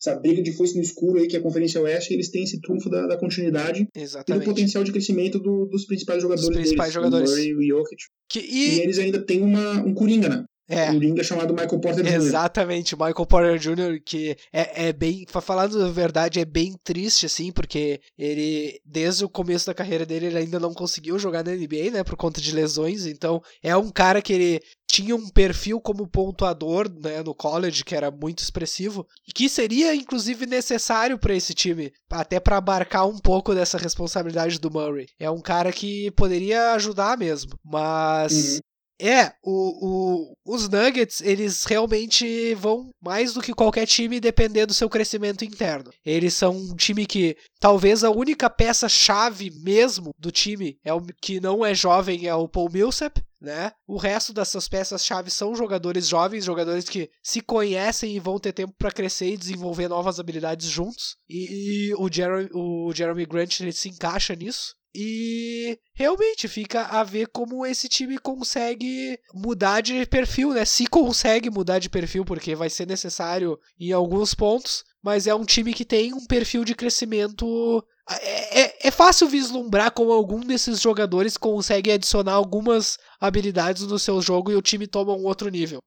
Essa 0.00 0.18
briga 0.18 0.42
de 0.42 0.52
foice 0.52 0.76
no 0.76 0.82
escuro 0.82 1.18
aí, 1.18 1.28
que 1.28 1.36
é 1.36 1.40
a 1.40 1.42
Conferência 1.42 1.80
Oeste, 1.82 2.14
eles 2.14 2.30
têm 2.30 2.44
esse 2.44 2.58
trunfo 2.62 2.88
da, 2.88 3.06
da 3.06 3.18
continuidade 3.18 3.86
Exatamente. 3.94 4.42
e 4.42 4.46
do 4.46 4.50
potencial 4.50 4.82
de 4.82 4.92
crescimento 4.92 5.38
do, 5.38 5.66
dos 5.66 5.84
principais 5.84 6.22
jogadores 6.22 6.48
Os 6.48 6.56
principais 6.56 6.94
deles, 6.94 7.04
jogadores. 7.04 7.30
o 7.30 7.34
Murray 7.34 7.48
e 7.50 7.72
o 7.72 7.78
Jokic. 7.78 8.02
Que, 8.30 8.38
e... 8.40 8.78
e... 8.78 8.80
eles 8.80 8.98
ainda 8.98 9.20
têm 9.22 9.42
uma, 9.42 9.82
um 9.84 9.92
Coringa, 9.92 10.28
né? 10.28 10.44
É. 10.70 10.92
Coringa 10.92 11.24
chamado 11.24 11.52
Michael 11.52 11.80
Porter 11.80 12.04
Jr. 12.04 12.14
Exatamente, 12.14 12.94
Michael 12.94 13.26
Porter 13.26 13.58
Jr., 13.58 14.00
que 14.06 14.36
é, 14.52 14.88
é 14.88 14.92
bem, 14.92 15.26
falando 15.28 15.82
a 15.84 15.90
verdade, 15.90 16.38
é 16.38 16.44
bem 16.44 16.76
triste, 16.84 17.26
assim, 17.26 17.50
porque 17.50 18.00
ele, 18.16 18.80
desde 18.84 19.24
o 19.24 19.28
começo 19.28 19.66
da 19.66 19.74
carreira 19.74 20.06
dele, 20.06 20.26
ele 20.26 20.38
ainda 20.38 20.60
não 20.60 20.72
conseguiu 20.72 21.18
jogar 21.18 21.42
na 21.42 21.50
NBA, 21.50 21.90
né, 21.90 22.04
por 22.04 22.16
conta 22.16 22.40
de 22.40 22.54
lesões, 22.54 23.04
então 23.04 23.42
é 23.60 23.76
um 23.76 23.90
cara 23.90 24.22
que 24.22 24.32
ele 24.32 24.60
tinha 24.88 25.16
um 25.16 25.28
perfil 25.28 25.80
como 25.80 26.06
pontuador, 26.06 26.88
né, 26.88 27.20
no 27.22 27.34
college, 27.34 27.84
que 27.84 27.94
era 27.94 28.10
muito 28.10 28.38
expressivo, 28.38 29.06
que 29.34 29.48
seria, 29.48 29.94
inclusive, 29.94 30.46
necessário 30.46 31.18
para 31.18 31.34
esse 31.34 31.52
time, 31.52 31.92
até 32.08 32.38
para 32.38 32.58
abarcar 32.58 33.08
um 33.08 33.18
pouco 33.18 33.54
dessa 33.54 33.76
responsabilidade 33.76 34.60
do 34.60 34.70
Murray. 34.70 35.06
É 35.18 35.28
um 35.28 35.40
cara 35.40 35.72
que 35.72 36.12
poderia 36.12 36.72
ajudar 36.74 37.18
mesmo, 37.18 37.58
mas 37.64 38.54
uhum. 38.54 38.60
É, 39.00 39.32
o, 39.42 39.86
o, 39.86 40.34
os 40.44 40.68
Nuggets, 40.68 41.22
eles 41.22 41.64
realmente 41.64 42.54
vão 42.54 42.90
mais 43.02 43.32
do 43.32 43.40
que 43.40 43.54
qualquer 43.54 43.86
time 43.86 44.20
depender 44.20 44.66
do 44.66 44.74
seu 44.74 44.90
crescimento 44.90 45.44
interno. 45.44 45.90
Eles 46.04 46.34
são 46.34 46.54
um 46.54 46.76
time 46.76 47.06
que 47.06 47.36
talvez 47.58 48.04
a 48.04 48.10
única 48.10 48.50
peça-chave 48.50 49.50
mesmo 49.62 50.10
do 50.18 50.30
time 50.30 50.76
é 50.84 50.92
o 50.92 51.00
que 51.22 51.40
não 51.40 51.64
é 51.64 51.74
jovem, 51.74 52.26
é 52.26 52.34
o 52.34 52.48
Paul 52.48 52.70
Millsap. 52.70 53.22
né? 53.40 53.72
O 53.86 53.96
resto 53.96 54.34
dessas 54.34 54.68
peças-chave 54.68 55.30
são 55.30 55.54
jogadores 55.54 56.06
jovens, 56.06 56.44
jogadores 56.44 56.88
que 56.88 57.08
se 57.22 57.40
conhecem 57.40 58.14
e 58.14 58.20
vão 58.20 58.38
ter 58.38 58.52
tempo 58.52 58.74
para 58.78 58.92
crescer 58.92 59.32
e 59.32 59.36
desenvolver 59.36 59.88
novas 59.88 60.20
habilidades 60.20 60.68
juntos. 60.68 61.16
E, 61.28 61.88
e 61.88 61.94
o, 61.94 62.12
Jeremy, 62.12 62.50
o 62.52 62.92
Jeremy 62.94 63.24
Grant 63.24 63.60
ele 63.60 63.72
se 63.72 63.88
encaixa 63.88 64.34
nisso. 64.34 64.74
E 64.94 65.78
realmente 65.94 66.48
fica 66.48 66.82
a 66.82 67.04
ver 67.04 67.28
como 67.28 67.64
esse 67.64 67.88
time 67.88 68.18
consegue 68.18 69.18
mudar 69.32 69.80
de 69.80 70.04
perfil, 70.06 70.52
né? 70.52 70.64
Se 70.64 70.86
consegue 70.86 71.48
mudar 71.48 71.78
de 71.78 71.88
perfil, 71.88 72.24
porque 72.24 72.56
vai 72.56 72.68
ser 72.68 72.86
necessário 72.86 73.58
em 73.78 73.92
alguns 73.92 74.34
pontos, 74.34 74.82
mas 75.02 75.26
é 75.28 75.34
um 75.34 75.44
time 75.44 75.72
que 75.72 75.84
tem 75.84 76.12
um 76.12 76.26
perfil 76.26 76.64
de 76.64 76.74
crescimento. 76.74 77.84
É, 78.10 78.62
é, 78.62 78.88
é 78.88 78.90
fácil 78.90 79.28
vislumbrar 79.28 79.92
como 79.92 80.10
algum 80.10 80.40
desses 80.40 80.80
jogadores 80.80 81.36
consegue 81.36 81.92
adicionar 81.92 82.32
algumas 82.32 82.98
habilidades 83.20 83.86
no 83.86 83.98
seu 83.98 84.20
jogo 84.20 84.50
e 84.50 84.56
o 84.56 84.62
time 84.62 84.88
toma 84.88 85.14
um 85.14 85.24
outro 85.24 85.48
nível. 85.48 85.78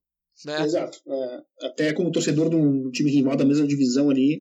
Né? 0.45 0.62
Exato. 0.64 0.97
É, 1.06 1.41
até 1.68 1.93
como 1.93 2.12
torcedor 2.12 2.49
de 2.49 2.56
um 2.56 2.89
time 2.91 3.12
rival 3.12 3.36
da 3.36 3.45
mesma 3.45 3.68
divisão 3.68 4.10
ali, 4.10 4.38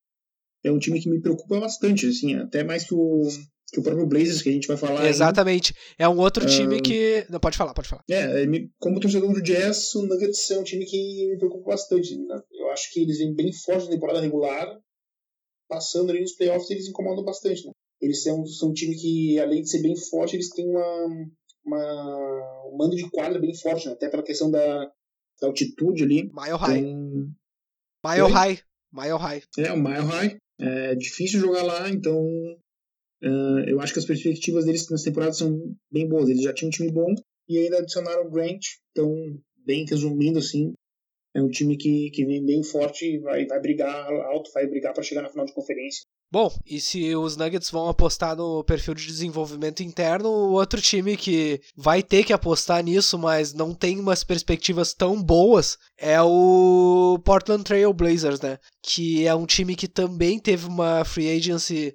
é 0.65 0.71
um 0.71 0.79
time 0.79 1.01
que 1.01 1.11
me 1.11 1.21
preocupa 1.21 1.59
bastante, 1.59 2.07
assim, 2.07 2.37
até 2.37 2.63
mais 2.63 2.85
que 2.85 2.95
o, 2.95 3.29
que 3.73 3.81
o 3.81 3.83
próprio 3.83 4.07
Blazers 4.07 4.43
que 4.43 4.51
a 4.51 4.53
gente 4.53 4.69
vai 4.69 4.77
falar. 4.77 5.09
Exatamente. 5.09 5.75
Aí. 5.99 6.05
É 6.05 6.09
um 6.09 6.19
outro 6.19 6.47
time 6.47 6.77
uh... 6.77 6.83
que. 6.83 7.27
Não, 7.31 7.41
pode 7.41 7.57
falar, 7.57 7.73
pode 7.73 7.89
falar. 7.89 8.05
É, 8.11 8.45
como 8.79 9.01
torcedor 9.01 9.33
do 9.33 9.43
Jazz, 9.43 9.95
o 9.95 10.03
Nuggets 10.03 10.51
é 10.51 10.59
um 10.59 10.63
time 10.63 10.85
que 10.85 11.31
me 11.31 11.39
preocupa 11.39 11.71
bastante. 11.71 12.15
Né? 12.17 12.39
Eu 12.53 12.71
acho 12.71 12.93
que 12.93 13.01
eles 13.01 13.19
vêm 13.19 13.35
bem 13.35 13.51
forte 13.53 13.87
na 13.87 13.93
temporada 13.93 14.21
regular, 14.21 14.79
passando 15.67 16.11
ali 16.11 16.21
nos 16.21 16.35
playoffs 16.35 16.71
eles 16.71 16.87
incomodam 16.87 17.25
bastante. 17.25 17.67
Né? 17.67 17.73
Eles 18.03 18.23
são, 18.23 18.45
são 18.45 18.71
um 18.71 18.75
time 18.75 18.95
que, 18.95 19.39
além 19.41 19.63
de 19.63 19.71
ser 19.71 19.81
bem 19.81 19.97
forte, 19.97 20.37
eles 20.37 20.51
têm 20.51 20.69
uma, 20.69 21.07
uma, 21.65 22.69
um 22.71 22.77
mando 22.77 22.95
de 22.95 23.09
quadra 23.09 23.39
bem 23.39 23.57
forte, 23.57 23.87
né? 23.87 23.95
até 23.95 24.11
pela 24.11 24.23
questão 24.23 24.51
da, 24.51 24.85
da 25.41 25.47
altitude 25.47 26.03
ali. 26.03 26.25
Mile 26.25 26.59
High. 26.59 26.79
Então... 26.79 27.31
Mile 28.05 28.33
High. 28.33 28.59
Mile 28.93 29.19
High. 29.19 29.43
É, 29.57 29.73
o 29.73 29.79
Mile 29.79 30.05
High. 30.05 30.37
É 30.61 30.95
difícil 30.95 31.41
jogar 31.41 31.63
lá, 31.63 31.89
então 31.89 32.23
Uh, 33.23 33.61
eu 33.69 33.81
acho 33.81 33.93
que 33.93 33.99
as 34.01 34.05
perspectivas 34.05 34.65
deles 34.65 34.89
nessa 34.91 35.05
temporada 35.05 35.33
são 35.33 35.57
bem 35.91 36.09
boas. 36.09 36.29
Eles 36.29 36.43
já 36.43 36.53
tinham 36.53 36.69
um 36.69 36.73
time 36.73 36.91
bom 36.91 37.15
e 37.49 37.59
ainda 37.59 37.79
adicionaram 37.79 38.27
o 38.27 38.31
Grant. 38.31 38.65
Então, 38.91 39.15
bem 39.65 39.85
resumindo, 39.85 40.39
assim, 40.39 40.75
é 41.35 41.41
um 41.41 41.49
time 41.49 41.77
que, 41.77 42.11
que 42.11 42.25
vem 42.25 42.45
bem 42.45 42.63
forte 42.63 43.07
e 43.07 43.19
vai, 43.19 43.47
vai 43.47 43.61
brigar 43.61 44.11
alto, 44.27 44.51
vai 44.53 44.67
brigar 44.67 44.93
para 44.93 45.03
chegar 45.03 45.23
na 45.23 45.31
final 45.31 45.47
de 45.47 45.55
conferência. 45.55 46.03
Bom, 46.33 46.51
e 46.67 46.81
se 46.81 47.15
os 47.15 47.37
Nuggets 47.37 47.71
vão 47.71 47.91
apostar 47.91 48.35
no 48.35 48.65
perfil 48.65 48.95
de 48.95 49.07
desenvolvimento 49.07 49.83
interno, 49.83 50.31
o 50.31 50.53
outro 50.53 50.81
time 50.81 51.15
que 51.15 51.61
vai 51.77 52.03
ter 52.03 52.25
que 52.25 52.33
apostar 52.33 52.83
nisso, 52.83 53.19
mas 53.19 53.53
não 53.53 53.75
tem 53.75 54.01
umas 54.01 54.25
perspectivas 54.25 54.95
tão 54.95 55.23
boas, 55.23 55.77
é 55.99 56.23
o 56.23 57.21
Portland 57.23 57.63
Trail 57.63 57.93
Blazers, 57.93 58.41
né? 58.41 58.59
Que 58.83 59.27
é 59.27 59.35
um 59.35 59.45
time 59.45 59.77
que 59.77 59.87
também 59.87 60.39
teve 60.39 60.67
uma 60.67 61.05
free 61.05 61.37
agency 61.37 61.95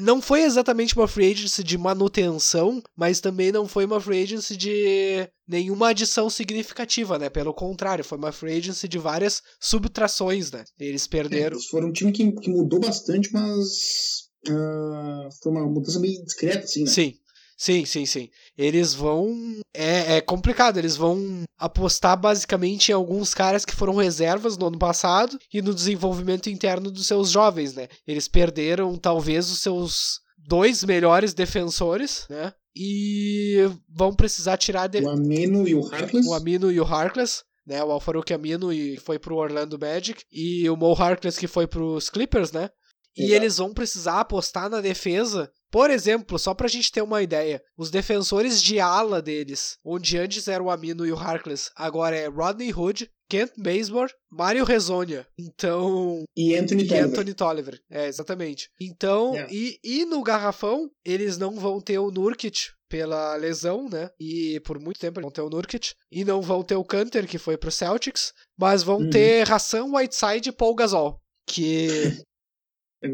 não 0.00 0.22
foi 0.22 0.42
exatamente 0.42 0.96
uma 0.96 1.08
free 1.08 1.32
agency 1.32 1.64
de 1.64 1.76
manutenção, 1.76 2.82
mas 2.96 3.20
também 3.20 3.50
não 3.50 3.66
foi 3.66 3.84
uma 3.84 4.00
free 4.00 4.22
agency 4.22 4.56
de 4.56 5.28
nenhuma 5.46 5.88
adição 5.88 6.30
significativa, 6.30 7.18
né? 7.18 7.28
Pelo 7.28 7.52
contrário, 7.52 8.04
foi 8.04 8.16
uma 8.16 8.32
free 8.32 8.58
agency 8.58 8.86
de 8.86 8.98
várias 8.98 9.42
subtrações, 9.60 10.52
né? 10.52 10.64
Eles 10.78 11.06
perderam. 11.06 11.56
Eles 11.56 11.66
foram 11.66 11.88
um 11.88 11.92
time 11.92 12.12
que, 12.12 12.30
que 12.32 12.50
mudou 12.50 12.78
bastante, 12.78 13.32
mas 13.32 14.28
uh, 14.48 15.28
foi 15.42 15.52
uma 15.52 15.66
mudança 15.66 15.98
meio 15.98 16.22
discreta, 16.24 16.64
assim, 16.64 16.84
né? 16.84 16.90
Sim. 16.90 17.14
Sim, 17.56 17.84
sim, 17.84 18.04
sim. 18.04 18.28
Eles 18.58 18.94
vão. 18.94 19.32
É, 19.72 20.16
é, 20.16 20.20
complicado, 20.20 20.78
eles 20.78 20.96
vão 20.96 21.44
apostar 21.58 22.18
basicamente 22.18 22.90
em 22.90 22.94
alguns 22.94 23.32
caras 23.32 23.64
que 23.64 23.74
foram 23.74 23.96
reservas 23.96 24.56
no 24.56 24.66
ano 24.66 24.78
passado 24.78 25.38
e 25.52 25.62
no 25.62 25.74
desenvolvimento 25.74 26.50
interno 26.50 26.90
dos 26.90 27.06
seus 27.06 27.30
jovens, 27.30 27.74
né? 27.74 27.88
Eles 28.06 28.28
perderam 28.28 28.96
talvez 28.96 29.50
os 29.50 29.60
seus 29.60 30.20
dois 30.36 30.84
melhores 30.84 31.32
defensores, 31.32 32.26
né? 32.28 32.52
E 32.76 33.70
vão 33.88 34.14
precisar 34.14 34.56
tirar. 34.56 34.88
De... 34.88 35.00
O 35.00 35.10
Amino 35.10 35.66
e 35.66 35.74
o 35.74 35.86
Harkless. 35.86 36.28
O 36.28 36.34
Amino 36.34 36.72
e 36.72 36.80
o 36.80 36.84
Harkless. 36.84 37.42
Né, 37.66 37.82
o 37.82 37.90
Alfaruq 37.90 38.30
Amino 38.30 38.70
e 38.70 38.98
foi 38.98 39.18
pro 39.18 39.36
Orlando 39.36 39.78
Magic 39.78 40.22
e 40.30 40.68
o 40.68 40.76
Mo 40.76 40.92
Harkless 40.92 41.40
que 41.40 41.46
foi 41.46 41.66
pros 41.66 42.10
Clippers, 42.10 42.52
né? 42.52 42.68
E 43.16 43.22
Exato. 43.22 43.36
eles 43.36 43.56
vão 43.56 43.72
precisar 43.72 44.20
apostar 44.20 44.68
na 44.68 44.82
defesa 44.82 45.50
por 45.74 45.90
exemplo, 45.90 46.38
só 46.38 46.54
pra 46.54 46.68
gente 46.68 46.92
ter 46.92 47.02
uma 47.02 47.20
ideia, 47.20 47.60
os 47.76 47.90
defensores 47.90 48.62
de 48.62 48.78
ala 48.78 49.20
deles, 49.20 49.76
onde 49.84 50.16
antes 50.16 50.46
era 50.46 50.62
o 50.62 50.70
Amino 50.70 51.04
e 51.04 51.10
o 51.10 51.18
Harkless, 51.18 51.68
agora 51.74 52.14
é 52.14 52.28
Rodney 52.28 52.72
Hood, 52.72 53.10
Kent 53.28 53.50
Bazemore, 53.58 54.12
Mario 54.30 54.64
Rezonia. 54.64 55.26
Então. 55.36 56.22
E 56.36 56.54
Anthony 56.54 56.86
Tolliver. 56.86 57.10
Anthony 57.10 57.34
Tolliver. 57.34 57.80
É, 57.90 58.06
exatamente. 58.06 58.70
Então, 58.80 59.34
yeah. 59.34 59.52
e, 59.52 59.80
e 59.82 60.04
no 60.04 60.22
Garrafão, 60.22 60.88
eles 61.04 61.38
não 61.38 61.58
vão 61.58 61.80
ter 61.80 61.98
o 61.98 62.12
Nurkic 62.12 62.68
pela 62.88 63.34
lesão, 63.34 63.88
né? 63.88 64.10
E 64.20 64.60
por 64.60 64.78
muito 64.78 65.00
tempo 65.00 65.18
eles 65.18 65.24
vão 65.24 65.32
ter 65.32 65.42
o 65.42 65.50
Nurkic. 65.50 65.92
E 66.08 66.24
não 66.24 66.40
vão 66.40 66.62
ter 66.62 66.76
o 66.76 66.84
Canter, 66.84 67.26
que 67.26 67.36
foi 67.36 67.56
pro 67.56 67.72
Celtics. 67.72 68.32
Mas 68.56 68.84
vão 68.84 68.98
uhum. 68.98 69.10
ter 69.10 69.44
Ração, 69.48 69.96
Whiteside 69.96 70.50
e 70.50 70.52
Paul 70.52 70.76
Gasol. 70.76 71.20
Que 71.48 72.22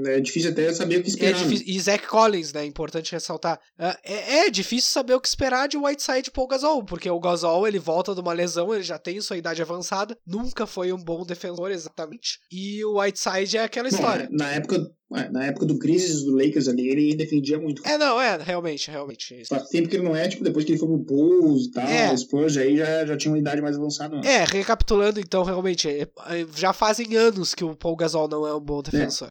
é 0.07 0.21
difícil 0.21 0.51
até 0.51 0.73
saber 0.73 0.99
o 0.99 1.03
que 1.03 1.09
esperar. 1.09 1.39
É 1.39 1.43
difícil, 1.43 1.67
né? 1.67 1.73
e 1.73 1.81
Zach 1.81 2.07
Collins, 2.07 2.53
né? 2.53 2.65
Importante 2.65 3.13
ressaltar. 3.13 3.61
É, 3.79 3.97
é, 4.05 4.47
é 4.47 4.51
difícil 4.51 4.91
saber 4.91 5.15
o 5.15 5.21
que 5.21 5.29
esperar 5.29 5.69
de 5.69 5.77
Whiteside 5.77 6.29
e 6.29 6.33
Paul 6.33 6.49
Gasol, 6.49 6.85
porque 6.85 7.11
o 7.11 7.21
Gasol 7.21 7.67
ele 7.67 7.79
volta 7.79 8.15
de 8.15 8.21
uma 8.21 8.33
lesão, 8.33 8.75
ele 8.75 8.83
já 8.83 8.99
tem 8.99 9.21
sua 9.21 9.37
idade 9.37 9.63
avançada, 9.63 10.17
nunca 10.27 10.67
foi 10.67 10.93
um 10.93 11.03
bom 11.03 11.25
defensor 11.25 11.71
exatamente. 11.71 12.39
E 12.51 12.85
o 12.85 13.01
Whiteside 13.01 13.59
é 13.59 13.65
aquela 13.65 13.89
história. 13.89 14.29
Bom, 14.31 14.37
na 14.37 14.51
época 14.53 14.91
na 15.11 15.47
época 15.47 15.67
do 15.67 15.77
Crisis 15.77 16.23
do 16.23 16.37
Lakers 16.37 16.69
ali, 16.69 16.89
ele 16.89 17.17
defendia 17.17 17.59
muito. 17.59 17.85
É, 17.85 17.99
não, 17.99 18.21
é, 18.21 18.37
realmente, 18.37 18.89
realmente. 18.91 19.43
Faz 19.49 19.69
tempo 19.69 19.89
que 19.89 19.97
ele 19.97 20.05
não 20.05 20.15
é, 20.15 20.29
tipo, 20.29 20.45
depois 20.45 20.65
que 20.65 20.71
ele 20.71 20.79
foi 20.79 20.87
pro 20.87 20.99
Bulls 20.99 21.67
e 21.67 21.71
tal, 21.73 21.85
é. 21.85 22.17
Spurs 22.17 22.57
aí 22.57 22.77
já, 22.77 23.05
já 23.05 23.17
tinha 23.17 23.33
uma 23.33 23.39
idade 23.39 23.61
mais 23.61 23.77
avançada. 23.77 24.17
Né? 24.17 24.23
É, 24.25 24.45
recapitulando 24.45 25.19
então, 25.19 25.43
realmente, 25.43 25.89
é, 25.89 26.07
já 26.55 26.73
fazem 26.73 27.17
anos 27.17 27.55
que 27.57 27.65
o 27.65 27.75
Paul 27.75 27.97
Gasol 27.97 28.29
não 28.29 28.47
é 28.47 28.55
um 28.55 28.61
bom 28.61 28.83
defensor. 28.83 29.29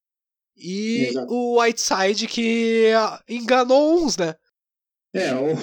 E 0.60 1.07
Exato. 1.07 1.32
o 1.32 1.62
Whiteside 1.62 2.28
que 2.28 2.91
enganou 3.28 4.03
uns, 4.03 4.18
né? 4.18 4.36
É, 5.14 5.34
o, 5.34 5.55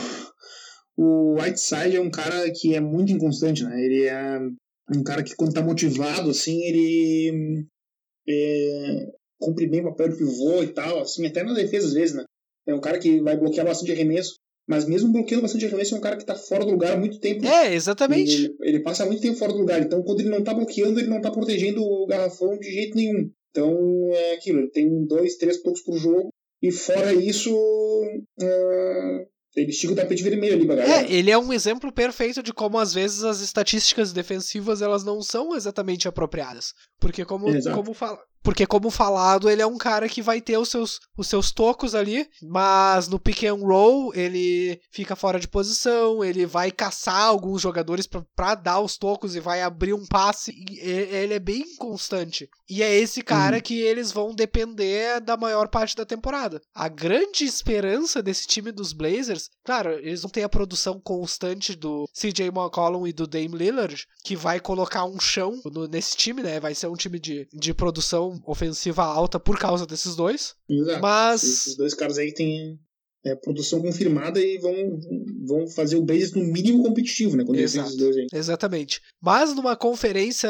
o 0.97 1.41
Whiteside 1.41 1.97
é 1.97 2.01
um 2.01 2.11
cara 2.11 2.51
que 2.51 2.75
é 2.75 2.81
muito 2.81 3.13
inconstante, 3.13 3.63
né? 3.63 3.79
Ele 3.79 4.05
é 4.05 4.39
um 4.95 5.03
cara 5.03 5.23
que 5.23 5.35
quando 5.37 5.53
tá 5.53 5.63
motivado, 5.63 6.31
assim, 6.31 6.63
ele 6.63 7.67
é, 8.29 9.07
cumpre 9.39 9.67
bem 9.67 9.81
o 9.81 9.91
papel 9.91 10.11
de 10.11 10.17
pivô 10.17 10.63
e 10.63 10.69
tal, 10.69 11.01
assim, 11.01 11.27
até 11.27 11.43
na 11.43 11.53
defesa 11.53 11.87
às 11.87 11.93
vezes, 11.93 12.17
né? 12.17 12.25
É 12.67 12.75
um 12.75 12.81
cara 12.81 12.99
que 12.99 13.21
vai 13.21 13.37
bloquear 13.37 13.67
bastante 13.67 13.93
arremesso, 13.93 14.37
mas 14.69 14.85
mesmo 14.85 15.13
bloqueando 15.13 15.43
bastante 15.43 15.67
arremesso 15.67 15.95
é 15.95 15.99
um 15.99 16.01
cara 16.01 16.17
que 16.17 16.25
tá 16.25 16.35
fora 16.35 16.65
do 16.65 16.73
lugar 16.73 16.95
há 16.95 16.97
muito 16.97 17.21
tempo. 17.21 17.47
É, 17.47 17.73
exatamente. 17.73 18.45
Ele, 18.45 18.57
ele, 18.63 18.81
passa 18.81 19.07
muito 19.07 19.23
tempo 19.23 19.39
fora 19.39 19.53
do 19.53 19.59
lugar, 19.59 19.81
então 19.81 20.03
quando 20.03 20.21
ele 20.21 20.31
não 20.31 20.43
tá 20.43 20.53
bloqueando, 20.53 20.99
ele 20.99 21.09
não 21.09 21.21
tá 21.21 21.31
protegendo 21.31 21.83
o 21.83 22.07
garrafão 22.07 22.59
de 22.59 22.71
jeito 22.71 22.97
nenhum. 22.97 23.31
Então 23.57 24.11
é 24.13 24.35
aquilo, 24.35 24.59
ele 24.59 24.71
tem 24.71 25.07
dois, 25.07 25.37
três 25.37 25.57
pontos 25.57 25.81
por 25.81 25.97
jogo, 25.97 26.29
e 26.63 26.71
fora 26.71 27.15
isso, 27.15 27.55
uh, 27.55 29.27
ele 29.57 29.71
estica 29.71 29.95
o 29.95 29.97
tapete 29.97 30.23
vermelho 30.23 30.55
ali 30.55 30.67
pra 30.67 30.77
galera. 30.77 31.07
É, 31.07 31.11
ele 31.11 31.31
é 31.31 31.39
um 31.39 31.53
exemplo 31.55 31.91
perfeito 31.91 32.43
de 32.43 32.53
como 32.53 32.79
às 32.79 32.93
vezes 32.93 33.25
as 33.25 33.41
estatísticas 33.41 34.13
defensivas 34.13 34.83
elas 34.83 35.05
não 35.05 35.23
são 35.23 35.57
exatamente 35.57 36.07
apropriadas. 36.07 36.75
Porque 37.01 37.25
como, 37.25 37.47
como 37.73 37.95
fala, 37.95 38.19
porque, 38.47 38.65
como 38.65 38.93
falado, 38.93 39.51
ele 39.51 39.61
é 39.61 39.67
um 39.67 39.77
cara 39.77 40.09
que 40.09 40.23
vai 40.23 40.41
ter 40.41 40.57
os 40.57 40.69
seus, 40.69 41.01
os 41.19 41.27
seus 41.27 41.51
tocos 41.51 41.97
ali, 41.97 42.29
mas 42.41 43.09
no 43.09 43.19
pick 43.19 43.43
and 43.43 43.57
roll 43.57 44.15
ele 44.15 44.81
fica 44.93 45.17
fora 45.17 45.41
de 45.41 45.49
posição, 45.49 46.23
ele 46.23 46.47
vai 46.47 46.71
caçar 46.71 47.23
alguns 47.23 47.61
jogadores 47.61 48.07
para 48.07 48.55
dar 48.55 48.79
os 48.79 48.97
tocos 48.97 49.35
e 49.35 49.41
vai 49.41 49.63
abrir 49.63 49.95
um 49.95 50.07
passe. 50.07 50.55
ele 50.79 51.35
é 51.35 51.41
bem 51.41 51.65
constante. 51.77 52.49
E 52.71 52.85
é 52.85 52.95
esse 52.95 53.21
cara 53.21 53.57
uhum. 53.57 53.63
que 53.63 53.81
eles 53.81 54.13
vão 54.13 54.33
depender 54.33 55.21
da 55.21 55.37
maior 55.37 55.67
parte 55.67 55.97
da 55.97 56.07
temporada. 56.07 56.63
A 56.73 56.89
grande 56.89 57.45
esperança 57.45 58.23
desse 58.23 58.47
time 58.47 58.71
dos 58.71 58.93
Blazers, 58.93 59.51
claro, 59.65 59.91
eles 59.95 60.23
não 60.23 60.31
têm 60.31 60.45
a 60.45 60.49
produção 60.49 61.01
constante 61.01 61.75
do 61.75 62.09
CJ 62.15 62.47
McCollum 62.47 63.09
e 63.09 63.13
do 63.13 63.27
Dame 63.27 63.59
Lillard, 63.59 64.07
que 64.25 64.37
vai 64.37 64.61
colocar 64.61 65.05
um 65.05 65.19
chão 65.19 65.61
no, 65.65 65.89
nesse 65.89 66.17
time, 66.17 66.45
né? 66.45 66.61
Vai 66.61 66.77
ser 66.77 66.87
um 66.87 66.95
time 66.95 67.19
de, 67.19 67.49
de 67.53 67.75
produção 67.75 68.36
ofensiva 68.45 69.05
alta 69.05 69.39
por 69.39 69.59
causa 69.59 69.87
desses 69.87 70.17
dois. 70.17 70.55
Exato. 70.69 71.01
Mas. 71.01 71.43
Esses 71.43 71.77
dois 71.77 71.95
caras 71.95 72.19
aí 72.19 72.33
têm 72.33 72.79
é, 73.27 73.35
produção 73.35 73.81
confirmada 73.81 74.41
e 74.41 74.57
vão, 74.59 75.01
vão 75.45 75.67
fazer 75.67 75.97
o 75.97 76.03
Blazers 76.03 76.33
no 76.33 76.45
mínimo 76.45 76.85
competitivo, 76.85 77.37
né? 77.37 77.45
Quando 77.45 77.59
Exato. 77.59 77.97
dois 77.97 78.17
aí. 78.17 78.27
Exatamente. 78.33 79.01
Mas 79.21 79.53
numa 79.55 79.77
conferência 79.77 80.49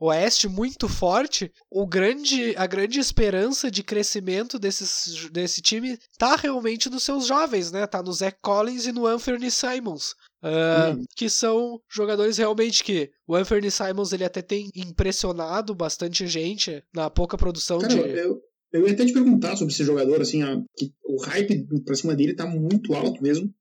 oeste 0.00 0.48
muito 0.48 0.88
forte, 0.88 1.50
o 1.70 1.86
grande, 1.86 2.54
a 2.56 2.66
grande 2.66 3.00
esperança 3.00 3.70
de 3.70 3.82
crescimento 3.82 4.58
desses, 4.58 5.28
desse 5.30 5.60
time 5.60 5.98
tá 6.16 6.36
realmente 6.36 6.88
nos 6.88 7.02
seus 7.02 7.26
jovens, 7.26 7.70
né? 7.72 7.86
Tá 7.86 8.02
no 8.02 8.12
Zach 8.12 8.36
Collins 8.40 8.86
e 8.86 8.92
no 8.92 9.06
Anthony 9.06 9.50
Simons. 9.50 10.14
Uh, 10.40 11.04
que 11.16 11.28
são 11.28 11.80
jogadores 11.90 12.38
realmente 12.38 12.84
que 12.84 13.10
o 13.26 13.34
Anthony 13.34 13.72
Simons 13.72 14.12
ele 14.12 14.24
até 14.24 14.40
tem 14.40 14.70
impressionado 14.74 15.74
bastante 15.74 16.28
gente 16.28 16.82
na 16.94 17.10
pouca 17.10 17.36
produção 17.36 17.80
Cara, 17.80 17.92
de. 17.92 18.00
Eu, 18.00 18.40
eu 18.72 18.86
ia 18.86 18.92
até 18.92 19.04
te 19.04 19.12
perguntar 19.12 19.56
sobre 19.56 19.74
esse 19.74 19.82
jogador, 19.82 20.20
assim, 20.20 20.42
a, 20.42 20.62
que 20.76 20.92
o 21.04 21.20
hype 21.22 21.66
pra 21.84 21.96
cima 21.96 22.14
dele 22.14 22.34
tá 22.34 22.46
muito 22.46 22.94
alto 22.94 23.20
mesmo. 23.20 23.52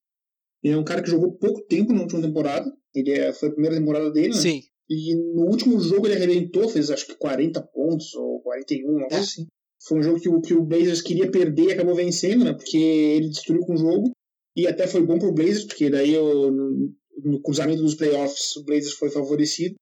Ele 0.63 0.73
é 0.73 0.78
um 0.78 0.84
cara 0.84 1.01
que 1.01 1.09
jogou 1.09 1.32
pouco 1.32 1.61
tempo 1.61 1.93
na 1.93 2.01
última 2.01 2.21
temporada. 2.21 2.71
Ele 2.93 3.11
é, 3.11 3.34
foi 3.34 3.49
a 3.49 3.51
primeira 3.51 3.78
temporada 3.78 4.11
dele, 4.11 4.34
né? 4.34 4.41
Sim. 4.41 4.61
E 4.89 5.15
no 5.34 5.45
último 5.45 5.80
jogo 5.80 6.07
ele 6.07 6.15
arrebentou, 6.15 6.69
fez 6.69 6.89
acho 6.89 7.07
que 7.07 7.15
40 7.15 7.61
pontos 7.61 8.13
ou 8.15 8.41
41, 8.41 8.99
algo 9.01 9.15
é. 9.15 9.17
assim. 9.17 9.47
Foi 9.88 9.99
um 9.99 10.03
jogo 10.03 10.19
que 10.19 10.30
o, 10.30 10.41
que 10.41 10.53
o 10.53 10.63
Blazers 10.63 11.01
queria 11.01 11.30
perder 11.30 11.65
e 11.65 11.71
acabou 11.71 11.95
vencendo, 11.95 12.43
né? 12.43 12.53
Porque 12.53 12.78
ele 12.78 13.30
destruiu 13.30 13.61
com 13.61 13.73
o 13.73 13.78
jogo. 13.78 14.11
E 14.58 14.66
até 14.66 14.88
foi 14.88 15.05
bom 15.05 15.20
pro 15.20 15.32
Blazers, 15.32 15.66
porque 15.66 15.88
daí 15.88 16.18
no, 16.18 16.91
no 17.24 17.41
cruzamento 17.41 17.84
dos 17.84 17.93
playoffs 17.93 18.55
o 18.55 18.64
Blazers 18.64 18.93
foi 18.93 19.12
favorecido. 19.12 19.76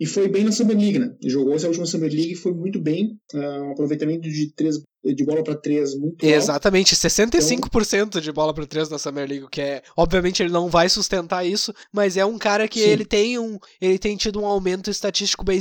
E 0.00 0.06
foi 0.06 0.26
bem 0.28 0.44
na 0.44 0.52
Summer 0.52 0.76
League, 0.76 0.98
né? 0.98 1.14
Jogou 1.24 1.54
essa 1.54 1.68
última 1.68 1.86
Summer 1.86 2.10
League 2.10 2.32
e 2.32 2.36
foi 2.36 2.52
muito 2.52 2.80
bem. 2.80 3.18
Uh, 3.34 3.38
um 3.38 3.72
aproveitamento 3.72 4.22
de, 4.22 4.52
três, 4.54 4.80
de 5.14 5.24
bola 5.24 5.42
para 5.42 5.54
três 5.54 5.94
muito 5.94 6.24
Exatamente, 6.24 6.94
alto. 6.94 7.06
65% 7.06 8.06
então, 8.06 8.20
de 8.20 8.32
bola 8.32 8.52
para 8.52 8.66
três 8.66 8.88
na 8.88 8.98
Summer 8.98 9.28
League, 9.28 9.46
que 9.50 9.60
é, 9.60 9.82
obviamente 9.96 10.42
ele 10.42 10.52
não 10.52 10.68
vai 10.68 10.88
sustentar 10.88 11.46
isso, 11.46 11.72
mas 11.92 12.16
é 12.16 12.24
um 12.24 12.38
cara 12.38 12.66
que 12.68 12.80
ele 12.80 13.04
tem 13.04 13.38
um, 13.38 13.58
ele 13.80 13.98
tem 13.98 14.16
tido 14.16 14.40
um 14.40 14.46
aumento 14.46 14.90
estatístico 14.90 15.44
bem, 15.44 15.60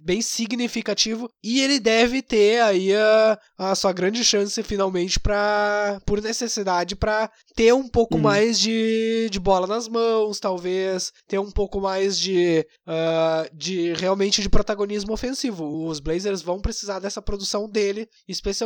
bem 0.00 0.20
significativo 0.20 1.28
e 1.42 1.60
ele 1.60 1.78
deve 1.78 2.22
ter 2.22 2.60
aí 2.62 2.94
a, 2.94 3.38
a 3.58 3.74
sua 3.74 3.92
grande 3.92 4.24
chance 4.24 4.62
finalmente 4.62 5.20
para 5.20 6.00
por 6.04 6.20
necessidade 6.20 6.96
para 6.96 7.30
ter 7.54 7.72
um 7.72 7.88
pouco 7.88 8.16
hum. 8.16 8.22
mais 8.22 8.58
de, 8.58 9.28
de 9.30 9.38
bola 9.38 9.66
nas 9.66 9.88
mãos, 9.88 10.40
talvez, 10.40 11.12
ter 11.28 11.38
um 11.38 11.50
pouco 11.50 11.80
mais 11.80 12.18
de, 12.18 12.66
uh, 12.86 13.56
de 13.56 13.92
realmente 13.94 14.42
de 14.42 14.48
protagonismo 14.48 15.12
ofensivo. 15.12 15.86
Os 15.86 16.00
Blazers 16.00 16.42
vão 16.42 16.60
precisar 16.60 16.98
dessa 16.98 17.22
produção 17.22 17.68
dele, 17.68 18.08
especialmente 18.28 18.63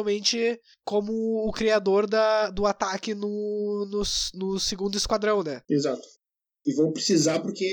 como 0.85 1.13
o 1.47 1.53
criador 1.53 2.07
da, 2.07 2.51
do 2.51 2.67
ataque 2.67 3.15
no, 3.15 3.87
no, 3.91 4.03
no 4.35 4.61
segundo 4.61 4.97
esquadrão, 4.97 5.43
né? 5.43 5.63
Exato. 5.69 6.03
E 6.67 6.75
vão 6.75 6.93
precisar 6.93 7.41
porque, 7.41 7.67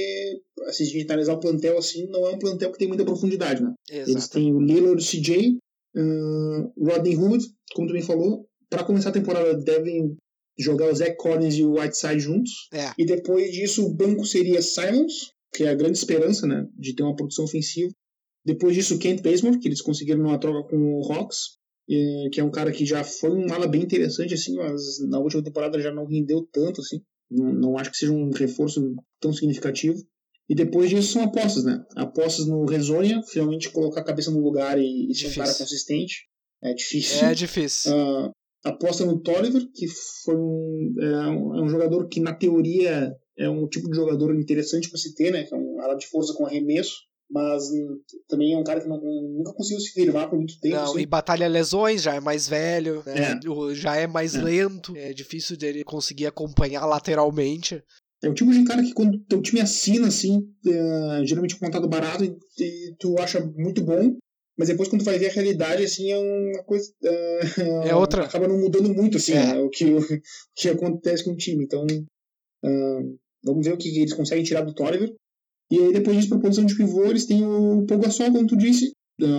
se 0.72 0.84
a 0.84 0.86
gente 0.86 1.06
analisar 1.06 1.34
o 1.34 1.40
plantel 1.40 1.78
assim, 1.78 2.08
não 2.08 2.26
é 2.28 2.32
um 2.32 2.40
plantel 2.40 2.72
que 2.72 2.78
tem 2.78 2.88
muita 2.88 3.04
profundidade, 3.04 3.62
né? 3.62 3.74
Exato. 3.90 4.12
Eles 4.12 4.28
têm 4.30 4.54
o 4.54 4.62
Lillard 4.62 5.04
CJ, 5.04 5.58
uh, 5.96 6.86
Rodney 6.86 7.18
Hood, 7.18 7.46
como 7.74 7.88
tu 7.88 7.94
bem 7.94 8.02
falou. 8.02 8.48
Para 8.70 8.84
começar 8.84 9.10
a 9.10 9.14
temporada, 9.14 9.54
devem 9.56 10.16
jogar 10.58 10.90
o 10.90 10.96
Zach 10.96 11.16
Collins 11.18 11.56
e 11.56 11.64
o 11.64 11.80
Whiteside 11.80 12.20
juntos. 12.20 12.52
É. 12.72 12.92
E 12.98 13.06
depois 13.06 13.52
disso, 13.52 13.86
o 13.86 13.94
banco 13.94 14.26
seria 14.26 14.62
Simons, 14.62 15.32
que 15.54 15.64
é 15.64 15.70
a 15.70 15.76
grande 15.76 15.98
esperança 15.98 16.48
né, 16.48 16.66
de 16.78 16.96
ter 16.96 17.04
uma 17.04 17.16
produção 17.16 17.46
ofensiva. 17.46 17.92
Depois 18.46 18.76
disso, 18.76 19.00
Kent 19.00 19.22
Bazemore, 19.22 19.60
que 19.60 19.68
eles 19.68 19.82
conseguiram 19.82 20.22
uma 20.22 20.40
troca 20.40 20.70
com 20.70 20.78
o 20.78 21.12
Hawks, 21.12 21.58
que 21.88 22.40
é 22.40 22.44
um 22.44 22.52
cara 22.52 22.72
que 22.72 22.86
já 22.86 23.04
foi 23.04 23.32
um 23.32 23.54
ala 23.54 23.68
bem 23.68 23.84
interessante, 23.84 24.34
assim, 24.34 24.56
mas 24.56 25.00
na 25.08 25.20
última 25.20 25.44
temporada 25.44 25.80
já 25.80 25.92
não 25.92 26.06
rendeu 26.06 26.48
tanto, 26.52 26.82
assim. 26.82 27.02
Não, 27.30 27.54
não 27.54 27.78
acho 27.78 27.92
que 27.92 27.98
seja 27.98 28.12
um 28.12 28.32
reforço 28.32 28.96
tão 29.20 29.34
significativo. 29.34 29.98
E 30.48 30.54
depois 30.54 30.90
disso 30.90 31.14
são 31.14 31.24
apostas, 31.24 31.64
né? 31.64 31.84
Apostas 31.96 32.46
no 32.46 32.66
Rezonia, 32.66 33.22
finalmente 33.24 33.72
colocar 33.72 34.02
a 34.02 34.06
cabeça 34.06 34.30
no 34.30 34.40
lugar 34.40 34.80
e, 34.80 35.10
e 35.10 35.16
ser 35.16 35.28
um 35.28 35.34
cara 35.34 35.54
consistente. 35.54 36.28
É 36.64 36.74
difícil. 36.74 37.26
É 37.26 37.34
difícil. 37.34 37.92
Uh, 37.92 38.32
aposta 38.64 39.06
no 39.06 39.20
Tolliver, 39.22 39.64
que 39.74 39.88
foi 40.24 40.36
um, 40.36 40.94
é, 41.00 41.30
um, 41.30 41.56
é 41.58 41.62
um 41.64 41.70
jogador 41.70 42.08
que, 42.08 42.20
na 42.20 42.34
teoria, 42.34 43.16
é 43.38 43.50
um 43.50 43.68
tipo 43.68 43.90
de 43.90 43.96
jogador 43.96 44.36
interessante 44.36 44.90
para 44.90 45.00
se 45.00 45.16
ter, 45.16 45.32
né? 45.32 45.44
Que 45.44 45.54
é 45.54 45.58
um 45.58 45.82
ala 45.82 45.96
de 45.96 46.08
força 46.08 46.34
com 46.34 46.46
arremesso, 46.46 46.96
mas 47.30 47.70
hum, 47.72 48.00
também 48.28 48.54
é 48.54 48.58
um 48.58 48.64
cara 48.64 48.82
que 48.82 48.88
não, 48.88 49.00
nunca 49.00 49.54
conseguiu 49.54 49.80
se 49.80 49.92
firmar 49.92 50.30
por 50.30 50.38
muito 50.38 50.60
tempo. 50.60 50.76
Não, 50.76 50.92
assim. 50.92 51.00
e 51.00 51.06
batalha 51.06 51.48
lesões, 51.48 52.02
já 52.02 52.16
é 52.16 52.20
mais 52.20 52.48
velho, 52.48 53.04
né? 53.06 53.40
é. 53.40 53.76
já 53.76 53.96
é 53.96 54.08
mais 54.08 54.36
é. 54.36 54.42
lento, 54.42 54.96
é 54.96 55.14
difícil 55.14 55.58
dele 55.58 55.84
conseguir 55.84 56.28
acompanhar 56.28 56.86
lateralmente. 56.86 57.84
É 58.24 58.30
o 58.30 58.34
tipo 58.34 58.52
de 58.52 58.64
cara 58.64 58.82
que 58.82 58.94
quando 58.94 59.20
teu 59.26 59.42
time 59.42 59.62
assina, 59.62 60.08
assim, 60.08 60.48
é, 60.66 61.26
geralmente 61.26 61.54
é 61.54 61.58
um 61.58 61.60
contrato 61.60 61.88
barato 61.88 62.24
e, 62.24 62.38
e 62.60 62.96
tu 62.98 63.16
acha 63.20 63.40
muito 63.40 63.84
bom, 63.84 64.18
mas 64.58 64.70
depois, 64.70 64.88
quando 64.88 65.02
tu 65.02 65.06
vai 65.06 65.20
ver 65.20 65.30
a 65.30 65.34
realidade, 65.34 65.84
assim, 65.84 66.12
é 66.12 66.18
uma 66.18 66.64
coisa. 66.64 66.90
Uh, 67.04 67.88
é 67.88 67.94
outra. 67.94 68.24
Acaba 68.24 68.48
não 68.48 68.58
mudando 68.58 68.94
muito, 68.94 69.18
assim, 69.18 69.34
é. 69.34 69.46
né, 69.46 69.60
o, 69.60 69.70
que, 69.70 69.86
o, 69.86 70.00
que 70.56 70.70
acontece 70.70 71.24
com 71.24 71.32
o 71.32 71.38
time. 71.38 71.66
Então, 71.66 71.86
uh, 71.86 73.20
vamos 73.44 73.66
ver 73.66 73.74
o 73.74 73.78
que 73.78 73.90
eles 73.90 74.14
conseguem 74.14 74.46
tirar 74.46 74.62
do 74.62 74.74
Tolliver. 74.74 75.14
E 75.72 75.80
aí, 75.80 75.94
depois 75.94 76.16
disso, 76.16 76.30
para 76.30 76.40
posição 76.40 76.66
de 76.66 76.76
pivô, 76.76 77.06
eles 77.06 77.26
têm 77.26 77.46
o 77.46 77.86
Pogasol, 77.86 78.32
como 78.32 78.48
tu 78.48 78.56
disse. 78.56 78.92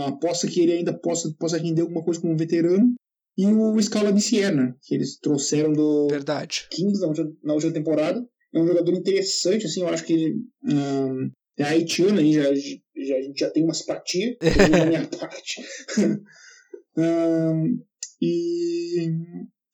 Aposta 0.07 0.47
que 0.47 0.61
ele 0.61 0.73
ainda 0.73 0.93
possa, 0.93 1.33
possa 1.39 1.59
render 1.59 1.83
alguma 1.83 2.03
coisa 2.03 2.21
como 2.21 2.37
veterano. 2.37 2.95
E 3.39 3.47
o 3.47 3.81
Scala 3.83 4.13
Bicierna, 4.13 4.75
que 4.83 4.95
eles 4.95 5.19
trouxeram 5.19 5.73
do 5.73 6.09
Verdade. 6.09 6.67
Kings 6.71 7.01
na 7.01 7.09
última, 7.09 7.33
na 7.45 7.53
última 7.53 7.73
temporada. 7.73 8.27
É 8.55 8.59
um 8.59 8.67
jogador 8.67 8.95
interessante, 8.95 9.67
assim, 9.67 9.83
eu 9.83 9.89
acho 9.89 10.05
que 10.05 10.13
ele. 10.15 10.35
Uh, 10.65 11.31
é 11.59 11.65
haitiano 11.65 12.19
aí, 12.19 12.33
já, 12.35 12.43
já, 12.43 13.17
a 13.17 13.23
gente 13.23 13.39
já 13.39 13.51
tem 13.51 13.65
uma 13.65 13.75
simpatia 13.75 14.37
da 14.41 14.87
minha 14.87 15.07
parte. 15.07 15.63
um, 16.97 17.79
e 18.21 19.11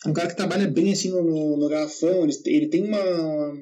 um 0.06 0.12
cara 0.12 0.28
que 0.28 0.36
trabalha 0.36 0.68
bem 0.68 0.92
assim 0.92 1.10
no, 1.10 1.22
no, 1.22 1.56
no 1.56 1.68
garrafão, 1.68 2.24
ele, 2.24 2.32
ele 2.46 2.68
tem 2.68 2.84
uma, 2.84 3.52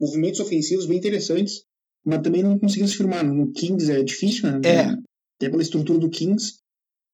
movimentos 0.00 0.40
ofensivos 0.40 0.86
bem 0.86 0.98
interessantes, 0.98 1.64
mas 2.04 2.22
também 2.22 2.42
não 2.42 2.58
conseguiu 2.58 2.88
se 2.88 2.96
firmar. 2.96 3.24
No 3.24 3.52
Kings 3.52 3.90
é 3.90 4.02
difícil, 4.02 4.50
né? 4.50 4.60
É. 4.64 4.80
Até 5.36 5.50
pela 5.50 5.62
estrutura 5.62 5.98
do 5.98 6.10
Kings. 6.10 6.62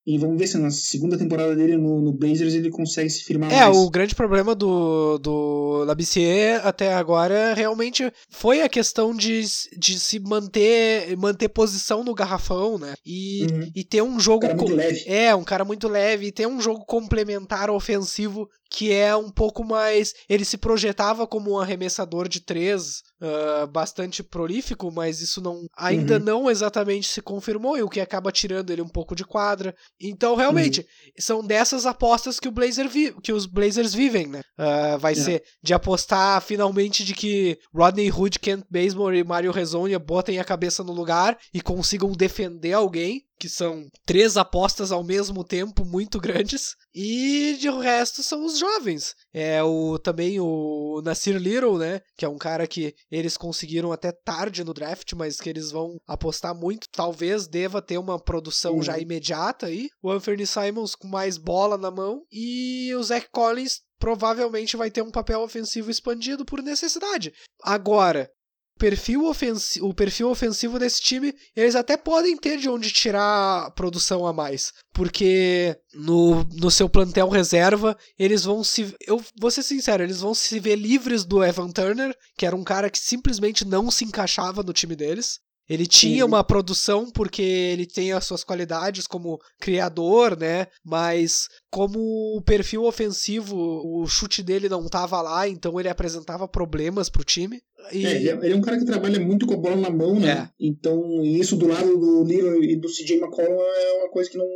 E 0.08 0.16
vamos 0.16 0.38
ver 0.38 0.46
se 0.46 0.56
na 0.56 0.70
segunda 0.70 1.18
temporada 1.18 1.54
dele 1.54 1.76
no, 1.76 2.00
no 2.00 2.14
Blazers 2.14 2.54
ele 2.54 2.70
consegue 2.70 3.10
se 3.10 3.24
firmar 3.24 3.52
é, 3.52 3.56
mais. 3.56 3.76
É, 3.76 3.78
o 3.78 3.90
grande 3.90 4.14
problema 4.14 4.54
do, 4.54 5.18
do 5.18 5.84
Labissier 5.84 6.66
até 6.66 6.94
agora 6.94 7.52
realmente 7.52 8.10
foi 8.30 8.62
a 8.62 8.70
questão 8.70 9.14
de, 9.14 9.42
de 9.76 10.00
se 10.00 10.18
manter 10.18 11.14
manter 11.18 11.50
posição 11.50 12.02
no 12.02 12.14
garrafão, 12.14 12.78
né? 12.78 12.94
E, 13.04 13.46
uhum. 13.50 13.70
e 13.76 13.84
ter 13.84 14.00
um 14.00 14.18
jogo. 14.18 14.46
Um 14.46 14.48
cara 14.48 14.56
muito 14.56 14.74
leve. 14.74 15.04
É, 15.06 15.34
um 15.34 15.44
cara 15.44 15.64
muito 15.66 15.88
leve 15.88 16.26
e 16.28 16.32
ter 16.32 16.48
um 16.48 16.58
jogo 16.58 16.86
complementar 16.86 17.68
ofensivo 17.68 18.48
que 18.70 18.90
é 18.90 19.14
um 19.14 19.30
pouco 19.30 19.62
mais. 19.62 20.14
Ele 20.26 20.44
se 20.46 20.56
projetava 20.56 21.26
como 21.26 21.52
um 21.52 21.58
arremessador 21.58 22.28
de 22.28 22.40
três 22.40 23.02
uh, 23.20 23.66
bastante 23.66 24.22
prolífico, 24.22 24.90
mas 24.90 25.20
isso 25.20 25.40
não 25.40 25.66
ainda 25.76 26.18
uhum. 26.18 26.24
não 26.24 26.50
exatamente 26.50 27.08
se 27.08 27.20
confirmou, 27.20 27.76
e 27.76 27.82
o 27.82 27.88
que 27.88 28.00
acaba 28.00 28.32
tirando 28.32 28.70
ele 28.70 28.82
um 28.82 28.88
pouco 28.88 29.14
de 29.14 29.24
quadra. 29.24 29.74
Então, 30.00 30.34
realmente, 30.34 30.80
uhum. 30.80 30.86
são 31.18 31.44
dessas 31.44 31.86
apostas 31.86 32.40
que, 32.40 32.48
o 32.48 32.52
Blazer 32.52 32.88
que 33.22 33.32
os 33.32 33.46
Blazers 33.46 33.94
vivem, 33.94 34.26
né? 34.26 34.40
Uh, 34.58 34.98
vai 34.98 35.12
é. 35.12 35.16
ser 35.16 35.42
de 35.62 35.74
apostar 35.74 36.40
finalmente 36.42 37.04
de 37.04 37.14
que 37.14 37.58
Rodney 37.74 38.10
Hood, 38.10 38.38
Kent 38.38 38.64
Bazemore 38.70 39.18
e 39.18 39.24
Mario 39.24 39.52
Rezonia 39.52 39.98
botem 39.98 40.38
a 40.38 40.44
cabeça 40.44 40.82
no 40.82 40.92
lugar 40.92 41.36
e 41.52 41.60
consigam 41.60 42.12
defender 42.12 42.72
alguém 42.72 43.27
que 43.38 43.48
são 43.48 43.86
três 44.04 44.36
apostas 44.36 44.90
ao 44.90 45.04
mesmo 45.04 45.44
tempo 45.44 45.84
muito 45.84 46.20
grandes 46.20 46.74
e 46.94 47.56
de 47.60 47.68
o 47.68 47.78
resto 47.78 48.22
são 48.22 48.44
os 48.44 48.58
jovens 48.58 49.14
é 49.32 49.62
o 49.62 49.98
também 49.98 50.40
o 50.40 51.00
Nasir 51.04 51.36
Little 51.36 51.78
né 51.78 52.00
que 52.16 52.24
é 52.24 52.28
um 52.28 52.38
cara 52.38 52.66
que 52.66 52.94
eles 53.10 53.36
conseguiram 53.36 53.92
até 53.92 54.12
tarde 54.12 54.64
no 54.64 54.74
draft 54.74 55.12
mas 55.14 55.40
que 55.40 55.48
eles 55.48 55.70
vão 55.70 56.00
apostar 56.06 56.54
muito 56.54 56.88
talvez 56.90 57.46
deva 57.46 57.80
ter 57.80 57.98
uma 57.98 58.18
produção 58.18 58.74
uhum. 58.74 58.82
já 58.82 58.98
imediata 58.98 59.66
aí 59.66 59.88
o 60.02 60.10
Anthony 60.10 60.46
Simons 60.46 60.94
com 60.94 61.08
mais 61.08 61.38
bola 61.38 61.78
na 61.78 61.90
mão 61.90 62.22
e 62.32 62.92
o 62.94 63.02
Zach 63.02 63.28
Collins 63.30 63.82
provavelmente 63.98 64.76
vai 64.76 64.90
ter 64.90 65.02
um 65.02 65.10
papel 65.10 65.40
ofensivo 65.40 65.90
expandido 65.90 66.44
por 66.44 66.62
necessidade. 66.62 67.32
Agora, 67.62 68.30
perfil 68.78 69.26
ofensivo, 69.26 69.88
o 69.88 69.94
perfil 69.94 70.30
ofensivo 70.30 70.78
desse 70.78 71.02
time, 71.02 71.34
eles 71.54 71.74
até 71.74 71.96
podem 71.96 72.36
ter 72.36 72.58
de 72.58 72.68
onde 72.68 72.90
tirar 72.90 73.70
produção 73.72 74.26
a 74.26 74.32
mais. 74.32 74.72
Porque 74.92 75.76
no, 75.92 76.44
no 76.44 76.70
seu 76.70 76.88
plantel 76.88 77.28
reserva, 77.28 77.96
eles 78.18 78.44
vão 78.44 78.62
se. 78.62 78.94
Eu 79.06 79.22
vou 79.38 79.50
ser 79.50 79.62
sincero, 79.62 80.02
eles 80.02 80.20
vão 80.20 80.34
se 80.34 80.58
ver 80.60 80.76
livres 80.76 81.24
do 81.24 81.44
Evan 81.44 81.70
Turner, 81.70 82.16
que 82.36 82.46
era 82.46 82.56
um 82.56 82.64
cara 82.64 82.88
que 82.88 82.98
simplesmente 82.98 83.66
não 83.66 83.90
se 83.90 84.04
encaixava 84.04 84.62
no 84.62 84.72
time 84.72 84.94
deles. 84.94 85.40
Ele 85.68 85.86
tinha 85.86 86.24
uma 86.24 86.42
produção 86.42 87.10
porque 87.10 87.42
ele 87.42 87.86
tem 87.86 88.12
as 88.12 88.24
suas 88.24 88.42
qualidades 88.42 89.06
como 89.06 89.38
criador, 89.60 90.38
né? 90.38 90.66
Mas 90.84 91.48
como 91.70 91.98
o 92.36 92.42
perfil 92.42 92.84
ofensivo, 92.84 93.56
o 93.56 94.06
chute 94.06 94.42
dele 94.42 94.68
não 94.68 94.88
tava 94.88 95.20
lá, 95.20 95.46
então 95.46 95.78
ele 95.78 95.88
apresentava 95.88 96.48
problemas 96.48 97.10
pro 97.10 97.24
time. 97.24 97.60
E... 97.92 98.06
É, 98.06 98.10
ele, 98.16 98.28
é, 98.28 98.32
ele, 98.32 98.52
é, 98.52 98.56
um 98.56 98.60
cara 98.60 98.78
que 98.78 98.84
trabalha 98.84 99.20
muito 99.20 99.46
com 99.46 99.54
a 99.54 99.58
bola 99.58 99.76
na 99.76 99.90
mão, 99.90 100.18
né? 100.18 100.30
É. 100.30 100.48
Então, 100.58 101.22
isso 101.22 101.56
do 101.56 101.68
lado 101.68 101.98
do 101.98 102.24
Lillard 102.24 102.64
e 102.64 102.76
do 102.76 102.88
CJ 102.88 103.16
McCollum 103.18 103.60
é 103.60 103.92
uma 104.00 104.08
coisa 104.10 104.30
que 104.30 104.38
não, 104.38 104.46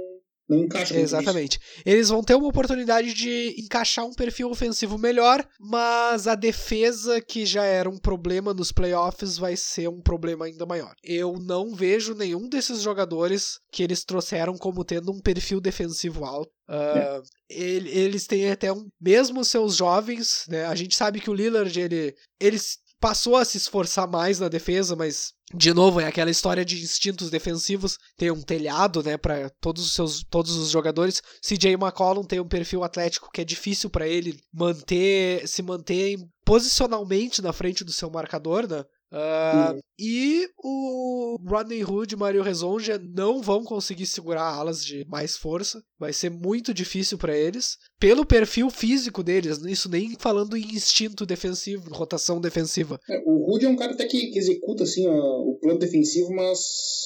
não 0.49 0.59
encaixa 0.65 0.99
Exatamente. 0.99 1.59
Eles 1.85 2.09
vão 2.09 2.23
ter 2.23 2.35
uma 2.35 2.49
oportunidade 2.49 3.15
de 3.15 3.55
encaixar 3.59 4.05
um 4.05 4.13
perfil 4.13 4.51
ofensivo 4.51 4.99
melhor, 4.99 5.47
mas 5.59 6.27
a 6.27 6.35
defesa, 6.35 7.21
que 7.21 7.47
já 7.47 7.65
era 7.65 7.89
um 7.89 7.99
problema 7.99 8.53
nos 8.53 8.73
playoffs, 8.73 9.39
vai 9.39 9.57
ser 9.57 9.89
um 9.89 10.01
problema 10.01 10.47
ainda 10.47 10.67
maior. 10.67 10.95
Eu 11.03 11.35
não 11.39 11.75
vejo 11.75 12.15
nenhum 12.15 12.49
desses 12.49 12.81
jogadores 12.83 13.59
que 13.71 13.83
eles 13.83 14.05
trouxeram 14.05 14.57
como 14.59 14.85
tendo 14.85 15.13
um 15.13 15.21
perfil 15.21 15.61
defensivo 15.61 16.25
alto. 16.25 16.51
Uh, 16.69 17.23
ele, 17.51 17.91
eles 17.91 18.27
têm 18.27 18.51
até 18.51 18.73
um. 18.73 18.89
Mesmo 19.01 19.45
seus 19.45 19.77
jovens, 19.77 20.45
né? 20.49 20.65
A 20.67 20.75
gente 20.75 20.97
sabe 20.97 21.21
que 21.21 21.29
o 21.29 21.35
Lillard, 21.35 21.79
ele, 21.79 22.15
eles 22.41 22.79
passou 23.03 23.37
a 23.37 23.45
se 23.45 23.59
esforçar 23.59 24.07
mais 24.07 24.39
na 24.39 24.49
defesa, 24.49 24.95
mas 24.95 25.33
de 25.53 25.75
novo 25.75 26.01
é 26.01 26.07
aquela 26.07 26.31
história 26.31 26.65
de 26.65 26.81
instintos 26.81 27.31
defensivos, 27.31 27.99
tem 28.17 28.31
um 28.31 28.41
telhado, 28.41 29.03
né, 29.03 29.17
para 29.17 29.51
todos 29.61 29.85
os 29.85 29.93
seus 29.93 30.23
todos 30.31 30.57
os 30.57 30.71
jogadores. 30.71 31.21
CJ 31.43 31.73
McCollum 31.73 32.23
tem 32.23 32.39
um 32.39 32.47
perfil 32.47 32.85
atlético 32.85 33.29
que 33.33 33.41
é 33.41 33.45
difícil 33.45 33.91
para 33.91 34.07
ele 34.07 34.41
manter 34.55 35.47
se 35.49 35.63
manter 35.63 36.17
posicionalmente 36.45 37.43
na 37.43 37.53
frente 37.53 37.83
do 37.83 37.93
seu 37.93 38.09
marcador, 38.09 38.69
né? 38.69 38.85
Uh, 39.13 39.83
e 40.05 40.49
o 40.59 41.37
Rodney 41.47 41.85
Hood 41.85 42.13
e 42.13 42.19
Mario 42.19 42.43
Rezonja 42.43 43.01
não 43.15 43.41
vão 43.41 43.63
conseguir 43.63 44.07
segurar 44.07 44.43
alas 44.43 44.85
de 44.85 45.07
mais 45.09 45.37
força. 45.37 45.81
Vai 45.97 46.13
ser 46.13 46.29
muito 46.29 46.75
difícil 46.75 47.17
para 47.17 47.37
eles. 47.37 47.79
Pelo 48.01 48.27
perfil 48.27 48.69
físico 48.69 49.23
deles, 49.23 49.59
isso 49.65 49.89
nem 49.89 50.17
falando 50.19 50.57
em 50.57 50.75
instinto 50.75 51.25
defensivo, 51.25 51.89
rotação 51.95 52.41
defensiva. 52.41 52.99
É, 53.09 53.23
o 53.25 53.49
Hood 53.49 53.65
é 53.65 53.69
um 53.69 53.77
cara 53.77 53.93
até 53.93 54.05
que, 54.05 54.33
que 54.33 54.39
executa 54.41 54.83
assim, 54.83 55.07
ó, 55.07 55.13
o 55.13 55.57
plano 55.61 55.79
defensivo, 55.79 56.35
mas 56.35 56.59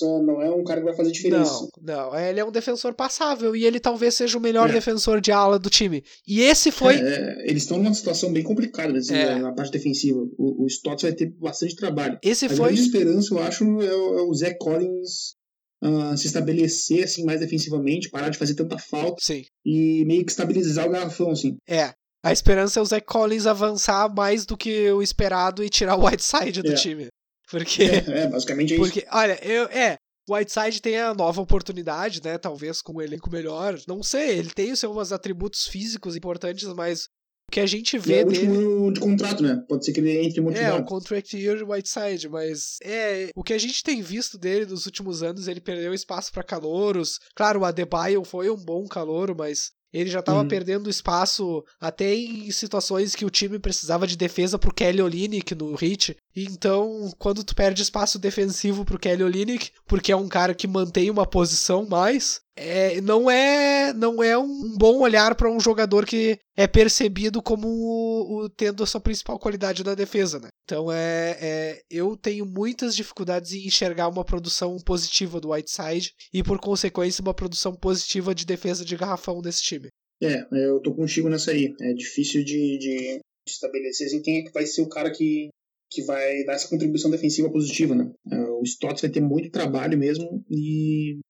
uh, 0.02 0.22
não 0.22 0.40
é 0.40 0.50
um 0.50 0.64
cara 0.64 0.80
que 0.80 0.86
vai 0.86 0.96
fazer 0.96 1.12
diferença. 1.12 1.68
Não, 1.82 2.10
não. 2.10 2.18
Ele 2.18 2.40
é 2.40 2.44
um 2.46 2.50
defensor 2.50 2.94
passável 2.94 3.54
e 3.54 3.66
ele 3.66 3.78
talvez 3.78 4.14
seja 4.14 4.38
o 4.38 4.40
melhor 4.40 4.70
é. 4.70 4.72
defensor 4.72 5.20
de 5.20 5.30
ala 5.30 5.58
do 5.58 5.68
time. 5.68 6.02
E 6.26 6.40
esse 6.40 6.70
foi. 6.70 6.94
É, 6.94 7.44
é 7.44 7.50
eles 7.50 7.64
estão 7.64 7.76
numa 7.76 7.92
situação 7.92 8.32
bem 8.32 8.42
complicada 8.42 8.96
assim, 8.96 9.14
é. 9.14 9.38
na 9.38 9.52
parte 9.52 9.72
defensiva. 9.72 10.26
O, 10.38 10.64
o 10.64 10.66
Stotts 10.66 11.02
vai 11.02 11.12
ter 11.12 11.26
bastante 11.26 11.76
trabalho. 11.76 12.18
Esse 12.22 12.48
foi. 12.48 12.85
Esperança, 12.86 13.34
eu 13.34 13.38
acho, 13.38 13.64
é 13.82 13.94
o, 13.94 14.32
é 14.32 14.34
Zé 14.34 14.54
Collins 14.54 15.36
Uh, 15.84 16.16
se 16.16 16.26
estabelecer 16.26 17.04
assim 17.04 17.22
mais 17.22 17.38
defensivamente, 17.38 18.08
parar 18.08 18.30
de 18.30 18.38
fazer 18.38 18.54
tanta 18.54 18.78
falta 18.78 19.18
Sim. 19.20 19.44
e 19.62 20.06
meio 20.06 20.24
que 20.24 20.30
estabilizar 20.30 20.86
o 20.86 20.90
garrafão 20.90 21.30
assim. 21.30 21.58
É. 21.68 21.92
A 22.24 22.32
esperança 22.32 22.80
é 22.80 22.82
o 22.82 22.86
Zé 22.86 22.98
Collins 22.98 23.46
avançar 23.46 24.12
mais 24.12 24.46
do 24.46 24.56
que 24.56 24.90
o 24.90 25.02
esperado 25.02 25.62
e 25.62 25.68
tirar 25.68 25.96
o 25.96 26.06
Whiteside 26.06 26.62
do 26.62 26.72
é. 26.72 26.74
time. 26.74 27.08
Porque 27.50 27.82
é, 27.82 28.22
é 28.22 28.26
basicamente 28.26 28.72
é 28.72 28.76
Porque 28.78 29.06
olha, 29.12 29.38
eu 29.46 29.64
é, 29.66 29.98
o 30.28 30.34
Whiteside 30.34 30.82
tem 30.82 30.98
a 30.98 31.14
nova 31.14 31.40
oportunidade, 31.40 32.20
né? 32.24 32.36
Talvez 32.36 32.82
com 32.82 32.94
um 32.94 33.00
elenco 33.00 33.30
melhor. 33.30 33.78
Não 33.86 34.02
sei, 34.02 34.38
ele 34.38 34.50
tem 34.50 34.72
os 34.72 34.80
seus 34.80 35.12
atributos 35.12 35.66
físicos 35.66 36.16
importantes, 36.16 36.66
mas 36.74 37.08
que 37.56 37.60
a 37.60 37.66
gente 37.66 37.96
vê 37.96 38.20
é 38.20 38.22
o 38.22 38.28
dele. 38.28 38.92
de 38.92 39.00
contrato, 39.00 39.42
né? 39.42 39.64
Pode 39.66 39.82
ser 39.82 39.94
que 39.94 40.00
ele 40.00 40.26
entre 40.26 40.42
motivado. 40.42 40.76
É, 40.76 40.78
o 40.78 40.84
contract 40.84 41.34
year 41.34 41.66
Whiteside, 41.66 42.28
mas 42.28 42.76
é. 42.84 43.30
O 43.34 43.42
que 43.42 43.54
a 43.54 43.58
gente 43.58 43.82
tem 43.82 44.02
visto 44.02 44.36
dele 44.36 44.66
nos 44.66 44.84
últimos 44.84 45.22
anos, 45.22 45.48
ele 45.48 45.58
perdeu 45.58 45.94
espaço 45.94 46.30
para 46.30 46.42
calouros. 46.42 47.18
Claro, 47.34 47.60
o 47.60 47.64
Adebayo 47.64 48.22
foi 48.24 48.50
um 48.50 48.62
bom 48.62 48.86
calouro, 48.86 49.34
mas 49.34 49.70
ele 49.90 50.10
já 50.10 50.20
estava 50.20 50.42
uhum. 50.42 50.48
perdendo 50.48 50.90
espaço 50.90 51.64
até 51.80 52.14
em 52.14 52.50
situações 52.50 53.14
que 53.14 53.24
o 53.24 53.30
time 53.30 53.58
precisava 53.58 54.06
de 54.06 54.18
defesa 54.18 54.58
pro 54.58 54.74
Kelly 54.74 55.00
Olynyk 55.00 55.54
no 55.54 55.74
hit. 55.76 56.14
Então, 56.36 57.10
quando 57.18 57.42
tu 57.42 57.54
perde 57.54 57.80
espaço 57.80 58.18
defensivo 58.18 58.84
pro 58.84 58.98
Kelly 58.98 59.22
Olynyk, 59.22 59.70
porque 59.86 60.12
é 60.12 60.16
um 60.16 60.28
cara 60.28 60.54
que 60.54 60.68
mantém 60.68 61.10
uma 61.10 61.24
posição 61.24 61.86
mais, 61.86 62.42
é, 62.56 63.00
não 63.02 63.30
é 63.30 63.92
não 63.92 64.22
é 64.22 64.36
um 64.36 64.74
bom 64.78 65.00
olhar 65.00 65.34
para 65.34 65.50
um 65.50 65.60
jogador 65.60 66.06
que 66.06 66.38
é 66.56 66.66
percebido 66.66 67.42
como 67.42 67.68
o, 67.68 68.44
o, 68.44 68.48
tendo 68.48 68.82
a 68.82 68.86
sua 68.86 69.00
principal 69.00 69.38
qualidade 69.38 69.84
na 69.84 69.94
defesa, 69.94 70.40
né? 70.40 70.48
Então 70.64 70.90
é, 70.90 71.36
é, 71.40 71.80
eu 71.90 72.16
tenho 72.16 72.46
muitas 72.46 72.96
dificuldades 72.96 73.52
em 73.52 73.66
enxergar 73.66 74.08
uma 74.08 74.24
produção 74.24 74.76
positiva 74.84 75.40
do 75.40 75.50
Whiteside 75.50 76.12
e 76.32 76.42
por 76.42 76.58
consequência 76.58 77.22
uma 77.22 77.34
produção 77.34 77.74
positiva 77.74 78.34
de 78.34 78.46
defesa 78.46 78.84
de 78.84 78.96
garrafão 78.96 79.42
desse 79.42 79.62
time. 79.62 79.88
É, 80.22 80.46
eu 80.52 80.80
tô 80.80 80.94
contigo 80.94 81.28
nessa 81.28 81.50
aí. 81.50 81.74
É 81.80 81.92
difícil 81.92 82.42
de, 82.42 82.78
de 82.78 83.20
estabelecer 83.46 84.06
assim, 84.06 84.22
quem 84.22 84.38
é 84.38 84.42
que 84.42 84.52
vai 84.52 84.64
ser 84.66 84.80
o 84.82 84.88
cara 84.88 85.10
que 85.10 85.50
que 85.88 86.02
vai 86.02 86.42
dar 86.44 86.54
essa 86.54 86.68
contribuição 86.68 87.10
defensiva 87.10 87.48
positiva, 87.48 87.94
né? 87.94 88.10
É, 88.32 88.40
o 88.40 88.62
Stotts 88.64 89.02
vai 89.02 89.10
ter 89.10 89.20
muito 89.20 89.52
trabalho 89.52 89.96
mesmo 89.96 90.44
e 90.50 91.20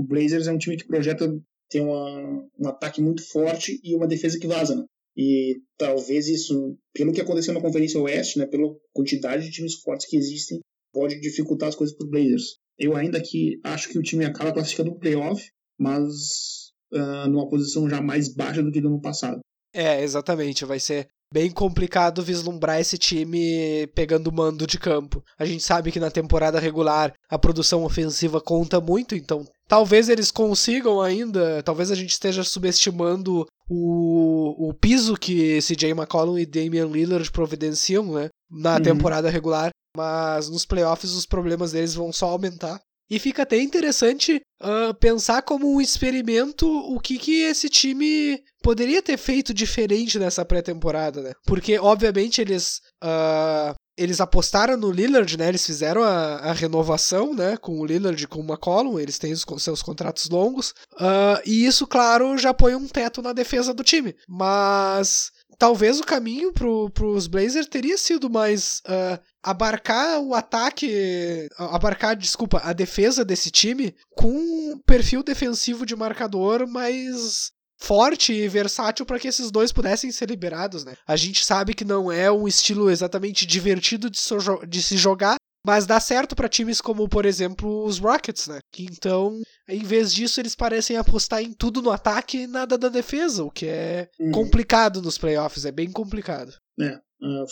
o 0.00 0.02
Blazers 0.02 0.46
é 0.46 0.52
um 0.52 0.58
time 0.58 0.76
que 0.76 0.86
projeta 0.86 1.30
ter 1.68 1.80
uma, 1.82 2.48
um 2.58 2.68
ataque 2.68 3.02
muito 3.02 3.22
forte 3.30 3.78
e 3.84 3.94
uma 3.94 4.06
defesa 4.06 4.38
que 4.38 4.46
vaza, 4.46 4.74
né? 4.74 4.84
E 5.16 5.60
talvez 5.76 6.28
isso, 6.28 6.76
pelo 6.94 7.12
que 7.12 7.20
aconteceu 7.20 7.52
na 7.52 7.60
Conferência 7.60 8.00
Oeste, 8.00 8.38
né, 8.38 8.46
pela 8.46 8.74
quantidade 8.94 9.44
de 9.44 9.50
times 9.50 9.74
fortes 9.74 10.06
que 10.08 10.16
existem, 10.16 10.60
pode 10.92 11.20
dificultar 11.20 11.68
as 11.68 11.74
coisas 11.74 11.94
para 11.94 12.04
os 12.04 12.10
Blazers. 12.10 12.56
Eu 12.78 12.96
ainda 12.96 13.20
que 13.20 13.60
acho 13.62 13.90
que 13.90 13.98
o 13.98 14.02
time 14.02 14.24
acaba 14.24 14.52
classificando 14.52 14.92
o 14.92 14.98
playoff, 14.98 15.46
mas 15.78 16.70
uh, 16.92 17.28
numa 17.28 17.48
posição 17.48 17.88
já 17.88 18.00
mais 18.00 18.32
baixa 18.32 18.62
do 18.62 18.72
que 18.72 18.80
do 18.80 18.88
ano 18.88 19.00
passado. 19.00 19.40
É, 19.74 20.02
exatamente. 20.02 20.64
Vai 20.64 20.80
ser 20.80 21.06
bem 21.32 21.50
complicado 21.50 22.22
vislumbrar 22.22 22.80
esse 22.80 22.96
time 22.98 23.86
pegando 23.94 24.32
mando 24.32 24.66
de 24.66 24.78
campo. 24.78 25.22
A 25.38 25.44
gente 25.44 25.62
sabe 25.62 25.92
que 25.92 26.00
na 26.00 26.10
temporada 26.10 26.58
regular 26.58 27.12
a 27.28 27.38
produção 27.38 27.84
ofensiva 27.84 28.40
conta 28.40 28.80
muito, 28.80 29.14
então 29.14 29.44
talvez 29.70 30.08
eles 30.08 30.32
consigam 30.32 31.00
ainda, 31.00 31.62
talvez 31.62 31.92
a 31.92 31.94
gente 31.94 32.10
esteja 32.10 32.42
subestimando 32.42 33.46
o, 33.68 34.68
o 34.68 34.74
piso 34.74 35.16
que 35.16 35.60
CJ 35.62 35.92
McCollum 35.92 36.36
e 36.36 36.44
Damian 36.44 36.86
Lillard 36.86 37.30
providenciam, 37.30 38.04
né, 38.12 38.30
na 38.50 38.74
uhum. 38.74 38.82
temporada 38.82 39.30
regular, 39.30 39.70
mas 39.96 40.50
nos 40.50 40.66
playoffs 40.66 41.12
os 41.12 41.24
problemas 41.24 41.70
deles 41.70 41.94
vão 41.94 42.12
só 42.12 42.30
aumentar. 42.30 42.80
E 43.08 43.18
fica 43.18 43.42
até 43.42 43.60
interessante 43.60 44.40
uh, 44.60 44.94
pensar 44.94 45.42
como 45.42 45.72
um 45.72 45.80
experimento 45.80 46.68
o 46.68 46.98
que, 47.00 47.16
que 47.18 47.42
esse 47.42 47.68
time 47.68 48.40
poderia 48.62 49.02
ter 49.02 49.16
feito 49.16 49.54
diferente 49.54 50.18
nessa 50.18 50.44
pré-temporada, 50.44 51.20
né? 51.20 51.32
Porque, 51.44 51.76
obviamente, 51.76 52.40
eles. 52.40 52.80
Uh, 53.02 53.74
eles 54.00 54.18
apostaram 54.18 54.78
no 54.78 54.90
Lillard, 54.90 55.36
né? 55.36 55.48
Eles 55.48 55.66
fizeram 55.66 56.02
a, 56.02 56.36
a, 56.36 56.52
renovação, 56.52 57.34
né? 57.34 57.58
Com 57.58 57.78
o 57.78 57.84
Lillard 57.84 58.22
e 58.22 58.26
com 58.26 58.40
o 58.40 58.44
McCollum. 58.44 58.98
Eles 58.98 59.18
têm 59.18 59.32
os 59.32 59.44
seus 59.58 59.82
contratos 59.82 60.30
longos. 60.30 60.70
Uh, 60.94 61.40
e 61.44 61.66
isso, 61.66 61.86
claro, 61.86 62.38
já 62.38 62.54
põe 62.54 62.74
um 62.74 62.88
teto 62.88 63.20
na 63.20 63.34
defesa 63.34 63.74
do 63.74 63.84
time. 63.84 64.16
Mas 64.26 65.30
talvez 65.58 66.00
o 66.00 66.04
caminho 66.04 66.50
para 66.50 67.06
os 67.06 67.26
Blazers 67.26 67.66
teria 67.66 67.98
sido 67.98 68.30
mais 68.30 68.80
uh, 68.86 69.20
abarcar 69.42 70.18
o 70.20 70.34
ataque, 70.34 71.46
abarcar, 71.58 72.16
desculpa, 72.16 72.62
a 72.64 72.72
defesa 72.72 73.22
desse 73.22 73.50
time 73.50 73.94
com 74.16 74.32
um 74.32 74.80
perfil 74.86 75.22
defensivo 75.22 75.84
de 75.84 75.94
marcador 75.94 76.66
mais 76.66 77.52
forte 77.80 78.32
e 78.32 78.46
versátil 78.46 79.06
para 79.06 79.18
que 79.18 79.26
esses 79.26 79.50
dois 79.50 79.72
pudessem 79.72 80.12
ser 80.12 80.28
liberados, 80.28 80.84
né? 80.84 80.94
A 81.06 81.16
gente 81.16 81.44
sabe 81.44 81.74
que 81.74 81.84
não 81.84 82.12
é 82.12 82.30
um 82.30 82.46
estilo 82.46 82.90
exatamente 82.90 83.46
divertido 83.46 84.10
de, 84.10 84.18
so 84.18 84.36
de 84.68 84.82
se 84.82 84.96
jogar, 84.96 85.36
mas 85.64 85.86
dá 85.86 85.98
certo 85.98 86.36
para 86.36 86.48
times 86.48 86.80
como, 86.80 87.08
por 87.08 87.24
exemplo, 87.24 87.84
os 87.84 87.98
Rockets, 87.98 88.46
né? 88.48 88.60
Que 88.72 88.84
então, 88.84 89.40
em 89.68 89.82
vez 89.82 90.12
disso, 90.12 90.40
eles 90.40 90.54
parecem 90.54 90.96
apostar 90.96 91.42
em 91.42 91.52
tudo 91.52 91.80
no 91.80 91.90
ataque 91.90 92.42
e 92.42 92.46
nada 92.46 92.76
da 92.76 92.88
defesa, 92.88 93.44
o 93.44 93.50
que 93.50 93.66
é 93.66 94.08
uhum. 94.18 94.30
complicado 94.30 95.00
nos 95.00 95.18
playoffs, 95.18 95.64
é 95.64 95.72
bem 95.72 95.90
complicado. 95.90 96.54
É. 96.78 96.96
Uh, 97.22 97.46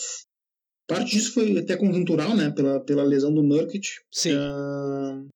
parte 0.87 1.11
disso 1.11 1.33
foi 1.33 1.57
até 1.57 1.75
conjuntural, 1.75 2.35
né? 2.35 2.51
Pela, 2.51 2.79
pela 2.79 3.03
lesão 3.03 3.33
do 3.33 3.43
Nurkic. 3.43 3.87
Sim. 4.11 4.35
Uh, 4.35 5.27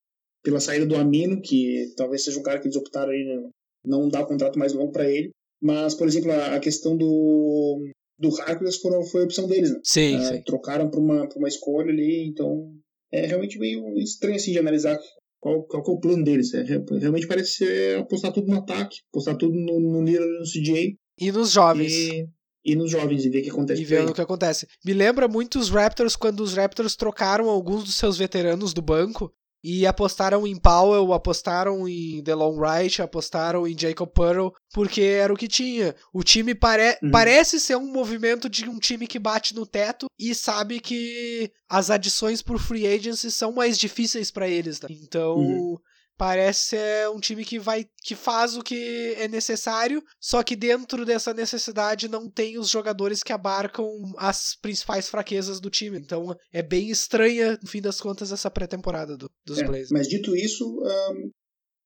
pela 0.44 0.60
saída 0.60 0.86
do 0.86 0.96
Amino, 0.96 1.42
que 1.42 1.94
talvez 1.96 2.24
seja 2.24 2.40
um 2.40 2.44
cara 2.44 2.60
que 2.60 2.68
eles 2.68 2.76
optaram 2.76 3.12
aí 3.12 3.24
né? 3.24 3.50
Não 3.86 4.08
dar 4.08 4.22
o 4.22 4.24
um 4.24 4.28
contrato 4.28 4.58
mais 4.58 4.74
longo 4.74 4.92
para 4.92 5.10
ele. 5.10 5.32
Mas, 5.62 5.94
por 5.94 6.08
exemplo, 6.08 6.32
a, 6.32 6.60
questão 6.60 6.98
do, 6.98 7.80
do 8.20 8.30
Harkless 8.42 8.80
foram, 8.80 9.04
foi 9.04 9.22
a 9.22 9.26
opção 9.26 9.48
deles, 9.48 9.72
né? 9.72 9.80
Sim, 9.84 10.18
uh, 10.18 10.24
sim. 10.24 10.42
Trocaram 10.44 10.90
por 10.90 11.00
uma, 11.00 11.28
por 11.28 11.38
uma 11.38 11.48
escolha 11.48 11.90
ali, 11.90 12.28
então 12.28 12.70
é 13.12 13.26
realmente 13.26 13.58
meio 13.58 13.98
estranho 13.98 14.36
assim 14.36 14.52
de 14.52 14.60
analisar 14.60 15.00
qual, 15.40 15.64
qual 15.64 15.84
é 15.86 15.92
o 15.92 16.00
plano 16.00 16.24
deles. 16.24 16.54
É, 16.54 16.64
realmente 16.64 17.28
parece 17.28 17.52
ser 17.52 18.00
apostar 18.00 18.34
tudo 18.34 18.48
no 18.48 18.58
ataque, 18.58 18.98
apostar 19.12 19.38
tudo 19.38 19.54
no, 19.54 19.80
no 19.80 20.04
Lillard 20.04 20.40
no 20.40 20.46
CJ. 20.46 20.98
E 21.20 21.32
nos 21.32 21.52
jovens. 21.52 21.94
E, 21.94 22.28
e 22.66 22.76
nos 22.76 22.90
jovens 22.90 23.26
e 23.26 23.30
ver 23.30 23.40
o 23.40 23.44
que 23.44 23.50
acontece. 23.50 23.82
E 23.82 23.86
ver 23.86 24.10
o 24.10 24.14
que 24.14 24.22
acontece. 24.22 24.68
Me 24.86 24.94
lembra 24.94 25.28
muito 25.28 25.60
os 25.60 25.70
Raptors 25.70 26.16
quando 26.16 26.42
os 26.42 26.54
Raptors 26.54 26.96
trocaram 26.96 27.50
alguns 27.50 27.84
dos 27.84 27.96
seus 27.96 28.18
veteranos 28.18 28.74
do 28.74 28.82
banco 28.82 29.32
e 29.64 29.88
apostaram 29.88 30.46
em 30.46 30.56
Powell, 30.58 31.14
apostaram 31.14 31.88
em 31.88 32.22
DeLon 32.22 32.58
Wright, 32.58 33.02
apostaram 33.02 33.66
em 33.66 33.78
Jacob 33.78 34.10
Pearl, 34.10 34.50
porque 34.74 35.02
era 35.02 35.32
o 35.32 35.38
que 35.38 35.48
tinha. 35.48 35.96
O 36.12 36.22
time 36.22 36.54
pare 36.54 36.98
uhum. 37.02 37.12
parece 37.12 37.60
ser 37.60 37.78
um 37.78 37.92
movimento 37.92 38.50
de 38.50 38.68
um 38.68 38.78
time 38.78 39.08
que 39.08 39.18
bate 39.18 39.56
no 39.56 39.66
teto 39.66 40.08
e 40.20 40.36
sabe 40.36 40.82
que 40.82 41.50
as 41.70 41.90
adições 41.90 42.42
por 42.42 42.60
free 42.60 42.86
agency 42.86 43.32
são 43.32 43.54
mais 43.54 43.78
difíceis 43.78 44.30
para 44.30 44.50
eles. 44.50 44.80
Tá? 44.80 44.88
Então, 44.90 45.38
uhum. 45.38 45.78
Parece 46.18 46.70
ser 46.70 47.10
um 47.10 47.20
time 47.20 47.44
que 47.44 47.60
vai 47.60 47.86
que 48.04 48.16
faz 48.16 48.56
o 48.56 48.64
que 48.64 49.16
é 49.18 49.28
necessário, 49.28 50.04
só 50.20 50.44
que 50.44 50.56
dentro 50.56 51.06
dessa 51.06 51.34
necessidade 51.34 52.08
não 52.08 52.30
tem 52.30 52.58
os 52.58 52.70
jogadores 52.70 53.24
que 53.24 53.34
abarcam 53.34 53.88
as 54.18 54.56
principais 54.56 55.10
fraquezas 55.10 55.60
do 55.60 55.70
time. 55.70 55.98
Então 55.98 56.36
é 56.52 56.62
bem 56.62 56.90
estranha, 56.90 57.58
no 57.62 57.68
fim 57.68 57.82
das 57.82 58.00
contas, 58.00 58.32
essa 58.32 58.52
pré-temporada 58.52 59.18
do, 59.18 59.30
dos 59.46 59.60
é, 59.60 59.64
Blazers. 59.64 59.90
Mas 59.92 60.08
dito 60.08 60.36
isso, 60.36 60.80
um, 60.82 61.30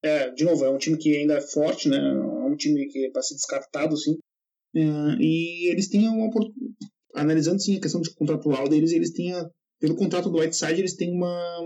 é, 0.02 0.30
de 0.30 0.44
novo, 0.44 0.64
é 0.64 0.70
um 0.70 0.78
time 0.78 0.96
que 0.96 1.16
ainda 1.16 1.34
é 1.34 1.40
forte, 1.40 1.88
né? 1.88 1.98
É 1.98 2.44
um 2.44 2.56
time 2.56 2.86
que 2.88 3.06
é 3.06 3.10
para 3.10 3.22
ser 3.22 3.34
descartado, 3.34 3.94
assim. 3.94 4.16
É, 4.74 4.80
e 5.20 5.70
eles 5.70 5.88
têm 5.88 6.08
uma 6.08 6.30
analisando 7.14 7.60
sim 7.60 7.76
a 7.76 7.80
questão 7.80 8.00
de 8.00 8.14
contratual 8.14 8.68
deles, 8.68 8.92
eles 8.92 9.12
têm 9.12 9.32
a, 9.32 9.48
pelo 9.80 9.96
contrato 9.96 10.30
do 10.30 10.38
Whiteside, 10.38 10.80
eles 10.80 10.94
têm 10.94 11.12
uma 11.12 11.60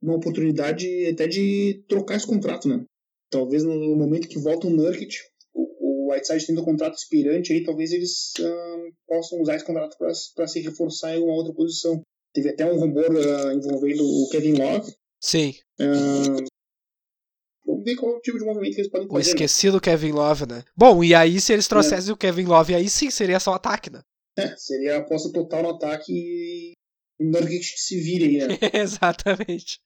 uma 0.00 0.16
oportunidade 0.16 1.06
até 1.06 1.26
de 1.26 1.84
trocar 1.88 2.16
esse 2.16 2.26
contrato, 2.26 2.68
né? 2.68 2.84
Talvez 3.30 3.62
no 3.62 3.96
momento 3.96 4.28
que 4.28 4.38
volta 4.38 4.66
o 4.66 4.70
Nurkic, 4.70 5.16
o, 5.52 6.08
o 6.08 6.12
Whiteside 6.12 6.46
tendo 6.46 6.62
um 6.62 6.64
contrato 6.64 6.96
expirante 6.96 7.52
aí, 7.52 7.62
talvez 7.62 7.92
eles 7.92 8.32
uh, 8.38 8.94
possam 9.06 9.40
usar 9.40 9.56
esse 9.56 9.64
contrato 9.64 9.96
para 9.98 10.46
se 10.46 10.60
reforçar 10.60 11.12
em 11.12 11.16
alguma 11.16 11.34
outra 11.34 11.52
posição. 11.52 12.00
Teve 12.32 12.50
até 12.50 12.64
um 12.64 12.78
rumor 12.78 13.10
uh, 13.10 13.52
envolvendo 13.52 14.02
o 14.04 14.28
Kevin 14.30 14.54
Love. 14.54 14.92
Sim. 15.20 15.54
Uh, 15.80 16.46
vamos 17.66 17.84
ver 17.84 17.96
qual 17.96 18.14
é 18.14 18.16
o 18.16 18.20
tipo 18.20 18.38
de 18.38 18.44
movimento 18.44 18.74
que 18.74 18.80
eles 18.80 18.90
podem 18.90 19.08
fazer. 19.08 19.14
O 19.14 19.18
né? 19.18 19.28
esquecido 19.28 19.74
né? 19.74 19.80
Kevin 19.80 20.12
Love, 20.12 20.46
né? 20.46 20.62
Bom, 20.76 21.02
e 21.02 21.14
aí 21.14 21.40
se 21.40 21.52
eles 21.52 21.68
trouxessem 21.68 22.10
é. 22.10 22.12
o 22.12 22.16
Kevin 22.16 22.44
Love, 22.44 22.74
aí 22.74 22.88
sim 22.88 23.10
seria 23.10 23.40
só 23.40 23.52
ataque, 23.52 23.90
né? 23.90 24.00
É, 24.38 24.56
seria 24.56 24.96
a 24.96 24.98
aposta 24.98 25.32
total 25.32 25.64
no 25.64 25.70
ataque 25.70 26.12
e 26.12 26.77
o 27.20 27.24
Nurkic 27.24 27.64
se 27.64 28.00
vire 28.00 28.24
aí, 28.24 28.48
né? 28.48 28.58
Exatamente. 28.80 29.80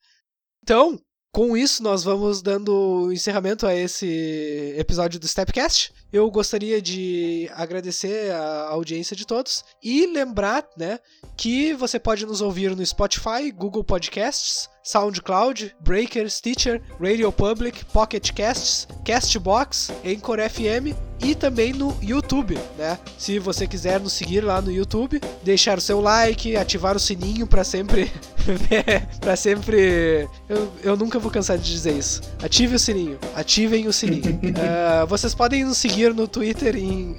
Então, 0.61 0.99
com 1.35 1.57
isso, 1.57 1.81
nós 1.81 2.03
vamos 2.03 2.43
dando 2.43 3.11
encerramento 3.11 3.65
a 3.65 3.73
esse 3.73 4.75
episódio 4.77 5.19
do 5.19 5.27
Stepcast. 5.27 5.91
Eu 6.11 6.29
gostaria 6.29 6.79
de 6.79 7.49
agradecer 7.53 8.31
a 8.31 8.67
audiência 8.69 9.15
de 9.15 9.25
todos 9.25 9.65
e 9.81 10.05
lembrar, 10.05 10.63
né, 10.77 10.99
que 11.35 11.73
você 11.73 11.97
pode 11.99 12.23
nos 12.23 12.39
ouvir 12.39 12.75
no 12.75 12.85
Spotify, 12.85 13.51
Google 13.51 13.83
Podcasts, 13.83 14.69
SoundCloud, 14.83 15.75
Breaker, 15.79 16.29
Stitcher, 16.29 16.81
Radio 16.99 17.31
Public, 17.31 17.85
Pocket 17.85 18.31
Casts, 18.33 18.87
Castbox, 19.05 19.91
Anchor 20.05 20.37
FM 20.49 20.95
e 21.23 21.33
também 21.33 21.71
no 21.71 21.95
YouTube, 22.01 22.59
né? 22.77 22.99
Se 23.17 23.39
você 23.39 23.65
quiser 23.65 23.99
nos 23.99 24.13
seguir 24.13 24.41
lá 24.41 24.61
no 24.61 24.71
YouTube, 24.71 25.21
deixar 25.41 25.77
o 25.77 25.81
seu 25.81 26.01
like, 26.01 26.55
ativar 26.57 26.95
o 26.95 26.99
sininho 26.99 27.47
para 27.47 27.63
sempre 27.63 28.11
para 29.21 29.35
sempre 29.37 30.27
eu, 30.49 30.71
eu 30.83 30.97
nunca 30.97 31.17
vou 31.17 31.31
cansar 31.31 31.57
de 31.57 31.71
dizer 31.71 31.97
isso. 31.97 32.21
Ative 32.41 32.75
o 32.75 32.79
sininho, 32.79 33.17
ativem 33.35 33.87
o 33.87 33.93
sininho. 33.93 34.35
uh, 34.35 35.07
vocês 35.07 35.33
podem 35.33 35.63
nos 35.63 35.77
seguir 35.77 36.13
no 36.13 36.27
Twitter 36.27 36.75
em 36.75 37.15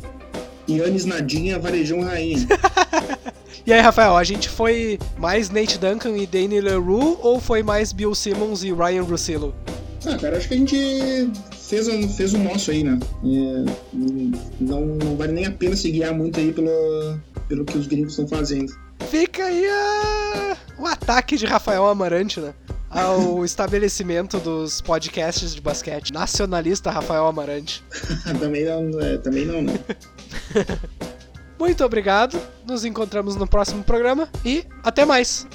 Yannis 0.69 1.03
Nadinha, 1.03 1.59
varejão 1.59 1.99
rainha. 2.01 2.47
E 3.65 3.73
aí, 3.73 3.82
Rafael, 3.82 4.15
a 4.15 4.23
gente 4.23 4.49
foi 4.49 4.99
mais 5.18 5.49
Nate 5.49 5.77
Duncan 5.77 6.18
e 6.18 6.26
Danny 6.26 6.61
LaRue 6.61 7.18
ou 7.22 7.40
foi 7.40 7.64
mais 7.64 7.91
Bill 7.91 8.15
Simmons 8.15 8.64
e 8.64 8.73
Ryan 8.73 9.03
Russillo? 9.03 9.53
Ah, 10.07 10.18
cara, 10.18 10.38
acho 10.38 10.48
que 10.48 10.53
a 10.53 10.57
gente 10.57 11.32
fez, 11.57 11.88
fez 12.15 12.34
o 12.34 12.38
nosso 12.38 12.69
aí, 12.72 12.84
né? 12.84 12.99
É, 13.23 13.98
não, 14.60 14.82
não 14.86 15.15
vale 15.18 15.34
nem 15.34 15.45
a 15.45 15.52
pena 15.52 15.76
se 15.76 15.90
guiar 15.90 16.14
muito 16.14 16.40
aí 16.40 16.53
pelo, 16.53 17.18
pelo 17.48 17.65
que 17.65 17.77
os 17.77 17.88
gringos 17.88 18.11
estão 18.11 18.27
fazendo. 18.27 18.72
Fica 19.10 19.45
aí 19.45 19.65
a... 19.68 20.57
o 20.77 20.86
ataque 20.86 21.38
de 21.38 21.45
Rafael 21.45 21.88
Amarante, 21.88 22.40
né? 22.40 22.53
Ao 22.90 23.44
estabelecimento 23.45 24.40
dos 24.40 24.80
podcasts 24.80 25.56
de 25.56 25.61
basquete. 25.61 26.14
Nacionalista 26.14 26.91
Rafael 26.91 27.26
Amarante. 27.26 27.84
também 28.40 28.64
não, 28.65 28.99
é, 29.02 29.18
também 29.18 29.45
não, 29.45 29.61
né? 29.61 29.73
Muito 31.66 31.84
obrigado, 31.84 32.40
nos 32.64 32.86
encontramos 32.86 33.36
no 33.36 33.48
próximo 33.48 33.84
programa 33.84 34.30
e 34.46 34.64
até 34.84 35.04
mais! 35.04 35.48